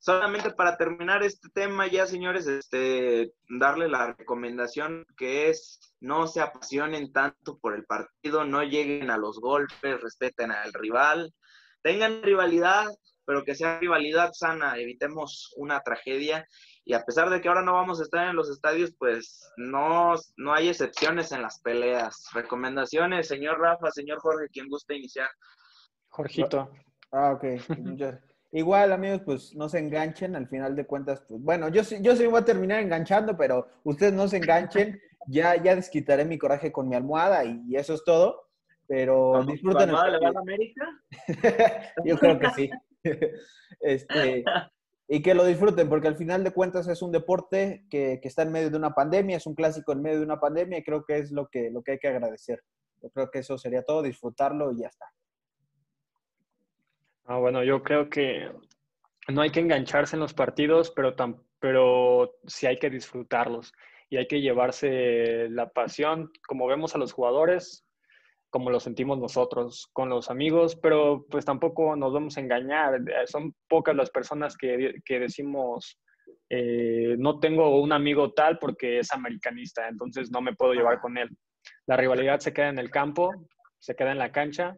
Solamente 0.00 0.50
para 0.50 0.76
terminar 0.76 1.22
este 1.22 1.48
tema 1.50 1.86
ya, 1.86 2.06
señores, 2.06 2.46
este, 2.46 3.32
darle 3.48 3.88
la 3.88 4.14
recomendación 4.14 5.04
que 5.16 5.50
es 5.50 5.80
no 6.00 6.26
se 6.26 6.40
apasionen 6.40 7.12
tanto 7.12 7.58
por 7.58 7.74
el 7.74 7.84
partido, 7.84 8.44
no 8.44 8.62
lleguen 8.62 9.10
a 9.10 9.18
los 9.18 9.38
golpes, 9.38 10.00
respeten 10.00 10.50
al 10.50 10.72
rival, 10.72 11.34
tengan 11.82 12.22
rivalidad, 12.22 12.86
pero 13.26 13.44
que 13.44 13.54
sea 13.54 13.80
rivalidad 13.80 14.32
sana, 14.32 14.78
evitemos 14.78 15.52
una 15.56 15.80
tragedia 15.80 16.46
y 16.88 16.94
a 16.94 17.04
pesar 17.04 17.28
de 17.30 17.40
que 17.40 17.48
ahora 17.48 17.62
no 17.62 17.72
vamos 17.72 17.98
a 17.98 18.04
estar 18.04 18.28
en 18.28 18.36
los 18.36 18.48
estadios, 18.48 18.94
pues 18.96 19.52
no, 19.56 20.14
no 20.36 20.54
hay 20.54 20.68
excepciones 20.68 21.32
en 21.32 21.42
las 21.42 21.60
peleas. 21.60 22.28
Recomendaciones, 22.32 23.26
señor 23.26 23.58
Rafa, 23.58 23.90
señor 23.90 24.20
Jorge, 24.20 24.48
quien 24.52 24.68
guste 24.68 24.94
iniciar. 24.94 25.28
Jorgito. 26.08 26.70
Ah, 27.10 27.32
ok. 27.32 27.44
Igual, 28.52 28.92
amigos, 28.92 29.22
pues 29.24 29.56
no 29.56 29.68
se 29.68 29.80
enganchen, 29.80 30.36
al 30.36 30.46
final 30.46 30.76
de 30.76 30.86
cuentas, 30.86 31.24
pues 31.28 31.42
bueno, 31.42 31.68
yo, 31.70 31.82
yo 32.00 32.14
sí 32.14 32.24
voy 32.26 32.40
a 32.40 32.44
terminar 32.44 32.80
enganchando, 32.80 33.36
pero 33.36 33.66
ustedes 33.82 34.12
no 34.12 34.28
se 34.28 34.36
enganchen, 34.36 35.00
ya, 35.26 35.60
ya 35.60 35.74
desquitaré 35.74 36.24
mi 36.24 36.38
coraje 36.38 36.70
con 36.70 36.88
mi 36.88 36.94
almohada 36.94 37.44
y, 37.44 37.74
eso 37.74 37.94
es 37.94 38.04
todo, 38.04 38.48
pero 38.86 39.44
disfruten. 39.44 39.90
¿Tu 39.90 39.96
almohada 39.96 40.10
le 40.10 40.18
va 40.20 40.28
a 40.28 40.32
la 40.32 40.40
América? 40.40 40.88
yo 42.04 42.16
creo 42.16 42.38
que 42.38 42.50
sí. 42.50 42.70
este, 43.80 44.44
y 45.08 45.22
que 45.22 45.34
lo 45.34 45.44
disfruten, 45.44 45.88
porque 45.88 46.08
al 46.08 46.16
final 46.16 46.42
de 46.42 46.50
cuentas 46.50 46.88
es 46.88 47.00
un 47.00 47.12
deporte 47.12 47.86
que, 47.90 48.18
que, 48.20 48.28
está 48.28 48.42
en 48.42 48.52
medio 48.52 48.70
de 48.70 48.76
una 48.76 48.94
pandemia, 48.94 49.36
es 49.36 49.46
un 49.46 49.54
clásico 49.54 49.92
en 49.92 50.02
medio 50.02 50.18
de 50.18 50.24
una 50.24 50.40
pandemia 50.40 50.78
y 50.78 50.82
creo 50.82 51.04
que 51.04 51.18
es 51.18 51.30
lo 51.30 51.48
que, 51.48 51.70
lo 51.70 51.82
que 51.82 51.92
hay 51.92 51.98
que 51.98 52.08
agradecer. 52.08 52.62
Yo 53.02 53.10
creo 53.10 53.30
que 53.30 53.38
eso 53.40 53.56
sería 53.56 53.84
todo, 53.84 54.02
disfrutarlo 54.02 54.72
y 54.72 54.80
ya 54.80 54.88
está. 54.88 55.06
Ah, 57.26 57.38
bueno, 57.38 57.62
yo 57.62 57.82
creo 57.82 58.08
que 58.08 58.50
no 59.28 59.42
hay 59.42 59.50
que 59.50 59.60
engancharse 59.60 60.16
en 60.16 60.20
los 60.20 60.34
partidos, 60.34 60.90
pero, 60.90 61.14
tan, 61.14 61.42
pero 61.60 62.34
sí 62.46 62.66
hay 62.66 62.78
que 62.78 62.90
disfrutarlos 62.90 63.72
y 64.08 64.16
hay 64.16 64.26
que 64.26 64.40
llevarse 64.40 65.48
la 65.50 65.70
pasión, 65.70 66.32
como 66.46 66.66
vemos 66.66 66.94
a 66.94 66.98
los 66.98 67.12
jugadores, 67.12 67.85
como 68.50 68.70
lo 68.70 68.80
sentimos 68.80 69.18
nosotros 69.18 69.88
con 69.92 70.08
los 70.08 70.30
amigos, 70.30 70.76
pero 70.76 71.26
pues 71.30 71.44
tampoco 71.44 71.96
nos 71.96 72.12
vamos 72.12 72.36
a 72.36 72.40
engañar. 72.40 73.00
Son 73.26 73.54
pocas 73.68 73.94
las 73.94 74.10
personas 74.10 74.56
que, 74.56 74.94
que 75.04 75.18
decimos, 75.18 75.98
eh, 76.48 77.16
no 77.18 77.40
tengo 77.40 77.80
un 77.80 77.92
amigo 77.92 78.32
tal 78.32 78.58
porque 78.58 79.00
es 79.00 79.12
americanista, 79.12 79.88
entonces 79.88 80.30
no 80.30 80.40
me 80.40 80.54
puedo 80.54 80.74
llevar 80.74 81.00
con 81.00 81.18
él. 81.18 81.28
La 81.86 81.96
rivalidad 81.96 82.40
se 82.40 82.52
queda 82.52 82.68
en 82.68 82.78
el 82.78 82.90
campo, 82.90 83.32
se 83.78 83.94
queda 83.94 84.12
en 84.12 84.18
la 84.18 84.32
cancha 84.32 84.76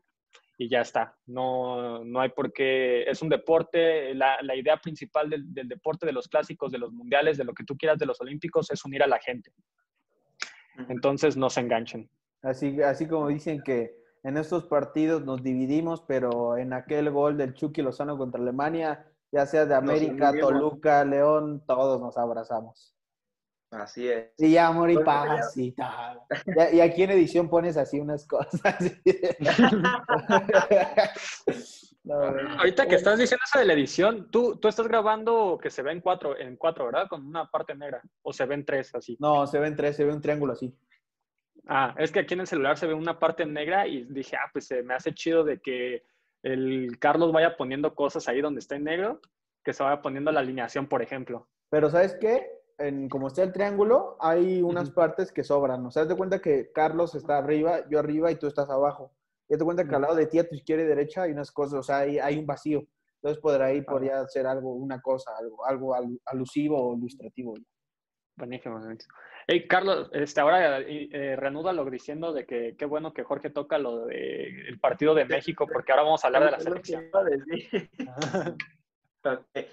y 0.56 0.68
ya 0.68 0.80
está. 0.80 1.14
No, 1.26 2.04
no 2.04 2.20
hay 2.20 2.30
por 2.30 2.52
qué, 2.52 3.02
es 3.02 3.22
un 3.22 3.28
deporte, 3.28 4.14
la, 4.14 4.38
la 4.42 4.56
idea 4.56 4.78
principal 4.78 5.30
del, 5.30 5.52
del 5.52 5.68
deporte, 5.68 6.06
de 6.06 6.12
los 6.12 6.26
clásicos, 6.28 6.72
de 6.72 6.78
los 6.78 6.92
mundiales, 6.92 7.36
de 7.36 7.44
lo 7.44 7.52
que 7.52 7.64
tú 7.64 7.76
quieras, 7.76 7.98
de 7.98 8.06
los 8.06 8.20
olímpicos, 8.20 8.70
es 8.70 8.84
unir 8.84 9.02
a 9.02 9.06
la 9.06 9.20
gente. 9.20 9.52
Entonces 10.88 11.36
no 11.36 11.50
se 11.50 11.60
enganchen. 11.60 12.08
Así, 12.42 12.82
así 12.82 13.06
como 13.06 13.28
dicen 13.28 13.62
que 13.62 13.98
en 14.22 14.36
estos 14.36 14.64
partidos 14.64 15.24
nos 15.24 15.42
dividimos, 15.42 16.02
pero 16.02 16.56
en 16.56 16.72
aquel 16.72 17.10
gol 17.10 17.36
del 17.36 17.54
Chucky 17.54 17.82
Lozano 17.82 18.18
contra 18.18 18.40
Alemania, 18.40 19.06
ya 19.32 19.46
sea 19.46 19.66
de 19.66 19.74
América, 19.74 20.32
Toluca, 20.38 21.04
León, 21.04 21.64
todos 21.66 22.00
nos 22.00 22.16
abrazamos. 22.16 22.94
Así 23.70 24.08
es. 24.08 24.30
Y 24.38 24.56
amor 24.56 24.90
y 24.90 24.96
paz 24.98 25.54
y 25.56 25.72
tal. 25.72 26.20
Y, 26.72 26.80
aquí 26.80 27.02
en 27.02 27.10
edición 27.10 27.50
pones 27.50 27.76
así 27.76 28.00
unas 28.00 28.26
cosas. 28.26 28.76
no, 32.04 32.14
Ahorita 32.58 32.86
que 32.86 32.94
estás 32.94 33.18
diciendo 33.18 33.42
eso 33.46 33.58
de 33.58 33.66
la 33.66 33.74
edición, 33.74 34.30
¿tú, 34.30 34.56
tú 34.56 34.68
estás 34.68 34.88
grabando 34.88 35.58
que 35.62 35.68
se 35.68 35.82
ve 35.82 35.92
en 35.92 36.00
cuatro, 36.00 36.38
en 36.38 36.56
cuatro, 36.56 36.86
¿verdad? 36.86 37.08
Con 37.08 37.26
una 37.26 37.50
parte 37.50 37.74
negra. 37.74 38.00
¿O 38.22 38.32
se 38.32 38.46
ven 38.46 38.64
tres 38.64 38.94
así? 38.94 39.18
No, 39.20 39.46
se 39.46 39.58
ven 39.58 39.76
tres, 39.76 39.96
se 39.96 40.04
ve 40.04 40.14
un 40.14 40.22
triángulo 40.22 40.54
así. 40.54 40.74
Ah, 41.70 41.94
es 41.98 42.10
que 42.10 42.20
aquí 42.20 42.32
en 42.32 42.40
el 42.40 42.46
celular 42.46 42.78
se 42.78 42.86
ve 42.86 42.94
una 42.94 43.18
parte 43.18 43.44
negra 43.44 43.86
y 43.86 44.04
dije, 44.04 44.36
ah, 44.36 44.48
pues 44.52 44.66
se 44.66 44.82
me 44.82 44.94
hace 44.94 45.12
chido 45.12 45.44
de 45.44 45.60
que 45.60 46.02
el 46.42 46.98
Carlos 46.98 47.30
vaya 47.30 47.58
poniendo 47.58 47.94
cosas 47.94 48.26
ahí 48.26 48.40
donde 48.40 48.60
está 48.60 48.76
en 48.76 48.84
negro, 48.84 49.20
que 49.62 49.74
se 49.74 49.82
vaya 49.82 50.00
poniendo 50.00 50.32
la 50.32 50.40
alineación, 50.40 50.88
por 50.88 51.02
ejemplo. 51.02 51.46
Pero 51.68 51.90
¿sabes 51.90 52.16
qué? 52.18 52.50
En, 52.78 53.10
como 53.10 53.26
está 53.26 53.42
el 53.42 53.52
triángulo, 53.52 54.16
hay 54.18 54.62
unas 54.62 54.88
uh 54.88 54.92
-huh. 54.92 54.94
partes 54.94 55.30
que 55.30 55.44
sobran. 55.44 55.84
O 55.84 55.90
sea, 55.90 56.08
te 56.08 56.16
cuenta 56.16 56.40
que 56.40 56.72
Carlos 56.72 57.14
está 57.14 57.36
arriba, 57.36 57.86
yo 57.90 57.98
arriba 57.98 58.30
y 58.30 58.36
tú 58.36 58.46
estás 58.46 58.70
abajo. 58.70 59.12
Y 59.46 59.58
te 59.58 59.64
cuenta 59.64 59.86
que 59.86 59.94
al 59.94 60.02
lado 60.02 60.14
de 60.14 60.26
ti, 60.26 60.38
a 60.38 60.48
tu 60.48 60.54
izquierda 60.54 60.84
y 60.84 60.86
derecha, 60.86 61.22
hay 61.22 61.32
unas 61.32 61.50
cosas, 61.52 61.80
o 61.80 61.82
sea, 61.82 61.98
hay, 61.98 62.18
hay 62.18 62.38
un 62.38 62.46
vacío. 62.46 62.86
Entonces, 63.16 63.42
por 63.42 63.60
ahí 63.60 63.82
podría 63.82 64.26
ser 64.28 64.46
algo, 64.46 64.72
una 64.72 65.02
cosa, 65.02 65.32
algo, 65.38 65.66
algo 65.66 65.94
alusivo 66.24 66.80
o 66.80 66.96
ilustrativo. 66.96 67.54
Buenísimo. 68.38 68.80
Hey, 69.48 69.66
Carlos, 69.66 70.08
este, 70.12 70.40
ahora 70.40 70.78
eh, 70.78 71.34
reanúdalo 71.36 71.84
diciendo 71.90 72.32
de 72.32 72.46
que 72.46 72.76
qué 72.78 72.84
bueno 72.84 73.12
que 73.12 73.24
Jorge 73.24 73.50
toca 73.50 73.78
lo 73.78 74.06
del 74.06 74.64
de, 74.64 74.78
partido 74.80 75.12
de 75.12 75.24
México, 75.24 75.66
porque 75.66 75.90
ahora 75.90 76.04
vamos 76.04 76.22
a 76.22 76.28
hablar 76.28 76.44
de 76.44 76.50
la 76.52 76.60
selección. 76.60 77.10
okay. 79.24 79.68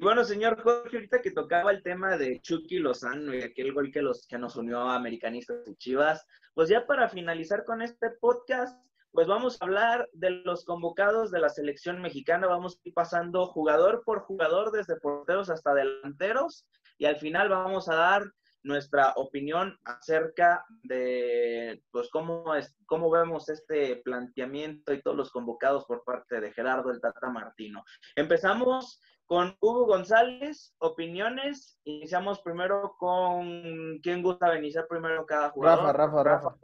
Bueno, 0.00 0.24
señor 0.24 0.62
Jorge, 0.62 0.96
ahorita 0.96 1.20
que 1.20 1.32
tocaba 1.32 1.70
el 1.70 1.82
tema 1.82 2.16
de 2.16 2.40
Chucky 2.40 2.78
Lozano 2.78 3.34
y 3.34 3.42
aquel 3.42 3.74
gol 3.74 3.92
que, 3.92 4.00
los, 4.00 4.26
que 4.26 4.38
nos 4.38 4.56
unió 4.56 4.80
a 4.80 4.96
Americanistas 4.96 5.68
y 5.68 5.76
Chivas, 5.76 6.26
pues 6.54 6.70
ya 6.70 6.86
para 6.86 7.10
finalizar 7.10 7.66
con 7.66 7.82
este 7.82 8.10
podcast, 8.20 8.82
pues 9.12 9.26
vamos 9.26 9.60
a 9.60 9.64
hablar 9.66 10.08
de 10.14 10.30
los 10.30 10.64
convocados 10.64 11.30
de 11.30 11.40
la 11.40 11.50
selección 11.50 12.00
mexicana. 12.00 12.46
Vamos 12.46 12.76
a 12.76 12.88
ir 12.88 12.94
pasando 12.94 13.46
jugador 13.46 14.02
por 14.04 14.20
jugador, 14.20 14.72
desde 14.72 14.96
porteros 14.96 15.50
hasta 15.50 15.74
delanteros, 15.74 16.66
y 16.98 17.06
al 17.06 17.16
final 17.16 17.48
vamos 17.48 17.88
a 17.88 17.94
dar 17.94 18.22
nuestra 18.64 19.12
opinión 19.16 19.78
acerca 19.84 20.64
de 20.82 21.82
pues 21.90 22.10
cómo 22.10 22.54
es 22.54 22.76
cómo 22.86 23.08
vemos 23.10 23.48
este 23.48 23.96
planteamiento 24.04 24.92
y 24.92 25.00
todos 25.00 25.16
los 25.16 25.30
convocados 25.30 25.84
por 25.86 26.04
parte 26.04 26.40
de 26.40 26.52
Gerardo 26.52 26.90
el 26.90 27.00
Tata 27.00 27.30
Martino. 27.30 27.84
Empezamos 28.16 29.00
con 29.26 29.56
Hugo 29.60 29.86
González, 29.86 30.74
opiniones. 30.78 31.78
Iniciamos 31.84 32.40
primero 32.40 32.94
con 32.98 33.98
quién 34.00 34.22
gusta 34.22 34.56
iniciar 34.58 34.86
primero 34.88 35.24
cada 35.26 35.50
jugador. 35.50 35.84
Rafa, 35.84 35.92
Rafa, 35.92 36.22
Rafa. 36.24 36.56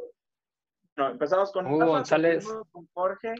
No, 0.96 1.10
empezamos 1.10 1.52
con 1.52 1.66
Hugo 1.66 1.86
González, 1.86 2.46
con 2.72 2.88
Jorge 2.92 3.34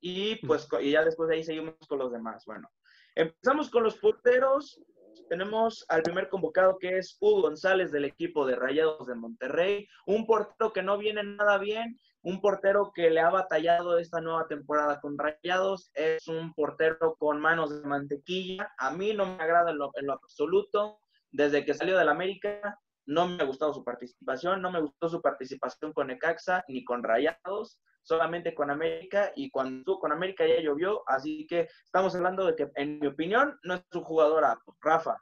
y 0.00 0.36
pues 0.46 0.68
y 0.80 0.92
ya 0.92 1.04
después 1.04 1.28
de 1.28 1.36
ahí 1.36 1.44
seguimos 1.44 1.74
con 1.88 1.98
los 1.98 2.12
demás. 2.12 2.44
Bueno, 2.44 2.70
empezamos 3.14 3.70
con 3.70 3.82
los 3.82 3.96
porteros 3.96 4.80
tenemos 5.28 5.84
al 5.88 6.02
primer 6.02 6.28
convocado 6.28 6.78
que 6.78 6.98
es 6.98 7.16
Hugo 7.20 7.42
González 7.42 7.92
del 7.92 8.04
equipo 8.04 8.46
de 8.46 8.56
Rayados 8.56 9.06
de 9.06 9.14
Monterrey, 9.14 9.88
un 10.06 10.26
portero 10.26 10.72
que 10.72 10.82
no 10.82 10.98
viene 10.98 11.22
nada 11.22 11.58
bien, 11.58 11.98
un 12.22 12.40
portero 12.40 12.92
que 12.94 13.10
le 13.10 13.20
ha 13.20 13.30
batallado 13.30 13.98
esta 13.98 14.20
nueva 14.20 14.46
temporada 14.48 15.00
con 15.00 15.16
Rayados, 15.16 15.90
es 15.94 16.26
un 16.28 16.52
portero 16.54 17.16
con 17.18 17.40
manos 17.40 17.70
de 17.70 17.86
mantequilla, 17.86 18.72
a 18.78 18.90
mí 18.90 19.14
no 19.14 19.26
me 19.26 19.42
agrada 19.42 19.70
en 19.70 19.78
lo, 19.78 20.12
absoluto, 20.12 20.98
desde 21.30 21.64
que 21.64 21.74
salió 21.74 21.96
del 21.98 22.08
América 22.08 22.80
no 23.06 23.28
me 23.28 23.40
ha 23.40 23.46
gustado 23.46 23.72
su 23.72 23.84
participación, 23.84 24.60
no 24.60 24.72
me 24.72 24.80
gustó 24.80 25.08
su 25.08 25.22
participación 25.22 25.92
con 25.92 26.10
Ecaxa 26.10 26.64
ni 26.66 26.84
con 26.84 27.04
Rayados, 27.04 27.78
solamente 28.06 28.54
con 28.54 28.70
América 28.70 29.32
y 29.34 29.50
cuando 29.50 29.78
estuvo 29.78 29.98
con 29.98 30.12
América 30.12 30.46
ya 30.46 30.60
llovió, 30.60 31.02
así 31.08 31.44
que 31.46 31.68
estamos 31.84 32.14
hablando 32.14 32.46
de 32.46 32.54
que, 32.54 32.70
en 32.76 33.00
mi 33.00 33.08
opinión, 33.08 33.58
no 33.64 33.74
es 33.74 33.82
su 33.90 34.02
jugador 34.02 34.44
Rafa. 34.80 35.16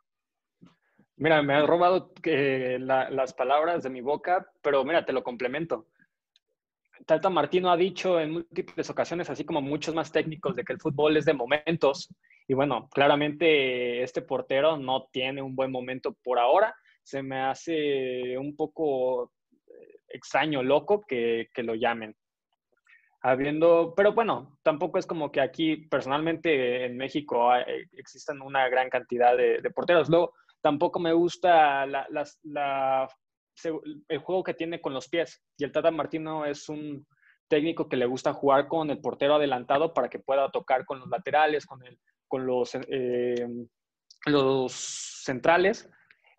Mira, 1.16 1.42
me 1.42 1.54
has 1.54 1.66
robado 1.66 2.12
eh, 2.24 2.76
las 2.80 3.32
palabras 3.32 3.82
de 3.82 3.90
mi 3.90 4.02
boca, 4.02 4.46
pero 4.60 4.84
mira, 4.84 5.04
te 5.04 5.12
lo 5.12 5.22
complemento. 5.22 5.86
Tata 7.06 7.30
Martino 7.30 7.70
ha 7.70 7.76
dicho 7.76 8.20
en 8.20 8.32
múltiples 8.32 8.90
ocasiones, 8.90 9.30
así 9.30 9.44
como 9.44 9.62
muchos 9.62 9.94
más 9.94 10.12
técnicos, 10.12 10.54
de 10.54 10.64
que 10.64 10.74
el 10.74 10.80
fútbol 10.80 11.16
es 11.16 11.24
de 11.24 11.32
momentos. 11.32 12.14
Y 12.46 12.54
bueno, 12.54 12.88
claramente 12.90 14.02
este 14.02 14.22
portero 14.22 14.76
no 14.76 15.08
tiene 15.10 15.40
un 15.40 15.56
buen 15.56 15.72
momento 15.72 16.14
por 16.22 16.38
ahora. 16.38 16.74
Se 17.02 17.22
me 17.22 17.40
hace 17.40 18.36
un 18.36 18.54
poco 18.56 19.32
eh, 19.68 20.00
extraño, 20.08 20.62
loco 20.62 21.04
que 21.06 21.48
lo 21.56 21.74
llamen 21.74 22.14
habiendo, 23.24 23.94
pero 23.96 24.12
bueno, 24.12 24.58
tampoco 24.62 24.98
es 24.98 25.06
como 25.06 25.32
que 25.32 25.40
aquí 25.40 25.76
personalmente 25.76 26.84
en 26.84 26.98
México 26.98 27.48
existan 27.92 28.42
una 28.42 28.68
gran 28.68 28.90
cantidad 28.90 29.34
de, 29.34 29.62
porteros. 29.74 30.10
Luego, 30.10 30.34
tampoco 30.60 31.00
me 31.00 31.14
gusta 31.14 31.86
la, 31.86 33.08
el 34.08 34.18
juego 34.18 34.44
que 34.44 34.52
tiene 34.52 34.78
con 34.82 34.92
los 34.92 35.08
pies. 35.08 35.42
Y 35.56 35.64
el 35.64 35.72
Tata 35.72 35.90
Martino 35.90 36.44
es 36.44 36.68
un 36.68 37.06
técnico 37.48 37.88
que 37.88 37.96
le 37.96 38.04
gusta 38.04 38.34
jugar 38.34 38.68
con 38.68 38.90
el 38.90 39.00
portero 39.00 39.36
adelantado 39.36 39.94
para 39.94 40.10
que 40.10 40.18
pueda 40.18 40.50
tocar 40.50 40.84
con 40.84 41.00
los 41.00 41.08
laterales, 41.08 41.64
con, 41.64 41.82
el, 41.82 41.98
con 42.28 42.46
los, 42.46 42.74
eh, 42.74 43.48
los 44.26 44.70
centrales. 44.70 45.88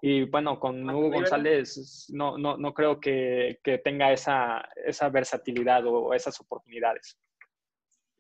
Y 0.08 0.24
bueno, 0.26 0.60
con 0.60 0.88
Hugo 0.88 1.10
González 1.10 2.06
no, 2.14 2.38
no, 2.38 2.58
no 2.58 2.76
creo 2.76 3.00
que, 3.00 3.60
que, 3.64 3.80
tenga 3.80 4.12
esa, 4.14 4.64
esa 4.86 5.10
versatilidad 5.10 5.84
o 5.88 6.14
esas 6.14 6.40
oportunidades. 6.40 7.18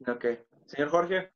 Ok. 0.07 0.26
Señor 0.66 0.90
Jorge. 0.90 1.32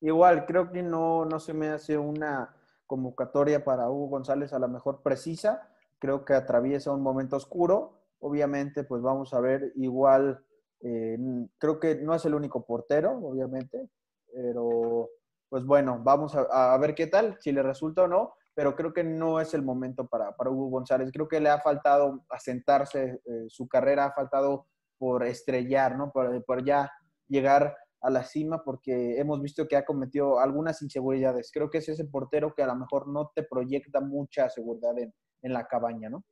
Igual, 0.00 0.46
creo 0.46 0.72
que 0.72 0.82
no, 0.82 1.26
no 1.26 1.38
se 1.38 1.52
me 1.52 1.68
hace 1.68 1.98
una 1.98 2.56
convocatoria 2.86 3.62
para 3.62 3.90
Hugo 3.90 4.08
González 4.08 4.54
a 4.54 4.58
la 4.58 4.68
mejor 4.68 5.02
precisa. 5.02 5.68
Creo 5.98 6.24
que 6.24 6.32
atraviesa 6.32 6.90
un 6.90 7.02
momento 7.02 7.36
oscuro. 7.36 8.06
Obviamente, 8.20 8.84
pues 8.84 9.02
vamos 9.02 9.34
a 9.34 9.40
ver, 9.40 9.70
igual, 9.76 10.42
eh, 10.80 11.18
creo 11.58 11.78
que 11.78 11.96
no 11.96 12.14
es 12.14 12.24
el 12.24 12.34
único 12.34 12.64
portero, 12.64 13.18
obviamente, 13.18 13.90
pero 14.32 15.10
pues 15.50 15.62
bueno, 15.66 16.00
vamos 16.02 16.34
a, 16.34 16.72
a 16.72 16.78
ver 16.78 16.94
qué 16.94 17.06
tal, 17.06 17.36
si 17.38 17.52
le 17.52 17.62
resulta 17.62 18.04
o 18.04 18.08
no 18.08 18.32
pero 18.54 18.74
creo 18.76 18.92
que 18.92 19.04
no 19.04 19.40
es 19.40 19.52
el 19.54 19.62
momento 19.62 20.06
para, 20.06 20.34
para 20.36 20.50
Hugo 20.50 20.70
González. 20.70 21.10
Creo 21.12 21.28
que 21.28 21.40
le 21.40 21.50
ha 21.50 21.60
faltado 21.60 22.24
asentarse, 22.30 23.20
eh, 23.24 23.44
su 23.48 23.68
carrera 23.68 24.06
ha 24.06 24.12
faltado 24.12 24.68
por 24.98 25.24
estrellar, 25.24 25.96
¿no? 25.96 26.12
Por, 26.12 26.44
por, 26.44 26.64
ya 26.64 26.90
llegar 27.28 27.76
a 28.00 28.10
la 28.10 28.22
cima, 28.22 28.62
porque 28.62 29.18
hemos 29.18 29.40
visto 29.40 29.66
que 29.66 29.76
ha 29.76 29.84
cometido 29.84 30.38
algunas 30.38 30.80
inseguridades. 30.82 31.50
Creo 31.52 31.68
que 31.70 31.78
es 31.78 31.88
ese 31.88 32.04
portero 32.04 32.54
que 32.54 32.62
a 32.62 32.66
lo 32.66 32.76
mejor 32.76 33.08
no 33.08 33.32
te 33.34 33.42
proyecta 33.42 34.00
mucha 34.00 34.48
seguridad 34.48 34.96
en, 34.98 35.12
en 35.42 35.52
la 35.52 35.66
cabaña, 35.66 36.10
¿no? 36.10 36.24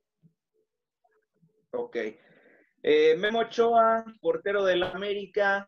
Ok. 1.71 1.97
Eh, 2.83 3.15
Memo 3.17 3.39
Ochoa, 3.39 4.05
portero 4.21 4.63
del 4.63 4.83
América, 4.83 5.67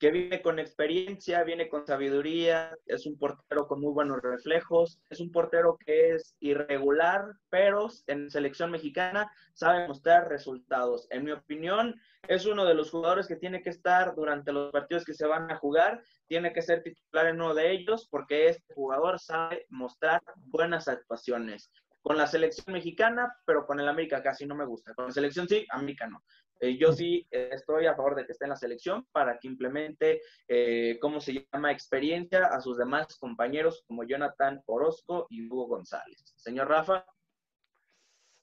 que 0.00 0.10
viene 0.10 0.40
con 0.40 0.58
experiencia, 0.58 1.44
viene 1.44 1.68
con 1.68 1.86
sabiduría, 1.86 2.74
es 2.86 3.04
un 3.04 3.18
portero 3.18 3.68
con 3.68 3.82
muy 3.82 3.92
buenos 3.92 4.22
reflejos, 4.22 4.98
es 5.10 5.20
un 5.20 5.30
portero 5.30 5.76
que 5.76 6.14
es 6.14 6.34
irregular, 6.40 7.26
pero 7.50 7.86
en 8.06 8.30
selección 8.30 8.70
mexicana 8.70 9.30
sabe 9.52 9.86
mostrar 9.86 10.30
resultados. 10.30 11.06
En 11.10 11.24
mi 11.24 11.32
opinión, 11.32 12.00
es 12.28 12.46
uno 12.46 12.64
de 12.64 12.72
los 12.72 12.90
jugadores 12.90 13.28
que 13.28 13.36
tiene 13.36 13.62
que 13.62 13.68
estar 13.68 14.14
durante 14.14 14.52
los 14.52 14.72
partidos 14.72 15.04
que 15.04 15.12
se 15.12 15.26
van 15.26 15.50
a 15.50 15.56
jugar, 15.56 16.02
tiene 16.26 16.54
que 16.54 16.62
ser 16.62 16.82
titular 16.82 17.26
en 17.26 17.36
uno 17.36 17.52
de 17.52 17.70
ellos 17.70 18.08
porque 18.10 18.48
este 18.48 18.72
jugador 18.72 19.20
sabe 19.20 19.66
mostrar 19.68 20.22
buenas 20.46 20.88
actuaciones 20.88 21.70
con 22.00 22.16
la 22.16 22.26
selección 22.26 22.72
mexicana, 22.72 23.30
pero 23.44 23.66
con 23.66 23.78
el 23.78 23.88
América 23.88 24.22
casi 24.22 24.46
no 24.46 24.54
me 24.54 24.64
gusta. 24.64 24.94
Con 24.94 25.06
la 25.06 25.12
selección 25.12 25.46
sí, 25.46 25.66
América 25.70 26.06
no. 26.06 26.22
Eh, 26.60 26.76
yo 26.76 26.92
sí 26.92 27.26
estoy 27.30 27.86
a 27.86 27.94
favor 27.94 28.14
de 28.14 28.26
que 28.26 28.32
esté 28.32 28.44
en 28.44 28.50
la 28.50 28.56
selección 28.56 29.06
para 29.12 29.38
que 29.38 29.48
implemente, 29.48 30.20
eh, 30.46 30.98
¿cómo 31.00 31.20
se 31.20 31.46
llama?, 31.50 31.72
experiencia 31.72 32.46
a 32.46 32.60
sus 32.60 32.76
demás 32.76 33.16
compañeros 33.16 33.82
como 33.86 34.04
Jonathan 34.04 34.62
Orozco 34.66 35.26
y 35.30 35.46
Hugo 35.46 35.66
González. 35.66 36.34
Señor 36.36 36.68
Rafa. 36.68 37.04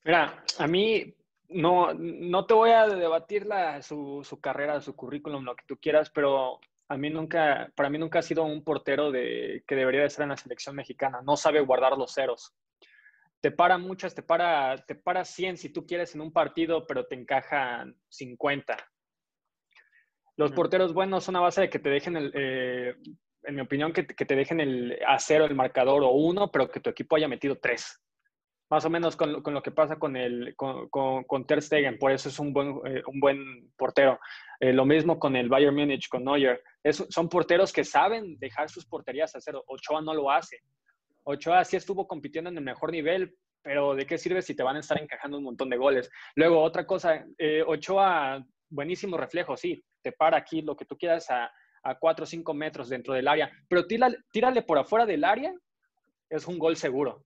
Mira, 0.03 0.43
a 0.57 0.67
mí 0.67 1.13
no, 1.49 1.93
no 1.93 2.45
te 2.45 2.53
voy 2.53 2.71
a 2.71 2.87
debatir 2.87 3.45
la, 3.45 3.81
su, 3.81 4.21
su 4.23 4.39
carrera, 4.39 4.81
su 4.81 4.95
currículum, 4.95 5.43
lo 5.43 5.55
que 5.55 5.65
tú 5.67 5.77
quieras, 5.77 6.09
pero 6.09 6.59
a 6.89 6.97
mí 6.97 7.09
nunca, 7.09 7.71
para 7.75 7.89
mí 7.89 7.97
nunca 7.97 8.19
ha 8.19 8.23
sido 8.23 8.43
un 8.43 8.63
portero 8.63 9.11
de, 9.11 9.63
que 9.67 9.75
debería 9.75 10.01
de 10.01 10.07
estar 10.07 10.23
en 10.23 10.29
la 10.29 10.37
selección 10.37 10.75
mexicana. 10.75 11.21
No 11.21 11.35
sabe 11.37 11.59
guardar 11.59 11.97
los 11.97 12.13
ceros 12.13 12.53
te 13.41 13.51
para 13.51 13.77
muchas, 13.77 14.15
te 14.15 14.23
para, 14.23 14.77
te 14.85 14.95
para 14.95 15.23
100 15.23 15.57
si 15.57 15.69
tú 15.69 15.85
quieres 15.85 16.15
en 16.15 16.21
un 16.21 16.31
partido, 16.31 16.85
pero 16.87 17.05
te 17.05 17.15
encajan 17.15 17.95
50. 18.09 18.77
Los 20.37 20.51
porteros 20.51 20.93
buenos 20.93 21.23
son 21.23 21.35
a 21.35 21.39
base 21.39 21.61
de 21.61 21.69
que 21.69 21.79
te 21.79 21.89
dejen 21.89 22.15
el, 22.15 22.31
eh, 22.35 22.95
en 23.43 23.55
mi 23.55 23.61
opinión, 23.61 23.93
que, 23.93 24.05
que, 24.05 24.25
te 24.25 24.35
dejen 24.35 24.59
el 24.59 24.99
a 25.07 25.17
cero 25.19 25.45
el 25.45 25.55
marcador 25.55 26.03
o 26.03 26.11
uno, 26.11 26.51
pero 26.51 26.69
que 26.69 26.79
tu 26.79 26.89
equipo 26.89 27.15
haya 27.15 27.27
metido 27.27 27.57
tres. 27.57 28.01
Más 28.69 28.83
o 28.83 28.89
menos 28.89 29.15
con, 29.15 29.41
con 29.41 29.53
lo 29.53 29.63
que 29.63 29.71
pasa 29.71 29.97
con, 29.97 30.17
el, 30.17 30.53
con, 30.55 30.89
con, 30.89 31.47
Ter 31.47 31.61
Stegen, 31.61 31.97
por 31.97 32.11
eso 32.11 32.27
es 32.27 32.37
un 32.37 32.51
buen, 32.51 32.79
eh, 32.85 33.01
un 33.07 33.19
buen 33.19 33.71
portero. 33.77 34.19
Eh, 34.59 34.73
lo 34.73 34.85
mismo 34.85 35.17
con 35.17 35.35
el 35.35 35.47
Bayern 35.47 35.75
Múnich, 35.75 36.09
con 36.09 36.25
Neuer. 36.25 36.61
son 36.91 37.29
porteros 37.29 37.71
que 37.71 37.85
saben 37.85 38.37
dejar 38.39 38.69
sus 38.69 38.85
porterías 38.85 39.33
a 39.35 39.41
cero. 39.41 39.63
Ochoa 39.67 40.01
no 40.01 40.13
lo 40.13 40.29
hace. 40.29 40.59
Ochoa 41.27 41.65
sí 41.65 41.75
estuvo 41.75 42.07
compitiendo 42.07 42.49
en 42.49 42.57
el 42.57 42.63
mejor 42.63 42.91
nivel, 42.91 43.35
pero 43.61 43.95
¿de 43.95 44.05
qué 44.05 44.17
sirve 44.17 44.41
si 44.41 44.55
te 44.55 44.63
van 44.63 44.77
a 44.77 44.79
estar 44.79 45.01
encajando 45.01 45.37
un 45.37 45.43
montón 45.43 45.69
de 45.69 45.75
goles? 45.75 46.09
Luego, 46.35 46.61
otra 46.61 46.85
cosa, 46.87 47.25
eh, 47.37 47.63
Ochoa, 47.67 48.41
buenísimo 48.69 49.17
reflejo, 49.17 49.57
sí, 49.57 49.83
te 50.01 50.13
para 50.13 50.37
aquí 50.37 50.61
lo 50.61 50.77
que 50.77 50.85
tú 50.85 50.97
quieras 50.97 51.29
a, 51.29 51.51
a 51.83 51.95
4 51.99 52.23
o 52.23 52.25
5 52.25 52.53
metros 52.53 52.87
dentro 52.87 53.13
del 53.13 53.27
área, 53.27 53.51
pero 53.67 53.85
tírale, 53.85 54.19
tírale 54.31 54.61
por 54.61 54.77
afuera 54.77 55.05
del 55.05 55.25
área, 55.25 55.53
es 56.29 56.47
un 56.47 56.57
gol 56.57 56.77
seguro. 56.77 57.25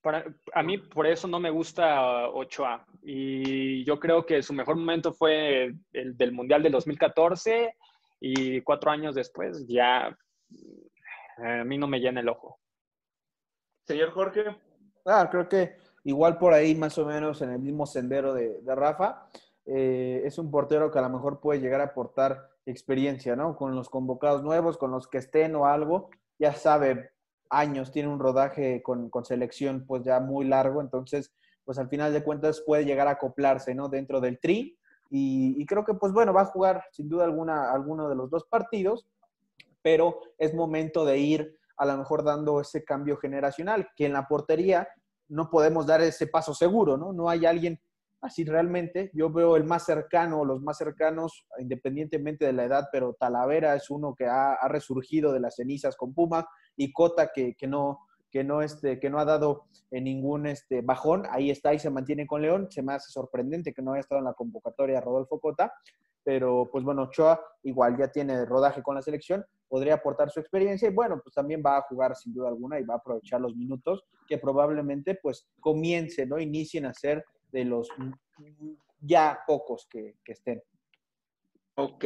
Para, 0.00 0.24
a 0.54 0.62
mí 0.62 0.78
por 0.78 1.08
eso 1.08 1.26
no 1.26 1.40
me 1.40 1.50
gusta 1.50 2.28
Ochoa. 2.28 2.86
Y 3.02 3.84
yo 3.84 3.98
creo 3.98 4.24
que 4.24 4.42
su 4.42 4.54
mejor 4.54 4.76
momento 4.76 5.12
fue 5.12 5.74
el 5.92 6.16
del 6.16 6.32
Mundial 6.32 6.62
del 6.62 6.72
2014 6.72 7.74
y 8.20 8.60
cuatro 8.62 8.90
años 8.90 9.14
después 9.14 9.66
ya 9.66 10.16
a 11.36 11.64
mí 11.64 11.78
no 11.78 11.86
me 11.86 12.00
llena 12.00 12.20
el 12.20 12.28
ojo. 12.28 12.58
Señor 13.86 14.10
Jorge. 14.12 14.44
Ah, 15.04 15.28
creo 15.30 15.48
que 15.48 15.76
igual 16.04 16.38
por 16.38 16.52
ahí, 16.52 16.74
más 16.74 16.96
o 16.98 17.06
menos 17.06 17.42
en 17.42 17.50
el 17.50 17.58
mismo 17.58 17.86
sendero 17.86 18.34
de, 18.34 18.60
Rafa, 18.66 19.26
eh, 19.66 20.22
es 20.24 20.38
un 20.38 20.50
portero 20.50 20.90
que 20.90 20.98
a 20.98 21.02
lo 21.02 21.10
mejor 21.10 21.40
puede 21.40 21.60
llegar 21.60 21.80
a 21.80 21.84
aportar 21.84 22.50
experiencia, 22.66 23.36
¿no? 23.36 23.56
Con 23.56 23.74
los 23.74 23.88
convocados 23.88 24.42
nuevos, 24.42 24.78
con 24.78 24.90
los 24.90 25.08
que 25.08 25.18
estén 25.18 25.54
o 25.56 25.66
algo, 25.66 26.10
ya 26.38 26.52
sabe 26.54 27.10
años, 27.50 27.90
tiene 27.90 28.08
un 28.08 28.20
rodaje 28.20 28.82
con, 28.82 29.10
selección 29.24 29.84
pues 29.86 30.04
ya 30.04 30.20
muy 30.20 30.46
largo, 30.46 30.80
entonces 30.80 31.34
pues 31.64 31.78
al 31.78 31.88
final 31.88 32.12
de 32.12 32.22
cuentas 32.22 32.62
puede 32.64 32.84
llegar 32.84 33.08
a 33.08 33.12
acoplarse, 33.12 33.74
¿no? 33.74 33.88
Dentro 33.88 34.20
del 34.20 34.38
tri 34.38 34.78
y, 35.10 35.66
creo 35.66 35.84
que 35.84 35.94
pues 35.94 36.12
bueno, 36.12 36.32
va 36.32 36.42
a 36.42 36.46
jugar 36.46 36.84
sin 36.92 37.08
duda 37.08 37.24
alguna 37.24 37.72
alguno 37.72 38.08
de 38.08 38.14
los 38.14 38.30
dos 38.30 38.44
partidos, 38.44 39.06
pero 39.82 40.20
es 40.38 40.54
momento 40.54 41.04
de 41.04 41.18
ir 41.18 41.58
a 41.76 41.86
lo 41.86 41.96
mejor 41.96 42.24
dando 42.24 42.60
ese 42.60 42.84
cambio 42.84 43.16
generacional, 43.16 43.88
que 43.96 44.06
en 44.06 44.12
la 44.12 44.28
portería 44.28 44.88
no 45.28 45.48
podemos 45.48 45.86
dar 45.86 46.02
ese 46.02 46.26
paso 46.26 46.52
seguro, 46.54 46.96
¿no? 46.96 47.12
No 47.12 47.30
hay 47.30 47.46
alguien 47.46 47.80
así 48.20 48.44
realmente. 48.44 49.10
Yo 49.14 49.30
veo 49.30 49.56
el 49.56 49.64
más 49.64 49.86
cercano, 49.86 50.44
los 50.44 50.60
más 50.60 50.78
cercanos, 50.78 51.46
independientemente 51.58 52.44
de 52.44 52.52
la 52.52 52.64
edad, 52.64 52.88
pero 52.92 53.14
Talavera 53.14 53.74
es 53.74 53.90
uno 53.90 54.14
que 54.14 54.26
ha, 54.26 54.56
resurgido 54.68 55.32
de 55.32 55.40
las 55.40 55.56
cenizas 55.56 55.96
con 55.96 56.12
Puma 56.14 56.46
y 56.76 56.92
Cota 56.92 57.30
que, 57.32 57.54
no 57.66 58.00
que 58.30 58.44
no, 58.44 58.62
este, 58.62 59.00
que 59.00 59.10
no 59.10 59.18
ha 59.18 59.24
dado 59.24 59.64
en 59.90 60.04
ningún 60.04 60.46
este, 60.46 60.82
bajón, 60.82 61.24
ahí 61.30 61.50
está 61.50 61.74
y 61.74 61.78
se 61.78 61.90
mantiene 61.90 62.26
con 62.26 62.42
León. 62.42 62.68
Se 62.70 62.82
me 62.82 62.94
hace 62.94 63.10
sorprendente 63.10 63.72
que 63.72 63.82
no 63.82 63.92
haya 63.92 64.00
estado 64.00 64.20
en 64.20 64.26
la 64.26 64.34
convocatoria 64.34 65.00
Rodolfo 65.00 65.40
Cota, 65.40 65.72
pero 66.22 66.68
pues 66.70 66.84
bueno, 66.84 67.02
Ochoa 67.02 67.40
igual 67.62 67.96
ya 67.98 68.08
tiene 68.08 68.44
rodaje 68.44 68.82
con 68.82 68.94
la 68.94 69.02
selección, 69.02 69.44
podría 69.68 69.94
aportar 69.94 70.30
su 70.30 70.40
experiencia 70.40 70.88
y 70.88 70.94
bueno, 70.94 71.20
pues 71.22 71.34
también 71.34 71.62
va 71.64 71.78
a 71.78 71.82
jugar 71.82 72.14
sin 72.16 72.34
duda 72.34 72.48
alguna 72.48 72.78
y 72.78 72.84
va 72.84 72.94
a 72.94 72.98
aprovechar 72.98 73.40
los 73.40 73.56
minutos 73.56 74.04
que 74.28 74.38
probablemente 74.38 75.18
pues 75.20 75.48
comience, 75.60 76.26
¿no? 76.26 76.38
Inicien 76.38 76.86
a 76.86 76.94
ser 76.94 77.24
de 77.50 77.64
los 77.64 77.88
ya 79.00 79.40
pocos 79.46 79.86
que, 79.88 80.16
estén. 80.24 80.62
Ok. 81.76 82.04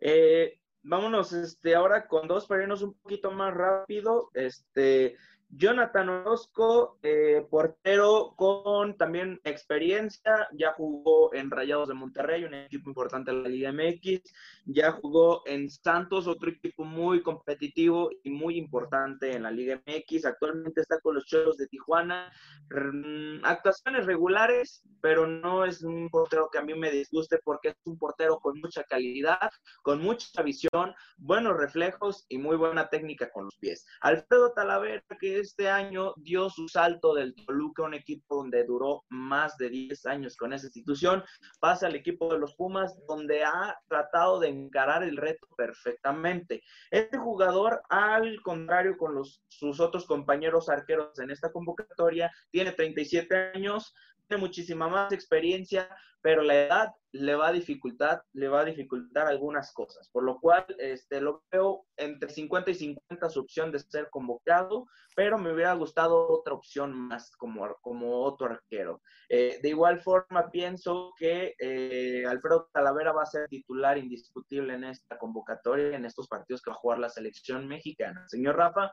Eh, 0.00 0.60
vámonos 0.82 1.32
este, 1.32 1.74
ahora 1.74 2.06
con 2.06 2.28
dos 2.28 2.46
para 2.46 2.64
un 2.64 2.94
poquito 2.94 3.30
más 3.30 3.54
rápido. 3.54 4.30
Este, 4.34 5.16
Jonathan 5.50 6.08
Orozco, 6.10 6.98
eh, 7.02 7.46
portero 7.50 8.34
con 8.36 8.96
también 8.98 9.40
experiencia, 9.44 10.46
ya 10.52 10.72
jugó 10.74 11.32
en 11.32 11.50
Rayados 11.50 11.88
de 11.88 11.94
Monterrey, 11.94 12.44
un 12.44 12.52
equipo 12.52 12.90
importante 12.90 13.32
de 13.32 13.42
la 13.42 13.48
Liga 13.48 13.72
MX, 13.72 14.20
ya 14.66 14.92
jugó 14.92 15.42
en 15.46 15.70
Santos, 15.70 16.26
otro 16.26 16.50
equipo 16.50 16.84
muy 16.84 17.22
competitivo 17.22 18.10
y 18.22 18.30
muy 18.30 18.58
importante 18.58 19.34
en 19.34 19.44
la 19.44 19.50
Liga 19.50 19.80
MX, 19.86 20.26
actualmente 20.26 20.82
está 20.82 21.00
con 21.00 21.14
los 21.14 21.24
Cholos 21.24 21.56
de 21.56 21.66
Tijuana, 21.66 22.30
mm, 22.70 23.44
actuaciones 23.44 24.04
regulares, 24.04 24.82
pero 25.00 25.26
no 25.26 25.64
es 25.64 25.82
un 25.82 26.10
portero 26.10 26.50
que 26.52 26.58
a 26.58 26.62
mí 26.62 26.74
me 26.74 26.90
disguste 26.90 27.38
porque 27.42 27.68
es 27.68 27.76
un 27.84 27.96
portero 27.96 28.38
con 28.38 28.60
mucha 28.60 28.84
calidad, 28.84 29.50
con 29.82 30.02
mucha 30.02 30.42
visión, 30.42 30.94
buenos 31.16 31.56
reflejos 31.56 32.26
y 32.28 32.36
muy 32.36 32.56
buena 32.56 32.90
técnica 32.90 33.30
con 33.30 33.46
los 33.46 33.56
pies. 33.56 33.86
Alfredo 34.02 34.52
Talavera, 34.52 35.02
que 35.18 35.37
este 35.40 35.68
año 35.68 36.14
dio 36.16 36.50
su 36.50 36.68
salto 36.68 37.14
del 37.14 37.34
Toluca, 37.34 37.82
un 37.82 37.94
equipo 37.94 38.36
donde 38.36 38.64
duró 38.64 39.04
más 39.08 39.56
de 39.56 39.70
10 39.70 40.06
años 40.06 40.36
con 40.36 40.52
esa 40.52 40.66
institución, 40.66 41.24
pasa 41.60 41.86
al 41.86 41.94
equipo 41.94 42.32
de 42.32 42.38
los 42.38 42.54
Pumas, 42.54 42.96
donde 43.06 43.44
ha 43.44 43.78
tratado 43.88 44.40
de 44.40 44.48
encarar 44.48 45.02
el 45.02 45.16
reto 45.16 45.46
perfectamente. 45.56 46.62
Este 46.90 47.18
jugador, 47.18 47.82
al 47.88 48.40
contrario 48.42 48.96
con 48.96 49.22
sus 49.48 49.80
otros 49.80 50.06
compañeros 50.06 50.68
arqueros 50.68 51.18
en 51.18 51.30
esta 51.30 51.52
convocatoria, 51.52 52.32
tiene 52.50 52.72
37 52.72 53.52
años, 53.54 53.94
tiene 54.28 54.40
muchísima 54.40 54.88
más 54.88 55.12
experiencia, 55.12 55.88
pero 56.20 56.42
la 56.42 56.54
edad 56.54 56.94
le 57.12 57.34
va 57.34 57.48
a 57.48 57.52
dificultar, 57.52 58.22
le 58.32 58.48
va 58.48 58.60
a 58.60 58.64
dificultar 58.64 59.26
algunas 59.26 59.72
cosas, 59.72 60.10
por 60.12 60.24
lo 60.24 60.38
cual 60.38 60.66
este, 60.78 61.20
lo 61.20 61.42
veo 61.50 61.86
entre 61.96 62.28
50 62.28 62.70
y 62.70 62.74
50 62.74 63.30
su 63.30 63.40
opción 63.40 63.72
de 63.72 63.78
ser 63.78 64.08
convocado, 64.10 64.86
pero 65.16 65.38
me 65.38 65.52
hubiera 65.52 65.72
gustado 65.74 66.28
otra 66.28 66.54
opción 66.54 66.92
más 66.92 67.34
como, 67.36 67.74
como 67.80 68.20
otro 68.22 68.46
arquero. 68.46 69.00
Eh, 69.28 69.58
de 69.62 69.68
igual 69.70 70.00
forma, 70.00 70.50
pienso 70.50 71.12
que 71.16 71.54
eh, 71.58 72.24
Alfredo 72.26 72.68
Talavera 72.72 73.12
va 73.12 73.22
a 73.22 73.26
ser 73.26 73.48
titular 73.48 73.96
indiscutible 73.96 74.74
en 74.74 74.84
esta 74.84 75.16
convocatoria, 75.18 75.96
en 75.96 76.04
estos 76.04 76.28
partidos 76.28 76.62
que 76.62 76.70
va 76.70 76.76
a 76.76 76.80
jugar 76.80 76.98
la 76.98 77.08
selección 77.08 77.66
mexicana. 77.66 78.24
Señor 78.28 78.56
Rafa. 78.56 78.92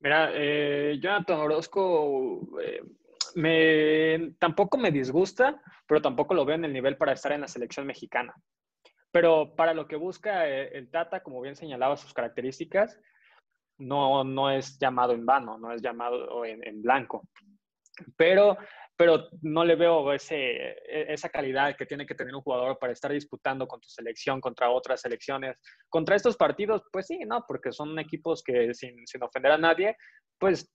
Mira, 0.00 0.30
eh, 0.32 0.98
Jonathan 1.00 1.40
Orozco 1.40 2.60
eh, 2.62 2.82
me, 3.36 4.34
tampoco 4.38 4.78
me 4.78 4.90
disgusta, 4.90 5.60
pero 5.86 6.00
tampoco 6.00 6.34
lo 6.34 6.44
veo 6.44 6.56
en 6.56 6.64
el 6.64 6.72
nivel 6.72 6.96
para 6.96 7.12
estar 7.12 7.32
en 7.32 7.42
la 7.42 7.48
selección 7.48 7.86
mexicana. 7.86 8.34
Pero 9.10 9.54
para 9.56 9.74
lo 9.74 9.86
que 9.86 9.96
busca 9.96 10.48
eh, 10.48 10.70
el 10.76 10.90
Tata, 10.90 11.22
como 11.22 11.40
bien 11.40 11.56
señalaba 11.56 11.96
sus 11.96 12.12
características, 12.12 12.98
no, 13.78 14.24
no 14.24 14.50
es 14.50 14.78
llamado 14.78 15.12
en 15.12 15.24
vano, 15.24 15.58
no 15.58 15.72
es 15.72 15.80
llamado 15.80 16.44
en, 16.44 16.82
blanco. 16.82 17.28
Pero, 18.16 18.56
pero 18.96 19.28
no 19.42 19.64
le 19.64 19.76
veo 19.76 20.12
ese, 20.12 20.36
e, 20.36 21.12
esa 21.12 21.28
calidad 21.28 21.76
que 21.76 21.86
tiene 21.86 22.06
que 22.06 22.14
tener 22.14 22.34
un 22.34 22.42
jugador 22.42 22.78
para 22.78 22.92
estar 22.92 23.10
disputando 23.12 23.66
con 23.66 23.80
tu 23.80 23.88
selección 23.88 24.40
contra 24.40 24.70
otras 24.70 25.00
selecciones. 25.00 25.56
Contra 25.88 26.16
estos 26.16 26.36
partidos, 26.36 26.82
pues 26.92 27.06
sí, 27.06 27.20
no, 27.26 27.44
porque 27.46 27.72
son 27.72 27.98
equipos 27.98 28.42
que 28.42 28.74
sin, 28.74 29.06
sin 29.06 29.22
ofender 29.22 29.52
a 29.52 29.58
nadie, 29.58 29.96
pues 30.38 30.70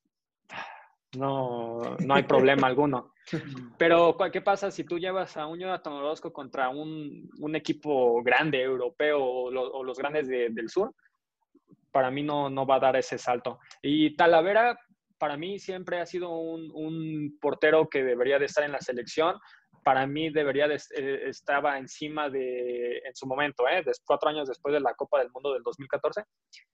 no, 1.18 1.98
no 2.00 2.16
hay 2.16 2.24
problema 2.24 2.68
alguno. 2.68 3.14
Pero, 3.78 4.18
¿qué 4.32 4.42
pasa 4.42 4.72
si 4.72 4.84
tú 4.84 5.00
llevas 5.00 5.38
a 5.38 5.48
un 5.48 5.60
Jonathan 5.60 5.94
Orozco 5.94 6.34
contra 6.34 6.70
un, 6.70 7.30
un 7.40 7.56
equipo 7.56 8.22
grande, 8.24 8.62
europeo 8.62 9.24
o, 9.24 9.84
los 9.84 9.98
grandes 9.98 10.28
del 10.28 10.70
sur? 10.70 10.94
Para 11.92 12.12
mí 12.12 12.24
no, 12.24 12.50
no 12.50 12.66
va 12.66 12.76
a 12.76 12.80
dar 12.80 12.96
ese 12.96 13.18
salto. 13.18 13.60
Y 13.82 14.16
Talavera, 14.16 14.78
para 15.18 15.38
mí 15.38 15.60
siempre 15.60 16.00
ha 16.00 16.06
sido 16.06 16.30
un, 16.32 16.72
un 16.74 17.38
portero 17.40 17.88
que 17.88 18.04
debería 18.04 18.40
de 18.40 18.46
estar 18.46 18.64
en 18.64 18.72
la 18.72 18.82
selección. 18.82 19.40
Para 19.84 20.08
mí 20.08 20.30
debería 20.30 20.68
de, 20.68 20.76
eh, 20.98 21.24
estaba 21.28 21.78
encima 21.78 22.30
de, 22.30 22.98
en 22.98 23.16
su 23.16 23.28
momento, 23.28 23.68
¿eh? 23.68 23.84
cuatro 24.06 24.30
años 24.30 24.48
después 24.48 24.74
de 24.74 24.80
la 24.80 24.94
Copa 24.96 25.20
del 25.20 25.30
Mundo 25.32 25.54
del 25.54 25.64
2014, 25.64 26.24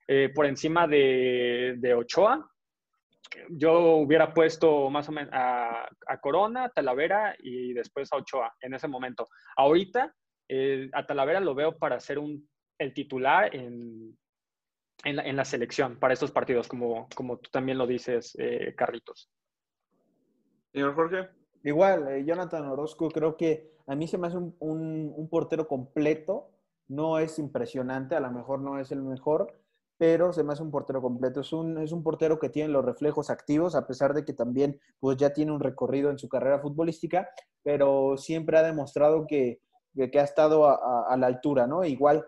eh, 0.08 0.30
por 0.34 0.46
encima 0.46 0.86
de, 0.86 1.74
de 1.78 1.94
Ochoa, 1.94 2.48
yo 3.50 3.96
hubiera 3.96 4.32
puesto 4.32 4.90
más 4.90 5.08
o 5.08 5.12
menos 5.12 5.30
a, 5.32 5.88
Corona, 6.20 6.68
Talavera 6.68 7.34
y 7.38 7.72
después 7.72 8.12
a 8.12 8.16
Ochoa 8.16 8.54
en 8.60 8.74
ese 8.74 8.88
momento. 8.88 9.28
Ahorita 9.56 10.14
eh, 10.48 10.90
a 10.92 11.06
Talavera 11.06 11.40
lo 11.40 11.54
veo 11.54 11.76
para 11.78 12.00
ser 12.00 12.18
un, 12.18 12.48
el 12.78 12.92
titular 12.92 13.54
en, 13.54 14.18
en, 15.04 15.36
la, 15.36 15.44
selección 15.44 15.98
para 15.98 16.14
estos 16.14 16.30
partidos, 16.30 16.68
como, 16.68 17.08
como 17.14 17.38
tú 17.38 17.50
también 17.50 17.78
lo 17.78 17.86
dices, 17.86 18.34
eh, 18.38 18.74
Carlitos. 18.76 19.30
Señor 20.72 20.94
Jorge. 20.94 21.28
Igual, 21.62 22.08
eh, 22.08 22.24
Jonathan 22.24 22.66
Orozco, 22.66 23.10
creo 23.10 23.36
que 23.36 23.70
a 23.86 23.94
mí 23.94 24.08
se 24.08 24.18
me 24.18 24.28
hace 24.28 24.38
un, 24.38 24.54
un 24.58 25.28
portero 25.28 25.68
completo. 25.68 26.50
No 26.88 27.18
es 27.18 27.38
impresionante, 27.38 28.16
a 28.16 28.20
lo 28.20 28.30
mejor 28.30 28.60
no 28.60 28.80
es 28.80 28.90
el 28.90 29.02
mejor, 29.02 29.59
pero 30.00 30.32
se 30.32 30.42
me 30.42 30.54
un 30.54 30.70
portero 30.70 31.02
completo. 31.02 31.42
Es 31.42 31.52
un, 31.52 31.76
es 31.76 31.92
un 31.92 32.02
portero 32.02 32.38
que 32.38 32.48
tiene 32.48 32.72
los 32.72 32.82
reflejos 32.82 33.28
activos, 33.28 33.74
a 33.74 33.86
pesar 33.86 34.14
de 34.14 34.24
que 34.24 34.32
también 34.32 34.80
pues, 34.98 35.18
ya 35.18 35.34
tiene 35.34 35.52
un 35.52 35.60
recorrido 35.60 36.08
en 36.08 36.18
su 36.18 36.26
carrera 36.26 36.58
futbolística, 36.58 37.28
pero 37.62 38.16
siempre 38.16 38.56
ha 38.56 38.62
demostrado 38.62 39.26
que, 39.26 39.60
que, 39.94 40.18
ha 40.18 40.24
estado 40.24 40.66
a, 40.66 41.14
la 41.18 41.26
altura, 41.26 41.66
¿no? 41.66 41.84
Igual, 41.84 42.24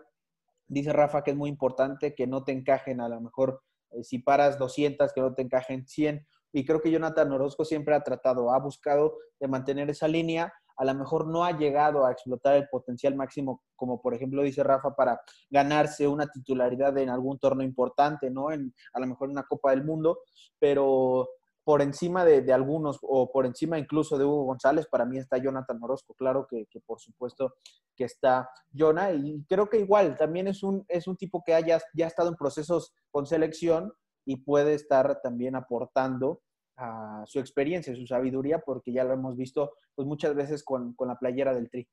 dice 0.67 0.93
Rafa 0.93 1.23
que 1.23 1.31
es 1.31 1.35
muy 1.35 1.49
importante 1.49 2.13
que 2.13 2.27
no 2.27 2.43
te 2.43 2.51
encajen 2.51 3.01
a 3.01 3.09
lo 3.09 3.19
mejor, 3.19 3.63
eh, 3.89 4.03
si 4.03 4.19
paras 4.19 4.59
200, 4.59 5.11
que 5.11 5.21
no 5.21 5.33
te 5.33 5.41
encajen 5.41 5.87
100. 5.87 6.27
Y 6.51 6.65
creo 6.65 6.79
que 6.79 6.91
Jonathan 6.91 7.31
Orozco 7.31 7.65
siempre 7.65 7.95
ha 7.95 8.03
tratado, 8.03 8.53
ha 8.53 8.59
buscado 8.59 9.17
de 9.39 9.47
mantener 9.47 9.89
esa 9.89 10.07
línea 10.07 10.53
a 10.75 10.85
lo 10.85 10.93
mejor 10.93 11.27
no 11.27 11.43
ha 11.43 11.57
llegado 11.57 12.05
a 12.05 12.11
explotar 12.11 12.55
el 12.55 12.67
potencial 12.69 13.15
máximo, 13.15 13.61
como 13.75 14.01
por 14.01 14.13
ejemplo 14.13 14.41
dice 14.43 14.63
Rafa, 14.63 14.95
para 14.95 15.19
ganarse 15.49 16.07
una 16.07 16.27
titularidad 16.27 16.97
en 16.97 17.09
algún 17.09 17.37
torneo 17.39 17.67
importante, 17.67 18.29
¿no? 18.29 18.51
En, 18.51 18.73
a 18.93 18.99
lo 18.99 19.07
mejor 19.07 19.27
en 19.27 19.33
una 19.33 19.43
Copa 19.43 19.71
del 19.71 19.83
Mundo, 19.83 20.19
pero 20.59 21.27
por 21.63 21.81
encima 21.81 22.25
de, 22.25 22.51
algunos 22.51 22.99
o 23.01 23.31
por 23.31 23.45
encima 23.45 23.79
incluso 23.79 24.17
de 24.17 24.25
Hugo 24.25 24.43
González, 24.45 24.87
para 24.87 25.05
mí 25.05 25.17
está 25.17 25.37
Jonathan 25.37 25.79
Orozco, 25.81 26.13
claro 26.13 26.45
que, 26.49 26.67
por 26.85 26.99
supuesto 26.99 27.55
que 27.95 28.05
está 28.05 28.49
Jonah 28.77 29.13
y 29.13 29.43
creo 29.47 29.69
que 29.69 29.79
igual 29.79 30.17
también 30.17 30.47
es 30.47 30.63
un, 30.63 30.83
es 30.87 31.07
un 31.07 31.15
tipo 31.15 31.43
que 31.45 31.53
haya 31.53 31.79
ya 31.93 32.07
estado 32.07 32.29
en 32.29 32.35
procesos 32.35 32.93
con 33.11 33.25
selección 33.25 33.93
y 34.25 34.37
puede 34.37 34.73
estar 34.73 35.21
también 35.21 35.55
aportando 35.55 36.41
a 36.77 37.23
su 37.27 37.39
experiencia, 37.39 37.95
su 37.95 38.07
sabiduría, 38.07 38.59
porque 38.59 38.91
ya 38.91 39.03
lo 39.03 39.13
hemos 39.13 39.37
visto 39.37 39.73
pues, 39.95 40.07
muchas 40.07 40.35
veces 40.35 40.63
con, 40.63 40.95
la 40.99 41.17
playera 41.17 41.53
del 41.53 41.69
Tri. 41.69 41.87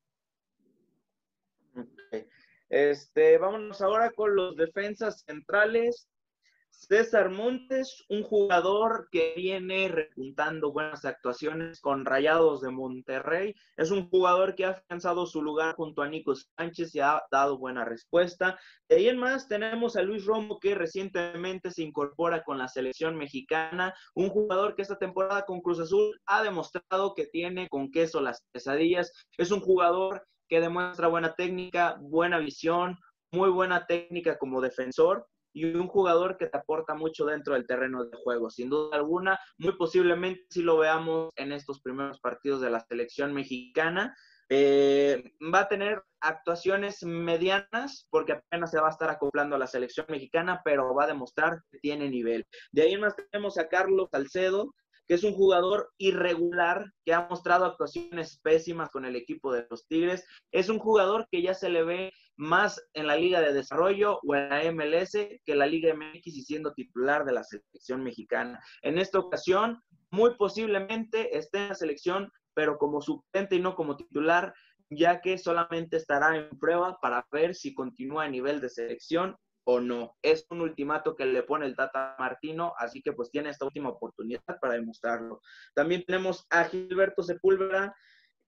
Este, 2.69 3.39
vámonos 3.39 3.81
ahora 3.83 4.11
con 4.13 4.35
los 4.35 4.57
defensas 4.57 5.23
centrales. 5.27 6.09
César 6.71 7.31
Montes, 7.31 8.05
un 8.09 8.23
jugador 8.23 9.09
que 9.13 9.35
viene 9.37 9.89
repuntando 9.89 10.73
buenas 10.73 11.05
actuaciones 11.05 11.81
con 11.81 12.05
Rayados 12.05 12.63
de 12.63 12.71
Monterrey. 12.71 13.55
Es 13.77 13.91
un 13.91 14.09
jugador 14.09 14.55
que 14.55 14.65
ha 14.65 14.71
alcanzado 14.71 15.27
su 15.27 15.43
lugar 15.43 15.75
junto 15.77 16.03
a 16.03 16.09
Nico 16.09 16.35
Sánchez 16.35 16.95
y 16.95 17.01
ha 17.01 17.23
dado 17.31 17.59
buena 17.59 17.85
respuesta. 17.85 18.59
De 18.89 18.97
ahí 18.97 19.09
en 19.09 19.19
más 19.19 19.47
tenemos 19.47 19.97
a 19.97 20.03
Luis 20.03 20.25
Romo 20.25 20.59
que 20.59 20.75
recientemente 20.75 21.71
se 21.71 21.83
incorpora 21.83 22.43
con 22.43 22.59
la 22.59 22.67
selección 22.67 23.17
mexicana. 23.17 23.95
Un 24.15 24.29
jugador 24.31 24.75
que 24.75 24.83
esta 24.83 24.99
temporada 24.99 25.45
con 25.45 25.61
Cruz 25.61 25.81
Azul 25.81 26.21
ha 26.27 26.43
demostrado 26.43 27.15
que 27.15 27.27
tiene 27.27 27.69
con 27.69 27.91
queso 27.91 28.21
las 28.21 28.45
pesadillas. 28.53 29.13
Es 29.37 29.51
un 29.51 29.61
jugador 29.61 30.27
que 30.49 30.61
demuestra 30.61 31.09
buena 31.09 31.35
técnica, 31.35 31.99
buena 32.01 32.39
visión, 32.39 32.99
muy 33.33 33.51
buena 33.51 33.87
técnica 33.87 34.39
como 34.39 34.61
defensor 34.61 35.29
y 35.53 35.65
un 35.65 35.89
jugador 35.89 36.37
que 36.37 36.47
te 36.47 36.57
aporta 36.57 36.95
mucho 36.95 37.25
dentro 37.25 37.55
del 37.55 37.67
terreno 37.67 38.05
de 38.05 38.17
juego. 38.17 38.51
Sin 38.51 38.71
duda 38.71 38.97
alguna, 38.97 39.39
muy 39.59 39.77
posiblemente 39.77 40.47
si 40.51 40.63
lo 40.63 40.79
veamos 40.79 41.31
en 41.37 41.53
estos 41.53 41.81
primeros 41.81 42.21
partidos 42.21 42.61
de 42.61 42.71
la 42.71 42.81
selección 42.81 43.33
mexicana. 43.33 44.15
Eh, 44.53 45.23
va 45.55 45.61
a 45.61 45.69
tener 45.69 46.03
actuaciones 46.21 47.05
medianas 47.05 48.09
porque 48.11 48.33
apenas 48.33 48.73
se 48.73 48.81
va 48.81 48.89
a 48.89 48.91
estar 48.91 49.09
acoplando 49.09 49.55
a 49.55 49.61
la 49.61 49.69
selección 49.69 50.07
mexicana, 50.09 50.61
pero 50.65 50.93
va 50.93 51.05
a 51.05 51.09
demostrar 51.09 51.63
que 51.71 51.79
tiene 51.79 52.11
nivel. 52.11 52.45
De 52.73 52.83
ahí 52.83 52.97
más 52.97 53.15
tenemos 53.31 53.59
a 53.59 53.69
Carlos 53.69 54.09
Salcedo, 54.11 54.75
que 55.07 55.15
es 55.15 55.25
un 55.25 55.35
jugador 55.35 55.91
irregular, 55.99 56.85
que 57.05 57.13
ha 57.13 57.29
mostrado 57.29 57.65
actuaciones 57.65 58.39
pésimas 58.43 58.91
con 58.91 59.05
el 59.05 59.17
equipo 59.17 59.53
de 59.53 59.67
los 59.71 59.87
Tigres. 59.87 60.25
Es 60.53 60.69
un 60.69 60.79
jugador 60.79 61.27
que 61.31 61.43
ya 61.43 61.55
se 61.55 61.69
le 61.69 61.83
ve 61.85 62.13
más 62.41 62.83
en 62.95 63.07
la 63.07 63.17
Liga 63.17 63.41
de 63.41 63.53
Desarrollo 63.53 64.19
o 64.27 64.35
en 64.35 64.49
la 64.49 64.73
MLS 64.73 65.13
que 65.45 65.55
la 65.55 65.67
Liga 65.67 65.95
MX 65.95 66.27
y 66.27 66.43
siendo 66.43 66.73
titular 66.73 67.25
de 67.25 67.33
la 67.33 67.45
selección 67.45 68.03
mexicana. 68.03 68.59
En 68.83 68.99
esta 68.99 69.19
ocasión, 69.19 69.83
muy 70.11 70.35
posiblemente 70.37 71.37
esté 71.37 71.59
en 71.59 71.69
la 71.69 71.75
selección, 71.75 72.33
pero 72.55 72.79
como 72.79 73.03
suplente 73.03 73.57
y 73.57 73.61
no 73.61 73.75
como 73.75 73.97
titular, 73.97 74.55
ya 74.89 75.21
que 75.21 75.37
solamente 75.37 75.99
estará 75.99 76.35
en 76.35 76.49
prueba 76.59 76.99
para 77.01 77.27
ver 77.31 77.55
si 77.55 77.75
continúa 77.75 78.25
a 78.25 78.29
nivel 78.29 78.61
de 78.61 78.71
selección 78.71 79.37
o 79.65 79.79
no. 79.79 80.17
Es 80.23 80.47
un 80.49 80.63
ultimato 80.63 81.15
que 81.15 81.27
le 81.27 81.43
pone 81.43 81.67
el 81.67 81.77
Tata 81.77 82.17
Martino, 82.19 82.73
así 82.79 83.03
que 83.03 83.13
pues 83.13 83.31
tiene 83.31 83.51
esta 83.51 83.67
última 83.67 83.91
oportunidad 83.91 84.59
para 84.61 84.75
demostrarlo. 84.75 85.43
También 85.75 86.05
tenemos 86.07 86.47
a 86.49 86.65
Gilberto 86.65 87.23
Sepúlveda, 87.23 87.95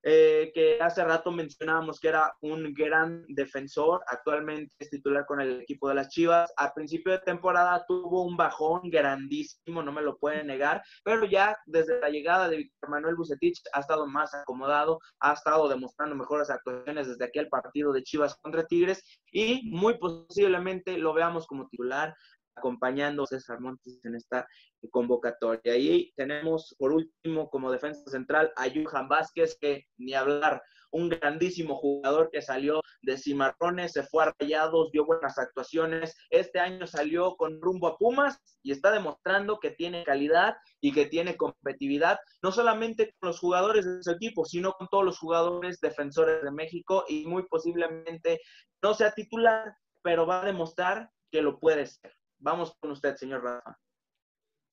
eh, 0.03 0.51
que 0.55 0.81
hace 0.81 1.05
rato 1.05 1.31
mencionábamos 1.31 2.01
que 2.01 2.09
era 2.09 2.35
un 2.41 2.75
gran 2.75 3.25
defensor, 3.29 4.03
actualmente 4.07 4.73
es 4.79 4.91
titular 4.91 5.25
con 5.27 5.41
el 5.41 5.61
equipo 5.61 5.89
de 5.89 5.95
las 5.95 6.09
Chivas. 6.09 6.53
A 6.57 6.75
principio 6.75 7.13
de 7.13 7.21
temporada 7.21 7.85
tuvo 7.87 8.25
un 8.25 8.37
bajón 8.37 8.83
grandísimo, 8.91 9.83
no 9.83 9.93
me 9.93 10.03
lo 10.03 10.17
pueden 10.19 10.49
negar, 10.49 10.83
pero 11.05 11.25
ya 11.25 11.57
desde 11.67 12.01
la 12.01 12.11
llegada 12.11 12.49
de 12.49 12.59
Víctor 12.59 12.91
Manuel 12.91 13.17
Bucetich 13.17 13.61
ha 13.73 13.81
estado 13.81 14.07
más 14.07 14.35
acomodado, 14.35 14.99
ha 15.21 15.33
estado 15.33 15.69
demostrando 15.69 16.17
mejores 16.17 16.51
actuaciones 16.51 17.07
desde 17.07 17.25
aquel 17.25 17.49
partido 17.49 17.93
de 17.93 18.03
Chivas 18.03 18.37
contra 18.43 18.67
Tigres 18.67 19.03
y 19.31 19.71
muy 19.71 19.99
posiblemente 19.99 20.99
lo 20.99 21.13
veamos 21.13 21.47
como 21.47 21.69
titular 21.69 22.15
acompañando 22.55 23.23
a 23.23 23.27
César 23.27 23.61
Montes 23.61 24.01
en 24.05 24.15
esta 24.15 24.47
convocatoria. 24.91 25.77
Y 25.77 26.13
tenemos 26.17 26.75
por 26.79 26.93
último 26.93 27.49
como 27.51 27.71
defensa 27.71 28.11
central 28.11 28.53
a 28.57 28.67
Johan 28.69 29.09
Vázquez, 29.09 29.57
que 29.61 29.87
ni 29.99 30.15
hablar, 30.15 30.63
un 30.93 31.09
grandísimo 31.09 31.77
jugador 31.77 32.31
que 32.31 32.43
salió 32.43 32.83
de 33.01 33.17
Cimarrones, 33.17 33.93
se 33.93 34.03
fue 34.03 34.25
a 34.25 34.35
Rayados, 34.39 34.91
dio 34.93 35.07
buenas 35.07 35.39
actuaciones. 35.39 36.15
Este 36.31 36.61
año 36.61 36.87
salió 36.87 37.35
con 37.37 37.61
rumbo 37.61 37.89
a 37.89 37.97
Pumas 37.97 38.39
y 38.63 38.73
está 38.73 38.93
demostrando 38.93 39.59
que 39.59 39.71
tiene 39.71 40.05
calidad 40.05 40.55
y 40.81 40.93
que 40.93 41.07
tiene 41.07 41.37
competitividad, 41.37 42.19
no 42.43 42.53
solamente 42.53 43.15
con 43.19 43.29
los 43.29 43.41
jugadores 43.41 43.87
de 43.87 44.03
su 44.03 44.11
equipo, 44.11 44.45
sino 44.45 44.73
con 44.73 44.89
todos 44.89 45.05
los 45.05 45.19
jugadores 45.19 45.81
defensores 45.81 46.43
de 46.43 46.51
México 46.51 47.05
y 47.09 47.27
muy 47.27 47.45
posiblemente 47.49 48.41
no 48.83 48.95
sea 48.95 49.13
titular, 49.13 49.75
pero 50.03 50.27
va 50.27 50.43
a 50.43 50.47
demostrar 50.47 51.11
que 51.31 51.41
lo 51.41 51.59
puede 51.59 51.87
ser. 51.87 52.13
Vamos 52.43 52.77
con 52.81 52.91
usted, 52.91 53.15
señor 53.15 53.43
Rafa. 53.43 53.79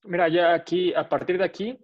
Mira, 0.04 0.28
ya 0.28 0.54
aquí, 0.54 0.94
a 0.94 1.08
partir 1.08 1.38
de 1.38 1.44
aquí, 1.44 1.80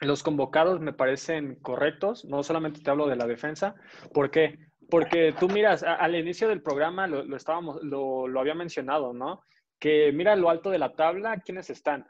los 0.00 0.22
convocados 0.22 0.80
me 0.80 0.92
parecen 0.92 1.56
correctos. 1.56 2.24
No 2.24 2.42
solamente 2.42 2.80
te 2.80 2.90
hablo 2.90 3.08
de 3.08 3.16
la 3.16 3.26
defensa. 3.26 3.74
¿Por 4.14 4.30
qué? 4.30 4.58
Porque 4.88 5.34
tú 5.38 5.48
miras, 5.48 5.82
al 5.82 6.14
inicio 6.14 6.48
del 6.48 6.62
programa 6.62 7.08
lo, 7.08 7.36
estábamos, 7.36 7.82
lo, 7.82 8.28
había 8.38 8.54
mencionado, 8.54 9.12
¿no? 9.12 9.42
Que 9.80 10.12
mira 10.12 10.36
lo 10.36 10.48
alto 10.48 10.70
de 10.70 10.78
la 10.78 10.94
tabla, 10.94 11.40
¿quiénes 11.40 11.70
están? 11.70 12.06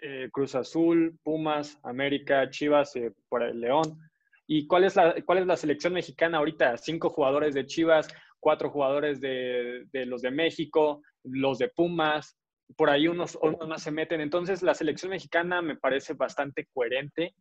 Eh, 0.00 0.28
Cruz 0.30 0.54
Azul, 0.54 1.18
Pumas, 1.24 1.78
América, 1.82 2.48
Chivas, 2.50 2.94
eh, 2.94 3.12
por 3.28 3.42
el 3.42 3.60
León. 3.60 3.98
¿Y 4.46 4.68
cuál 4.68 4.84
es, 4.84 4.94
la, 4.94 5.14
cuál 5.24 5.38
es 5.38 5.46
la 5.46 5.56
selección 5.56 5.92
mexicana 5.92 6.38
ahorita? 6.38 6.76
Cinco 6.76 7.10
jugadores 7.10 7.54
de 7.54 7.66
Chivas, 7.66 8.06
cuatro 8.42 8.70
jugadores 8.70 9.20
de, 9.20 9.84
de 9.92 10.04
los 10.04 10.20
de 10.20 10.32
México, 10.32 11.00
los 11.22 11.58
de 11.58 11.68
Pumas, 11.68 12.36
por 12.76 12.90
ahí 12.90 13.06
unos, 13.06 13.38
más 13.68 13.82
se 13.82 13.92
meten. 13.92 14.20
Entonces, 14.20 14.62
la 14.62 14.74
selección 14.74 15.10
mexicana 15.10 15.62
me 15.62 15.76
parece 15.76 16.14
bastante 16.14 16.66
coherente, 16.72 17.34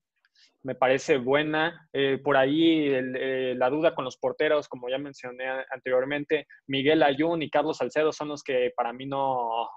me 0.63 0.75
parece 0.75 1.17
buena. 1.17 1.89
Eh, 1.91 2.19
por 2.23 2.37
ahí 2.37 2.87
eh, 2.87 3.55
la 3.57 3.69
duda 3.69 3.95
con 3.95 4.05
los 4.05 4.17
porteros, 4.17 4.67
como 4.67 4.89
ya 4.89 4.97
mencioné 4.97 5.45
anteriormente, 5.71 6.47
Miguel 6.67 7.01
Ayun 7.01 7.41
y 7.41 7.49
Carlos 7.49 7.77
Salcedo 7.77 8.11
son 8.11 8.29
los 8.29 8.43
que 8.43 8.71
para 8.75 8.93
mí 8.93 9.07
no, 9.07 9.69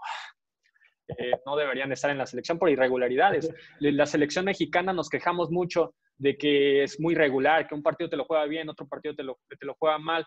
eh, 1.08 1.32
no 1.46 1.56
deberían 1.56 1.92
estar 1.92 2.10
en 2.10 2.18
la 2.18 2.26
selección 2.26 2.58
por 2.58 2.68
irregularidades. 2.68 3.50
La 3.80 4.06
selección 4.06 4.44
mexicana 4.44 4.92
nos 4.92 5.08
quejamos 5.08 5.50
mucho 5.50 5.94
de 6.16 6.36
que 6.36 6.82
es 6.82 7.00
muy 7.00 7.14
regular, 7.14 7.66
que 7.66 7.74
un 7.74 7.82
partido 7.82 8.10
te 8.10 8.16
lo 8.16 8.24
juega 8.24 8.44
bien, 8.44 8.68
otro 8.68 8.86
partido 8.86 9.14
te 9.14 9.22
lo, 9.22 9.38
te 9.48 9.66
lo 9.66 9.74
juega 9.78 9.98
mal 9.98 10.26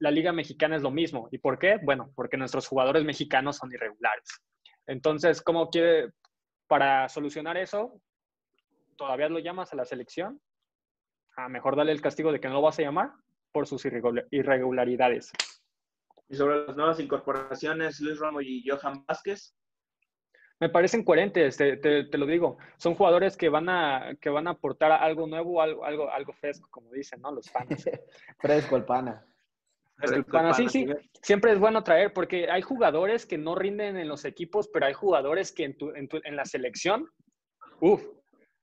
la 0.00 0.10
Liga 0.10 0.32
Mexicana 0.32 0.76
es 0.76 0.82
lo 0.82 0.90
mismo. 0.90 1.28
¿Y 1.30 1.38
por 1.38 1.58
qué? 1.58 1.78
Bueno, 1.82 2.12
porque 2.14 2.36
nuestros 2.36 2.66
jugadores 2.66 3.04
mexicanos 3.04 3.56
son 3.56 3.72
irregulares. 3.72 4.42
Entonces, 4.86 5.42
¿cómo 5.42 5.70
quiere, 5.70 6.12
para 6.66 7.08
solucionar 7.08 7.56
eso, 7.56 8.00
todavía 8.96 9.28
lo 9.28 9.38
llamas 9.38 9.72
a 9.72 9.76
la 9.76 9.84
selección? 9.84 10.40
A 11.36 11.48
mejor 11.48 11.76
darle 11.76 11.92
el 11.92 12.00
castigo 12.00 12.32
de 12.32 12.40
que 12.40 12.48
no 12.48 12.54
lo 12.54 12.62
vas 12.62 12.78
a 12.78 12.82
llamar 12.82 13.12
por 13.52 13.66
sus 13.66 13.84
irregularidades. 13.84 15.32
Y 16.28 16.36
sobre 16.36 16.66
las 16.66 16.76
nuevas 16.76 17.00
incorporaciones, 17.00 18.00
Luis 18.00 18.18
Romo 18.18 18.40
y 18.40 18.64
Johan 18.66 19.04
Vázquez. 19.06 19.54
Me 20.60 20.68
parecen 20.68 21.04
coherentes, 21.04 21.56
te, 21.56 22.18
lo 22.18 22.26
digo. 22.26 22.58
Son 22.78 22.94
jugadores 22.94 23.36
que 23.36 23.48
van 23.48 23.68
a, 23.68 24.16
que 24.20 24.28
van 24.28 24.48
a 24.48 24.52
aportar 24.52 24.90
algo 24.90 25.26
nuevo, 25.26 25.62
algo, 25.62 25.84
algo, 25.84 26.10
algo 26.10 26.32
fresco, 26.32 26.68
como 26.70 26.90
dicen, 26.90 27.20
¿no? 27.20 27.30
Los 27.30 27.48
panas. 27.48 27.84
Fresco 28.38 28.76
el 28.76 28.84
pana 28.84 29.24
sí, 30.54 30.68
sí, 30.68 30.86
siempre 31.22 31.52
es 31.52 31.58
bueno 31.58 31.82
traer 31.82 32.12
porque 32.12 32.50
hay 32.50 32.62
jugadores 32.62 33.26
que 33.26 33.38
no 33.38 33.54
rinden 33.54 33.96
en 33.96 34.08
los 34.08 34.24
equipos, 34.24 34.68
pero 34.72 34.86
hay 34.86 34.94
jugadores 34.94 35.52
que 35.52 35.64
en, 35.64 35.76
tu, 35.76 35.90
en, 35.94 36.36
la 36.36 36.44
selección, 36.44 37.08
uff, 37.80 38.02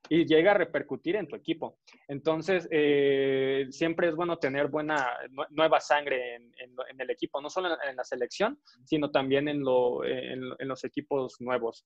y 0.08 0.26
llega 0.26 0.52
a 0.52 0.56
repercutir 0.56 1.16
en 1.16 1.28
tu 1.28 1.36
equipo. 1.36 1.80
Entonces, 2.08 2.68
eh, 2.72 3.66
siempre 3.72 4.08
es 4.08 4.16
bueno 4.16 4.38
tener 4.38 4.68
buena, 4.68 5.10
nueva 5.50 5.80
sangre 5.80 6.36
en, 6.36 6.76
el 7.00 7.10
equipo, 7.10 7.42
no 7.42 7.50
solo 7.50 7.70
en, 7.84 7.96
la 7.96 8.04
selección, 8.04 8.60
sino 8.86 9.12
también 9.12 9.48
en, 9.48 9.62
lo, 9.62 10.06
en 10.06 10.68
los 10.68 10.84
equipos 10.84 11.42
nuevos. 11.42 11.86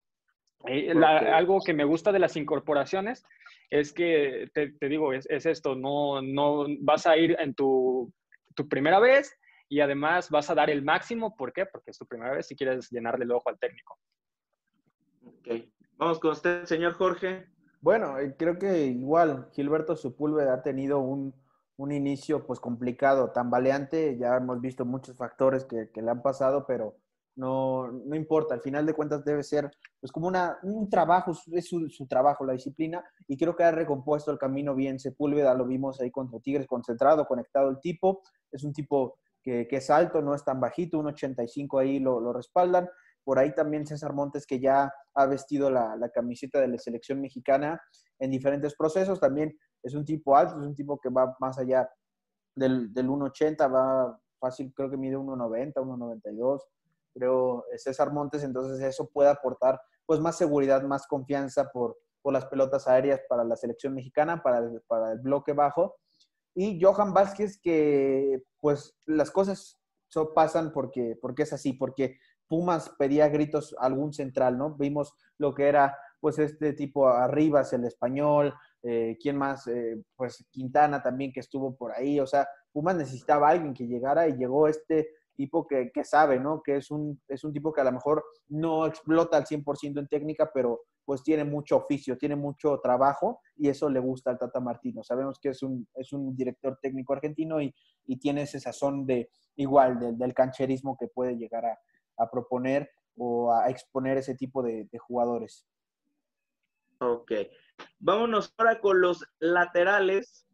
Eh, 0.67 0.91
algo 0.91 1.59
que 1.65 1.73
me 1.73 1.85
gusta 1.85 2.11
de 2.11 2.19
las 2.19 2.35
incorporaciones 2.35 3.23
es 3.69 3.93
que, 3.93 4.49
te, 4.53 4.73
digo, 4.89 5.13
es, 5.13 5.25
es, 5.29 5.45
esto, 5.45 5.73
no, 5.73 6.21
no 6.21 6.65
vas 6.81 7.07
a 7.07 7.15
ir 7.15 7.37
en 7.39 7.55
tu 7.55 8.11
tu 8.59 8.67
primera 8.67 8.99
vez 8.99 9.38
y 9.69 9.79
además 9.79 10.29
vas 10.29 10.49
a 10.49 10.55
dar 10.55 10.69
el 10.69 10.83
máximo. 10.83 11.35
¿Por 11.35 11.53
qué? 11.53 11.65
Porque 11.65 11.91
es 11.91 11.97
tu 11.97 12.05
primera 12.05 12.33
vez 12.33 12.51
y 12.51 12.55
quieres 12.55 12.89
llenarle 12.89 13.23
el 13.23 13.31
ojo 13.31 13.49
al 13.49 13.59
técnico. 13.59 13.97
Ok. 15.23 15.65
Vamos 15.97 16.19
con 16.19 16.31
usted, 16.31 16.65
señor 16.65 16.93
Jorge. 16.93 17.47
Bueno, 17.81 18.17
eh, 18.17 18.35
creo 18.37 18.57
que 18.57 18.87
igual 18.87 19.47
Gilberto 19.51 19.95
Sepúlveda 19.95 20.55
ha 20.55 20.63
tenido 20.63 20.99
un, 20.99 21.33
un, 21.77 21.91
inicio 21.91 22.45
pues 22.47 22.59
complicado, 22.59 23.31
tambaleante. 23.31 24.17
Ya 24.17 24.35
hemos 24.37 24.59
visto 24.59 24.85
muchos 24.85 25.15
factores 25.15 25.65
que, 25.65 25.91
que 25.91 26.01
le 26.01 26.09
han 26.09 26.21
pasado, 26.21 26.65
pero 26.67 26.97
no, 27.35 27.91
no, 27.91 28.15
importa, 28.15 28.55
al 28.55 28.61
final 28.61 28.85
de 28.85 28.93
cuentas 28.93 29.23
debe 29.23 29.43
ser 29.43 29.71
pues 30.01 30.11
como 30.11 30.27
una, 30.27 30.57
un 30.63 30.89
trabajo, 30.89 31.31
es 31.53 31.67
su, 31.67 31.89
su, 31.89 32.05
trabajo, 32.05 32.43
la 32.45 32.53
disciplina, 32.53 33.03
y 33.27 33.37
creo 33.37 33.55
que 33.55 33.63
ha 33.63 33.71
recompuesto 33.71 34.31
el 34.31 34.37
camino 34.37 34.75
bien 34.75 34.99
Sepúlveda, 34.99 35.53
lo 35.53 35.65
vimos 35.65 36.01
ahí 36.01 36.11
contra 36.11 36.39
Tigres, 36.39 36.67
concentrado, 36.67 37.25
conectado 37.25 37.69
el 37.69 37.79
tipo, 37.79 38.23
es 38.51 38.63
un 38.63 38.73
tipo 38.73 39.19
que, 39.67 39.75
es 39.75 39.89
alto, 39.89 40.21
no 40.21 40.33
es 40.33 40.43
tan 40.43 40.59
bajito, 40.59 40.99
un 40.99 41.07
85 41.07 41.79
ahí 41.79 41.99
lo, 41.99 42.33
respaldan, 42.33 42.89
por 43.23 43.39
ahí 43.39 43.53
también 43.53 43.85
César 43.85 44.13
Montes 44.13 44.45
que 44.45 44.59
ya 44.59 44.91
ha 45.13 45.25
vestido 45.25 45.69
la, 45.69 45.97
camiseta 46.13 46.59
de 46.59 46.67
la 46.67 46.77
selección 46.77 47.21
mexicana 47.21 47.81
en 48.19 48.31
diferentes 48.31 48.75
procesos, 48.75 49.19
también 49.19 49.57
es 49.83 49.93
un 49.93 50.05
tipo 50.05 50.35
alto, 50.35 50.59
es 50.59 50.65
un 50.65 50.75
tipo 50.75 50.99
que 50.99 51.09
va 51.09 51.35
más 51.39 51.57
allá 51.57 51.89
del, 52.55 52.93
del 52.93 53.07
1,80, 53.07 53.73
va 53.73 54.19
fácil, 54.39 54.73
creo 54.73 54.89
que 54.89 54.97
mide 54.97 55.17
1,90, 55.17 55.73
1,92 55.73 56.61
creo, 57.13 57.65
César 57.75 58.11
Montes, 58.11 58.43
entonces 58.43 58.79
eso 58.81 59.09
puede 59.09 59.29
aportar 59.29 59.79
pues 60.05 60.19
más 60.19 60.37
seguridad, 60.37 60.81
más 60.83 61.05
confianza 61.07 61.69
por, 61.71 61.97
por 62.21 62.33
las 62.33 62.45
pelotas 62.45 62.87
aéreas 62.87 63.21
para 63.29 63.43
la 63.43 63.55
selección 63.55 63.93
mexicana, 63.93 64.41
para 64.41 64.61
para 64.87 65.11
el 65.11 65.19
bloque 65.19 65.53
bajo. 65.53 65.95
Y 66.61 66.77
Johan 66.83 67.13
Vázquez, 67.13 67.57
que 67.57 68.43
pues 68.59 68.93
las 69.05 69.31
cosas 69.31 69.79
pasan 70.35 70.73
porque, 70.73 71.17
porque 71.21 71.43
es 71.43 71.53
así, 71.53 71.71
porque 71.71 72.17
Pumas 72.49 72.89
pedía 72.99 73.29
gritos 73.29 73.73
algún 73.79 74.11
central, 74.11 74.57
¿no? 74.57 74.75
Vimos 74.75 75.13
lo 75.37 75.55
que 75.55 75.69
era 75.69 75.97
pues 76.19 76.37
este 76.37 76.73
tipo 76.73 77.07
Arribas, 77.07 77.71
el 77.71 77.85
español, 77.85 78.53
eh, 78.83 79.17
¿quién 79.21 79.37
más? 79.37 79.67
Eh, 79.67 80.03
pues 80.17 80.45
Quintana 80.51 81.01
también 81.01 81.31
que 81.31 81.39
estuvo 81.39 81.77
por 81.77 81.93
ahí, 81.93 82.19
o 82.19 82.27
sea, 82.27 82.45
Pumas 82.73 82.97
necesitaba 82.97 83.47
a 83.47 83.51
alguien 83.51 83.73
que 83.73 83.87
llegara 83.87 84.27
y 84.27 84.35
llegó 84.35 84.67
este 84.67 85.11
tipo 85.37 85.65
que, 85.65 85.91
que, 85.93 86.03
sabe, 86.03 86.41
¿no? 86.41 86.61
Que 86.61 86.75
es 86.75 86.91
un, 86.91 87.21
es 87.29 87.45
un 87.45 87.53
tipo 87.53 87.71
que 87.71 87.79
a 87.79 87.85
lo 87.85 87.93
mejor 87.93 88.21
no 88.49 88.85
explota 88.85 89.37
al 89.37 89.45
100% 89.45 89.97
en 89.97 90.07
técnica, 90.09 90.51
pero 90.53 90.81
pues 91.09 91.23
tiene 91.23 91.43
mucho 91.43 91.77
oficio, 91.77 92.19
tiene 92.19 92.35
mucho 92.35 92.79
trabajo 92.83 93.41
y 93.55 93.67
eso 93.67 93.89
le 93.89 93.99
gusta 93.99 94.29
al 94.29 94.37
Tata 94.37 94.59
Martino. 94.59 95.03
Sabemos 95.03 95.39
que 95.39 95.49
es 95.49 95.63
un, 95.63 95.87
es 95.95 96.13
un 96.13 96.35
director 96.35 96.77
técnico 96.79 97.13
argentino 97.13 97.59
y, 97.59 97.73
y 98.05 98.19
tiene 98.19 98.43
ese 98.43 98.59
sazón 98.59 99.07
de 99.07 99.31
igual 99.55 100.15
del, 100.19 100.33
cancherismo 100.35 100.95
que 100.99 101.07
puede 101.07 101.35
llegar 101.35 101.65
a, 101.65 101.79
a, 102.15 102.29
proponer 102.29 102.91
o 103.17 103.51
a 103.51 103.71
exponer 103.71 104.19
ese 104.19 104.35
tipo 104.35 104.61
de, 104.61 104.87
de 104.91 104.99
jugadores. 104.99 105.65
Ok. 106.99 107.31
Vámonos 107.97 108.53
ahora 108.59 108.79
con 108.79 109.01
los 109.01 109.25
laterales. 109.39 110.45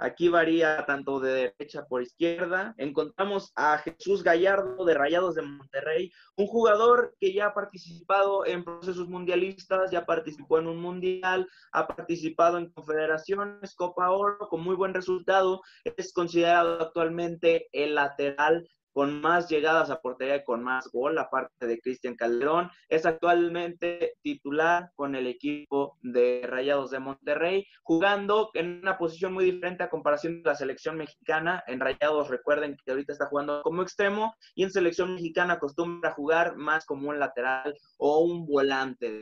Aquí 0.00 0.28
varía 0.28 0.86
tanto 0.86 1.18
de 1.18 1.52
derecha 1.58 1.84
por 1.84 2.02
izquierda. 2.02 2.72
Encontramos 2.78 3.52
a 3.56 3.78
Jesús 3.78 4.22
Gallardo 4.22 4.84
de 4.84 4.94
Rayados 4.94 5.34
de 5.34 5.42
Monterrey, 5.42 6.12
un 6.36 6.46
jugador 6.46 7.16
que 7.18 7.32
ya 7.32 7.46
ha 7.46 7.54
participado 7.54 8.46
en 8.46 8.62
procesos 8.62 9.08
mundialistas, 9.08 9.90
ya 9.90 10.06
participó 10.06 10.60
en 10.60 10.68
un 10.68 10.80
mundial, 10.80 11.48
ha 11.72 11.88
participado 11.88 12.58
en 12.58 12.70
confederaciones, 12.70 13.74
Copa 13.74 14.10
Oro, 14.10 14.48
con 14.48 14.60
muy 14.60 14.76
buen 14.76 14.94
resultado. 14.94 15.62
Es 15.84 16.12
considerado 16.12 16.80
actualmente 16.80 17.68
el 17.72 17.96
lateral 17.96 18.68
con 18.98 19.20
más 19.20 19.48
llegadas 19.48 19.90
a 19.90 20.00
portería 20.00 20.34
y 20.34 20.42
con 20.42 20.64
más 20.64 20.90
gol, 20.90 21.16
aparte 21.18 21.68
de 21.68 21.78
Cristian 21.80 22.16
Calderón. 22.16 22.68
Es 22.88 23.06
actualmente 23.06 24.14
titular 24.22 24.90
con 24.96 25.14
el 25.14 25.28
equipo 25.28 25.96
de 26.02 26.42
Rayados 26.44 26.90
de 26.90 26.98
Monterrey, 26.98 27.64
jugando 27.84 28.50
en 28.54 28.80
una 28.80 28.98
posición 28.98 29.34
muy 29.34 29.44
diferente 29.44 29.84
a 29.84 29.88
comparación 29.88 30.42
de 30.42 30.50
la 30.50 30.56
selección 30.56 30.96
mexicana. 30.96 31.62
En 31.68 31.78
Rayados, 31.78 32.28
recuerden 32.28 32.76
que 32.84 32.90
ahorita 32.90 33.12
está 33.12 33.26
jugando 33.26 33.62
como 33.62 33.82
extremo 33.82 34.34
y 34.56 34.64
en 34.64 34.72
selección 34.72 35.14
mexicana 35.14 35.54
acostumbra 35.54 36.10
jugar 36.10 36.56
más 36.56 36.84
como 36.84 37.10
un 37.10 37.20
lateral 37.20 37.76
o 37.98 38.18
un 38.24 38.48
volante 38.48 39.12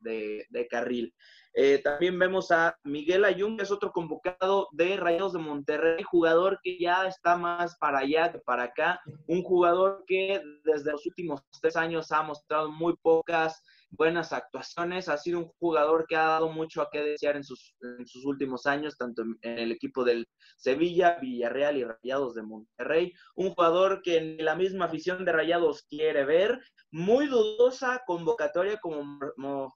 de, 0.00 0.46
de 0.48 0.66
carril. 0.66 1.12
Eh, 1.58 1.80
también 1.82 2.18
vemos 2.18 2.50
a 2.50 2.76
Miguel 2.84 3.24
Ayun, 3.24 3.56
que 3.56 3.62
es 3.62 3.70
otro 3.70 3.90
convocado 3.90 4.68
de 4.72 4.98
Rayados 4.98 5.32
de 5.32 5.38
Monterrey, 5.38 6.02
jugador 6.02 6.60
que 6.62 6.78
ya 6.78 7.06
está 7.06 7.38
más 7.38 7.78
para 7.78 8.00
allá 8.00 8.30
que 8.30 8.40
para 8.40 8.64
acá, 8.64 9.00
un 9.26 9.42
jugador 9.42 10.04
que 10.06 10.42
desde 10.64 10.92
los 10.92 11.06
últimos 11.06 11.40
tres 11.62 11.74
años 11.76 12.12
ha 12.12 12.22
mostrado 12.22 12.70
muy 12.70 12.94
pocas 13.00 13.62
buenas 13.88 14.34
actuaciones, 14.34 15.08
ha 15.08 15.16
sido 15.16 15.38
un 15.38 15.48
jugador 15.58 16.04
que 16.06 16.16
ha 16.16 16.26
dado 16.26 16.50
mucho 16.50 16.82
a 16.82 16.90
qué 16.92 17.00
desear 17.00 17.36
en 17.36 17.44
sus, 17.44 17.74
en 17.80 18.06
sus 18.06 18.26
últimos 18.26 18.66
años, 18.66 18.98
tanto 18.98 19.22
en, 19.22 19.58
el 19.58 19.72
equipo 19.72 20.04
del 20.04 20.28
Sevilla, 20.58 21.16
Villarreal 21.22 21.78
y 21.78 21.84
Rayados 21.84 22.34
de 22.34 22.42
Monterrey, 22.42 23.14
un 23.34 23.54
jugador 23.54 24.02
que 24.02 24.18
en 24.18 24.44
la 24.44 24.56
misma 24.56 24.84
afición 24.84 25.24
de 25.24 25.32
Rayados 25.32 25.84
quiere 25.88 26.26
ver, 26.26 26.60
muy 26.90 27.28
dudosa 27.28 28.02
convocatoria 28.06 28.78
como, 28.78 29.18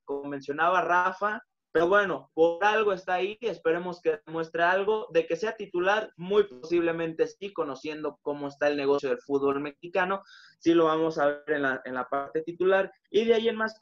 como 0.04 0.24
mencionaba 0.24 0.82
Rafa, 0.82 1.40
pero 1.72 1.86
bueno, 1.86 2.30
por 2.34 2.64
algo 2.64 2.92
está 2.92 3.14
ahí, 3.14 3.38
esperemos 3.40 4.00
que 4.00 4.20
demuestre 4.26 4.62
algo, 4.62 5.06
de 5.12 5.26
que 5.26 5.36
sea 5.36 5.56
titular, 5.56 6.12
muy 6.16 6.44
posiblemente 6.44 7.26
sí, 7.26 7.52
conociendo 7.52 8.18
cómo 8.22 8.48
está 8.48 8.68
el 8.68 8.76
negocio 8.76 9.08
del 9.08 9.20
fútbol 9.20 9.60
mexicano, 9.60 10.22
sí 10.58 10.74
lo 10.74 10.86
vamos 10.86 11.18
a 11.18 11.26
ver 11.26 11.44
en 11.46 11.62
la, 11.62 11.82
en 11.84 11.94
la 11.94 12.08
parte 12.08 12.42
titular. 12.42 12.92
Y 13.10 13.24
de 13.24 13.34
ahí 13.34 13.48
en 13.48 13.56
más 13.56 13.78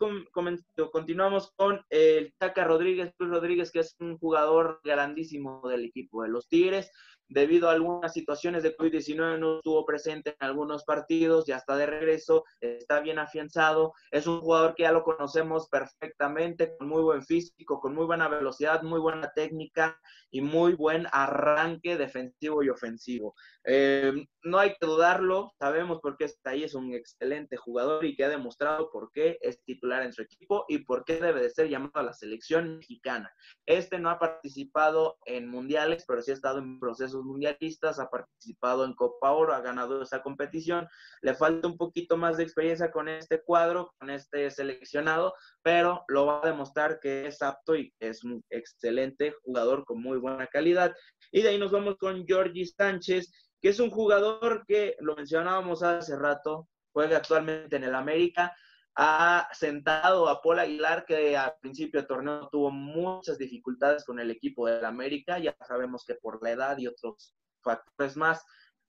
continuamos 0.92 1.52
con 1.56 1.82
el 1.88 2.34
Chaca 2.38 2.64
Rodríguez, 2.64 3.14
Rodríguez, 3.18 3.70
que 3.72 3.80
es 3.80 3.96
un 4.00 4.18
jugador 4.18 4.80
grandísimo 4.84 5.62
del 5.68 5.86
equipo 5.86 6.22
de 6.22 6.28
los 6.28 6.48
Tigres, 6.48 6.90
debido 7.28 7.68
a 7.68 7.72
algunas 7.72 8.12
situaciones 8.12 8.62
de 8.62 8.76
COVID-19 8.76 9.38
no 9.38 9.56
estuvo 9.58 9.84
presente 9.84 10.30
en 10.30 10.46
algunos 10.46 10.84
partidos, 10.84 11.46
ya 11.46 11.56
está 11.56 11.76
de 11.76 11.86
regreso, 11.86 12.44
está 12.60 13.00
bien 13.00 13.18
afianzado, 13.18 13.92
es 14.10 14.26
un 14.26 14.40
jugador 14.40 14.74
que 14.74 14.84
ya 14.84 14.92
lo 14.92 15.04
conocemos 15.04 15.68
perfectamente, 15.68 16.76
con 16.76 16.88
muy 16.88 17.02
buen 17.02 17.22
físico, 17.22 17.80
con 17.80 17.94
muy 17.94 18.06
buena 18.06 18.28
velocidad, 18.28 18.82
muy 18.82 19.00
buena 19.00 19.30
técnica 19.34 19.98
y 20.30 20.40
muy 20.40 20.74
buen 20.74 21.06
arranque 21.12 21.96
defensivo 21.96 22.62
y 22.62 22.70
ofensivo. 22.70 23.34
Eh, 23.64 24.12
no 24.44 24.58
hay 24.58 24.70
que 24.70 24.86
dudarlo, 24.86 25.52
sabemos 25.58 26.00
por 26.00 26.16
qué 26.16 26.24
está 26.24 26.50
ahí, 26.50 26.64
es 26.64 26.74
un 26.74 26.94
excelente 26.94 27.56
jugador 27.56 28.04
y 28.04 28.16
que 28.16 28.24
ha 28.24 28.28
demostrado 28.28 28.90
por 28.90 29.10
qué 29.12 29.38
es 29.42 29.62
titular 29.64 30.02
en 30.02 30.12
su 30.12 30.22
equipo 30.22 30.64
y 30.68 30.78
por 30.78 31.04
qué 31.04 31.20
debe 31.20 31.42
de 31.42 31.50
ser 31.50 31.68
llamado 31.68 31.92
a 31.94 32.02
la 32.02 32.12
selección 32.12 32.78
mexicana. 32.78 33.30
Este 33.66 33.98
no 33.98 34.10
ha 34.10 34.18
participado 34.18 35.18
en 35.26 35.48
mundiales, 35.48 36.04
pero 36.06 36.22
sí 36.22 36.30
ha 36.30 36.34
estado 36.34 36.58
en 36.58 36.78
procesos 36.78 37.17
mundialistas, 37.24 37.98
ha 37.98 38.08
participado 38.08 38.84
en 38.84 38.94
Copa 38.94 39.32
Oro, 39.32 39.54
ha 39.54 39.60
ganado 39.60 40.02
esa 40.02 40.22
competición. 40.22 40.88
Le 41.22 41.34
falta 41.34 41.68
un 41.68 41.76
poquito 41.76 42.16
más 42.16 42.36
de 42.36 42.44
experiencia 42.44 42.90
con 42.90 43.08
este 43.08 43.42
cuadro, 43.42 43.92
con 43.98 44.10
este 44.10 44.50
seleccionado, 44.50 45.34
pero 45.62 46.04
lo 46.08 46.26
va 46.26 46.40
a 46.42 46.46
demostrar 46.46 46.98
que 47.00 47.26
es 47.26 47.42
apto 47.42 47.76
y 47.76 47.92
es 48.00 48.24
un 48.24 48.44
excelente 48.50 49.34
jugador 49.42 49.84
con 49.84 50.02
muy 50.02 50.18
buena 50.18 50.46
calidad. 50.46 50.94
Y 51.32 51.42
de 51.42 51.50
ahí 51.50 51.58
nos 51.58 51.72
vamos 51.72 51.96
con 51.96 52.26
Georgie 52.26 52.66
Sánchez, 52.66 53.30
que 53.60 53.70
es 53.70 53.80
un 53.80 53.90
jugador 53.90 54.64
que, 54.66 54.96
lo 55.00 55.16
mencionábamos 55.16 55.82
hace 55.82 56.16
rato, 56.16 56.68
juega 56.92 57.18
actualmente 57.18 57.76
en 57.76 57.84
el 57.84 57.94
América, 57.94 58.54
ha 59.00 59.48
sentado 59.52 60.28
a 60.28 60.42
Paul 60.42 60.58
Aguilar, 60.58 61.04
que 61.06 61.36
al 61.36 61.54
principio 61.60 62.00
del 62.00 62.08
torneo 62.08 62.48
tuvo 62.48 62.72
muchas 62.72 63.38
dificultades 63.38 64.04
con 64.04 64.18
el 64.18 64.28
equipo 64.28 64.66
del 64.66 64.84
América, 64.84 65.38
ya 65.38 65.56
sabemos 65.68 66.04
que 66.04 66.16
por 66.16 66.42
la 66.42 66.50
edad 66.50 66.76
y 66.78 66.88
otros 66.88 67.32
factores 67.62 68.16
más, 68.16 68.44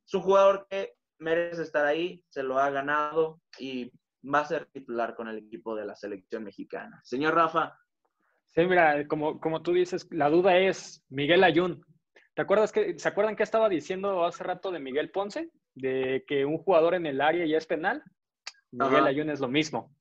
es 0.08 0.14
un 0.16 0.22
jugador 0.22 0.66
que 0.68 0.96
merece 1.20 1.62
estar 1.62 1.86
ahí, 1.86 2.24
se 2.30 2.42
lo 2.42 2.58
ha 2.58 2.72
ganado 2.72 3.40
y 3.60 3.92
va 4.28 4.40
a 4.40 4.46
ser 4.46 4.66
titular 4.66 5.16
con 5.16 5.28
el 5.28 5.38
equipo 5.38 5.76
de 5.76 5.86
la 5.86 5.96
selección 5.96 6.44
mexicana. 6.44 7.00
Señor 7.04 7.36
Rafa. 7.36 7.78
Sí, 8.48 8.66
mira, 8.66 9.08
como, 9.08 9.40
como 9.40 9.62
tú 9.62 9.74
dices, 9.74 10.08
la 10.10 10.32
duda 10.32 10.58
es 10.58 11.04
Miguel 11.10 11.44
Ayun. 11.44 11.86
¿Te 12.34 12.42
acuerdas 12.42 12.72
que, 12.72 12.98
¿Se 12.98 13.08
acuerdan 13.08 13.36
que 13.36 13.44
estaba 13.44 13.70
diciendo 13.70 14.26
hace 14.26 14.44
rato 14.44 14.72
de 14.72 14.80
Miguel 14.80 15.12
Ponce? 15.12 15.52
De 15.76 16.24
que 16.28 16.46
un 16.46 16.58
jugador 16.58 16.96
en 16.96 17.06
el 17.06 17.22
área 17.22 17.46
ya 17.46 17.58
es 17.58 17.68
penal. 17.68 18.04
Miguel 18.72 19.02
Ajá. 19.02 19.06
Ayun 19.06 19.30
es 19.30 19.40
lo 19.40 19.48
mismo. 19.48 19.96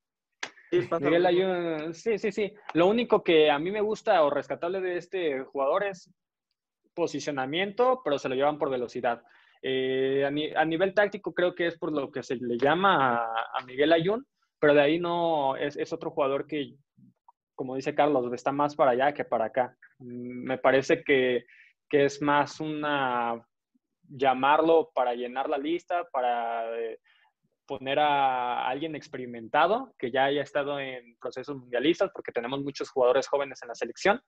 Sí, 0.70 0.88
Miguel 1.00 1.26
Ayun, 1.26 1.94
sí, 1.94 2.18
sí, 2.18 2.32
sí. 2.32 2.52
Lo 2.74 2.86
único 2.86 3.22
que 3.22 3.50
a 3.50 3.58
mí 3.58 3.70
me 3.70 3.80
gusta 3.80 4.22
o 4.22 4.30
rescatable 4.30 4.80
de 4.80 4.98
este 4.98 5.42
jugador 5.44 5.84
es 5.84 6.12
posicionamiento, 6.94 8.00
pero 8.04 8.18
se 8.18 8.28
lo 8.28 8.34
llevan 8.34 8.58
por 8.58 8.70
velocidad. 8.70 9.22
Eh, 9.62 10.24
a, 10.26 10.30
ni, 10.30 10.52
a, 10.54 10.64
nivel 10.64 10.94
táctico 10.94 11.34
creo 11.34 11.54
que 11.54 11.66
es 11.66 11.78
por 11.78 11.92
lo 11.92 12.12
que 12.12 12.22
se 12.22 12.36
le 12.36 12.58
llama 12.58 13.16
a, 13.16 13.58
a 13.58 13.64
Miguel 13.64 13.92
Ayun, 13.92 14.26
pero 14.58 14.74
de 14.74 14.80
ahí 14.80 14.98
no, 14.98 15.56
es, 15.56 15.76
es, 15.76 15.92
otro 15.92 16.10
jugador 16.10 16.46
que, 16.46 16.74
como 17.54 17.74
dice 17.74 17.94
Carlos, 17.94 18.32
está 18.32 18.52
más 18.52 18.76
para 18.76 18.92
allá 18.92 19.12
que 19.12 19.24
para 19.24 19.46
acá. 19.46 19.76
Mm, 19.98 20.44
me 20.44 20.58
parece 20.58 21.02
que 21.02 21.44
que 21.88 22.04
es 22.04 22.20
más 22.20 22.60
una 22.60 23.42
llamarlo 24.08 24.90
para 24.94 25.14
llenar 25.14 25.48
la 25.48 25.58
lista, 25.58 26.08
para 26.10 26.78
eh, 26.78 27.00
poner 27.68 28.00
a 28.00 28.66
alguien 28.66 28.96
experimentado 28.96 29.94
que 29.98 30.10
ya 30.10 30.24
haya 30.24 30.42
estado 30.42 30.80
en 30.80 31.16
procesos 31.20 31.56
mundialistas, 31.56 32.10
porque 32.12 32.32
tenemos 32.32 32.60
muchos 32.64 32.90
jugadores 32.90 33.28
jóvenes 33.28 33.62
en 33.62 33.68
la 33.68 33.74
selección, 33.74 34.20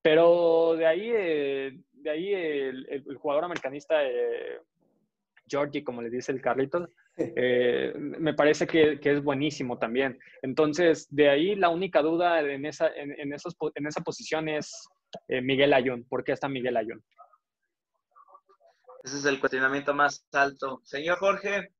pero 0.00 0.74
de 0.76 0.86
ahí, 0.86 1.10
eh, 1.12 1.78
de 1.92 2.10
ahí 2.10 2.32
el, 2.32 2.86
el, 2.88 3.16
jugador 3.16 3.44
americanista 3.44 4.02
eh, 4.02 4.60
Georgie, 5.48 5.84
como 5.84 6.00
le 6.00 6.10
dice 6.10 6.32
el 6.32 6.40
Carlitos, 6.40 6.88
eh, 7.16 7.92
me 7.96 8.34
parece 8.34 8.66
que, 8.66 9.00
que, 9.00 9.12
es 9.12 9.22
buenísimo 9.22 9.78
también. 9.78 10.18
Entonces, 10.42 11.06
de 11.10 11.28
ahí 11.28 11.54
la 11.56 11.68
única 11.68 12.02
duda 12.02 12.40
en 12.40 12.64
esa, 12.64 12.88
en, 12.88 13.12
en 13.18 13.32
esos, 13.32 13.56
en 13.74 13.86
esa 13.86 14.00
posición 14.02 14.48
es 14.48 14.88
eh, 15.28 15.40
Miguel 15.40 15.72
Ayun. 15.72 16.04
¿Por 16.04 16.24
qué 16.24 16.32
está 16.32 16.48
Miguel 16.48 16.76
Ayun? 16.76 17.02
Ese 19.04 19.18
es 19.18 19.24
el 19.24 19.40
cuestionamiento 19.40 19.94
más 19.94 20.26
alto. 20.32 20.80
Señor 20.84 21.18
Jorge. 21.18 21.72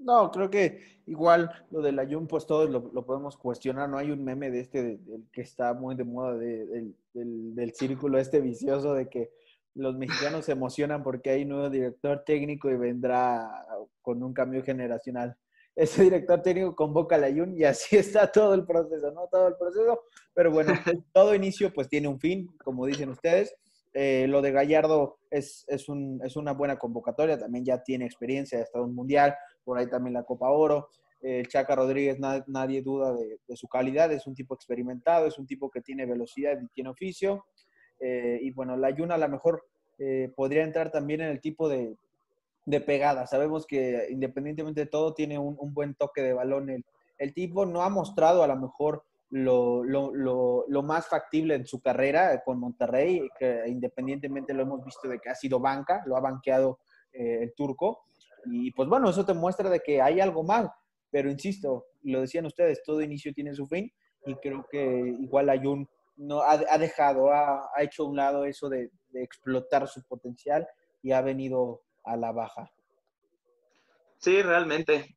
No, 0.00 0.30
creo 0.30 0.50
que 0.50 1.00
igual 1.06 1.50
lo 1.70 1.82
del 1.82 1.98
Ayun, 1.98 2.26
pues 2.26 2.46
todos 2.46 2.70
lo, 2.70 2.90
lo, 2.92 3.04
podemos 3.04 3.36
cuestionar. 3.36 3.88
No 3.88 3.98
hay 3.98 4.10
un 4.10 4.24
meme 4.24 4.50
de 4.50 4.60
este, 4.60 4.82
del 4.96 5.26
que 5.30 5.42
está 5.42 5.74
muy 5.74 5.94
de 5.94 6.04
moda, 6.04 6.36
de, 6.36 6.66
del, 6.66 6.96
del, 7.12 7.54
del 7.54 7.74
círculo 7.74 8.18
este 8.18 8.40
vicioso 8.40 8.94
de 8.94 9.08
que 9.08 9.30
los 9.74 9.96
mexicanos 9.96 10.46
se 10.46 10.52
emocionan 10.52 11.02
porque 11.02 11.30
hay 11.30 11.44
nuevo 11.44 11.70
director 11.70 12.22
técnico 12.24 12.70
y 12.70 12.76
vendrá 12.76 13.66
con 14.02 14.22
un 14.22 14.32
cambio 14.32 14.62
generacional. 14.64 15.36
ese 15.76 16.02
director 16.02 16.42
técnico 16.42 16.74
convoca 16.74 17.16
a 17.16 17.18
la 17.18 17.28
Jun 17.28 17.56
y 17.56 17.64
así 17.64 17.96
está 17.96 18.30
todo 18.30 18.54
el 18.54 18.64
proceso, 18.64 19.10
¿no? 19.12 19.28
Todo 19.30 19.48
el 19.48 19.56
proceso, 19.56 20.02
pero 20.34 20.50
bueno, 20.50 20.72
todo 21.12 21.34
inicio 21.34 21.72
pues 21.72 21.88
tiene 21.88 22.08
un 22.08 22.18
fin, 22.18 22.48
como 22.64 22.86
dicen 22.86 23.10
ustedes. 23.10 23.54
Eh, 23.92 24.26
lo 24.28 24.40
de 24.40 24.52
Gallardo 24.52 25.18
es, 25.30 25.64
es, 25.66 25.88
un, 25.88 26.20
es, 26.24 26.36
una 26.36 26.52
buena 26.52 26.78
convocatoria, 26.78 27.36
también 27.36 27.64
ya 27.64 27.82
tiene 27.82 28.04
experiencia, 28.04 28.58
ha 28.58 28.62
estado 28.62 28.84
en 28.84 28.90
un 28.90 28.96
mundial, 28.96 29.34
por 29.70 29.78
ahí 29.78 29.86
también 29.86 30.14
la 30.14 30.24
Copa 30.24 30.50
Oro. 30.50 30.88
El 31.22 31.46
Chaca 31.46 31.76
Rodríguez, 31.76 32.18
nadie 32.18 32.82
duda 32.82 33.14
de, 33.14 33.56
su 33.56 33.68
calidad, 33.68 34.10
es 34.10 34.26
un 34.26 34.34
tipo 34.34 34.52
experimentado, 34.52 35.28
es 35.28 35.38
un 35.38 35.46
tipo 35.46 35.70
que 35.70 35.80
tiene 35.80 36.06
velocidad 36.06 36.60
y 36.60 36.66
tiene 36.74 36.90
oficio. 36.90 37.44
Eh, 38.00 38.40
y 38.42 38.50
bueno, 38.50 38.76
la 38.76 38.90
Yuna 38.90 39.14
a 39.14 39.18
lo 39.18 39.28
mejor 39.28 39.64
eh, 39.96 40.32
podría 40.34 40.64
entrar 40.64 40.90
también 40.90 41.20
en 41.20 41.28
el 41.28 41.40
tipo 41.40 41.68
de, 41.68 41.94
de, 42.66 42.80
pegada. 42.80 43.28
Sabemos 43.28 43.64
que 43.64 44.08
independientemente 44.10 44.80
de 44.80 44.86
todo, 44.86 45.14
tiene 45.14 45.38
un, 45.38 45.56
buen 45.72 45.94
toque 45.94 46.20
de 46.20 46.32
balón. 46.32 46.68
El, 46.68 46.84
el, 47.18 47.32
tipo 47.32 47.64
no 47.64 47.82
ha 47.82 47.90
mostrado 47.90 48.42
a 48.42 48.48
lo 48.48 48.56
mejor 48.56 49.04
lo, 49.30 49.84
lo, 49.84 50.12
lo, 50.12 50.64
lo, 50.66 50.82
más 50.82 51.06
factible 51.06 51.54
en 51.54 51.64
su 51.64 51.80
carrera 51.80 52.42
con 52.44 52.58
Monterrey, 52.58 53.28
que 53.38 53.62
independientemente 53.68 54.52
lo 54.52 54.62
hemos 54.62 54.84
visto 54.84 55.08
de 55.08 55.20
que 55.20 55.30
ha 55.30 55.36
sido 55.36 55.60
banca, 55.60 56.02
lo 56.06 56.16
ha 56.16 56.20
banqueado 56.20 56.80
eh, 57.12 57.42
el 57.42 57.54
turco. 57.54 58.04
Y 58.46 58.72
pues 58.72 58.88
bueno, 58.88 59.10
eso 59.10 59.24
te 59.24 59.34
muestra 59.34 59.68
de 59.70 59.80
que 59.80 60.00
hay 60.00 60.20
algo 60.20 60.42
mal. 60.42 60.70
Pero 61.10 61.30
insisto, 61.30 61.86
lo 62.02 62.20
decían 62.20 62.46
ustedes, 62.46 62.82
todo 62.84 63.00
inicio 63.00 63.32
tiene 63.32 63.54
su 63.54 63.66
fin 63.66 63.92
y 64.24 64.34
creo 64.36 64.66
que 64.70 65.16
igual 65.20 65.48
Ayun 65.48 65.88
no 66.16 66.42
ha, 66.42 66.52
ha 66.52 66.78
dejado, 66.78 67.32
ha, 67.32 67.70
ha, 67.74 67.82
hecho 67.82 68.04
a 68.04 68.08
un 68.08 68.16
lado 68.16 68.44
eso 68.44 68.68
de, 68.68 68.90
de 69.10 69.22
explotar 69.22 69.88
su 69.88 70.02
potencial 70.02 70.66
y 71.02 71.12
ha 71.12 71.22
venido 71.22 71.82
a 72.04 72.16
la 72.16 72.32
baja. 72.32 72.70
Sí, 74.18 74.42
realmente. 74.42 75.16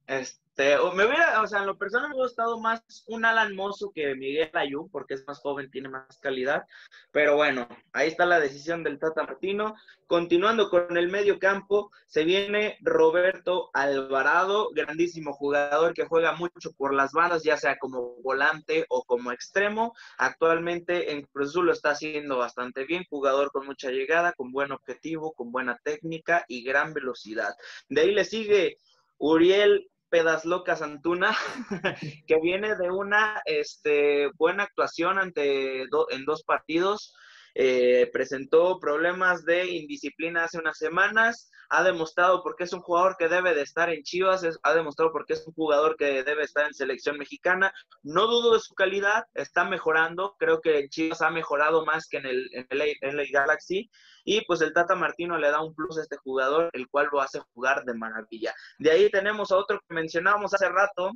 Este, 0.56 0.78
me 0.96 1.06
hubiera, 1.06 1.42
o 1.42 1.48
sea, 1.48 1.62
en 1.62 1.66
lo 1.66 1.80
personal 1.80 2.10
me 2.10 2.16
hubiera 2.16 2.28
gustado 2.28 2.60
más 2.60 2.84
un 3.08 3.26
Alan 3.26 3.56
Mozo 3.56 3.92
que 3.92 4.14
Miguel 4.14 4.52
Ayú, 4.54 4.88
porque 4.92 5.16
es 5.16 5.26
más 5.26 5.40
joven, 5.40 5.72
tiene 5.72 5.90
más 5.90 6.20
calidad. 6.20 6.64
Pero 7.12 7.36
bueno, 7.36 7.68
ahí 7.92 8.10
está 8.10 8.28
la 8.28 8.40
decisión 8.40 8.84
del 8.84 9.00
Tata 9.00 9.24
Martino. 9.24 9.74
Continuando 10.06 10.70
con 10.70 10.96
el 10.96 11.10
medio 11.10 11.40
campo, 11.40 11.90
se 12.06 12.24
viene 12.24 12.78
Roberto 12.82 13.72
Alvarado, 13.74 14.70
grandísimo 14.76 15.34
jugador 15.34 15.96
que 15.96 16.06
juega 16.06 16.34
mucho 16.34 16.72
por 16.78 16.94
las 16.94 17.14
bandas, 17.14 17.44
ya 17.44 17.58
sea 17.58 17.80
como 17.80 18.22
volante 18.22 18.86
o 18.90 19.04
como 19.06 19.32
extremo. 19.32 19.96
Actualmente 20.20 21.14
en 21.14 21.24
Cruz 21.24 21.56
lo 21.56 21.72
está 21.72 21.92
haciendo 21.92 22.38
bastante 22.38 22.86
bien, 22.86 23.06
jugador 23.10 23.52
con 23.52 23.66
mucha 23.66 23.90
llegada, 23.90 24.34
con 24.34 24.52
buen 24.52 24.72
objetivo, 24.72 25.34
con 25.34 25.52
buena 25.52 25.80
técnica 25.84 26.46
y 26.48 26.64
gran 26.64 26.94
velocidad. 26.94 27.56
De 27.90 28.02
ahí 28.02 28.12
le 28.12 28.24
sigue 28.24 28.78
Uriel 29.18 29.90
Pedasloca 30.14 30.76
Santuna, 30.76 31.36
que 32.28 32.40
viene 32.40 32.76
de 32.76 32.92
una 32.92 33.42
este, 33.46 34.30
buena 34.38 34.62
actuación 34.62 35.18
ante 35.18 35.82
en 35.82 36.26
dos 36.28 36.44
partidos. 36.44 37.16
Eh, 37.56 38.10
presentó 38.12 38.80
problemas 38.80 39.46
de 39.46 39.68
indisciplina 39.68 40.46
hace 40.46 40.58
unas 40.58 40.78
semanas, 40.78 41.52
ha 41.70 41.84
demostrado 41.84 42.44
por 42.44 42.56
qué 42.56 42.64
es 42.64 42.74
un 42.74 42.82
jugador 42.82 43.16
que 43.18 43.30
debe 43.30 43.54
de 43.54 43.62
estar 43.62 43.90
en 43.90 44.04
Chivas, 44.04 44.44
ha 44.62 44.74
demostrado 44.74 45.12
por 45.12 45.26
qué 45.26 45.34
es 45.34 45.46
un 45.46 45.54
jugador 45.54 45.96
que 45.96 46.24
debe 46.24 46.44
estar 46.44 46.66
en 46.66 46.74
selección 46.74 47.18
mexicana. 47.18 47.74
No 48.02 48.28
dudo 48.28 48.54
de 48.54 48.60
su 48.60 48.74
calidad, 48.74 49.26
está 49.34 49.66
mejorando, 49.66 50.36
creo 50.40 50.62
que 50.62 50.80
en 50.80 50.90
Chivas 50.90 51.22
ha 51.22 51.30
mejorado 51.30 51.86
más 51.86 52.08
que 52.08 52.18
en 52.18 52.26
el, 52.26 52.50
en 52.54 53.20
el, 53.20 53.32
Galaxy. 53.32 53.90
Y 54.24 54.46
pues 54.46 54.62
el 54.62 54.74
Tata 54.74 54.96
Martino 54.96 55.38
le 55.38 55.50
da 55.50 55.62
un 55.62 55.74
plus 55.74 55.98
a 55.98 56.02
este 56.02 56.18
jugador, 56.18 56.70
el 56.74 56.88
cual 56.90 57.10
lo 57.12 57.22
hace 57.22 57.40
jugar 57.54 57.84
de 57.86 57.94
maravilla. 57.94 58.54
De 58.80 58.92
ahí 58.92 59.10
tenemos 59.10 59.52
a 59.52 59.58
otro 59.58 59.80
que 59.80 59.96
mencionábamos 59.96 60.54
hace 60.54 60.70
rato, 60.70 61.12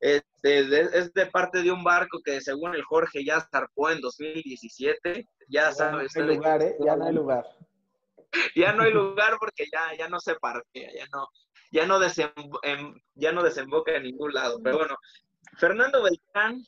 este, 0.00 0.98
es 0.98 1.12
de 1.12 1.26
parte 1.26 1.62
de 1.62 1.72
un 1.72 1.82
barco 1.82 2.20
que 2.24 2.40
según 2.40 2.74
el 2.74 2.82
Jorge 2.84 3.24
ya 3.24 3.40
zarpó 3.40 3.90
en 3.90 4.00
2017. 4.00 5.26
Ya, 5.48 5.72
sabes. 5.72 6.14
No 6.16 6.22
hay 6.22 6.36
lugar, 6.36 6.62
¿eh? 6.62 6.76
Ya 6.84 6.96
no 6.96 7.06
hay 7.06 7.14
lugar. 7.14 7.46
ya 8.54 8.72
no 8.72 8.82
hay 8.82 8.92
lugar 8.92 9.36
porque 9.40 9.64
ya, 9.72 9.96
ya 9.96 10.08
no 10.08 10.20
se 10.20 10.34
parquea, 10.36 10.90
ya 10.92 11.06
no, 11.12 11.26
ya 11.72 11.86
no, 11.86 11.98
ya 13.14 13.32
no 13.32 13.42
desemboca 13.42 13.96
en 13.96 14.02
ningún 14.04 14.32
lado. 14.32 14.60
Pero 14.62 14.78
bueno, 14.78 14.96
Fernando 15.56 16.02
Beltrán 16.02 16.62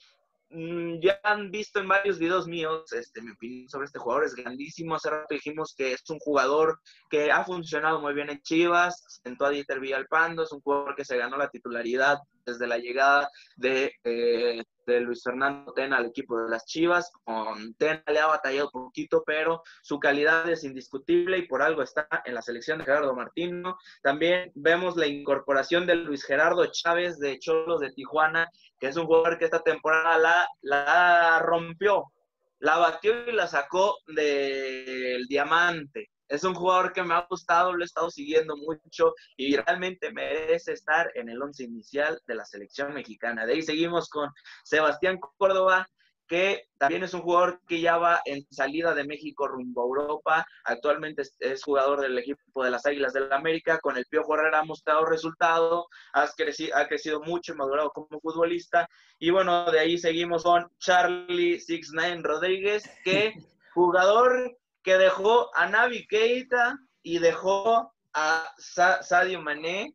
Mm, 0.52 0.98
ya 1.00 1.20
han 1.22 1.52
visto 1.52 1.78
en 1.78 1.86
varios 1.86 2.18
videos 2.18 2.48
míos 2.48 2.92
este, 2.92 3.22
mi 3.22 3.30
opinión 3.30 3.68
sobre 3.68 3.86
este 3.86 4.00
jugador. 4.00 4.24
Es 4.24 4.34
grandísimo. 4.34 4.96
Hace 4.96 5.10
rato 5.10 5.34
dijimos 5.34 5.74
que 5.76 5.92
es 5.92 6.02
un 6.10 6.18
jugador 6.18 6.80
que 7.08 7.30
ha 7.30 7.44
funcionado 7.44 8.00
muy 8.00 8.14
bien 8.14 8.30
en 8.30 8.40
Chivas. 8.42 9.20
Sentó 9.22 9.46
a 9.46 9.50
Dieter 9.50 9.78
Villalpando. 9.78 10.42
Es 10.42 10.52
un 10.52 10.60
jugador 10.60 10.96
que 10.96 11.04
se 11.04 11.16
ganó 11.16 11.36
la 11.36 11.50
titularidad 11.50 12.18
desde 12.44 12.66
la 12.66 12.78
llegada 12.78 13.30
de, 13.56 13.92
eh, 14.04 14.62
de, 14.86 15.00
Luis 15.00 15.22
Fernando 15.22 15.72
Tena 15.72 15.98
al 15.98 16.06
equipo 16.06 16.42
de 16.42 16.50
las 16.50 16.66
Chivas. 16.66 17.10
Con 17.24 17.74
Tena 17.74 18.02
le 18.06 18.18
ha 18.18 18.26
batallado 18.26 18.70
un 18.72 18.84
poquito, 18.84 19.22
pero 19.24 19.62
su 19.82 19.98
calidad 19.98 20.48
es 20.48 20.64
indiscutible 20.64 21.38
y 21.38 21.46
por 21.46 21.62
algo 21.62 21.82
está 21.82 22.08
en 22.24 22.34
la 22.34 22.42
selección 22.42 22.78
de 22.78 22.84
Gerardo 22.84 23.14
Martino. 23.14 23.76
También 24.02 24.52
vemos 24.54 24.96
la 24.96 25.06
incorporación 25.06 25.86
de 25.86 25.96
Luis 25.96 26.24
Gerardo 26.24 26.66
Chávez 26.66 27.18
de 27.18 27.38
Cholos 27.38 27.80
de 27.80 27.92
Tijuana, 27.92 28.48
que 28.78 28.88
es 28.88 28.96
un 28.96 29.06
jugador 29.06 29.38
que 29.38 29.44
esta 29.44 29.62
temporada 29.62 30.18
la, 30.18 30.48
la 30.62 31.38
rompió, 31.40 32.12
la 32.58 32.76
batió 32.78 33.28
y 33.28 33.32
la 33.32 33.46
sacó 33.46 33.96
del 34.06 35.26
diamante. 35.26 36.10
Es 36.30 36.44
un 36.44 36.54
jugador 36.54 36.92
que 36.92 37.02
me 37.02 37.14
ha 37.14 37.26
gustado, 37.28 37.72
lo 37.72 37.82
he 37.82 37.84
estado 37.84 38.08
siguiendo 38.08 38.56
mucho 38.56 39.14
y 39.36 39.56
realmente 39.56 40.12
merece 40.12 40.72
estar 40.72 41.10
en 41.16 41.28
el 41.28 41.42
once 41.42 41.64
inicial 41.64 42.20
de 42.24 42.36
la 42.36 42.44
selección 42.44 42.94
mexicana. 42.94 43.44
De 43.44 43.54
ahí 43.54 43.62
seguimos 43.62 44.08
con 44.08 44.30
Sebastián 44.62 45.18
Córdoba, 45.18 45.88
que 46.28 46.68
también 46.78 47.02
es 47.02 47.12
un 47.14 47.22
jugador 47.22 47.60
que 47.66 47.80
ya 47.80 47.96
va 47.96 48.20
en 48.24 48.46
salida 48.52 48.94
de 48.94 49.02
México 49.02 49.48
rumbo 49.48 49.82
a 49.82 49.86
Europa. 49.86 50.46
Actualmente 50.64 51.24
es, 51.40 51.64
jugador 51.64 52.00
del 52.00 52.16
equipo 52.16 52.62
de 52.62 52.70
las 52.70 52.86
Águilas 52.86 53.12
del 53.12 53.28
la 53.28 53.34
América. 53.34 53.80
Con 53.80 53.96
el 53.96 54.06
Piojo 54.06 54.36
Herrera 54.36 54.60
ha 54.60 54.64
mostrado 54.64 55.04
resultado, 55.04 55.88
ha 56.12 56.28
crecido, 56.28 56.76
ha 56.76 56.86
crecido 56.86 57.20
mucho 57.22 57.52
y 57.52 57.56
madurado 57.56 57.90
como 57.90 58.20
futbolista. 58.20 58.88
Y 59.18 59.30
bueno, 59.30 59.72
de 59.72 59.80
ahí 59.80 59.98
seguimos 59.98 60.44
con 60.44 60.70
Charlie 60.78 61.58
Six 61.58 61.90
Nine 61.94 62.22
Rodríguez, 62.22 62.88
que 63.02 63.34
jugador 63.74 64.59
que 64.82 64.96
dejó 64.96 65.54
a 65.56 65.66
Navi 65.66 66.06
Keita 66.06 66.78
y 67.02 67.18
dejó 67.18 67.94
a 68.14 68.54
Sadio 68.58 69.40
Mané 69.40 69.94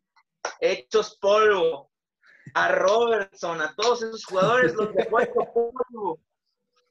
hechos 0.60 1.18
polvo 1.20 1.90
a 2.54 2.68
Robertson, 2.68 3.60
a 3.60 3.74
todos 3.74 4.02
esos 4.02 4.24
jugadores 4.24 4.74
los 4.74 4.94
dejó 4.94 5.52
polvo. 5.52 6.20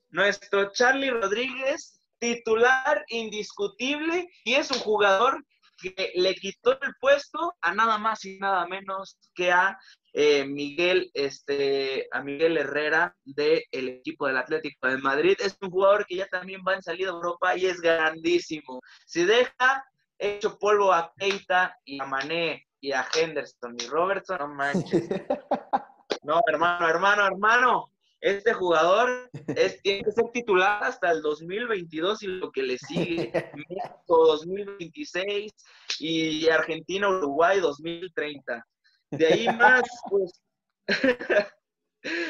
Nuestro 0.10 0.72
Charlie 0.72 1.10
Rodríguez, 1.10 2.00
titular 2.20 3.04
indiscutible, 3.10 4.30
y 4.44 4.56
es 4.56 4.72
un 4.72 4.80
jugador 4.80 5.44
que 5.78 6.12
le 6.16 6.36
quitó 6.36 6.80
el 6.82 6.96
puesto 7.00 7.56
a 7.62 7.74
nada 7.74 7.98
más 7.98 8.26
y 8.26 8.38
nada 8.40 8.66
menos 8.68 9.18
que 9.34 9.52
a 9.52 9.78
eh, 10.14 10.46
Miguel, 10.46 11.12
este, 11.14 12.08
a 12.12 12.22
Miguel 12.22 12.58
Herrera 12.58 13.16
del 13.24 13.64
equipo 13.72 14.28
del 14.28 14.38
Atlético 14.38 14.88
de 14.88 14.98
Madrid. 14.98 15.36
Es 15.40 15.58
un 15.62 15.72
jugador 15.72 16.06
que 16.06 16.16
ya 16.16 16.28
también 16.28 16.62
va 16.68 16.76
en 16.76 16.84
salida 16.84 17.10
a 17.10 17.14
Europa 17.14 17.58
y 17.58 17.66
es 17.66 17.82
grandísimo. 17.82 18.82
Si 19.06 19.26
deja 19.26 19.86
hecho 20.18 20.58
polvo 20.58 20.94
a 20.94 21.14
Keita 21.18 21.78
y 21.84 22.02
a 22.02 22.06
Mané 22.06 22.66
y 22.80 22.92
a 22.92 23.06
Henderson 23.14 23.76
y 23.80 23.88
Robertson, 23.88 24.38
no 24.40 24.48
manches. 24.48 25.10
No, 26.24 26.42
hermano, 26.48 26.90
hermano, 26.90 27.28
hermano 27.28 27.95
este 28.22 28.54
jugador 28.54 29.30
es, 29.56 29.82
tiene 29.82 30.04
que 30.04 30.12
ser 30.12 30.26
titular 30.34 30.84
hasta 30.84 31.12
el 31.12 31.22
2022 31.22 32.24
y 32.24 32.28
lo 32.28 32.52
que 32.52 32.64
le 32.64 32.78
sigue, 32.78 33.32
México 33.70 34.26
2026 34.28 35.54
y 36.00 36.50
Argentina-Uruguay 36.50 37.60
2030. 37.60 38.66
De 39.12 39.28
ahí 39.28 39.48
más, 39.48 39.84
pues, 40.10 40.42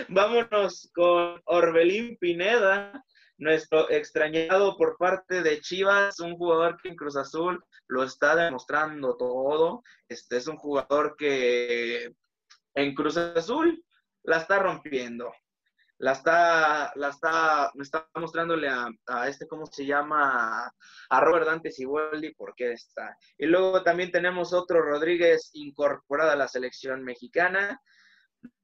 vámonos 0.10 0.92
con 0.94 1.42
Orbelín 1.46 2.18
Pineda, 2.18 3.04
nuestro 3.38 3.90
extrañado 3.90 4.78
por 4.78 4.98
parte 4.98 5.44
de 5.44 5.62
Chivas, 5.62 6.20
un 6.20 6.36
jugador 6.38 6.78
que 6.82 6.90
en 6.90 6.96
Cruz 6.96 7.16
Azul 7.16 7.64
lo 7.88 8.04
está 8.04 8.36
demostrando 8.36 9.16
todo. 9.16 9.84
Este 10.10 10.38
es 10.38 10.48
un 10.48 10.58
jugador 10.58 11.16
que 11.18 12.14
en 12.74 12.96
Cruz 12.96 13.18
Azul 13.18 13.82
la 14.24 14.38
está 14.38 14.60
rompiendo 14.60 15.32
la 15.98 16.12
está, 16.12 16.92
la 16.96 17.10
está, 17.10 17.72
me 17.76 17.84
está 17.84 18.08
mostrándole 18.16 18.68
a, 18.70 19.28
este, 19.28 19.48
¿cómo 19.48 19.66
se 19.66 19.86
llama? 19.86 20.72
A 21.10 21.22
Robert 21.22 21.46
Dante 21.46 21.72
Siboldi, 21.72 22.34
porque 22.36 22.74
está. 22.74 23.18
Y 23.38 23.46
luego 23.46 23.84
también 23.84 24.12
tenemos 24.12 24.54
otro 24.54 24.82
Rodríguez 24.82 25.52
incorporado 25.54 26.32
a 26.32 26.36
la 26.36 26.48
selección 26.48 27.04
mexicana. 27.04 27.82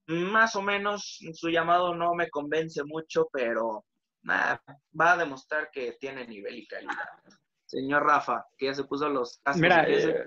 Más 0.07 0.55
o 0.55 0.61
menos 0.61 1.19
su 1.33 1.49
llamado 1.49 1.95
no 1.95 2.13
me 2.13 2.29
convence 2.29 2.83
mucho, 2.83 3.29
pero 3.31 3.85
va 4.27 4.61
a 4.99 5.17
demostrar 5.17 5.69
que 5.71 5.93
tiene 5.99 6.27
nivel 6.27 6.59
y 6.59 6.67
calidad. 6.67 7.09
Señor 7.65 8.05
Rafa, 8.05 8.45
que 8.57 8.65
ya 8.65 8.73
se 8.73 8.83
puso 8.83 9.07
los 9.07 9.41
Mira, 9.55 9.85
eh, 9.87 10.25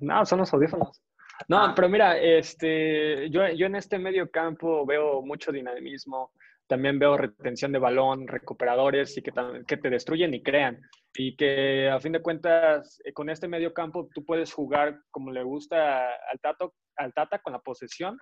no, 0.00 0.24
son 0.24 0.38
los 0.38 0.52
audífonos. 0.54 1.02
No, 1.46 1.58
Ah. 1.66 1.72
pero 1.74 1.88
mira, 1.88 2.18
este, 2.18 3.30
yo, 3.30 3.46
yo 3.48 3.66
en 3.66 3.76
este 3.76 3.98
medio 3.98 4.30
campo 4.30 4.84
veo 4.84 5.22
mucho 5.22 5.52
dinamismo, 5.52 6.32
también 6.66 6.98
veo 6.98 7.16
retención 7.16 7.72
de 7.72 7.78
balón, 7.78 8.26
recuperadores 8.28 9.16
y 9.16 9.22
que, 9.22 9.32
que 9.66 9.76
te 9.76 9.90
destruyen 9.90 10.34
y 10.34 10.42
crean. 10.42 10.80
Y 11.14 11.34
que 11.36 11.88
a 11.88 11.98
fin 12.00 12.12
de 12.12 12.20
cuentas, 12.22 13.00
eh, 13.04 13.12
con 13.12 13.30
este 13.30 13.48
medio 13.48 13.72
campo 13.72 14.08
tú 14.14 14.24
puedes 14.24 14.52
jugar 14.52 15.00
como 15.10 15.30
le 15.32 15.42
gusta 15.42 16.10
al, 16.30 16.38
tato, 16.40 16.74
al 16.96 17.14
Tata 17.14 17.38
con 17.38 17.54
la 17.54 17.60
posesión. 17.60 18.18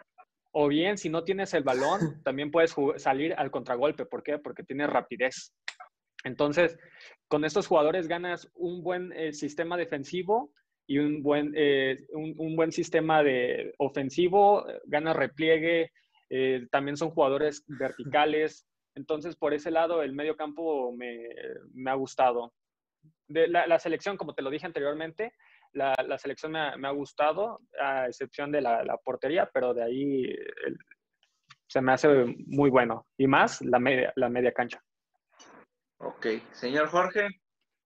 O 0.52 0.68
bien, 0.68 0.96
si 0.96 1.08
no 1.10 1.24
tienes 1.24 1.52
el 1.54 1.64
balón, 1.64 1.98
también 2.24 2.50
puedes 2.50 2.74
salir 2.98 3.34
al 3.36 3.50
contragolpe. 3.50 4.06
¿Por 4.06 4.22
qué? 4.22 4.38
Porque 4.38 4.62
tienes 4.62 4.88
rapidez. 4.88 5.52
Entonces, 6.24 6.78
con 7.28 7.44
estos 7.44 7.66
jugadores 7.66 8.08
ganas 8.08 8.48
un 8.54 8.82
buen 8.82 9.12
eh, 9.12 9.32
sistema 9.32 9.76
defensivo 9.76 10.52
y 10.86 10.98
un 10.98 11.22
buen, 11.22 11.52
eh, 11.56 12.06
un, 12.12 12.34
un 12.38 12.56
buen 12.56 12.72
sistema 12.72 13.22
de 13.22 13.74
ofensivo, 13.78 14.66
ganas 14.84 15.16
repliegue, 15.16 15.92
eh, 16.30 16.66
también 16.70 16.96
son 16.96 17.10
jugadores 17.10 17.64
verticales. 17.66 18.66
Entonces, 18.94 19.36
por 19.36 19.52
ese 19.52 19.70
lado, 19.70 20.02
el 20.02 20.12
medio 20.12 20.36
campo 20.36 20.92
me, 20.92 21.28
me 21.74 21.90
ha 21.90 21.94
gustado. 21.94 22.54
De 23.28 23.46
la, 23.48 23.66
la 23.66 23.78
selección, 23.78 24.16
como 24.16 24.34
te 24.34 24.42
lo 24.42 24.50
dije 24.50 24.66
anteriormente, 24.66 25.34
la, 25.72 25.94
la 26.06 26.16
selección 26.16 26.52
me 26.52 26.60
ha, 26.60 26.76
me 26.76 26.88
ha 26.88 26.92
gustado, 26.92 27.60
a 27.78 28.06
excepción 28.06 28.50
de 28.52 28.62
la, 28.62 28.82
la 28.84 28.96
portería, 28.96 29.50
pero 29.52 29.74
de 29.74 29.82
ahí 29.82 30.24
el- 30.24 30.78
se 31.68 31.80
me 31.80 31.92
hace 31.92 32.08
muy 32.46 32.70
bueno. 32.70 33.06
Y 33.18 33.26
más 33.26 33.60
la 33.60 33.78
media, 33.80 34.12
la 34.16 34.28
media 34.28 34.52
cancha. 34.52 34.80
Ok, 35.98 36.26
señor 36.52 36.88
Jorge. 36.88 37.28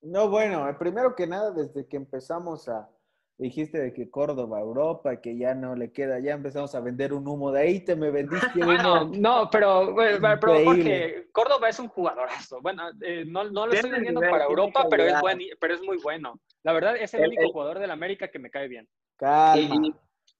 No, 0.02 0.28
bueno, 0.30 0.68
eh, 0.68 0.74
primero 0.78 1.14
que 1.14 1.26
nada, 1.26 1.50
desde 1.50 1.86
que 1.86 1.96
empezamos 1.96 2.68
a, 2.68 2.88
dijiste 3.36 3.78
de 3.78 3.92
que 3.92 4.10
Córdoba, 4.10 4.60
Europa, 4.60 5.20
que 5.20 5.36
ya 5.36 5.54
no 5.54 5.74
le 5.74 5.92
queda, 5.92 6.18
ya 6.20 6.32
empezamos 6.32 6.74
a 6.74 6.80
vender 6.80 7.12
un 7.12 7.26
humo, 7.28 7.52
de 7.52 7.60
ahí 7.60 7.80
te 7.84 7.96
me 7.96 8.10
vendiste 8.10 8.46
Bueno, 8.64 9.02
humo. 9.04 9.12
no, 9.18 9.48
pero, 9.50 9.94
pero. 9.96 10.64
Jorge, 10.64 11.28
Córdoba 11.32 11.68
es 11.68 11.78
un 11.78 11.88
jugadorazo. 11.88 12.60
Bueno, 12.62 12.84
eh, 13.02 13.24
no, 13.26 13.44
no 13.50 13.66
lo 13.66 13.72
estoy 13.72 13.90
vendiendo 13.90 14.20
nivel, 14.20 14.30
para 14.32 14.44
Europa, 14.44 14.86
pero 14.90 15.04
es, 15.04 15.20
buen, 15.20 15.38
pero 15.60 15.74
es 15.74 15.82
muy 15.82 15.98
bueno. 16.02 16.40
La 16.62 16.72
verdad, 16.72 16.96
es 16.96 17.12
el, 17.14 17.20
El- 17.22 17.28
único 17.28 17.42
el- 17.42 17.52
jugador 17.52 17.78
del 17.78 17.90
América 17.90 18.28
que 18.28 18.38
me 18.38 18.50
cae 18.50 18.68
bien. 18.68 18.88
Calma, 19.16 19.74
Y- 19.86 19.92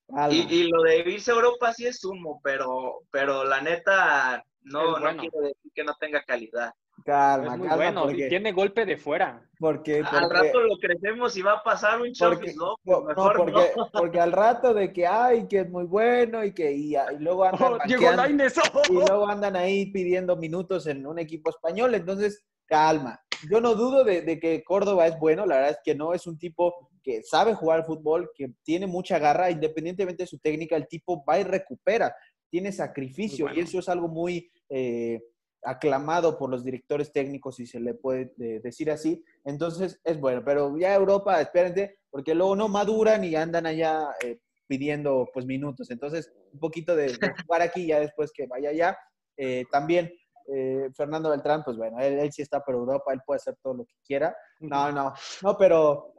calma. 0.08 0.34
Y, 0.34 0.54
y 0.54 0.68
lo 0.68 0.82
de 0.82 0.98
irse 1.00 1.30
a 1.30 1.34
Europa 1.34 1.72
sí 1.74 1.86
es 1.86 2.02
humo, 2.04 2.40
pero, 2.42 3.02
pero 3.10 3.44
la 3.44 3.60
neta 3.60 4.44
no, 4.62 4.92
bueno. 4.92 5.12
no 5.12 5.28
quiere 5.28 5.48
decir 5.48 5.72
que 5.74 5.84
no 5.84 5.94
tenga 6.00 6.22
calidad. 6.24 6.72
Calma, 7.04 7.52
es 7.52 7.58
muy 7.58 7.68
calma, 7.68 7.84
bueno. 7.84 8.02
porque, 8.04 8.28
Tiene 8.28 8.52
golpe 8.52 8.84
de 8.86 8.96
fuera. 8.96 9.42
porque, 9.58 10.02
Al 10.04 10.30
rato 10.30 10.60
lo 10.60 10.78
crecemos 10.78 11.36
y 11.36 11.42
va 11.42 11.54
a 11.54 11.62
pasar 11.62 12.00
un 12.00 12.12
López, 12.18 12.56
no, 12.56 12.76
mejor 13.02 13.36
porque, 13.36 13.72
no. 13.76 13.88
porque 13.92 14.20
al 14.20 14.32
rato 14.32 14.74
de 14.74 14.92
que, 14.92 15.06
ay, 15.06 15.46
que 15.48 15.60
es 15.60 15.70
muy 15.70 15.84
bueno 15.84 16.44
y 16.44 16.52
que, 16.52 16.72
y, 16.72 16.94
y 16.96 17.18
luego 17.18 17.44
andan 17.44 17.72
¡Oh! 17.72 17.78
¡oh! 18.74 18.82
y 18.88 18.92
luego 18.92 19.28
andan 19.28 19.56
ahí 19.56 19.86
pidiendo 19.86 20.36
minutos 20.36 20.86
en 20.86 21.06
un 21.06 21.18
equipo 21.18 21.50
español. 21.50 21.94
Entonces, 21.94 22.44
calma. 22.66 23.20
Yo 23.50 23.60
no 23.60 23.74
dudo 23.74 24.04
de, 24.04 24.22
de 24.22 24.38
que 24.38 24.62
Córdoba 24.62 25.06
es 25.06 25.18
bueno, 25.18 25.46
la 25.46 25.56
verdad 25.56 25.70
es 25.70 25.80
que 25.82 25.94
no, 25.94 26.12
es 26.12 26.26
un 26.26 26.38
tipo 26.38 26.90
que 27.02 27.22
sabe 27.22 27.54
jugar 27.54 27.84
fútbol, 27.84 28.30
que 28.34 28.52
tiene 28.62 28.86
mucha 28.86 29.18
garra, 29.18 29.50
independientemente 29.50 30.24
de 30.24 30.26
su 30.26 30.38
técnica, 30.38 30.76
el 30.76 30.86
tipo 30.86 31.24
va 31.24 31.38
y 31.38 31.44
recupera, 31.44 32.14
tiene 32.50 32.72
sacrificio 32.72 33.48
y 33.54 33.60
eso 33.60 33.78
es 33.78 33.88
algo 33.88 34.08
muy 34.08 34.50
eh, 34.68 35.20
aclamado 35.62 36.38
por 36.38 36.50
los 36.50 36.64
directores 36.64 37.12
técnicos, 37.12 37.56
si 37.56 37.66
se 37.66 37.80
le 37.80 37.94
puede 37.94 38.32
eh, 38.38 38.60
decir 38.62 38.90
así. 38.90 39.22
Entonces, 39.44 40.00
es 40.04 40.18
bueno, 40.18 40.42
pero 40.44 40.76
ya 40.78 40.94
Europa, 40.94 41.40
espérense, 41.40 41.98
porque 42.10 42.34
luego 42.34 42.56
no 42.56 42.68
maduran 42.68 43.24
y 43.24 43.34
andan 43.36 43.66
allá 43.66 44.08
eh, 44.24 44.38
pidiendo 44.66 45.28
pues 45.32 45.46
minutos. 45.46 45.90
Entonces, 45.90 46.32
un 46.52 46.60
poquito 46.60 46.94
de, 46.96 47.08
de 47.08 47.32
jugar 47.44 47.62
aquí 47.62 47.86
ya 47.86 48.00
después 48.00 48.30
que 48.32 48.46
vaya 48.46 48.70
allá. 48.70 48.98
Eh, 49.36 49.64
también 49.70 50.12
eh, 50.52 50.90
Fernando 50.96 51.30
Beltrán, 51.30 51.62
pues 51.64 51.76
bueno, 51.76 51.98
él, 52.00 52.18
él 52.18 52.32
sí 52.32 52.42
está 52.42 52.60
por 52.60 52.74
Europa, 52.74 53.12
él 53.12 53.20
puede 53.24 53.36
hacer 53.36 53.56
todo 53.62 53.74
lo 53.74 53.84
que 53.84 53.94
quiera. 54.04 54.36
No, 54.60 54.90
no, 54.90 55.12
no, 55.42 55.56
pero, 55.56 56.14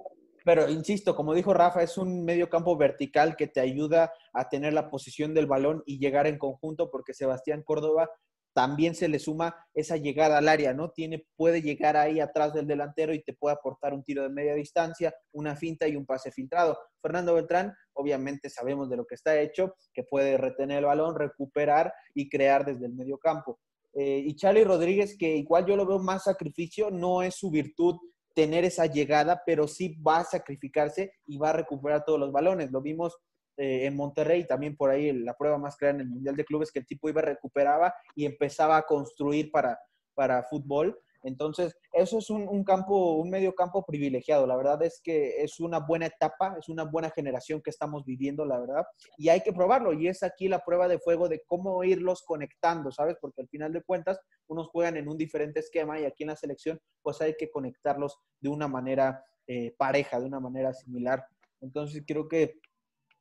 pero 0.45 0.69
insisto, 0.69 1.15
como 1.15 1.33
dijo 1.33 1.53
Rafa, 1.53 1.83
es 1.83 1.97
un 1.97 2.23
medio 2.23 2.49
campo 2.49 2.77
vertical 2.77 3.35
que 3.35 3.47
te 3.47 3.59
ayuda 3.59 4.11
a 4.33 4.49
tener 4.49 4.73
la 4.73 4.89
posición 4.89 5.33
del 5.33 5.47
balón 5.47 5.83
y 5.85 5.99
llegar 5.99 6.27
en 6.27 6.37
conjunto, 6.37 6.89
porque 6.89 7.13
Sebastián 7.13 7.63
Córdoba 7.63 8.09
también 8.53 8.95
se 8.95 9.07
le 9.07 9.19
suma 9.19 9.55
esa 9.73 9.97
llegada 9.97 10.37
al 10.37 10.47
área, 10.47 10.73
¿no? 10.73 10.91
Tiene, 10.91 11.25
puede 11.35 11.61
llegar 11.61 11.97
ahí 11.97 12.19
atrás 12.19 12.53
del 12.53 12.67
delantero 12.67 13.13
y 13.13 13.23
te 13.23 13.33
puede 13.33 13.55
aportar 13.55 13.93
un 13.93 14.03
tiro 14.03 14.23
de 14.23 14.29
media 14.29 14.53
distancia, 14.55 15.13
una 15.31 15.55
finta 15.55 15.87
y 15.87 15.95
un 15.95 16.05
pase 16.05 16.31
filtrado. 16.31 16.77
Fernando 17.01 17.33
Beltrán, 17.35 17.73
obviamente 17.93 18.49
sabemos 18.49 18.89
de 18.89 18.97
lo 18.97 19.05
que 19.05 19.15
está 19.15 19.39
hecho, 19.39 19.75
que 19.93 20.03
puede 20.03 20.37
retener 20.37 20.79
el 20.79 20.85
balón, 20.85 21.15
recuperar 21.17 21.93
y 22.13 22.29
crear 22.29 22.65
desde 22.65 22.85
el 22.85 22.93
medio 22.93 23.17
campo. 23.17 23.59
Eh, 23.93 24.23
y 24.25 24.35
Charlie 24.35 24.63
Rodríguez, 24.63 25.17
que 25.17 25.35
igual 25.35 25.65
yo 25.65 25.75
lo 25.75 25.85
veo 25.85 25.99
más 25.99 26.23
sacrificio, 26.23 26.91
no 26.91 27.23
es 27.23 27.35
su 27.35 27.51
virtud 27.51 27.97
tener 28.33 28.63
esa 28.63 28.85
llegada, 28.85 29.41
pero 29.45 29.67
sí 29.67 29.97
va 30.01 30.19
a 30.19 30.23
sacrificarse 30.23 31.13
y 31.25 31.37
va 31.37 31.49
a 31.49 31.53
recuperar 31.53 32.05
todos 32.05 32.19
los 32.19 32.31
balones. 32.31 32.71
Lo 32.71 32.81
vimos 32.81 33.17
eh, 33.57 33.85
en 33.85 33.95
Monterrey, 33.95 34.45
también 34.45 34.75
por 34.75 34.89
ahí 34.89 35.11
la 35.11 35.35
prueba 35.35 35.57
más 35.57 35.75
clara 35.75 35.95
en 35.95 36.01
el 36.01 36.09
Mundial 36.09 36.35
de 36.35 36.45
Clubes, 36.45 36.71
que 36.71 36.79
el 36.79 36.85
tipo 36.85 37.09
iba, 37.09 37.21
recuperaba 37.21 37.93
y 38.15 38.25
empezaba 38.25 38.77
a 38.77 38.83
construir 38.83 39.51
para, 39.51 39.79
para 40.13 40.43
fútbol. 40.43 40.97
Entonces, 41.23 41.75
eso 41.93 42.17
es 42.17 42.29
un, 42.29 42.47
un, 42.47 42.63
campo, 42.63 43.15
un 43.17 43.29
medio 43.29 43.53
campo 43.53 43.85
privilegiado. 43.85 44.47
La 44.47 44.55
verdad 44.55 44.81
es 44.83 44.99
que 45.03 45.43
es 45.43 45.59
una 45.59 45.79
buena 45.79 46.07
etapa, 46.07 46.55
es 46.57 46.67
una 46.69 46.83
buena 46.83 47.11
generación 47.11 47.61
que 47.61 47.69
estamos 47.69 48.03
viviendo, 48.05 48.43
la 48.45 48.59
verdad. 48.59 48.85
Y 49.17 49.29
hay 49.29 49.41
que 49.41 49.53
probarlo. 49.53 49.93
Y 49.93 50.07
es 50.07 50.23
aquí 50.23 50.47
la 50.47 50.63
prueba 50.63 50.87
de 50.87 50.99
fuego 50.99 51.29
de 51.29 51.43
cómo 51.45 51.83
irlos 51.83 52.23
conectando, 52.23 52.91
¿sabes? 52.91 53.17
Porque 53.21 53.41
al 53.41 53.49
final 53.49 53.71
de 53.71 53.83
cuentas, 53.83 54.19
unos 54.47 54.69
juegan 54.69 54.97
en 54.97 55.07
un 55.07 55.17
diferente 55.17 55.59
esquema 55.59 55.99
y 55.99 56.05
aquí 56.05 56.23
en 56.23 56.29
la 56.29 56.35
selección, 56.35 56.79
pues 57.03 57.21
hay 57.21 57.35
que 57.37 57.51
conectarlos 57.51 58.17
de 58.39 58.49
una 58.49 58.67
manera 58.67 59.23
eh, 59.45 59.75
pareja, 59.77 60.19
de 60.19 60.25
una 60.25 60.39
manera 60.39 60.73
similar. 60.73 61.23
Entonces, 61.61 62.03
creo 62.07 62.27
que 62.27 62.59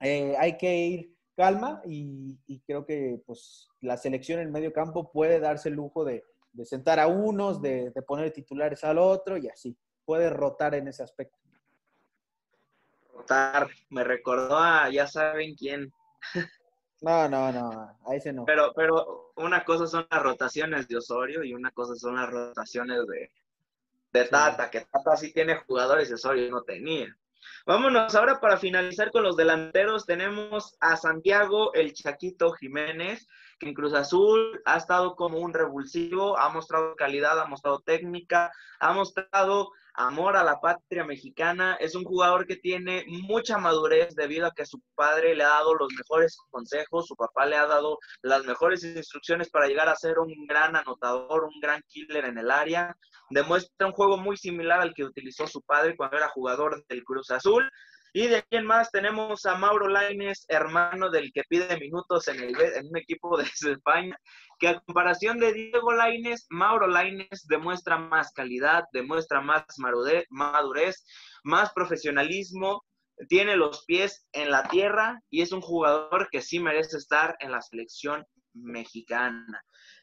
eh, 0.01 0.35
hay 0.39 0.56
que 0.56 0.77
ir 0.77 1.16
calma 1.36 1.81
y, 1.86 2.39
y, 2.47 2.60
creo 2.60 2.85
que 2.85 3.22
pues 3.27 3.68
la 3.81 3.97
selección 3.97 4.40
en 4.40 4.52
medio 4.52 4.72
campo 4.72 5.10
puede 5.10 5.40
darse 5.40 5.70
el 5.70 5.77
lujo 5.77 6.05
de, 6.05 6.24
de 6.52 6.64
sentar 6.64 6.98
a 7.01 7.06
unos, 7.06 7.62
de, 7.62 7.90
de, 7.90 8.02
poner 8.02 8.32
titulares 8.32 8.85
al 8.85 8.98
otro 8.98 9.36
y 9.36 9.48
así. 9.48 9.77
Puede 10.05 10.28
rotar 10.31 10.74
en 10.74 10.89
ese 10.89 11.02
aspecto. 11.02 11.39
Rotar, 13.14 13.68
me 13.90 14.05
recordó 14.05 14.59
a 14.59 14.90
ya 14.90 15.06
saben 15.06 15.55
quién. 15.55 15.93
No, 17.02 17.28
no, 17.28 17.51
no, 17.51 17.97
a 18.06 18.14
ese 18.14 18.32
no. 18.32 18.44
Pero, 18.44 18.74
pero 18.74 19.32
una 19.36 19.64
cosa 19.64 19.86
son 19.86 20.06
las 20.10 20.22
rotaciones 20.22 20.86
de 20.86 20.98
Osorio 20.98 21.43
y 21.43 21.55
una 21.55 21.70
cosa 21.70 21.94
son 21.94 22.16
las 22.16 22.28
rotaciones 22.28 23.06
de, 23.06 23.31
de 24.12 24.28
Tata, 24.28 24.70
que 24.70 24.82
Tata 24.82 25.16
sí 25.16 25.32
tiene 25.32 25.56
jugadores 25.56 26.10
y 26.10 26.12
Osorio 26.12 26.51
no 26.51 26.62
tenía. 26.62 27.16
Vámonos 27.66 28.14
ahora 28.14 28.40
para 28.40 28.56
finalizar 28.56 29.10
con 29.10 29.22
los 29.22 29.36
delanteros. 29.36 30.06
Tenemos 30.06 30.76
a 30.80 30.96
Santiago 30.96 31.72
el 31.74 31.92
Chaquito 31.92 32.52
Jiménez, 32.52 33.26
que 33.58 33.68
en 33.68 33.74
Cruz 33.74 33.94
Azul 33.94 34.60
ha 34.64 34.76
estado 34.76 35.14
como 35.14 35.38
un 35.38 35.52
revulsivo, 35.52 36.38
ha 36.38 36.48
mostrado 36.48 36.96
calidad, 36.96 37.38
ha 37.38 37.46
mostrado 37.46 37.80
técnica, 37.80 38.50
ha 38.80 38.92
mostrado 38.92 39.70
amor 39.94 40.36
a 40.36 40.44
la 40.44 40.60
patria 40.60 41.04
mexicana. 41.04 41.76
Es 41.80 41.94
un 41.94 42.04
jugador 42.04 42.46
que 42.46 42.56
tiene 42.56 43.04
mucha 43.06 43.58
madurez 43.58 44.14
debido 44.14 44.46
a 44.46 44.52
que 44.52 44.66
su 44.66 44.80
padre 44.94 45.34
le 45.34 45.44
ha 45.44 45.48
dado 45.48 45.74
los 45.74 45.92
mejores 45.92 46.38
consejos, 46.50 47.06
su 47.06 47.16
papá 47.16 47.46
le 47.46 47.56
ha 47.56 47.66
dado 47.66 47.98
las 48.22 48.44
mejores 48.44 48.84
instrucciones 48.84 49.50
para 49.50 49.66
llegar 49.66 49.88
a 49.88 49.96
ser 49.96 50.18
un 50.18 50.46
gran 50.46 50.76
anotador, 50.76 51.44
un 51.44 51.60
gran 51.60 51.82
killer 51.88 52.24
en 52.24 52.38
el 52.38 52.50
área. 52.50 52.96
Demuestra 53.31 53.86
un 53.86 53.93
juego 53.93 54.19
muy 54.19 54.36
similar 54.36 54.81
al 54.81 54.94
que 54.94 55.05
utilizó 55.05 55.47
su 55.47 55.62
padre 55.62 55.97
cuando 55.97 56.16
era 56.16 56.28
jugador 56.28 56.85
del 56.89 57.05
Cruz 57.05 57.31
Azul. 57.31 57.70
Y 58.12 58.27
de 58.27 58.39
aquí 58.39 58.61
más 58.61 58.90
tenemos 58.90 59.47
a 59.47 59.55
Mauro 59.55 59.86
Laines, 59.86 60.44
hermano 60.48 61.11
del 61.11 61.32
que 61.32 61.44
pide 61.48 61.78
minutos 61.78 62.27
en, 62.27 62.40
el, 62.40 62.61
en 62.61 62.89
un 62.89 62.97
equipo 62.97 63.36
de 63.36 63.44
España, 63.78 64.19
que 64.59 64.69
a 64.69 64.81
comparación 64.81 65.39
de 65.39 65.52
Diego 65.52 65.93
Laines, 65.93 66.47
Mauro 66.51 66.89
Laines 66.89 67.47
demuestra 67.47 67.98
más 67.98 68.32
calidad, 68.32 68.85
demuestra 68.93 69.40
más 69.40 69.65
madurez, 69.78 71.05
más 71.44 71.73
profesionalismo, 71.73 72.85
tiene 73.28 73.57
los 73.57 73.85
pies 73.85 74.27
en 74.32 74.51
la 74.51 74.66
tierra 74.69 75.20
y 75.31 75.43
es 75.43 75.52
un 75.52 75.61
jugador 75.61 76.28
que 76.31 76.43
sí 76.43 76.59
merece 76.59 76.97
estar 76.97 77.36
en 77.40 77.52
la 77.52 77.61
selección 77.61 78.27
mexicana. 78.55 79.62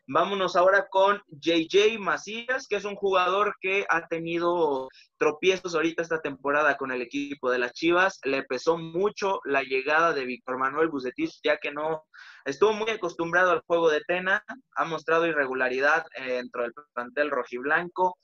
Vámonos 0.09 0.55
ahora 0.55 0.87
con 0.89 1.21
JJ 1.27 1.99
Macías, 1.99 2.65
que 2.69 2.77
es 2.77 2.85
un 2.85 2.95
jugador 2.95 3.55
que 3.59 3.85
ha 3.89 4.07
tenido 4.07 4.87
tropiezos 5.17 5.75
ahorita 5.75 6.01
esta 6.01 6.21
temporada 6.21 6.77
con 6.77 6.93
el 6.93 7.01
equipo 7.01 7.51
de 7.51 7.59
las 7.59 7.73
Chivas. 7.73 8.21
Le 8.23 8.43
pesó 8.43 8.77
mucho 8.77 9.41
la 9.43 9.63
llegada 9.63 10.13
de 10.13 10.23
Víctor 10.23 10.59
Manuel 10.59 10.87
Bucetich, 10.87 11.41
ya 11.43 11.57
que 11.57 11.73
no 11.73 12.05
estuvo 12.45 12.71
muy 12.71 12.89
acostumbrado 12.89 13.51
al 13.51 13.63
juego 13.67 13.89
de 13.89 13.99
Tena, 14.07 14.45
ha 14.77 14.85
mostrado 14.85 15.27
irregularidad 15.27 16.05
dentro 16.17 16.63
del 16.63 16.71
plantel 16.93 17.29
rojiblanco. 17.29 18.17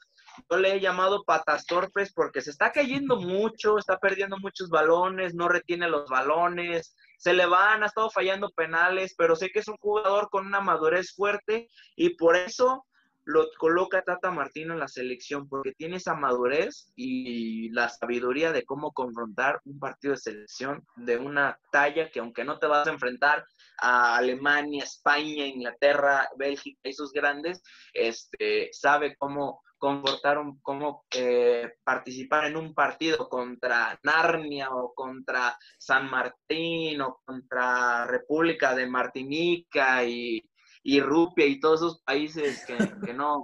Yo 0.50 0.58
le 0.58 0.74
he 0.74 0.80
llamado 0.80 1.24
patas 1.24 1.66
torpes 1.66 2.14
porque 2.14 2.42
se 2.42 2.52
está 2.52 2.72
cayendo 2.72 3.18
mucho, 3.18 3.78
está 3.78 3.98
perdiendo 3.98 4.38
muchos 4.40 4.70
balones, 4.70 5.34
no 5.34 5.48
retiene 5.48 5.90
los 5.90 6.10
balones, 6.10 6.96
se 7.18 7.34
le 7.34 7.46
van, 7.46 7.84
ha 7.84 7.88
estado 7.88 8.10
fallando 8.10 8.50
penales, 8.50 9.16
pero 9.18 9.36
sé 9.36 9.50
que 9.50 9.60
es 9.60 9.68
un 9.68 9.78
jugador 9.78 10.30
con 10.30 10.46
una 10.46 10.62
madurez 10.62 11.14
fuerte 11.16 11.68
y 11.96 12.16
por 12.16 12.36
eso 12.36 12.86
lo 13.26 13.48
coloca 13.58 14.02
Tata 14.02 14.32
Martino 14.32 14.74
en 14.74 14.80
la 14.80 14.88
selección, 14.88 15.48
porque 15.48 15.72
tiene 15.74 15.98
esa 15.98 16.14
madurez 16.14 16.92
y 16.96 17.70
la 17.70 17.90
sabiduría 17.90 18.52
de 18.52 18.66
cómo 18.66 18.92
confrontar 18.92 19.62
un 19.66 19.80
partido 19.80 20.14
de 20.14 20.20
selección 20.20 20.86
de 20.98 21.18
una 21.18 21.58
talla 21.72 22.10
que 22.10 22.20
aunque 22.20 22.44
no 22.44 22.60
te 22.60 22.68
vas 22.68 22.88
a 22.88 22.92
enfrentar 22.92 23.46
a 23.80 24.18
Alemania, 24.18 24.84
España, 24.84 25.46
Inglaterra, 25.46 26.28
Bélgica 26.38 26.82
y 26.84 26.94
sus 26.94 27.12
grandes, 27.12 27.62
este, 27.94 28.70
sabe 28.74 29.16
cómo 29.18 29.62
comportar, 29.84 30.38
cómo 30.62 31.04
eh, 31.14 31.74
participar 31.84 32.46
en 32.46 32.56
un 32.56 32.74
partido 32.74 33.28
contra 33.28 34.00
Narnia 34.02 34.70
o 34.72 34.94
contra 34.94 35.58
San 35.78 36.10
Martín 36.10 37.02
o 37.02 37.20
contra 37.26 38.06
República 38.06 38.74
de 38.76 38.88
Martinica 38.88 40.06
y, 40.06 40.42
y 40.84 41.02
Rupia 41.02 41.46
y 41.46 41.60
todos 41.60 41.82
esos 41.82 42.02
países 42.04 42.66
que, 42.66 42.78
que 43.06 43.14
no, 43.14 43.42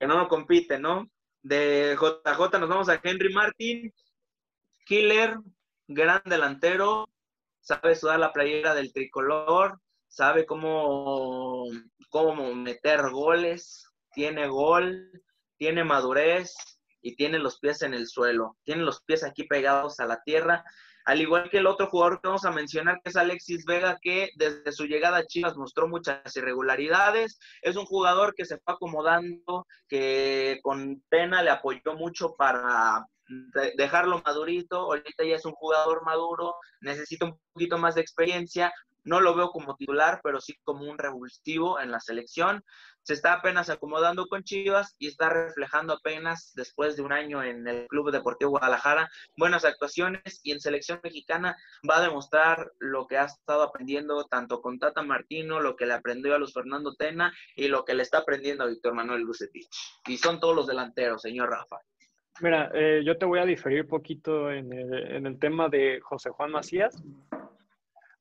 que 0.00 0.06
no 0.06 0.26
compiten, 0.28 0.80
¿no? 0.80 1.10
De 1.42 1.94
JJ 1.94 2.58
nos 2.58 2.68
vamos 2.70 2.88
a 2.88 2.98
Henry 3.04 3.30
Martin, 3.34 3.92
killer, 4.86 5.36
gran 5.86 6.22
delantero, 6.24 7.06
sabe 7.60 7.96
sudar 7.96 8.18
la 8.18 8.32
playera 8.32 8.74
del 8.74 8.94
tricolor, 8.94 9.78
sabe 10.08 10.46
cómo, 10.46 11.66
cómo 12.08 12.54
meter 12.54 13.10
goles, 13.10 13.86
tiene 14.14 14.48
gol, 14.48 15.10
tiene 15.58 15.84
madurez 15.84 16.54
y 17.00 17.16
tiene 17.16 17.38
los 17.38 17.58
pies 17.58 17.82
en 17.82 17.94
el 17.94 18.06
suelo, 18.06 18.56
tiene 18.64 18.82
los 18.82 19.02
pies 19.02 19.24
aquí 19.24 19.44
pegados 19.44 20.00
a 20.00 20.06
la 20.06 20.22
tierra, 20.22 20.64
al 21.04 21.20
igual 21.20 21.50
que 21.50 21.58
el 21.58 21.66
otro 21.66 21.88
jugador 21.88 22.20
que 22.20 22.28
vamos 22.28 22.46
a 22.46 22.50
mencionar, 22.50 23.00
que 23.02 23.10
es 23.10 23.16
Alexis 23.16 23.66
Vega, 23.66 23.98
que 24.00 24.30
desde 24.36 24.72
su 24.72 24.86
llegada 24.86 25.18
a 25.18 25.26
Chivas 25.26 25.56
mostró 25.56 25.86
muchas 25.86 26.34
irregularidades, 26.34 27.38
es 27.60 27.76
un 27.76 27.84
jugador 27.84 28.34
que 28.34 28.46
se 28.46 28.58
fue 28.58 28.74
acomodando, 28.74 29.66
que 29.86 30.60
con 30.62 31.02
pena 31.10 31.42
le 31.42 31.50
apoyó 31.50 31.94
mucho 31.94 32.34
para 32.36 33.06
dejarlo 33.76 34.22
madurito, 34.24 34.76
ahorita 34.76 35.24
ya 35.24 35.36
es 35.36 35.44
un 35.44 35.52
jugador 35.52 36.04
maduro, 36.04 36.54
necesita 36.80 37.26
un 37.26 37.38
poquito 37.52 37.78
más 37.78 37.94
de 37.94 38.00
experiencia, 38.00 38.72
no 39.04 39.20
lo 39.20 39.34
veo 39.34 39.50
como 39.50 39.76
titular, 39.76 40.20
pero 40.22 40.40
sí 40.40 40.54
como 40.64 40.90
un 40.90 40.98
revulsivo 40.98 41.78
en 41.78 41.90
la 41.90 42.00
selección. 42.00 42.64
Se 43.04 43.12
está 43.12 43.34
apenas 43.34 43.70
acomodando 43.70 44.26
con 44.26 44.44
Chivas 44.44 44.96
y 44.98 45.08
está 45.08 45.28
reflejando 45.28 45.92
apenas 45.92 46.52
después 46.54 46.96
de 46.96 47.02
un 47.02 47.12
año 47.12 47.42
en 47.42 47.68
el 47.68 47.86
Club 47.86 48.10
Deportivo 48.10 48.52
Guadalajara 48.52 49.10
buenas 49.36 49.64
actuaciones 49.64 50.40
y 50.42 50.52
en 50.52 50.60
selección 50.60 51.00
mexicana 51.04 51.56
va 51.88 51.98
a 51.98 52.02
demostrar 52.02 52.72
lo 52.78 53.06
que 53.06 53.18
ha 53.18 53.26
estado 53.26 53.62
aprendiendo 53.62 54.24
tanto 54.24 54.60
con 54.60 54.78
Tata 54.78 55.02
Martino, 55.02 55.60
lo 55.60 55.76
que 55.76 55.86
le 55.86 55.94
aprendió 55.94 56.34
a 56.34 56.38
los 56.38 56.52
Fernando 56.52 56.94
Tena 56.94 57.32
y 57.54 57.68
lo 57.68 57.84
que 57.84 57.94
le 57.94 58.02
está 58.02 58.18
aprendiendo 58.18 58.64
a 58.64 58.68
Víctor 58.68 58.94
Manuel 58.94 59.22
Lucetich. 59.22 59.68
Y 60.06 60.16
son 60.16 60.40
todos 60.40 60.56
los 60.56 60.66
delanteros, 60.66 61.22
señor 61.22 61.50
Rafa. 61.50 61.76
Mira, 62.40 62.70
eh, 62.74 63.02
yo 63.04 63.16
te 63.16 63.26
voy 63.26 63.38
a 63.38 63.44
diferir 63.44 63.86
poquito 63.86 64.50
en 64.50 64.72
el, 64.72 65.38
tema 65.38 65.68
de 65.68 66.00
José 66.00 66.30
Juan 66.30 66.50
Macías, 66.50 67.00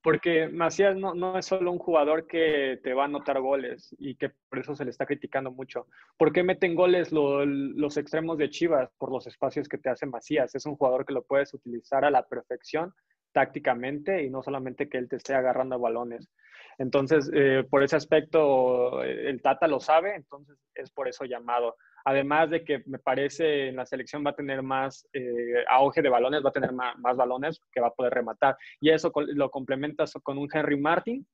porque 0.03 0.49
Macías 0.49 0.97
no, 0.97 1.15
no, 1.15 1.39
es 1.39 1.45
solo 1.45 1.71
un 1.71 1.79
jugador 1.79 2.27
que 2.27 2.77
te 2.83 2.93
va 2.93 3.03
a 3.03 3.05
anotar 3.05 3.39
goles 3.39 3.95
y 3.97 4.15
que 4.15 4.31
por 4.49 4.59
eso 4.59 4.75
se 4.75 4.83
le 4.83 4.91
está 4.91 5.05
criticando 5.05 5.49
mucho. 5.49 5.87
¿Por 6.17 6.33
qué 6.33 6.43
meten 6.43 6.75
goles 6.75 7.13
los 7.13 7.95
extremos 7.95 8.37
de 8.37 8.49
Chivas? 8.49 8.91
Por 8.97 9.11
los 9.13 9.25
espacios 9.27 9.69
que 9.69 9.77
te 9.77 9.89
hace 9.89 10.05
Macías. 10.05 10.53
Es 10.55 10.65
un 10.65 10.75
jugador 10.75 11.05
que 11.05 11.13
lo 11.13 11.23
puedes 11.23 11.53
utilizar 11.53 12.03
a 12.03 12.11
la 12.11 12.27
perfección 12.27 12.93
tácticamente 13.31 14.23
y 14.23 14.29
no 14.29 14.43
solamente 14.43 14.89
que 14.89 14.97
él 14.97 15.07
te 15.07 15.15
esté 15.15 15.35
agarrando 15.35 15.79
balones. 15.79 16.29
Entonces, 16.77 17.29
eh, 17.33 17.63
por 17.69 17.83
ese 17.83 17.95
aspecto, 17.95 19.03
el 19.03 19.41
Tata 19.41 19.67
lo 19.67 19.79
sabe, 19.79 20.15
entonces 20.15 20.57
es 20.75 20.91
por 20.91 21.07
eso 21.07 21.25
llamado. 21.25 21.75
Además 22.05 22.49
de 22.49 22.63
que 22.65 22.83
me 22.85 22.99
parece 22.99 23.69
en 23.69 23.77
la 23.77 23.85
selección 23.85 24.25
va 24.25 24.31
a 24.31 24.35
tener 24.35 24.61
más 24.61 25.07
eh, 25.13 25.63
auge 25.69 26.01
de 26.01 26.09
balones, 26.09 26.43
va 26.43 26.49
a 26.49 26.53
tener 26.53 26.73
más, 26.73 27.15
balones 27.15 27.61
que 27.71 27.79
va 27.79 27.87
a 27.87 27.93
poder 27.93 28.13
rematar. 28.13 28.57
Y 28.81 28.89
eso 28.89 29.11
lo 29.15 29.49
complementas 29.49 30.13
con 30.21 30.37
un 30.37 30.49
Henry 30.51 30.77
Martin, 30.77 31.25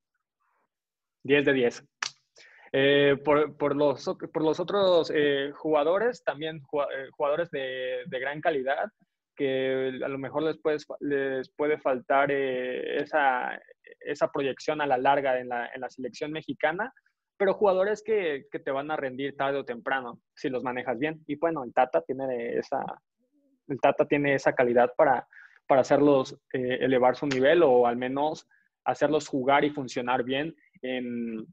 10 1.24 1.46
de 1.46 1.54
10. 1.54 1.84
Eh, 2.72 3.18
por, 3.26 3.76
los, 3.76 4.08
otros 4.60 5.12
eh, 5.14 5.52
jugadores, 5.56 6.24
también 6.24 6.62
jugadores 6.62 7.50
de, 7.50 8.04
gran 8.08 8.40
calidad, 8.40 8.92
que 9.40 10.02
a 10.04 10.10
lo 10.10 10.18
mejor 10.18 10.44
les, 10.44 10.86
les 11.00 11.50
puede 11.52 11.80
faltar 11.80 12.30
esa, 12.30 13.58
esa 14.02 14.30
proyección 14.34 14.82
a 14.82 14.86
la 14.86 14.98
larga 14.98 15.40
en 15.40 15.48
la, 15.48 15.70
en 15.74 15.80
la 15.80 15.90
selección 15.90 16.34
mexicana, 16.34 16.94
pero 17.38 17.54
jugadores 17.54 18.04
que, 18.04 18.48
que, 18.52 18.60
te 18.60 18.70
van 18.70 18.92
a 18.92 18.98
rendir 18.98 19.38
tarde 19.38 19.60
o 19.60 19.64
temprano 19.64 20.20
si 20.36 20.50
los 20.50 20.62
manejas 20.62 21.00
bien. 21.00 21.24
Y 21.26 21.38
bueno, 21.38 21.64
el 21.64 21.74
Tata 21.74 22.02
tiene 22.02 22.58
esa, 22.58 22.84
el 23.70 23.80
Tata 23.80 24.06
tiene 24.06 24.34
esa 24.34 24.52
calidad 24.52 24.92
para, 24.98 25.26
para 25.66 25.82
hacerlos 25.82 26.34
eh, 26.52 26.80
elevar 26.82 27.16
su 27.16 27.26
nivel 27.26 27.64
o 27.64 27.88
al 27.88 27.96
menos 27.96 28.46
hacerlos 28.84 29.30
jugar 29.30 29.64
y 29.64 29.70
funcionar 29.70 30.26
bien 30.26 30.54
en, 30.82 31.46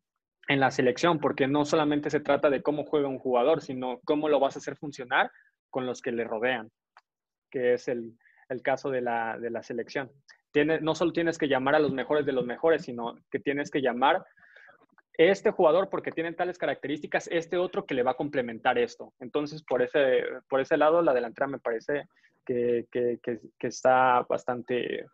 en, 0.49 0.59
la 0.59 0.73
selección, 0.73 1.21
porque 1.21 1.47
no 1.47 1.65
solamente 1.65 2.11
se 2.11 2.19
trata 2.19 2.51
de 2.51 2.63
cómo 2.63 2.85
juega 2.85 3.07
un 3.07 3.21
jugador, 3.21 3.63
sino 3.63 4.01
cómo 4.05 4.29
lo 4.29 4.41
vas 4.41 4.57
a 4.57 4.59
hacer 4.59 4.75
funcionar 4.77 5.31
con 5.71 5.87
los 5.87 6.03
que 6.03 6.11
le 6.11 6.25
rodean, 6.25 6.69
que 7.51 7.75
es 7.75 7.89
el, 7.89 8.17
el 8.49 8.63
caso 8.63 8.91
de 8.91 9.01
la, 9.01 9.39
de 9.39 9.51
la 9.51 9.63
selección. 9.63 10.11
Tiene, 10.53 10.81
no 10.81 10.95
solo 10.95 11.13
tienes 11.13 11.39
que 11.39 11.49
llamar 11.49 11.75
a 11.75 11.81
los 11.81 11.93
mejores 11.93 12.25
de 12.25 12.33
los 12.33 12.47
mejores, 12.47 12.83
sino 12.83 13.17
que 13.31 13.41
tienes 13.41 13.71
que 13.71 13.83
llamar 13.83 14.25
este 15.19 15.51
jugador 15.51 15.89
porque 15.89 16.13
tiene 16.13 16.33
tales 16.33 16.59
características, 16.59 17.29
este 17.33 17.57
otro 17.57 17.87
que 17.87 17.95
le 17.95 18.03
va 18.03 18.13
a 18.13 18.17
complementar 18.17 18.79
esto. 18.79 19.15
Entonces, 19.19 19.63
por 19.63 19.83
ese, 19.83 20.23
por 20.49 20.61
ese 20.61 20.77
lado, 20.77 21.03
la 21.03 21.15
delantera 21.15 21.47
me 21.47 21.59
parece 21.59 22.09
que, 22.45 22.87
está 23.61 24.25
bastante 24.29 25.07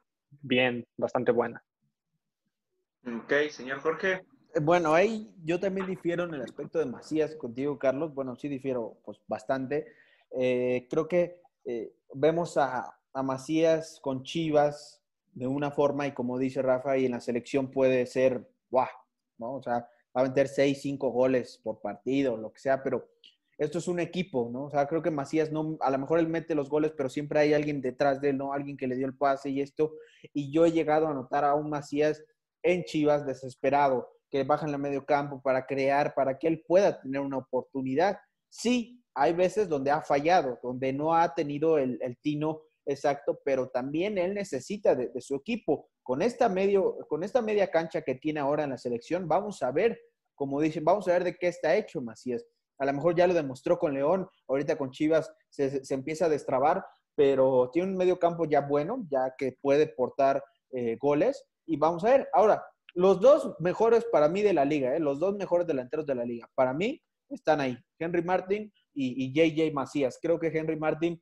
bien, 0.42 0.86
bastante 0.96 1.32
buena. 1.32 1.62
Ok, 3.06 3.32
señor 3.50 3.78
Jorge. 3.80 4.22
Eh, 4.54 4.60
bueno, 4.60 4.94
ahí 4.94 5.32
yo 5.44 5.59
también 5.59 5.86
difiero 5.86 6.24
en 6.24 6.34
el 6.34 6.42
aspecto 6.42 6.78
de 6.78 6.86
Macías 6.86 7.36
contigo, 7.36 7.78
Carlos. 7.78 8.14
Bueno, 8.14 8.36
sí 8.36 8.48
difiero 8.48 8.98
pues 9.04 9.18
bastante. 9.26 9.86
Eh, 10.38 10.86
creo 10.90 11.09
que 11.09 11.41
eh, 11.64 11.94
vemos 12.14 12.56
a, 12.56 12.98
a 13.12 13.22
Macías 13.22 13.98
con 14.01 14.22
Chivas 14.22 15.02
de 15.32 15.47
una 15.47 15.70
forma 15.70 16.06
y 16.06 16.12
como 16.12 16.39
dice 16.39 16.62
Rafa, 16.62 16.98
y 16.98 17.06
en 17.06 17.12
la 17.12 17.20
selección 17.20 17.70
puede 17.70 18.06
ser, 18.06 18.48
¡guau! 18.70 18.89
¿no? 19.39 19.55
O 19.55 19.62
sea, 19.62 19.89
va 20.16 20.22
a 20.22 20.24
meter 20.24 20.48
6, 20.48 20.80
5 20.80 21.10
goles 21.10 21.60
por 21.62 21.80
partido, 21.80 22.36
lo 22.36 22.52
que 22.52 22.60
sea, 22.60 22.82
pero 22.82 23.09
esto 23.59 23.78
es 23.78 23.89
un 23.89 24.01
equipo, 24.01 24.51
¿no? 24.52 24.64
O 24.64 24.70
sea, 24.70 24.86
creo 24.86 25.02
que 25.02 25.10
Macías 25.10 25.52
no, 25.52 25.76
a 25.80 25.90
lo 25.90 25.98
mejor 25.98 26.18
él 26.18 26.28
mete 26.28 26.55
los 26.55 26.68
goles, 26.68 26.93
pero 26.97 27.09
siempre 27.09 27.40
hay 27.40 27.55
alguien 27.55 27.80
detrás 27.80 28.20
de 28.20 28.30
él, 28.30 28.39
¿no? 28.39 28.52
Alguien 28.52 28.76
que 28.76 28.86
le 28.86 28.97
dio 28.97 29.06
el 29.06 29.16
pase 29.16 29.51
y 29.51 29.60
esto. 29.60 29.93
Y 30.32 30.52
yo 30.52 30.66
he 30.66 30.72
llegado 30.72 31.06
a 31.06 31.14
notar 31.14 31.44
a 31.44 31.55
un 31.55 31.70
Macías 31.70 32.24
en 32.62 32.84
Chivas 32.84 33.26
desesperado, 33.26 34.09
que 34.30 34.44
baja 34.44 34.66
en 34.66 34.74
el 34.74 34.80
medio 34.80 35.05
campo 35.05 35.40
para 35.43 35.66
crear, 35.66 36.14
para 36.14 36.39
que 36.39 36.48
él 36.48 36.64
pueda 36.66 37.01
tener 37.01 37.20
una 37.20 37.39
oportunidad. 37.39 38.18
Sí, 38.48 39.01
hay 39.14 39.32
veces 39.32 39.68
donde 39.68 39.90
ha 39.90 40.02
fallado, 40.02 40.59
donde 40.62 40.93
no 40.93 41.14
ha 41.14 41.34
tenido 41.34 41.78
el, 41.78 41.98
tino 42.20 42.62
exacto, 42.86 43.39
pero 43.44 43.68
también 43.68 44.18
él 44.18 44.34
necesita 44.34 44.94
de, 44.94 45.10
su 45.20 45.36
equipo. 45.36 45.89
Con 46.02 46.22
esta, 46.22 46.48
medio, 46.48 46.98
con 47.09 47.22
esta 47.22 47.43
media 47.43 47.70
cancha 47.70 48.02
que 48.02 48.16
tiene 48.16 48.40
ahora 48.40 48.64
en 48.64 48.70
la 48.70 48.78
selección, 48.78 49.28
vamos 49.28 49.62
a 49.62 49.70
ver, 49.70 50.01
como 50.34 50.60
dicen, 50.60 50.84
vamos 50.84 51.06
a 51.06 51.12
ver 51.12 51.24
de 51.24 51.36
qué 51.36 51.48
está 51.48 51.76
hecho 51.76 52.01
Macías. 52.01 52.44
A 52.78 52.86
lo 52.86 52.93
mejor 52.93 53.14
ya 53.14 53.26
lo 53.26 53.34
demostró 53.34 53.78
con 53.78 53.94
León, 53.94 54.28
ahorita 54.48 54.76
con 54.76 54.90
Chivas 54.90 55.32
se, 55.48 55.82
empieza 55.90 56.26
a 56.26 56.30
destrabar, 56.30 56.84
pero 57.14 57.70
tiene 57.72 57.90
un 57.90 57.97
medio 57.97 58.18
campo 58.18 58.47
ya 58.47 58.62
bueno, 58.62 59.06
ya 59.10 59.34
que 59.36 59.56
puede 59.60 59.86
portar 59.86 60.43
eh, 60.72 60.97
goles. 61.01 61.44
Y 61.66 61.76
vamos 61.76 62.02
a 62.05 62.10
ver, 62.10 62.28
ahora, 62.32 62.64
los 62.94 63.20
dos 63.20 63.55
mejores 63.60 64.05
para 64.10 64.28
mí 64.28 64.43
de 64.43 64.55
la 64.55 64.64
liga, 64.64 64.97
eh, 64.97 65.01
los 65.01 65.20
dos 65.20 65.36
mejores 65.36 65.66
delanteros 65.66 66.06
de 66.06 66.14
la 66.14 66.24
liga, 66.24 66.51
para 66.55 66.72
mí 66.72 67.01
están 67.28 67.60
ahí, 67.60 67.78
Henry 67.98 68.22
Martin 68.22 68.72
y, 68.94 69.32
JJ 69.32 69.73
Macías. 69.73 70.19
Creo 70.20 70.39
que 70.39 70.48
Henry 70.48 70.77
Martin 70.77 71.20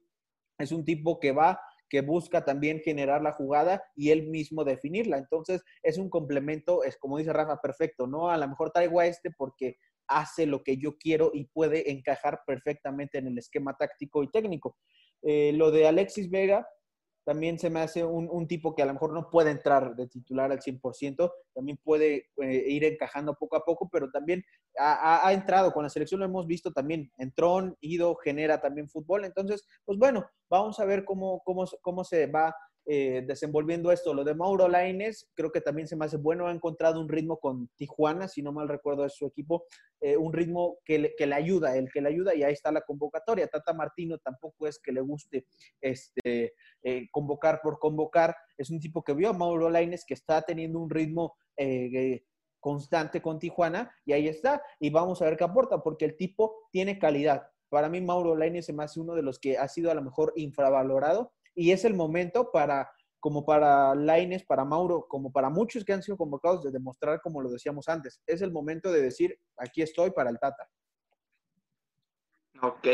es 0.59 0.73
un 0.73 0.85
tipo 0.85 1.19
que 1.19 1.33
va, 1.33 1.61
que 1.89 2.03
busca 2.03 2.45
también 2.45 2.81
generar 2.81 3.23
la 3.23 3.33
jugada 3.33 3.83
y 3.97 4.11
él 4.11 4.29
mismo 4.29 4.65
definirla. 4.65 5.19
Entonces, 5.19 5.63
es 5.83 5.99
un 5.99 6.09
complemento, 6.11 6.85
es 6.85 6.97
como 6.97 7.19
dice 7.19 7.33
Rafa, 7.33 7.61
perfecto, 7.61 8.07
¿no? 8.07 8.31
A 8.31 8.37
lo 8.37 8.49
mejor 8.49 8.71
traigo 8.71 9.01
a 9.01 9.07
este 9.07 9.31
porque 9.31 9.77
hace 10.07 10.47
lo 10.47 10.63
que 10.63 10.77
yo 10.77 10.97
quiero 10.99 11.31
y 11.33 11.47
puede 11.47 11.91
encajar 11.91 12.41
perfectamente 12.47 13.19
en 13.19 13.29
el 13.29 13.39
esquema 13.39 13.77
táctico 13.77 14.23
y 14.23 14.31
técnico. 14.31 14.77
Eh, 15.23 15.53
lo 15.55 15.71
de 15.71 15.87
Alexis 15.87 16.31
Vega, 16.31 16.67
también 17.25 17.59
se 17.59 17.71
me 17.71 17.81
hace 17.81 18.05
un, 18.05 18.47
tipo 18.47 18.75
que 18.75 18.83
a 18.83 18.87
lo 18.87 18.95
mejor 18.95 19.13
no 19.13 19.31
puede 19.31 19.51
entrar 19.51 19.95
de 19.95 20.09
titular 20.09 20.51
al 20.51 20.61
100%, 20.61 21.31
también 21.55 21.79
puede 21.83 22.31
eh, 22.43 22.65
ir 22.69 22.85
encajando 22.85 23.35
poco 23.35 23.57
a 23.57 23.65
poco, 23.65 23.89
pero 23.91 24.11
también 24.11 24.45
ha, 24.79 25.33
entrado 25.33 25.73
con 25.73 25.83
la 25.83 25.91
selección, 25.91 26.21
lo 26.21 26.27
hemos 26.27 26.47
visto 26.47 26.73
también, 26.73 27.11
entró, 27.19 27.77
ido, 27.81 28.17
genera 28.17 28.61
también 28.61 28.89
fútbol, 28.89 29.25
entonces, 29.25 29.67
pues 29.85 29.99
bueno, 29.99 30.27
vamos 30.49 30.81
a 30.81 30.85
ver 30.85 31.05
cómo, 31.05 31.41
cómo, 31.45 31.65
cómo 31.83 32.05
se 32.05 32.27
va 32.27 32.55
eh, 32.87 33.23
desenvolviendo 33.27 33.93
esto. 33.93 34.15
Lo 34.15 34.25
de 34.25 34.35
Mauro 34.35 34.69
Laines, 34.69 35.31
creo 35.35 35.53
que 35.53 35.61
también 35.61 35.87
se 35.87 35.97
me 35.97 36.07
hace 36.07 36.17
bueno. 36.17 36.47
Ha 36.47 36.53
encontrado 36.53 37.01
un 37.01 37.09
ritmo 37.09 37.39
con 37.39 37.69
Tijuana, 37.77 38.27
si 38.27 38.43
no 38.43 38.53
mal 38.53 38.69
recuerdo 38.69 39.05
es 39.05 39.15
su 39.15 39.27
equipo, 39.27 39.67
eh, 40.01 40.17
un 40.17 40.33
ritmo 40.33 40.79
que 40.85 40.99
le, 40.99 41.15
que 41.15 41.27
le, 41.27 41.35
ayuda, 41.35 41.77
el 41.77 41.91
que 41.93 42.01
le 42.01 42.09
ayuda, 42.09 42.35
y 42.35 42.43
ahí 42.43 42.53
está 42.53 42.73
la 42.73 42.81
convocatoria. 42.81 43.47
Tata 43.47 43.73
Martino 43.75 44.19
tampoco 44.19 44.67
es 44.67 44.79
que 44.79 44.93
le 44.93 45.01
guste 45.03 45.47
este, 45.81 46.55
eh, 46.83 47.09
convocar 47.11 47.61
por 47.63 47.79
convocar. 47.79 48.35
Es 48.57 48.71
un 48.71 48.81
tipo 48.81 49.05
que 49.05 49.15
vio 49.15 49.29
a 49.29 49.35
Mauro 49.35 49.71
Laines 49.71 50.05
que 50.05 50.15
está 50.15 50.43
teniendo 50.43 50.79
un 50.81 50.91
ritmo 50.91 51.37
constante 52.59 53.21
con 53.21 53.39
Tijuana, 53.39 53.95
y 54.07 54.15
ahí 54.15 54.27
está. 54.27 54.63
Y 54.79 54.91
vamos 54.91 55.21
a 55.21 55.27
ver 55.27 55.37
qué 55.37 55.45
aporta, 55.45 55.83
porque 55.83 56.07
el 56.07 56.17
tipo 56.17 56.69
tiene 56.73 56.99
calidad. 56.99 57.49
Para 57.69 57.89
mí, 57.89 58.01
Mauro 58.01 58.35
Laines 58.35 58.67
se 58.67 58.73
me 58.73 58.83
hace 58.83 58.99
uno 58.99 59.15
de 59.15 59.23
los 59.23 59.39
que 59.39 59.59
ha 59.59 59.69
sido 59.69 59.91
a 59.91 59.95
lo 59.95 60.03
mejor 60.03 60.33
infravalorado 60.35 61.33
y 61.55 61.73
es 61.73 61.85
el 61.85 61.95
momento 61.95 62.51
para, 62.53 62.91
como 63.19 63.45
para 63.45 63.95
Laines, 63.95 64.45
para 64.45 64.65
Mauro, 64.65 65.07
como 65.09 65.33
para 65.33 65.51
muchos 65.51 65.85
que 65.85 65.93
han 65.93 66.03
sido 66.03 66.17
convocados, 66.17 66.63
de 66.63 66.71
demostrar, 66.71 67.21
como 67.21 67.43
lo 67.43 67.51
decíamos 67.51 67.89
antes, 67.89 68.21
es 68.27 68.43
el 68.43 68.53
momento 68.53 68.91
de 68.91 69.03
decir, 69.03 69.39
aquí 69.57 69.83
estoy 69.83 70.11
para 70.11 70.31
el 70.31 70.39
Tata. 70.39 70.69
Ok, 72.63 72.87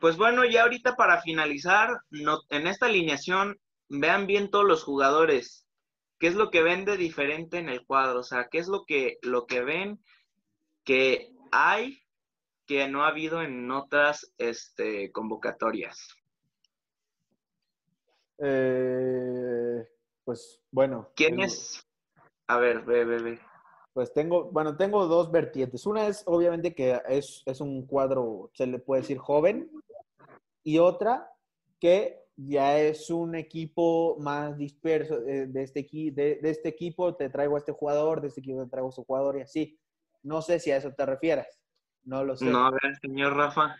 pues 0.00 0.16
bueno, 0.16 0.44
ya 0.44 0.62
ahorita 0.62 0.94
para 0.94 1.20
finalizar, 1.20 1.90
no, 2.10 2.40
en 2.50 2.66
esta 2.68 2.86
alineación, 2.86 3.58
vean 3.88 4.26
bien 4.26 4.50
todos 4.50 4.64
los 4.64 4.84
jugadores. 4.84 5.66
¿Qué 6.20 6.28
es 6.28 6.34
lo 6.34 6.50
que 6.50 6.62
ven 6.62 6.84
de 6.84 6.96
diferente 6.96 7.58
en 7.58 7.68
el 7.68 7.84
cuadro? 7.84 8.20
O 8.20 8.24
sea, 8.24 8.48
¿qué 8.50 8.58
es 8.58 8.68
lo 8.68 8.84
que, 8.84 9.18
lo 9.22 9.46
que 9.46 9.62
ven 9.62 10.02
que 10.84 11.32
hay 11.50 12.02
que 12.66 12.86
no 12.88 13.04
ha 13.04 13.08
habido 13.08 13.42
en 13.42 13.70
otras 13.70 14.32
este, 14.36 15.10
convocatorias? 15.10 16.17
Eh, 18.38 19.86
pues 20.24 20.60
bueno. 20.70 21.10
¿Quién 21.14 21.40
es? 21.40 21.84
A 22.46 22.58
ver, 22.58 22.82
ve, 22.84 23.04
ve, 23.04 23.22
ve. 23.22 23.40
Pues 23.92 24.12
tengo, 24.12 24.50
bueno, 24.50 24.76
tengo 24.76 25.06
dos 25.06 25.30
vertientes. 25.30 25.86
Una 25.86 26.06
es 26.06 26.22
obviamente 26.26 26.74
que 26.74 27.00
es, 27.08 27.42
es 27.46 27.60
un 27.60 27.86
cuadro, 27.86 28.50
se 28.54 28.66
le 28.66 28.78
puede 28.78 29.02
decir 29.02 29.18
joven, 29.18 29.70
y 30.62 30.78
otra 30.78 31.30
que 31.80 32.24
ya 32.36 32.78
es 32.78 33.10
un 33.10 33.34
equipo 33.34 34.16
más 34.20 34.56
disperso 34.56 35.20
de, 35.20 35.46
de 35.48 35.62
este, 35.62 35.88
de, 35.90 36.38
de, 36.40 36.50
este 36.50 36.68
equipo, 36.68 37.16
te 37.16 37.28
traigo 37.28 37.56
a 37.56 37.58
este 37.58 37.72
jugador, 37.72 38.20
de 38.20 38.28
este 38.28 38.40
equipo 38.40 38.62
te 38.62 38.70
traigo 38.70 38.88
a 38.88 38.90
este 38.90 39.04
jugador 39.04 39.38
y 39.38 39.42
así. 39.42 39.80
No 40.22 40.42
sé 40.42 40.60
si 40.60 40.70
a 40.70 40.76
eso 40.76 40.92
te 40.92 41.04
refieres. 41.04 41.60
No 42.04 42.24
lo 42.24 42.36
sé. 42.36 42.46
No, 42.46 42.66
a 42.66 42.70
ver, 42.70 42.96
señor 43.00 43.36
Rafa. 43.36 43.76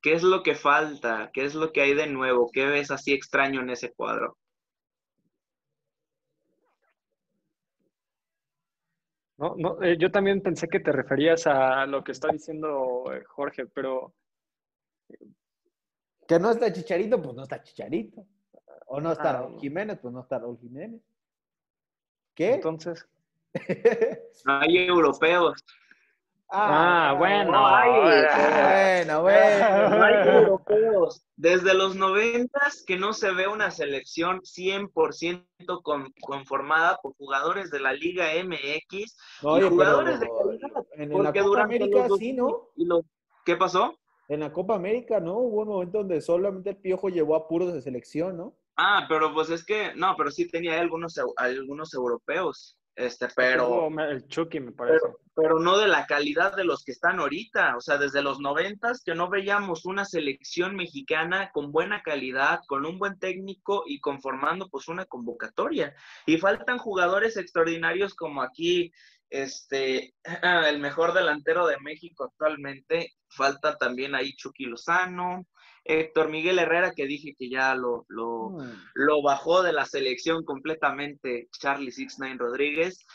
¿Qué 0.00 0.12
es 0.12 0.22
lo 0.22 0.42
que 0.42 0.54
falta? 0.54 1.30
¿Qué 1.32 1.44
es 1.44 1.54
lo 1.54 1.72
que 1.72 1.80
hay 1.80 1.94
de 1.94 2.06
nuevo? 2.06 2.50
¿Qué 2.52 2.66
ves 2.66 2.90
así 2.90 3.12
extraño 3.12 3.60
en 3.60 3.70
ese 3.70 3.92
cuadro? 3.92 4.36
No, 9.38 9.54
no, 9.56 9.82
eh, 9.82 9.96
yo 9.98 10.10
también 10.10 10.42
pensé 10.42 10.68
que 10.68 10.80
te 10.80 10.90
referías 10.90 11.46
a 11.46 11.86
lo 11.86 12.02
que 12.02 12.12
está 12.12 12.28
diciendo 12.28 13.04
eh, 13.12 13.22
Jorge, 13.24 13.66
pero... 13.66 14.12
Que 16.26 16.38
no 16.38 16.50
está 16.50 16.72
Chicharito, 16.72 17.22
pues 17.22 17.34
no 17.34 17.44
está 17.44 17.62
Chicharito. 17.62 18.26
O 18.86 19.00
no 19.00 19.12
está 19.12 19.30
ah, 19.30 19.32
Raúl 19.34 19.60
Jiménez, 19.60 19.98
pues 20.00 20.12
no 20.12 20.20
está 20.20 20.38
Raúl 20.38 20.58
Jiménez. 20.58 21.00
¿Qué? 22.34 22.54
Entonces... 22.54 23.08
hay 24.44 24.76
europeos. 24.76 25.64
Ah, 26.50 27.14
bueno. 27.18 27.50
bueno, 27.50 29.22
bueno. 29.22 30.04
hay 30.04 30.28
europeos. 30.28 31.22
Desde 31.36 31.74
los 31.74 31.94
noventas 31.94 32.84
que 32.86 32.96
no 32.96 33.12
se 33.12 33.32
ve 33.32 33.48
una 33.48 33.70
selección 33.70 34.40
100% 34.40 35.44
conformada 36.20 36.98
por 37.02 37.14
jugadores 37.16 37.70
de 37.70 37.80
la 37.80 37.92
Liga 37.92 38.28
MX 38.42 38.92
y 38.92 39.68
jugadores 39.68 40.20
de 40.20 40.26
calidad. 40.26 40.86
En, 40.94 41.22
la 41.22 41.32
Copa 41.32 41.62
América 41.62 42.08
sí, 42.18 42.32
¿no? 42.32 42.70
¿Qué 43.44 43.56
pasó? 43.56 43.94
En 44.28 44.40
la 44.40 44.52
Copa 44.52 44.74
América, 44.74 45.20
¿no? 45.20 45.38
Hubo 45.38 45.62
un 45.62 45.68
momento 45.68 45.98
donde 45.98 46.20
solamente 46.20 46.70
el 46.70 46.76
Piojo 46.76 47.08
llevó 47.08 47.36
a 47.36 47.46
puros 47.46 47.72
de 47.72 47.82
selección, 47.82 48.36
¿no? 48.36 48.54
Ah, 48.76 49.06
pero 49.08 49.34
pues 49.34 49.50
es 49.50 49.64
que, 49.64 49.92
no, 49.96 50.14
pero 50.16 50.30
sí 50.30 50.48
tenía 50.48 50.80
algunos, 50.80 51.20
algunos 51.36 51.92
europeos. 51.92 52.77
Este, 52.98 53.28
pero. 53.36 53.88
El 54.00 54.26
Chucky, 54.26 54.58
me 54.58 54.72
parece. 54.72 55.06
Pero, 55.36 55.60
no 55.60 55.78
de 55.78 55.86
la 55.86 56.04
calidad 56.06 56.56
de 56.56 56.64
los 56.64 56.82
que 56.82 56.90
están 56.90 57.20
ahorita. 57.20 57.76
O 57.76 57.80
sea, 57.80 57.96
desde 57.96 58.22
los 58.22 58.40
noventas 58.40 59.04
que 59.04 59.14
no 59.14 59.30
veíamos 59.30 59.84
una 59.84 60.04
selección 60.04 60.74
mexicana 60.74 61.52
con 61.52 61.70
buena 61.70 62.02
calidad, 62.02 62.58
con 62.66 62.84
un 62.84 62.98
buen 62.98 63.16
técnico 63.20 63.84
y 63.86 64.00
conformando 64.00 64.68
pues 64.68 64.88
una 64.88 65.04
convocatoria. 65.04 65.94
Y 66.26 66.38
faltan 66.38 66.78
jugadores 66.78 67.36
extraordinarios 67.36 68.14
como 68.14 68.42
aquí, 68.42 68.90
este, 69.30 70.14
el 70.68 70.80
mejor 70.80 71.14
delantero 71.14 71.68
de 71.68 71.78
México 71.78 72.24
actualmente. 72.24 73.12
Falta 73.28 73.76
también 73.76 74.16
ahí 74.16 74.34
Chucky 74.34 74.64
Lozano, 74.64 75.46
Héctor 75.88 76.28
Miguel 76.28 76.58
Herrera, 76.58 76.92
que 76.92 77.06
dije 77.06 77.34
que 77.36 77.48
ya 77.48 77.74
lo, 77.74 78.04
lo, 78.08 78.50
mm. 78.50 78.72
lo 78.94 79.22
bajó 79.22 79.62
de 79.62 79.72
la 79.72 79.86
selección 79.86 80.44
completamente, 80.44 81.48
Charlie 81.58 81.92
Nine 82.18 82.36
Rodríguez. 82.36 83.06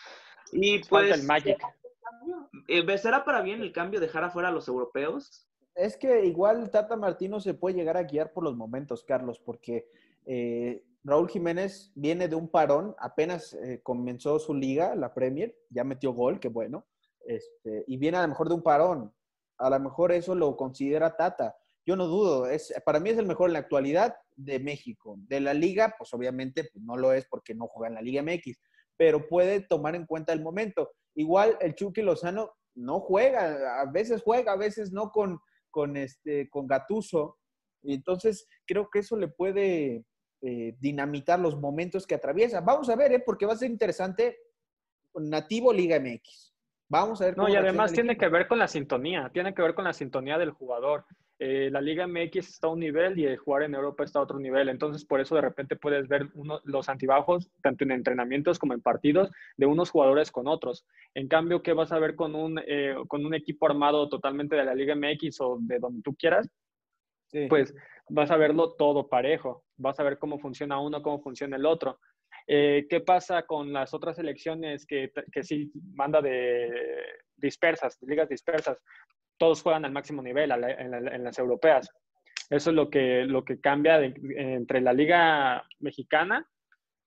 Y 0.52 0.80
pues. 0.80 1.12
el 1.12 1.24
Magic. 1.24 1.58
Eh, 2.68 2.98
¿Será 2.98 3.24
para 3.24 3.42
bien 3.42 3.62
el 3.62 3.72
cambio 3.72 4.00
dejar 4.00 4.24
afuera 4.24 4.50
a 4.50 4.52
los 4.52 4.68
europeos? 4.68 5.48
Es 5.76 5.98
que 5.98 6.26
igual 6.26 6.70
Tata 6.72 6.96
Martino 6.96 7.40
se 7.40 7.54
puede 7.54 7.76
llegar 7.76 7.96
a 7.96 8.04
guiar 8.04 8.34
por 8.34 8.44
los 8.44 8.56
momentos, 8.56 9.04
Carlos, 9.04 9.40
porque 9.40 9.88
eh, 10.26 10.84
Raúl 11.04 11.30
Jiménez 11.30 11.92
viene 11.96 12.28
de 12.28 12.36
un 12.36 12.48
parón, 12.48 12.96
apenas 12.98 13.54
eh, 13.54 13.82
comenzó 13.84 14.40
su 14.40 14.54
liga, 14.54 14.96
la 14.96 15.14
Premier, 15.14 15.56
ya 15.70 15.84
metió 15.84 16.14
gol, 16.14 16.40
qué 16.40 16.50
bueno, 16.50 16.86
este, 17.26 17.84
y 17.88 17.98
viene 17.98 18.18
a 18.18 18.24
lo 18.24 18.30
mejor 18.30 18.50
de 18.50 18.56
un 18.56 18.64
parón. 18.64 19.14
A 19.58 19.70
lo 19.70 19.80
mejor 19.80 20.12
eso 20.12 20.34
lo 20.34 20.56
considera 20.58 21.16
Tata 21.16 21.56
yo 21.86 21.96
no 21.96 22.08
dudo, 22.08 22.48
es, 22.48 22.74
para 22.86 23.00
mí 23.00 23.10
es 23.10 23.18
el 23.18 23.26
mejor 23.26 23.50
en 23.50 23.54
la 23.54 23.60
actualidad 23.60 24.16
de 24.36 24.60
México. 24.60 25.16
De 25.28 25.40
la 25.40 25.54
liga, 25.54 25.96
pues 25.98 26.14
obviamente 26.14 26.70
pues 26.72 26.84
no 26.84 26.96
lo 26.96 27.14
es 27.14 27.26
porque 27.26 27.54
no 27.54 27.68
juega 27.68 27.90
en 27.90 27.96
la 27.96 28.02
Liga 28.02 28.24
MX, 28.24 28.60
pero 28.98 29.28
puede 29.28 29.62
tomar 29.62 29.96
en 29.96 30.06
cuenta 30.06 30.34
el 30.34 30.42
momento. 30.42 30.92
Igual 31.16 31.58
el 31.60 31.76
Chucky 31.76 32.02
Lozano 32.02 32.52
no 32.76 33.00
juega, 33.00 33.82
a 33.82 33.92
veces 33.92 34.22
juega, 34.24 34.54
a 34.54 34.58
veces 34.58 34.92
no 34.92 35.12
con, 35.12 35.40
con, 35.70 35.98
este, 35.98 36.50
con 36.50 36.68
Gatuso. 36.68 37.38
Y 37.82 37.96
entonces 37.96 38.48
creo 38.66 38.90
que 38.90 39.00
eso 39.00 39.18
le 39.18 39.28
puede 39.28 40.06
eh, 40.42 40.76
dinamitar 40.80 41.40
los 41.40 41.60
momentos 41.60 42.08
que 42.08 42.16
atraviesa. 42.16 42.62
Vamos 42.62 42.90
a 42.90 42.96
ver, 42.96 43.12
¿eh? 43.12 43.24
porque 43.26 43.46
va 43.46 43.54
a 43.54 43.58
ser 43.58 43.70
interesante 43.70 44.38
Nativo 45.16 45.74
Liga 45.74 46.00
MX. 46.00 46.54
Vamos 46.90 47.22
a 47.22 47.26
ver. 47.26 47.38
no, 47.38 47.50
y 47.50 47.56
además 47.56 47.92
tiene 47.92 48.18
que 48.18 48.28
ver 48.28 48.48
con 48.48 48.60
la 48.60 48.68
sintonía, 48.68 49.30
tiene 49.34 49.54
que 49.54 49.62
ver 49.62 49.74
con 49.74 49.86
la 49.86 49.94
sintonía 49.94 50.38
del 50.38 50.52
jugador. 50.52 51.06
Eh, 51.46 51.70
la 51.70 51.82
Liga 51.82 52.08
MX 52.08 52.38
está 52.38 52.68
a 52.68 52.70
un 52.70 52.80
nivel 52.80 53.20
y 53.20 53.26
el 53.26 53.36
jugar 53.36 53.64
en 53.64 53.76
Europa 53.76 54.06
está 54.06 54.20
a 54.20 54.22
otro 54.22 54.40
nivel. 54.40 54.70
Entonces, 54.70 55.04
por 55.04 55.20
eso 55.20 55.36
de 55.36 55.42
repente 55.42 55.76
puedes 55.76 56.08
ver 56.08 56.30
los 56.64 56.88
antibajos, 56.88 57.52
tanto 57.62 57.84
en 57.84 57.92
entrenamientos 57.92 58.58
como 58.58 58.74
en 58.74 58.80
partidos, 58.82 59.30
de 59.58 59.66
unos 59.66 59.90
jugadores 59.90 60.32
con 60.32 60.48
otros. 60.48 60.86
En 61.14 61.28
cambio, 61.28 61.62
¿qué 61.62 61.74
vas 61.74 61.92
a 61.92 62.00
ver 62.00 62.16
con 62.16 62.34
un, 62.34 62.62
eh, 62.66 62.96
con 63.10 63.26
un 63.26 63.34
equipo 63.34 63.66
armado 63.66 64.08
totalmente 64.08 64.56
de 64.56 64.64
la 64.64 64.74
Liga 64.74 64.96
MX 64.96 65.42
o 65.42 65.58
de 65.60 65.80
donde 65.80 66.02
tú 66.02 66.16
quieras? 66.16 66.50
Pues 67.50 67.76
vas 68.08 68.32
a 68.32 68.38
verlo 68.38 68.76
todo 68.76 69.10
parejo. 69.10 69.66
Vas 69.76 70.00
a 70.00 70.04
ver 70.04 70.20
cómo 70.20 70.40
funciona 70.40 70.80
uno, 70.80 71.02
cómo 71.02 71.20
funciona 71.20 71.58
el 71.58 71.66
otro. 71.66 72.00
Eh, 72.48 72.88
¿Qué 72.90 73.02
pasa 73.02 73.44
con 73.44 73.74
las 73.74 73.94
otras 73.94 74.18
elecciones 74.18 74.86
que, 74.86 75.12
que 75.30 75.44
sí 75.44 75.74
manda 75.94 76.22
de 76.22 76.72
dispersas, 77.36 77.98
ligas 78.02 78.30
dispersas? 78.30 78.82
Todos 79.44 79.62
juegan 79.62 79.84
al 79.84 79.92
máximo 79.92 80.22
nivel 80.22 80.52
en, 80.52 81.22
las 81.22 81.38
europeas. 81.38 81.90
Eso 82.50 82.70
es 82.70 82.76
lo 82.78 82.90
que, 82.90 83.26
lo 83.26 83.44
que 83.44 83.60
cambia 83.60 84.02
entre 84.02 84.80
la 84.80 84.94
liga 84.94 85.68
mexicana 85.80 86.50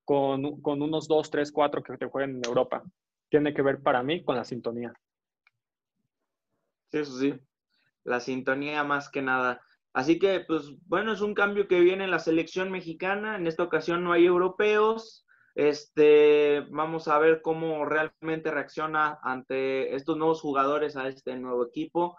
con, 0.04 0.60
con, 0.60 0.82
unos 0.82 1.08
2, 1.08 1.30
3, 1.30 1.50
4 1.50 1.82
que 1.82 1.96
te 1.96 2.04
juegan 2.04 2.36
en 2.36 2.42
Europa. 2.44 2.82
Tiene 3.30 3.54
que 3.54 3.62
ver 3.62 3.82
para 3.82 4.02
mí 4.02 4.22
con 4.22 4.36
la 4.36 4.44
sintonía. 4.44 4.92
Sí, 6.92 6.98
eso 6.98 7.18
sí. 7.18 7.40
La 8.04 8.20
sintonía 8.20 8.84
más 8.84 9.08
que 9.08 9.22
nada. 9.22 9.62
Así 9.94 10.18
que, 10.18 10.40
pues, 10.40 10.74
bueno, 10.86 11.12
es 11.12 11.22
un 11.22 11.32
cambio 11.32 11.68
que 11.68 11.80
viene 11.80 12.04
en 12.04 12.10
la 12.10 12.18
selección 12.18 12.70
mexicana. 12.70 13.36
En 13.36 13.46
esta 13.46 13.62
ocasión 13.62 14.04
no 14.04 14.12
hay 14.12 14.26
europeos. 14.26 15.26
Este, 15.54 16.66
vamos 16.68 17.08
a 17.08 17.18
ver 17.18 17.40
cómo 17.40 17.86
realmente 17.86 18.50
reacciona 18.50 19.18
ante 19.22 19.94
estos 19.94 20.18
nuevos 20.18 20.42
jugadores 20.42 20.98
a 20.98 21.08
este 21.08 21.34
nuevo 21.36 21.64
equipo. 21.64 22.18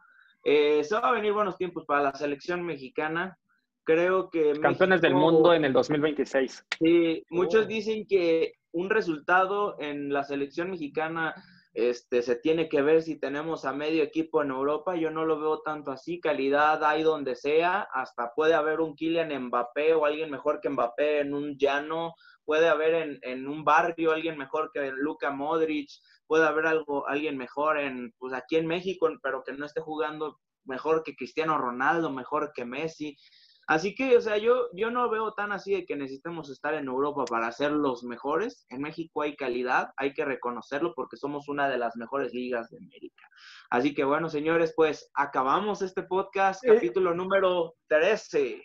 Eh, 0.50 0.82
se 0.86 0.96
va 0.96 1.10
a 1.10 1.12
venir 1.12 1.34
buenos 1.34 1.58
tiempos 1.58 1.84
para 1.86 2.04
la 2.04 2.14
selección 2.14 2.64
mexicana. 2.64 3.38
creo 3.84 4.30
que... 4.30 4.54
Campeones 4.62 5.02
del 5.02 5.14
mundo 5.14 5.54
en 5.54 5.66
el 5.66 5.74
2026. 5.74 6.66
Sí, 6.80 7.24
muchos 7.30 7.66
Oh. 7.66 7.68
dicen 7.68 8.06
que 8.08 8.54
un 8.72 8.90
resultado 8.90 9.76
en 9.80 10.12
la 10.12 10.24
selección 10.24 10.72
mexicana 10.72 11.34
este, 11.74 12.22
se 12.22 12.36
tiene 12.38 12.68
que 12.70 12.82
ver 12.82 13.02
si 13.02 13.20
tenemos 13.20 13.66
a 13.66 13.74
medio 13.74 14.04
equipo 14.04 14.42
en 14.42 14.52
Europa. 14.52 14.96
Yo 14.96 15.12
no 15.12 15.26
lo 15.26 15.40
veo 15.40 15.62
tanto 15.62 15.92
así. 15.92 16.20
Calidad 16.20 16.84
hay 16.84 17.04
donde 17.04 17.36
sea. 17.36 17.88
Hasta 17.94 18.32
puede 18.36 18.54
haber 18.56 18.80
un 18.80 18.96
Kylian 18.96 19.48
Mbappé 19.48 19.94
o 19.94 20.06
alguien 20.06 20.32
mejor 20.32 20.60
que 20.62 20.70
Mbappé 20.70 21.20
en 21.20 21.34
un 21.34 21.58
llano. 21.58 22.14
Puede 22.46 22.68
haber 22.70 22.94
en, 22.94 23.20
en 23.22 23.48
un 23.48 23.64
barrio 23.64 24.12
alguien 24.12 24.38
mejor 24.38 24.72
que 24.74 24.92
Luka 24.96 25.30
Modric. 25.32 25.90
Puede 26.28 26.46
haber 26.46 26.68
algo, 26.68 27.08
alguien 27.08 27.38
mejor 27.38 27.80
en, 27.80 28.14
pues 28.20 28.34
aquí 28.34 28.58
en 28.58 28.68
México, 28.68 29.10
pero 29.24 29.44
que 29.44 29.54
no 29.54 29.66
esté 29.66 29.82
jugando 29.82 30.40
mejor 30.66 31.04
que 31.04 31.16
Cristiano 31.16 31.58
Ronaldo, 31.58 32.12
mejor 32.12 32.52
que 32.54 32.66
Messi. 32.66 33.16
Así 33.70 33.96
que, 33.96 34.16
o 34.16 34.22
sea, 34.22 34.38
yo, 34.38 34.70
yo 34.74 34.92
no 34.92 35.10
veo 35.10 35.34
tan 35.34 35.52
así 35.52 35.74
de 35.74 35.86
que 35.86 35.98
necesitemos 35.98 36.50
estar 36.50 36.74
en 36.74 36.88
Europa 36.88 37.26
para 37.26 37.52
ser 37.52 37.72
los 37.74 38.02
mejores. 38.04 38.66
En 38.70 38.82
México 38.82 39.22
hay 39.24 39.36
calidad, 39.36 39.90
hay 39.98 40.14
que 40.14 40.24
reconocerlo 40.24 40.94
porque 40.96 41.18
somos 41.18 41.50
una 41.50 41.68
de 41.68 41.78
las 41.78 41.98
mejores 41.98 42.34
ligas 42.34 42.70
de 42.70 42.78
América. 42.78 43.28
Así 43.70 43.94
que 43.94 44.06
bueno, 44.06 44.30
señores, 44.30 44.74
pues 44.74 45.10
acabamos 45.16 45.82
este 45.82 46.04
podcast, 46.04 46.62
Sí. 46.62 46.68
capítulo 46.70 47.14
número 47.14 47.76
13. 47.88 48.64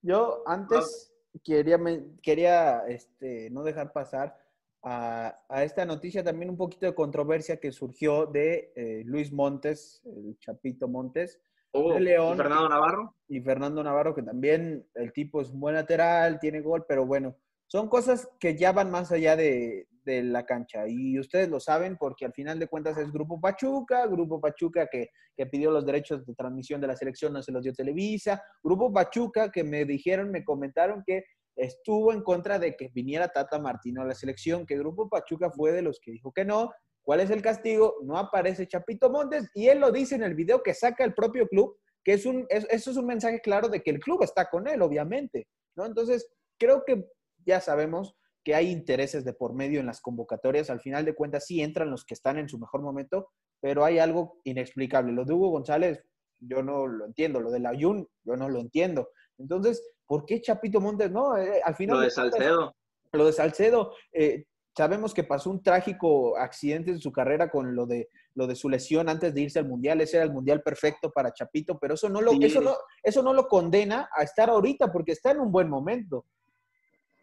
Yo 0.00 0.42
antes 0.46 1.12
quería, 1.44 1.76
me- 1.76 2.04
quería 2.22 2.86
este, 2.88 3.50
no 3.50 3.62
dejar 3.62 3.92
pasar 3.92 4.34
a, 4.82 5.38
a 5.48 5.64
esta 5.64 5.84
noticia 5.84 6.22
también 6.22 6.50
un 6.50 6.56
poquito 6.56 6.86
de 6.86 6.94
controversia 6.94 7.58
que 7.58 7.72
surgió 7.72 8.26
de 8.26 8.72
eh, 8.76 9.02
Luis 9.04 9.32
Montes, 9.32 10.02
el 10.04 10.38
Chapito 10.38 10.88
Montes, 10.88 11.40
Oh, 11.72 11.92
De 11.92 12.00
León. 12.00 12.34
¿y 12.34 12.36
Fernando 12.38 12.68
Navarro. 12.68 13.14
y 13.28 13.40
Fernando 13.40 13.84
Navarro, 13.84 14.14
que 14.14 14.22
también 14.22 14.86
el 14.94 15.12
tipo 15.12 15.42
es 15.42 15.50
un 15.50 15.60
buen 15.60 15.74
lateral, 15.74 16.38
tiene 16.40 16.62
gol, 16.62 16.86
pero 16.88 17.04
bueno, 17.04 17.36
son 17.66 17.88
cosas 17.88 18.26
que 18.40 18.56
ya 18.56 18.72
van 18.72 18.90
más 18.90 19.12
allá 19.12 19.36
de, 19.36 19.86
de 20.04 20.22
la 20.22 20.46
cancha. 20.46 20.88
Y 20.88 21.18
ustedes 21.18 21.48
lo 21.50 21.60
saben 21.60 21.98
porque 21.98 22.24
al 22.24 22.32
final 22.32 22.58
de 22.58 22.68
cuentas 22.68 22.96
es 22.96 23.12
Grupo 23.12 23.38
Pachuca, 23.38 24.06
Grupo 24.06 24.40
Pachuca 24.40 24.86
que, 24.90 25.10
que 25.36 25.46
pidió 25.46 25.70
los 25.70 25.84
derechos 25.84 26.24
de 26.24 26.34
transmisión 26.34 26.80
de 26.80 26.86
la 26.86 26.96
selección, 26.96 27.34
no 27.34 27.42
se 27.42 27.52
los 27.52 27.62
dio 27.62 27.74
Televisa, 27.74 28.42
Grupo 28.62 28.90
Pachuca 28.90 29.50
que 29.50 29.62
me 29.62 29.84
dijeron, 29.84 30.30
me 30.30 30.44
comentaron 30.44 31.04
que 31.06 31.24
estuvo 31.58 32.12
en 32.12 32.22
contra 32.22 32.58
de 32.58 32.76
que 32.76 32.88
viniera 32.94 33.28
Tata 33.28 33.58
Martino 33.58 34.02
a 34.02 34.06
la 34.06 34.14
selección, 34.14 34.64
que 34.64 34.78
Grupo 34.78 35.08
Pachuca 35.08 35.50
fue 35.50 35.72
de 35.72 35.82
los 35.82 36.00
que 36.00 36.12
dijo 36.12 36.32
que 36.32 36.44
no. 36.44 36.72
¿Cuál 37.02 37.20
es 37.20 37.30
el 37.30 37.42
castigo? 37.42 37.96
No 38.02 38.16
aparece 38.18 38.66
Chapito 38.66 39.10
Montes 39.10 39.48
y 39.54 39.68
él 39.68 39.78
lo 39.80 39.90
dice 39.92 40.14
en 40.14 40.22
el 40.22 40.34
video 40.34 40.62
que 40.62 40.74
saca 40.74 41.04
el 41.04 41.14
propio 41.14 41.46
club 41.48 41.76
que 42.04 42.14
es 42.14 42.24
un, 42.24 42.46
es- 42.48 42.66
eso 42.70 42.90
es 42.90 42.96
un 42.96 43.06
mensaje 43.06 43.40
claro 43.40 43.68
de 43.68 43.82
que 43.82 43.90
el 43.90 43.98
club 44.00 44.22
está 44.22 44.48
con 44.48 44.66
él, 44.66 44.80
obviamente, 44.80 45.46
¿no? 45.76 45.84
Entonces, 45.84 46.26
creo 46.58 46.82
que 46.86 47.04
ya 47.44 47.60
sabemos 47.60 48.14
que 48.44 48.54
hay 48.54 48.70
intereses 48.70 49.24
de 49.26 49.34
por 49.34 49.52
medio 49.52 49.80
en 49.80 49.86
las 49.86 50.00
convocatorias, 50.00 50.70
al 50.70 50.80
final 50.80 51.04
de 51.04 51.14
cuentas 51.14 51.44
sí 51.44 51.60
entran 51.60 51.90
los 51.90 52.04
que 52.06 52.14
están 52.14 52.38
en 52.38 52.48
su 52.48 52.58
mejor 52.58 52.80
momento, 52.80 53.28
pero 53.60 53.84
hay 53.84 53.98
algo 53.98 54.38
inexplicable. 54.44 55.12
Lo 55.12 55.24
de 55.26 55.34
Hugo 55.34 55.50
González, 55.50 56.02
yo 56.40 56.62
no 56.62 56.86
lo 56.86 57.04
entiendo, 57.04 57.40
lo 57.40 57.50
de 57.50 57.60
la 57.60 57.70
Ayun, 57.70 58.08
yo 58.24 58.36
no 58.36 58.48
lo 58.48 58.60
entiendo. 58.60 59.10
Entonces, 59.36 59.82
¿por 60.08 60.24
qué 60.24 60.40
Chapito 60.40 60.80
Montes? 60.80 61.10
No, 61.12 61.36
Eh, 61.36 61.60
al 61.64 61.76
final 61.76 61.98
Lo 61.98 62.02
de 62.02 62.10
Salcedo. 62.10 62.74
lo 63.12 63.26
de 63.26 63.32
Salcedo, 63.32 63.94
eh, 64.12 64.44
sabemos 64.76 65.14
que 65.14 65.22
pasó 65.24 65.50
un 65.50 65.62
trágico 65.62 66.36
accidente 66.36 66.90
en 66.90 66.98
su 66.98 67.12
carrera 67.12 67.50
con 67.50 67.74
lo 67.76 67.86
de, 67.86 68.08
lo 68.34 68.46
de 68.46 68.54
su 68.56 68.68
lesión 68.68 69.08
antes 69.08 69.34
de 69.34 69.40
irse 69.42 69.58
al 69.58 69.68
Mundial. 69.68 70.00
Ese 70.00 70.16
era 70.16 70.24
el 70.24 70.32
Mundial 70.32 70.62
perfecto 70.62 71.10
para 71.10 71.32
Chapito, 71.32 71.78
pero 71.78 71.94
eso 71.94 72.08
no 72.08 72.20
lo, 72.20 72.32
Sí. 72.32 72.38
eso 72.44 72.60
no, 72.60 72.74
eso 73.02 73.22
no 73.22 73.32
lo 73.34 73.46
condena 73.48 74.08
a 74.16 74.22
estar 74.24 74.48
ahorita 74.50 74.90
porque 74.90 75.12
está 75.12 75.30
en 75.32 75.40
un 75.40 75.52
buen 75.52 75.68
momento. 75.68 76.24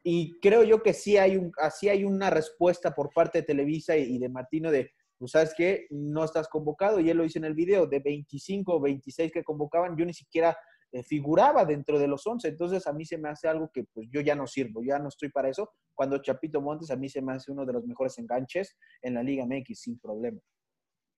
Y 0.03 0.39
creo 0.39 0.63
yo 0.63 0.83
que 0.83 0.93
sí 0.93 1.17
hay, 1.17 1.35
un, 1.37 1.51
así 1.57 1.89
hay 1.89 2.03
una 2.03 2.29
respuesta 2.29 2.93
por 2.93 3.11
parte 3.11 3.39
de 3.39 3.43
Televisa 3.45 3.97
y, 3.97 4.15
y 4.15 4.19
de 4.19 4.29
Martino 4.29 4.69
de, 4.69 4.91
pues 5.17 5.31
sabes 5.31 5.53
qué, 5.57 5.87
no 5.89 6.23
estás 6.23 6.47
convocado. 6.47 6.99
Y 6.99 7.09
él 7.09 7.17
lo 7.17 7.23
dice 7.23 7.39
en 7.39 7.45
el 7.45 7.55
video, 7.55 7.87
de 7.87 7.99
25 7.99 8.75
o 8.75 8.79
26 8.81 9.31
que 9.31 9.43
convocaban, 9.43 9.97
yo 9.97 10.05
ni 10.05 10.13
siquiera 10.13 10.55
eh, 10.95 11.03
figuraba 11.03 11.65
dentro 11.65 11.99
de 11.99 12.07
los 12.07 12.25
11. 12.25 12.47
Entonces 12.47 12.87
a 12.87 12.93
mí 12.93 13.03
se 13.03 13.17
me 13.17 13.27
hace 13.27 13.49
algo 13.49 13.69
que 13.69 13.83
pues 13.83 14.07
yo 14.09 14.21
ya 14.21 14.33
no 14.33 14.47
sirvo, 14.47 14.81
ya 14.81 14.97
no 14.97 15.09
estoy 15.09 15.27
para 15.27 15.49
eso. 15.49 15.73
Cuando 15.93 16.19
Chapito 16.19 16.61
Montes 16.61 16.89
a 16.89 16.95
mí 16.95 17.09
se 17.09 17.21
me 17.21 17.33
hace 17.33 17.51
uno 17.51 17.65
de 17.65 17.73
los 17.73 17.85
mejores 17.85 18.17
enganches 18.17 18.77
en 19.01 19.15
la 19.15 19.21
Liga 19.21 19.45
MX, 19.45 19.77
sin 19.77 19.99
problema. 19.99 20.39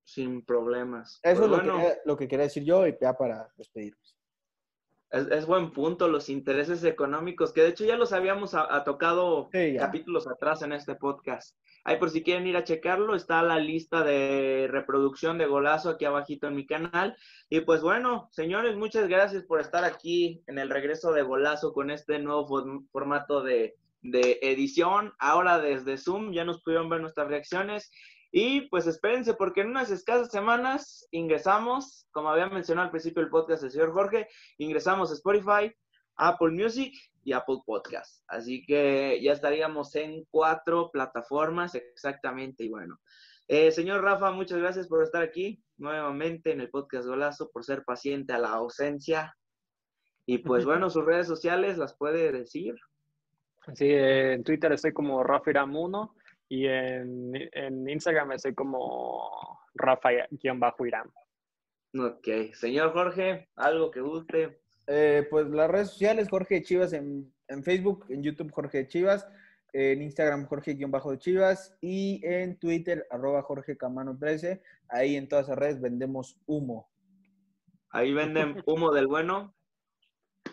Sin 0.03 0.43
problemas. 0.43 1.19
Eso 1.21 1.41
Pues 1.41 1.45
es 1.45 1.47
lo, 1.47 1.57
bueno, 1.57 1.77
que, 1.77 1.97
lo 2.05 2.17
que 2.17 2.27
quería 2.27 2.45
decir 2.45 2.63
yo 2.63 2.87
y 2.87 2.97
ya 2.99 3.13
para 3.13 3.53
despedirnos. 3.55 4.17
Es, 5.09 5.27
es 5.27 5.45
buen 5.45 5.71
punto, 5.71 6.07
los 6.09 6.27
intereses 6.29 6.83
económicos, 6.83 7.53
que 7.53 7.61
de 7.61 7.69
hecho 7.69 7.85
ya 7.85 7.95
los 7.95 8.11
habíamos 8.13 8.53
a- 8.53 8.73
a 8.75 8.83
tocado 8.83 9.49
Sí, 9.53 9.75
capítulos 9.77 10.27
atrás 10.27 10.61
en 10.63 10.73
este 10.73 10.95
podcast. 10.95 11.55
Ahí 11.85 11.95
por 11.97 12.09
si 12.09 12.21
quieren 12.21 12.45
ir 12.45 12.57
a 12.57 12.65
checarlo, 12.65 13.15
está 13.15 13.41
la 13.43 13.57
lista 13.59 14.03
de 14.03 14.67
reproducción 14.69 15.37
de 15.37 15.45
Golazo 15.45 15.89
aquí 15.91 16.03
abajito 16.03 16.47
en 16.47 16.55
mi 16.55 16.65
canal. 16.65 17.15
Y 17.49 17.61
pues 17.61 17.81
bueno, 17.81 18.27
señores, 18.31 18.75
muchas 18.75 19.07
gracias 19.07 19.43
por 19.43 19.61
estar 19.61 19.85
aquí 19.85 20.43
en 20.47 20.59
el 20.59 20.69
regreso 20.69 21.13
de 21.13 21.21
Golazo 21.21 21.71
con 21.71 21.89
este 21.89 22.19
nuevo 22.19 22.45
form- 22.45 22.87
formato 22.91 23.41
de, 23.41 23.75
de 24.01 24.39
edición. 24.41 25.13
Ahora 25.19 25.59
desde 25.59 25.97
Zoom 25.97 26.33
ya 26.33 26.43
nos 26.43 26.61
pudieron 26.61 26.89
ver 26.89 26.99
nuestras 26.99 27.29
reacciones. 27.29 27.89
Y 28.39 28.69
pues 28.69 28.85
espérense 28.85 29.33
porque 29.33 29.61
en 29.61 29.69
unas 29.69 29.89
escasas 29.89 30.29
semanas 30.29 31.07
ingresamos, 31.09 32.05
como 32.11 32.29
había 32.29 32.47
mencionado 32.47 32.85
al 32.85 32.91
principio 32.91 33.23
del 33.23 33.31
podcast 33.31 33.63
el 33.63 33.71
señor 33.71 33.93
Jorge, 33.93 34.27
ingresamos 34.59 35.09
a 35.09 35.15
Spotify, 35.15 35.73
Apple 36.17 36.51
Music 36.51 36.93
y 37.23 37.33
Apple 37.33 37.61
Podcast. 37.65 38.23
Así 38.27 38.63
que 38.63 39.19
ya 39.23 39.31
estaríamos 39.31 39.95
en 39.95 40.23
cuatro 40.29 40.91
plataformas 40.91 41.73
exactamente. 41.73 42.63
Y 42.63 42.69
bueno, 42.69 42.99
eh, 43.47 43.71
señor 43.71 44.03
Rafa, 44.03 44.29
muchas 44.29 44.59
gracias 44.59 44.87
por 44.87 45.01
estar 45.01 45.23
aquí 45.23 45.63
nuevamente 45.77 46.51
en 46.51 46.61
el 46.61 46.69
podcast 46.69 47.07
Golazo, 47.07 47.49
por 47.49 47.63
ser 47.63 47.85
paciente 47.85 48.33
a 48.33 48.37
la 48.37 48.49
ausencia. 48.49 49.35
Y 50.27 50.37
pues 50.37 50.63
bueno, 50.63 50.91
sus 50.91 51.03
redes 51.03 51.25
sociales 51.25 51.79
las 51.79 51.97
puede 51.97 52.31
decir. 52.31 52.75
Sí, 53.73 53.89
en 53.89 54.43
Twitter 54.43 54.71
estoy 54.73 54.93
como 54.93 55.23
Rafiram1 55.23 56.11
y 56.49 56.67
en, 56.67 57.33
en 57.51 57.89
Instagram 57.89 58.33
estoy 58.33 58.53
como 58.53 59.59
Rafa-Iram. 59.75 61.11
Ok, 61.97 62.53
señor 62.53 62.93
Jorge, 62.93 63.49
algo 63.55 63.91
que 63.91 64.01
guste. 64.01 64.59
Eh, 64.87 65.27
pues 65.29 65.47
las 65.47 65.69
redes 65.69 65.89
sociales, 65.89 66.29
Jorge 66.29 66.61
Chivas 66.61 66.93
en, 66.93 67.33
en 67.47 67.63
Facebook, 67.63 68.05
en 68.09 68.23
YouTube 68.23 68.51
Jorge 68.51 68.87
Chivas, 68.87 69.27
en 69.73 70.01
Instagram 70.01 70.45
Jorge-Bajo 70.45 71.11
de 71.11 71.19
Chivas 71.19 71.75
y 71.81 72.21
en 72.23 72.57
Twitter 72.57 73.05
arroba 73.09 73.41
Jorge 73.41 73.77
Camano 73.77 74.17
13. 74.17 74.61
Ahí 74.89 75.15
en 75.15 75.27
todas 75.27 75.49
las 75.49 75.57
redes 75.57 75.81
vendemos 75.81 76.39
humo. 76.45 76.89
Ahí 77.89 78.13
venden 78.13 78.61
humo 78.65 78.91
del 78.91 79.07
bueno. 79.07 79.53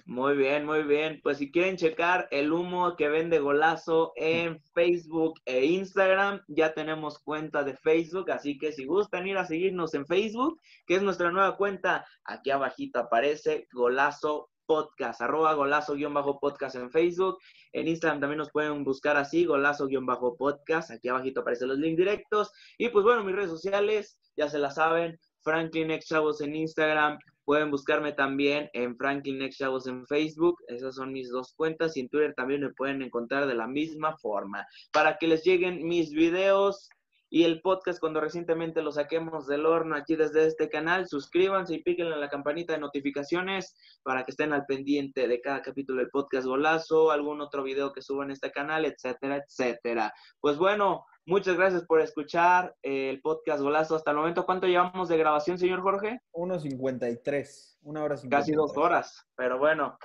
Muy 0.07 0.37
bien, 0.37 0.67
muy 0.67 0.83
bien. 0.83 1.21
Pues 1.23 1.39
si 1.39 1.51
quieren 1.51 1.77
checar 1.77 2.29
el 2.31 2.53
humo 2.53 2.95
que 2.95 3.09
vende 3.09 3.39
Golazo 3.39 4.13
en 4.17 4.61
Facebook 4.75 5.41
e 5.47 5.65
Instagram, 5.65 6.43
ya 6.47 6.75
tenemos 6.75 7.19
cuenta 7.19 7.65
de 7.65 7.75
Facebook, 7.75 8.31
así 8.31 8.59
que 8.59 8.73
si 8.73 8.85
gustan 8.85 9.27
ir 9.27 9.39
a 9.39 9.47
seguirnos 9.47 9.95
en 9.95 10.07
Facebook, 10.07 10.61
que 10.87 10.97
es 10.97 11.03
nuestra 11.03 11.31
nueva 11.31 11.57
cuenta, 11.57 12.07
aquí 12.25 12.51
abajito 12.51 12.99
aparece 12.99 13.67
Golazo 13.73 14.51
Podcast, 14.67 15.23
arroba 15.23 15.55
golazo-podcast 15.55 16.77
en 16.77 16.91
Facebook. 16.91 17.39
En 17.73 17.89
Instagram 17.89 18.21
también 18.21 18.39
nos 18.39 18.51
pueden 18.51 18.85
buscar 18.85 19.17
así, 19.17 19.47
golazo-podcast. 19.47 20.91
Aquí 20.91 21.09
abajito 21.09 21.41
aparecen 21.41 21.69
los 21.69 21.79
links 21.79 21.99
directos. 21.99 22.51
Y 22.77 22.91
pues 22.91 23.05
bueno, 23.05 23.25
mis 23.25 23.37
redes 23.37 23.51
sociales, 23.51 24.19
ya 24.37 24.49
se 24.49 24.59
la 24.59 24.71
saben, 24.71 25.19
Franklin 25.43 25.91
X 25.93 26.09
Chavos 26.09 26.41
en 26.41 26.57
Instagram, 26.57 27.19
Pueden 27.45 27.71
buscarme 27.71 28.13
también 28.13 28.71
en 28.73 28.97
Franklin 28.97 29.43
X 29.43 29.59
Chavos 29.59 29.87
en 29.87 30.07
Facebook. 30.07 30.57
Esas 30.69 30.95
son 30.95 31.13
mis 31.13 31.31
dos 31.31 31.55
cuentas. 31.57 31.97
Y 31.97 32.01
en 32.01 32.09
Twitter 32.09 32.35
también 32.35 32.63
me 32.63 32.73
pueden 32.73 33.03
encontrar 33.03 33.47
de 33.47 33.55
la 33.55 33.67
misma 33.67 34.17
forma. 34.19 34.67
Para 34.93 35.19
que 35.19 35.29
les 35.29 35.45
lleguen 35.45 35.87
mis 35.87 36.11
videos 36.13 36.89
y 37.35 37.43
el 37.43 37.63
podcast 37.63 37.99
cuando 37.99 38.21
recientemente 38.21 38.81
lo 38.81 38.93
saquemos 38.93 39.49
del 39.49 39.67
horno 39.67 39.97
aquí 39.97 40.15
desde 40.15 40.47
este 40.47 40.69
canal. 40.69 41.09
Suscríbanse 41.09 41.75
y 41.75 41.83
píquenle 41.83 42.15
a 42.15 42.19
la 42.19 42.29
campanita 42.29 42.75
de 42.75 42.79
notificaciones 42.79 43.77
para 44.05 44.23
que 44.23 44.31
estén 44.31 44.53
al 44.53 44.67
pendiente 44.67 45.27
de 45.27 45.41
cada 45.41 45.61
capítulo 45.61 45.99
del 45.99 46.11
podcast 46.11 46.47
Golazo, 46.47 47.11
algún 47.11 47.41
otro 47.41 47.65
video 47.65 47.93
que 47.93 48.03
suba 48.03 48.23
en 48.23 48.31
este 48.31 48.53
canal, 48.53 48.85
etcétera, 48.85 49.39
etcétera. 49.39 50.13
Pues 50.41 50.59
bueno, 50.59 51.05
muchas 51.27 51.57
gracias 51.57 51.85
por 51.85 52.01
escuchar 52.01 52.75
el 52.83 53.21
podcast 53.21 53.63
Golazo 53.63 53.97
hasta 53.97 54.11
el 54.11 54.17
momento. 54.17 54.47
¿Cuánto 54.47 54.67
llevamos 54.67 55.09
de 55.09 55.17
grabación, 55.17 55.59
señor 55.59 55.83
Jorge? 55.83 56.21
1.53, 56.33 57.79
una 57.83 58.05
hora 58.05 58.17
53. 58.17 58.31
Casi 58.31 58.53
dos 58.53 58.77
horas, 58.77 59.27
pero 59.37 59.59
bueno. 59.59 59.99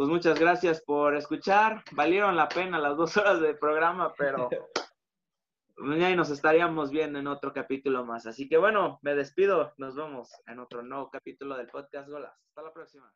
Pues 0.00 0.08
muchas 0.08 0.40
gracias 0.40 0.82
por 0.82 1.14
escuchar. 1.14 1.84
Valieron 1.92 2.34
la 2.34 2.48
pena 2.48 2.78
las 2.78 2.96
dos 2.96 3.18
horas 3.18 3.38
de 3.40 3.54
programa, 3.54 4.14
pero 4.16 4.48
ya 5.98 6.16
nos 6.16 6.30
estaríamos 6.30 6.90
viendo 6.90 7.18
en 7.18 7.26
otro 7.26 7.52
capítulo 7.52 8.06
más. 8.06 8.26
Así 8.26 8.48
que 8.48 8.56
bueno, 8.56 8.98
me 9.02 9.14
despido. 9.14 9.74
Nos 9.76 9.94
vemos 9.94 10.30
en 10.46 10.58
otro 10.58 10.82
nuevo 10.82 11.10
capítulo 11.10 11.54
del 11.54 11.66
podcast 11.66 12.08
Golazo. 12.08 12.40
Hasta 12.48 12.62
la 12.62 12.72
próxima. 12.72 13.12